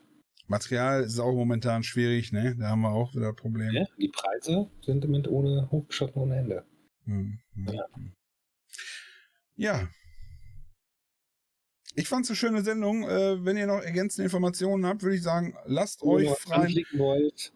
Material 0.47 1.03
ist 1.05 1.19
auch 1.19 1.35
momentan 1.35 1.83
schwierig, 1.83 2.33
ne? 2.33 2.57
Da 2.59 2.69
haben 2.69 2.81
wir 2.81 2.93
auch 2.93 3.15
wieder 3.15 3.35
Probleme. 3.35 3.81
Ja, 3.81 3.87
die 3.99 4.09
Preise 4.09 4.71
sind 4.81 5.05
im 5.05 5.11
Moment 5.11 5.29
ohne 5.29 5.71
hochgeschossen 5.71 6.15
ohne 6.23 6.39
Ende. 6.39 6.65
Hm, 7.05 7.39
hm, 7.55 7.69
ja. 7.75 7.87
ja. 9.57 9.89
ich 11.95 12.09
fand 12.09 12.25
es 12.25 12.31
eine 12.31 12.37
schöne 12.37 12.63
Sendung. 12.63 13.03
Äh, 13.03 13.45
wenn 13.45 13.59
ihr 13.59 13.67
noch 13.67 13.83
ergänzende 13.83 14.25
Informationen 14.25 14.87
habt, 14.87 15.03
würde 15.03 15.17
ich 15.17 15.23
sagen, 15.23 15.55
lasst 15.67 16.01
Wenn 16.03 16.09
euch 16.09 16.31
frei. 16.39 16.85
wollt 16.93 17.53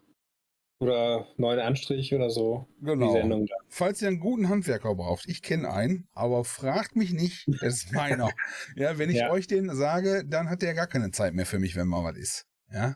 oder 0.83 1.27
neuen 1.37 1.59
Anstrich 1.59 2.13
oder 2.13 2.29
so. 2.29 2.67
Genau. 2.81 3.45
Falls 3.69 4.01
ihr 4.01 4.09
einen 4.09 4.19
guten 4.19 4.49
Handwerker 4.49 4.93
braucht, 4.95 5.27
ich 5.27 5.41
kenne 5.41 5.71
einen, 5.71 6.07
aber 6.13 6.43
fragt 6.43 6.95
mich 6.95 7.13
nicht, 7.13 7.47
das 7.61 7.85
ist 7.85 7.93
meiner. 7.93 8.29
ja, 8.75 8.97
wenn 8.97 9.09
ich 9.09 9.17
ja. 9.17 9.31
euch 9.31 9.47
den 9.47 9.73
sage, 9.73 10.23
dann 10.27 10.49
hat 10.49 10.61
der 10.61 10.73
gar 10.73 10.87
keine 10.87 11.11
Zeit 11.11 11.33
mehr 11.33 11.45
für 11.45 11.59
mich, 11.59 11.75
wenn 11.75 11.87
mal 11.87 12.03
was 12.03 12.17
ist. 12.17 12.45
Ja. 12.71 12.95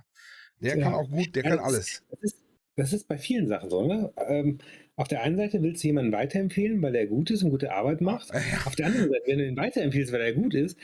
Der 0.62 0.78
ja. 0.78 0.84
kann 0.84 0.94
auch 0.94 1.10
gut, 1.10 1.36
der 1.36 1.44
ja, 1.44 1.50
kann 1.52 1.60
alles. 1.60 2.04
Das 2.10 2.20
ist, 2.22 2.38
das 2.76 2.94
ist 2.94 3.08
bei 3.08 3.18
vielen 3.18 3.48
Sachen 3.48 3.70
so, 3.70 3.86
ne? 3.86 4.12
Ähm, 4.28 4.60
auf 4.96 5.08
der 5.08 5.22
einen 5.22 5.38
Seite 5.38 5.62
willst 5.62 5.84
du 5.84 5.88
jemanden 5.88 6.12
weiterempfehlen, 6.12 6.82
weil 6.82 6.96
er 6.96 7.06
gut 7.06 7.30
ist 7.30 7.44
und 7.44 7.52
gute 7.52 7.72
Arbeit 7.72 8.02
macht. 8.02 8.32
Auf 8.66 8.76
der 8.76 8.88
anderen 8.88 9.10
Seite, 9.10 9.24
wenn 9.28 9.38
du 9.38 9.48
ihn 9.48 9.58
weiterempfiehlst, 9.58 10.12
weil 10.12 10.22
er 10.22 10.34
gut 10.34 10.56
ist, 10.56 10.78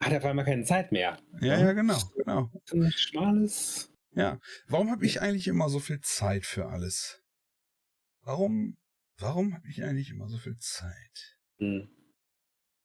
hat 0.00 0.12
er 0.12 0.18
auf 0.18 0.24
einmal 0.26 0.44
keine 0.44 0.64
Zeit 0.64 0.92
mehr. 0.92 1.16
Ja, 1.40 1.58
ja, 1.58 1.72
genau, 1.72 1.96
genau. 2.16 2.50
Ein 2.72 2.92
schmales. 2.92 3.93
Ja. 4.14 4.40
Warum 4.68 4.90
habe 4.90 5.04
ich 5.06 5.20
eigentlich 5.20 5.48
immer 5.48 5.68
so 5.68 5.80
viel 5.80 6.00
Zeit 6.00 6.46
für 6.46 6.66
alles? 6.66 7.22
Warum, 8.22 8.76
warum 9.18 9.54
habe 9.54 9.68
ich 9.68 9.82
eigentlich 9.82 10.10
immer 10.10 10.28
so 10.28 10.38
viel 10.38 10.56
Zeit? 10.58 11.38
Hm. 11.58 11.88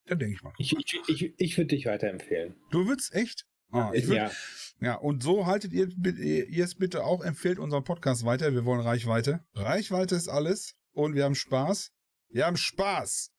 Da 0.06 0.15
denke 0.15 0.35
ich 0.35 0.41
mal. 0.41 0.53
Ich, 0.57 0.76
ich, 0.76 0.99
ich, 1.07 1.34
ich 1.38 1.57
würde 1.57 1.76
dich 1.76 1.85
weiterempfehlen. 1.85 2.56
Du 2.72 2.88
würdest 2.88 3.14
echt? 3.14 3.45
Ah, 3.72 3.91
ich 3.93 4.07
würd, 4.07 4.18
ja. 4.18 4.31
ja, 4.80 4.95
und 4.95 5.22
so 5.22 5.45
haltet 5.45 5.72
ihr, 5.72 5.88
ihr 5.88 6.64
es 6.64 6.76
bitte 6.76 7.03
auch, 7.03 7.23
empfehlt 7.23 7.60
unseren 7.60 7.84
Podcast 7.84 8.26
weiter. 8.26 8.53
Wir 8.53 8.65
wollen 8.65 8.81
Reichweite. 8.81 9.45
Reichweite 9.53 10.15
ist 10.15 10.27
alles 10.27 10.76
und 10.91 11.14
wir 11.14 11.26
haben 11.26 11.35
Spaß. 11.35 11.91
Wir 12.30 12.47
haben 12.47 12.57
Spaß. 12.57 13.31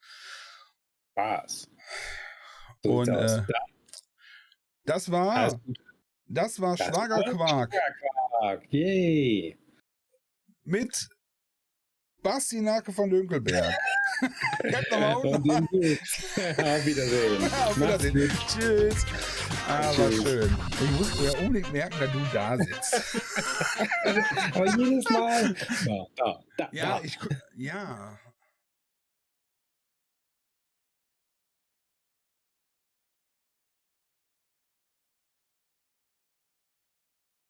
Spaß. 1.12 1.68
So 2.82 2.98
und 3.00 3.08
äh, 3.08 3.42
das 4.84 5.10
war 5.10 5.60
das 6.30 6.60
war 6.60 6.76
das 6.76 6.86
Schlagerquark. 6.86 7.72
Schlagerquark. 7.72 8.72
Yay. 8.72 9.58
Mit 10.64 11.08
Basti 12.22 12.60
Nake 12.60 12.92
von 12.92 13.10
Dünkelberg. 13.10 13.74
Auf 14.20 15.24
Wiedersehen. 16.86 17.50
Auf 17.66 17.76
Wiedersehen. 17.76 18.30
Tschüss. 18.46 19.06
Aber 19.66 19.92
Tschüss. 19.92 20.22
schön. 20.22 20.56
Ich 20.84 20.90
muss 20.90 21.24
ja 21.24 21.38
unbedingt 21.38 21.72
merken, 21.72 21.96
dass 21.98 22.12
du 22.12 22.18
da 22.32 22.56
sitzt. 22.58 23.24
Aber 24.54 24.66
jedes 24.76 25.08
Mal. 25.10 25.54
Da, 25.86 26.06
da, 26.16 26.40
da, 26.58 26.68
ja, 26.72 27.00
ich, 27.02 27.18
ja. 27.56 28.18